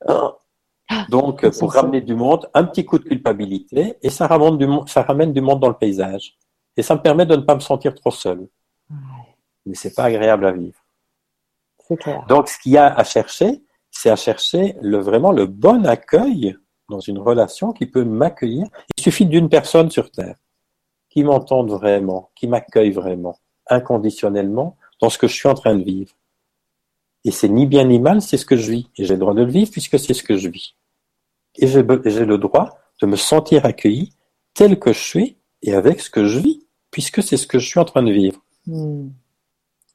[0.07, 0.34] Hein
[1.09, 4.89] Donc pour ramener du monde, un petit coup de culpabilité et ça ramène du monde,
[4.89, 6.36] ça ramène du monde dans le paysage.
[6.76, 8.41] Et ça me permet de ne pas me sentir trop seul.
[8.91, 8.97] Ouais.
[9.65, 10.78] Mais c'est pas agréable à vivre.
[11.99, 12.25] Clair.
[12.26, 16.57] Donc ce qu'il y a à chercher, c'est à chercher le vraiment le bon accueil
[16.89, 18.67] dans une relation qui peut m'accueillir.
[18.97, 20.36] Il suffit d'une personne sur terre
[21.09, 25.83] qui m'entendent vraiment, qui m'accueillent vraiment, inconditionnellement, dans ce que je suis en train de
[25.83, 26.13] vivre.
[27.25, 28.89] Et c'est ni bien ni mal, c'est ce que je vis.
[28.97, 30.75] Et j'ai le droit de le vivre puisque c'est ce que je vis.
[31.57, 31.83] Et j'ai
[32.25, 34.15] le droit de me sentir accueilli
[34.55, 37.67] tel que je suis et avec ce que je vis, puisque c'est ce que je
[37.67, 38.41] suis en train de vivre.
[38.67, 39.09] Hmm.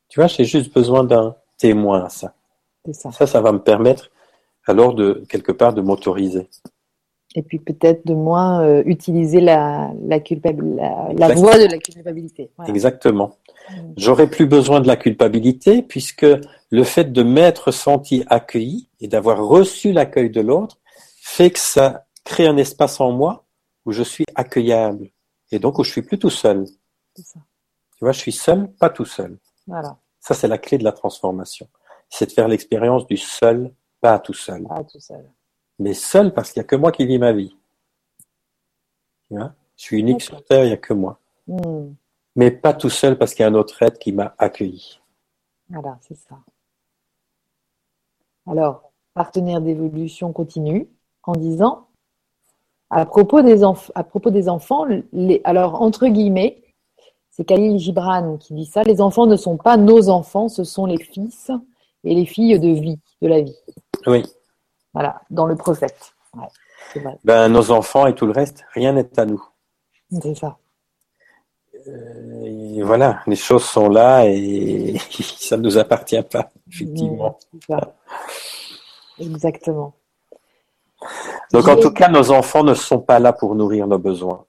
[0.09, 2.33] Tu vois, j'ai juste besoin d'un témoin à ça.
[2.91, 3.11] ça.
[3.11, 4.11] Ça, ça va me permettre
[4.65, 6.49] alors de quelque part de m'autoriser
[7.37, 12.49] et puis peut-être de moins euh, utiliser la, la, la, voie de la culpabilité.
[12.67, 13.35] Exactement.
[13.97, 16.25] J'aurais plus besoin de la culpabilité puisque
[16.69, 20.79] le fait de m'être senti accueilli et d'avoir reçu l'accueil de l'autre
[21.21, 23.45] fait que ça crée un espace en moi
[23.85, 25.09] où je suis accueillable
[25.51, 26.65] et donc où je suis plus tout seul.
[27.15, 27.39] Ça.
[27.97, 29.37] Tu vois, je suis seul, pas tout seul.
[29.65, 29.97] Voilà.
[30.19, 31.67] Ça, c'est la clé de la transformation.
[32.09, 34.63] C'est de faire l'expérience du seul, pas tout seul.
[34.63, 35.25] Pas tout seul
[35.79, 37.55] mais seul parce qu'il n'y a que moi qui vis ma vie.
[39.29, 39.37] je
[39.75, 41.19] suis unique sur Terre, il n'y a que moi.
[41.47, 41.93] Hmm.
[42.37, 45.01] Mais pas tout seul parce qu'il y a un autre être qui m'a accueilli.
[45.69, 46.37] Voilà, c'est ça.
[48.47, 50.87] Alors, partenaire d'évolution continue
[51.23, 51.87] en disant,
[52.89, 56.61] à propos des, à propos des enfants, les, alors entre guillemets,
[57.31, 60.85] c'est Khalil Gibran qui dit ça, les enfants ne sont pas nos enfants, ce sont
[60.85, 61.51] les fils
[62.03, 63.57] et les filles de vie, de la vie.
[64.05, 64.23] Oui.
[64.93, 66.13] Voilà, dans le prophète.
[67.25, 69.43] ben, nos enfants et tout le reste, rien n'est à nous.
[70.21, 70.57] C'est ça.
[71.87, 74.97] Euh, voilà, les choses sont là et
[75.39, 77.37] ça ne nous appartient pas, effectivement.
[79.19, 79.93] Exactement.
[81.51, 84.45] Donc en tout cas, nos enfants ne sont pas là pour nourrir nos besoins.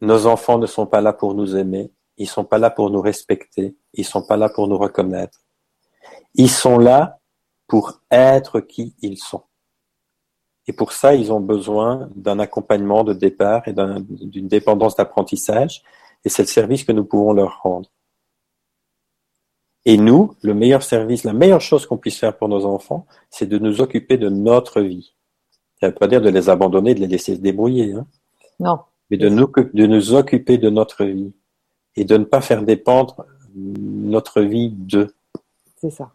[0.00, 1.92] Nos enfants ne sont pas là pour nous aimer.
[2.16, 3.76] Ils ne sont pas là pour nous respecter.
[3.94, 5.40] Ils ne sont pas là pour nous reconnaître.
[6.34, 7.18] Ils sont là
[7.66, 9.44] pour être qui ils sont.
[10.66, 15.82] Et pour ça, ils ont besoin d'un accompagnement de départ et d'une dépendance d'apprentissage.
[16.24, 17.90] Et c'est le service que nous pouvons leur rendre.
[19.84, 23.46] Et nous, le meilleur service, la meilleure chose qu'on puisse faire pour nos enfants, c'est
[23.46, 25.14] de nous occuper de notre vie.
[25.80, 27.94] Ça ne veut pas dire de les abandonner, de les laisser se débrouiller.
[27.94, 28.06] Hein.
[28.58, 28.80] Non.
[29.10, 31.32] Mais de nous, de nous occuper de notre vie.
[31.96, 33.24] Et de ne pas faire dépendre
[33.54, 35.14] notre vie d'eux.
[35.80, 36.12] C'est ça.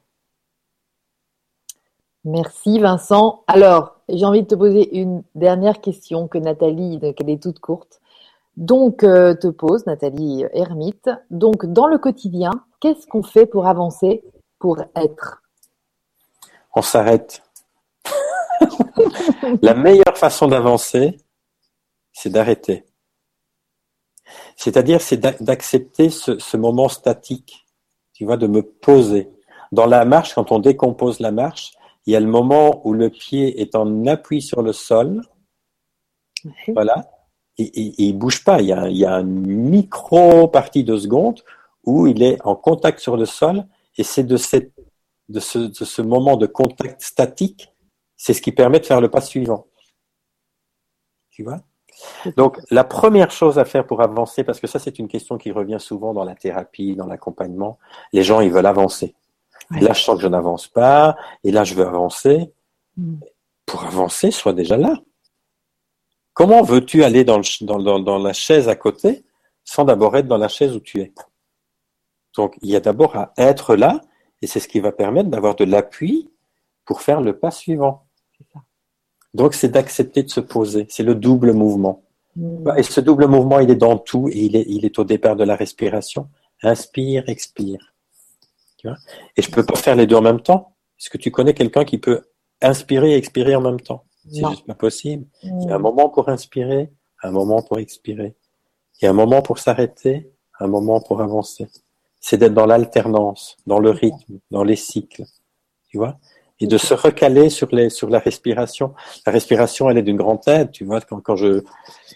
[2.25, 3.43] Merci Vincent.
[3.47, 8.01] Alors, j'ai envie de te poser une dernière question que Nathalie, qu'elle est toute courte,
[8.55, 11.09] donc euh, te pose, Nathalie Hermite.
[11.29, 14.23] Donc, dans le quotidien, qu'est-ce qu'on fait pour avancer,
[14.59, 15.41] pour être?
[16.75, 17.41] On s'arrête.
[19.61, 21.17] La meilleure façon d'avancer,
[22.11, 22.85] c'est d'arrêter.
[24.55, 27.65] C'est-à-dire, c'est d'accepter ce, ce moment statique,
[28.13, 29.29] tu vois, de me poser.
[29.71, 31.73] Dans la marche, quand on décompose la marche,
[32.05, 35.21] il y a le moment où le pied est en appui sur le sol.
[36.67, 37.09] Voilà.
[37.57, 38.61] Et, il bouge pas.
[38.61, 41.41] Il y, a, il y a une micro partie de seconde
[41.83, 43.65] où il est en contact sur le sol.
[43.97, 44.73] Et c'est de cette
[45.29, 47.73] de ce, de ce moment de contact statique,
[48.15, 49.67] c'est ce qui permet de faire le pas suivant.
[51.31, 51.61] Tu vois?
[52.37, 55.51] Donc, la première chose à faire pour avancer, parce que ça, c'est une question qui
[55.51, 57.79] revient souvent dans la thérapie, dans l'accompagnement,
[58.11, 59.15] les gens, ils veulent avancer.
[59.71, 62.51] Là, je sens que je n'avance pas, et là, je veux avancer.
[62.97, 63.15] Mm.
[63.65, 64.95] Pour avancer, sois déjà là.
[66.33, 69.23] Comment veux-tu aller dans, le, dans, dans, dans, la chaise à côté
[69.63, 71.13] sans d'abord être dans la chaise où tu es?
[72.35, 74.01] Donc, il y a d'abord à être là,
[74.41, 76.29] et c'est ce qui va permettre d'avoir de l'appui
[76.85, 78.07] pour faire le pas suivant.
[79.33, 80.85] Donc, c'est d'accepter de se poser.
[80.89, 82.03] C'est le double mouvement.
[82.35, 82.71] Mm.
[82.77, 85.35] Et ce double mouvement, il est dans tout, et il est, il est au départ
[85.35, 86.29] de la respiration.
[86.61, 87.93] Inspire, expire.
[88.77, 88.97] Tu vois?
[89.37, 90.75] Et je peux pas faire les deux en même temps.
[90.99, 92.21] Est-ce que tu connais quelqu'un qui peut
[92.61, 94.03] inspirer et expirer en même temps?
[94.31, 95.25] C'est juste pas possible.
[95.43, 95.81] Il y a un mm.
[95.81, 98.35] moment pour inspirer, un moment pour expirer.
[99.01, 101.67] Il y a un moment pour s'arrêter, un moment pour avancer.
[102.19, 105.25] C'est d'être dans l'alternance, dans le rythme, dans les cycles.
[105.89, 106.17] Tu vois?
[106.59, 108.93] Et de se recaler sur les sur la respiration.
[109.25, 111.01] La respiration, elle est d'une grande aide, tu vois?
[111.01, 111.63] Quand, quand je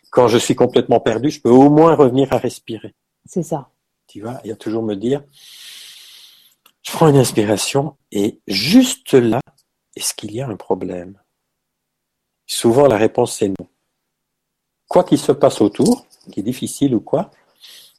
[0.09, 2.93] quand je suis complètement perdu, je peux au moins revenir à respirer.
[3.25, 3.69] C'est ça.
[4.07, 5.21] Tu vois, il y a toujours me dire,
[6.81, 9.41] je prends une inspiration et juste là,
[9.97, 11.19] est-ce qu'il y a un problème?
[12.47, 13.67] Souvent, la réponse c'est non.
[14.87, 17.29] Quoi qu'il se passe autour, qui est difficile ou quoi,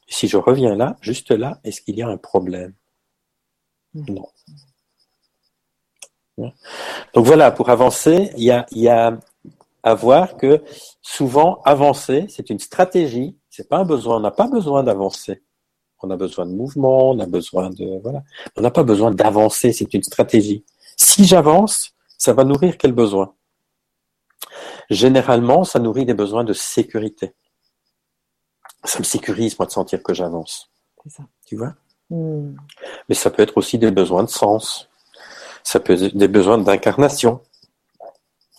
[0.07, 2.73] si je reviens là, juste là, est-ce qu'il y a un problème?
[3.93, 4.15] Hmm.
[4.15, 4.27] Non.
[7.13, 9.19] Donc voilà, pour avancer, il y a, il y a
[9.83, 10.63] à voir que
[11.01, 15.41] souvent avancer, c'est une stratégie, c'est pas un besoin, on n'a pas besoin d'avancer.
[16.01, 18.23] On a besoin de mouvement, on a besoin de voilà,
[18.55, 20.63] on n'a pas besoin d'avancer, c'est une stratégie.
[20.95, 23.33] Si j'avance, ça va nourrir quel besoin?
[24.89, 27.33] Généralement, ça nourrit des besoins de sécurité.
[28.83, 30.71] Ça me sécurise moi de sentir que j'avance.
[31.07, 31.23] Ça.
[31.45, 31.75] Tu vois?
[32.09, 32.55] Hmm.
[33.07, 34.89] Mais ça peut être aussi des besoins de sens.
[35.63, 37.41] Ça peut être des besoins d'incarnation.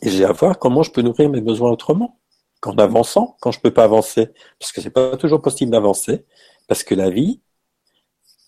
[0.03, 2.17] Et j'ai à voir comment je peux nourrir mes besoins autrement.
[2.61, 4.31] Qu'en avançant, quand je peux pas avancer.
[4.59, 6.25] Parce que c'est pas toujours possible d'avancer.
[6.69, 7.41] Parce que la vie,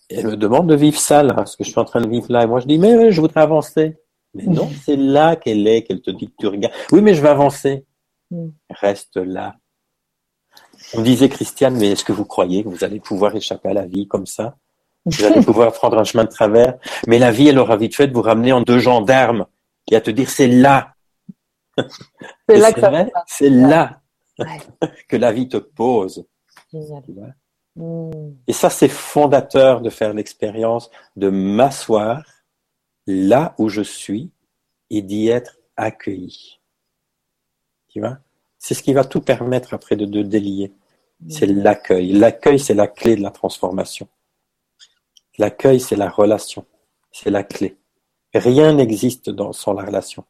[0.09, 1.45] elle me demande de vivre ça, là.
[1.45, 2.43] Ce que je suis en train de vivre là.
[2.43, 3.97] Et moi, je dis, mais je voudrais avancer.
[4.33, 6.73] Mais non, c'est là qu'elle est, qu'elle te dit que tu regardes.
[6.91, 7.85] Oui, mais je vais avancer.
[8.31, 8.49] Mm.
[8.69, 9.55] Reste là.
[10.93, 13.85] On disait, Christiane, mais est-ce que vous croyez que vous allez pouvoir échapper à la
[13.85, 14.57] vie comme ça?
[15.05, 16.75] Vous allez pouvoir prendre un chemin de travers
[17.07, 19.45] Mais la vie, elle aura vite fait de vous ramener en deux gendarmes
[19.89, 20.93] et à te dire, c'est là.
[22.47, 22.81] C'est là, que
[23.25, 24.01] c'est là
[25.07, 26.25] que la vie te pose.
[27.75, 28.31] Mm.
[28.47, 32.23] Et ça, c'est fondateur de faire l'expérience de m'asseoir
[33.07, 34.31] là où je suis
[34.89, 36.59] et d'y être accueilli.
[37.89, 38.17] Tu vois?
[38.57, 40.71] C'est ce qui va tout permettre après de, de délier.
[41.29, 42.11] C'est l'accueil.
[42.13, 44.07] L'accueil, c'est la clé de la transformation.
[45.37, 46.65] L'accueil, c'est la relation.
[47.11, 47.77] C'est la clé.
[48.33, 50.25] Rien n'existe sans la relation.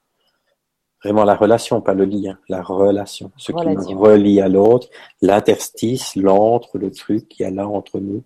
[1.03, 3.31] Vraiment la relation, pas le lien, la relation.
[3.37, 4.87] Ce qui nous relie à l'autre,
[5.21, 8.23] l'interstice, l'entre, le truc qu'il y a là entre nous.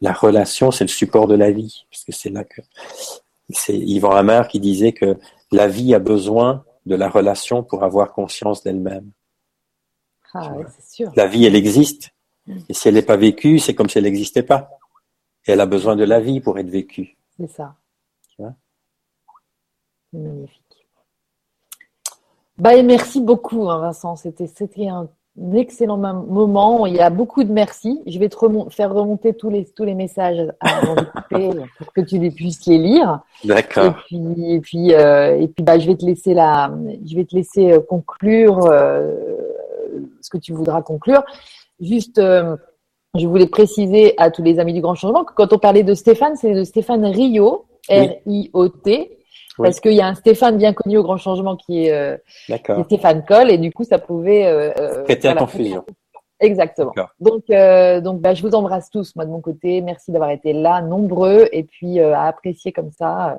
[0.00, 2.60] La relation, c'est le support de la vie, parce que c'est là que
[3.52, 5.18] c'est Yvan Hammer qui disait que
[5.50, 9.10] la vie a besoin de la relation pour avoir conscience d'elle-même.
[10.34, 11.12] Ah, sûr.
[11.14, 12.10] La vie, elle existe.
[12.46, 12.58] Mm.
[12.68, 14.70] Et si elle n'est pas vécue, c'est comme si elle n'existait pas.
[15.46, 17.16] Et elle a besoin de la vie pour être vécue.
[17.38, 17.76] C'est ça.
[18.28, 18.54] Tu vois
[20.12, 20.88] magnifique.
[22.58, 24.16] Bah, et merci beaucoup, hein, Vincent.
[24.16, 25.08] C'était, un
[25.54, 26.86] excellent moment.
[26.86, 28.02] Il y a beaucoup de merci.
[28.06, 28.36] Je vais te
[28.70, 30.96] faire remonter tous les tous les messages avant
[31.78, 33.20] pour que tu les puisses les lire.
[33.44, 33.86] D'accord.
[33.86, 36.72] Et puis et puis euh, et puis bah je vais te laisser la
[37.06, 39.10] je vais te laisser euh, conclure euh,
[40.20, 41.22] ce que tu voudras conclure.
[41.80, 42.20] Juste
[43.14, 45.94] je voulais préciser à tous les amis du Grand Changement que quand on parlait de
[45.94, 49.18] Stéphane, c'est de Stéphane Rio, R-I-O-T,
[49.56, 52.16] parce qu'il y a un Stéphane bien connu au Grand Changement qui est, euh,
[52.84, 55.36] Stéphane Coll, et du coup, ça pouvait euh, euh prêter à.
[56.42, 56.92] Exactement.
[57.20, 59.80] Donc, euh, donc, bah, je vous embrasse tous, moi de mon côté.
[59.80, 63.38] Merci d'avoir été là, nombreux, et puis euh, à apprécier comme ça.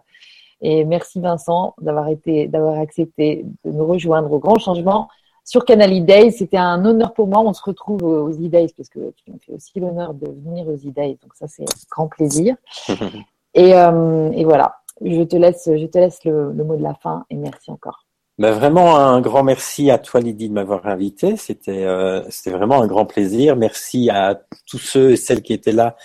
[0.62, 5.10] Et merci Vincent d'avoir été, d'avoir accepté de nous rejoindre au Grand Changement
[5.44, 7.42] sur Canal e C'était un honneur pour moi.
[7.42, 10.78] On se retrouve aux e parce que tu m'as fait aussi l'honneur de venir aux
[10.78, 12.56] e Donc ça, c'est grand plaisir.
[13.54, 17.26] et, euh, et voilà je te laisse, je te laisse le, mot de la fin
[17.30, 18.06] et merci encore.
[18.40, 21.38] Ben vraiment un grand merci à toi Lydie de m'avoir invité.
[21.38, 23.56] C'était euh, c'était vraiment un grand plaisir.
[23.56, 25.96] Merci à tous ceux et celles qui étaient là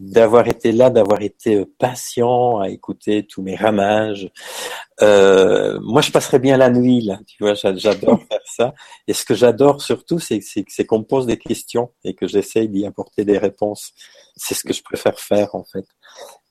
[0.00, 4.30] d'avoir été là, d'avoir été euh, patient à écouter tous mes ramages.
[5.02, 7.18] Euh, moi, je passerais bien la nuit là.
[7.26, 8.74] Tu vois, j'adore faire ça.
[9.06, 10.40] Et ce que j'adore surtout, c'est
[10.86, 13.92] qu'on me pose des questions et que j'essaye d'y apporter des réponses.
[14.36, 15.84] C'est ce que je préfère faire en fait.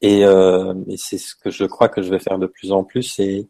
[0.01, 2.83] Et, euh, et c'est ce que je crois que je vais faire de plus en
[2.83, 3.19] plus.
[3.19, 3.47] Et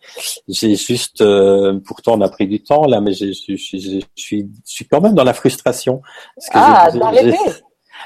[0.48, 4.88] j'ai juste, euh, pourtant on a pris du temps là, mais je, suis, je suis
[4.88, 6.02] quand même dans la frustration.
[6.36, 7.36] Parce que ah, j'ai,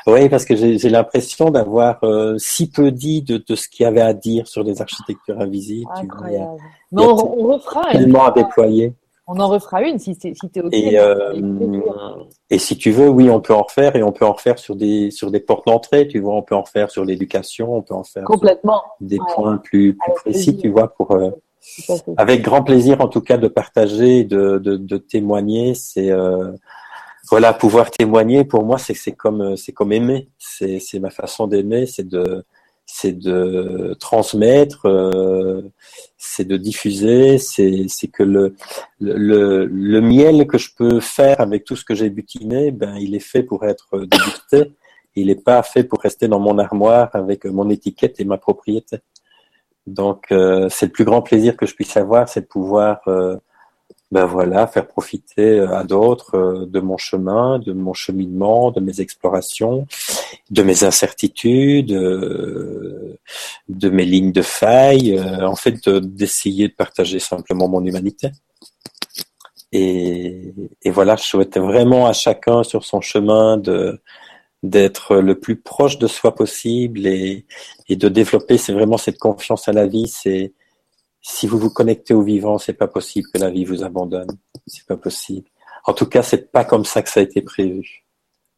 [0.07, 3.87] oui, parce que j'ai l'impression d'avoir euh, si peu dit de, de ce qu'il y
[3.87, 5.89] avait à dire sur les architectures invisibles.
[5.95, 6.57] Incroyable.
[6.91, 8.93] Mais on, on, refera tellement à déployer.
[9.25, 10.73] On en refera une si, si tu es OK.
[10.73, 11.33] Et, euh,
[12.49, 14.75] et si tu veux, oui, on peut en refaire et on peut en refaire sur
[14.75, 17.93] des sur des portes d'entrée, tu vois, on peut en faire sur l'éducation, on peut
[17.93, 21.31] en faire complètement des points plus, plus précis, tu vois, pour euh,
[22.17, 26.51] avec grand plaisir en tout cas de partager, de de, de témoigner, c'est euh,
[27.29, 32.07] voilà, pouvoir témoigner pour moi, c'est comme c'est comme aimer, c'est ma façon d'aimer, c'est
[32.07, 32.43] de
[32.85, 35.61] c'est de transmettre, euh,
[36.17, 38.55] c'est de diffuser, c'est c'est que le,
[38.99, 43.15] le le miel que je peux faire avec tout ce que j'ai butiné, ben il
[43.15, 44.73] est fait pour être dégusté,
[45.15, 48.97] il n'est pas fait pour rester dans mon armoire avec mon étiquette et ma propriété.
[49.87, 53.37] Donc euh, c'est le plus grand plaisir que je puisse avoir, c'est de pouvoir euh,
[54.13, 58.79] ben voilà, faire profiter euh, à d'autres euh, de mon chemin, de mon cheminement, de
[58.79, 59.87] mes explorations,
[60.51, 63.17] de mes incertitudes, euh,
[63.69, 68.29] de mes lignes de faille, en fait d'essayer de partager simplement mon humanité.
[69.71, 70.53] Et,
[70.85, 73.99] voilà, je souhaite vraiment à chacun sur son chemin de
[74.61, 77.45] d'être le plus proche de soi possible et,
[77.89, 80.53] et de développer, c'est vraiment cette confiance à la vie, c'est
[81.25, 84.37] si vous vous connectez au vivant, c'est pas possible que la vie vous abandonne.
[84.67, 85.49] C'est pas possible.
[85.85, 88.03] En tout cas, c'est pas comme ça que ça a été prévu.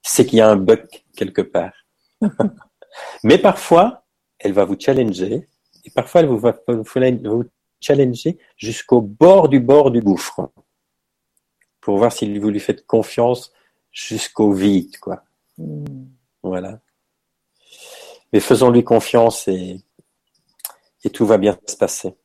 [0.02, 1.74] C'est qu'il y a un bug quelque part.
[3.24, 4.04] Mais parfois,
[4.40, 5.48] elle va vous challenger,
[5.84, 7.44] et parfois elle vous va vous
[7.80, 10.52] challenger jusqu'au bord du bord du gouffre,
[11.82, 13.54] pour voir si vous lui faites confiance
[13.92, 15.24] jusqu'au vide, quoi.
[15.60, 15.86] Hmm.
[16.42, 16.80] Voilà.
[18.34, 19.82] Mais faisons-lui confiance et,
[21.04, 22.16] et tout va bien se passer.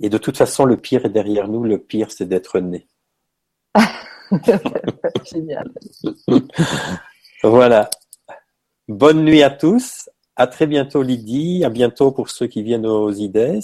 [0.00, 1.62] Et de toute façon, le pire est derrière nous.
[1.62, 2.86] Le pire, c'est d'être né.
[5.30, 5.70] Génial.
[7.42, 7.90] voilà.
[8.88, 10.08] Bonne nuit à tous.
[10.36, 11.64] À très bientôt, Lydie.
[11.64, 13.60] À bientôt pour ceux qui viennent aux IDES.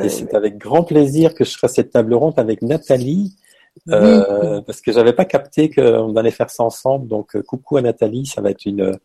[0.00, 3.36] et c'est avec grand plaisir que je ferai cette table ronde avec Nathalie.
[3.88, 7.08] Euh, parce que j'avais pas capté qu'on allait faire ça ensemble.
[7.08, 8.26] Donc, euh, coucou à Nathalie.
[8.26, 8.98] Ça va être une,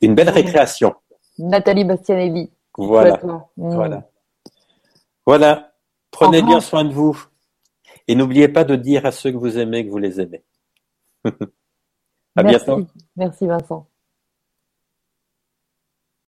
[0.00, 0.94] une belle récréation.
[1.38, 2.50] Nathalie Bastianelli.
[2.76, 3.20] Voilà.
[3.56, 4.08] Voilà.
[5.26, 5.74] Voilà.
[6.10, 7.20] Prenez bien soin de vous.
[8.08, 10.44] Et n'oubliez pas de dire à ceux que vous aimez que vous les aimez.
[12.36, 12.86] à bientôt.
[13.16, 13.88] Merci Vincent.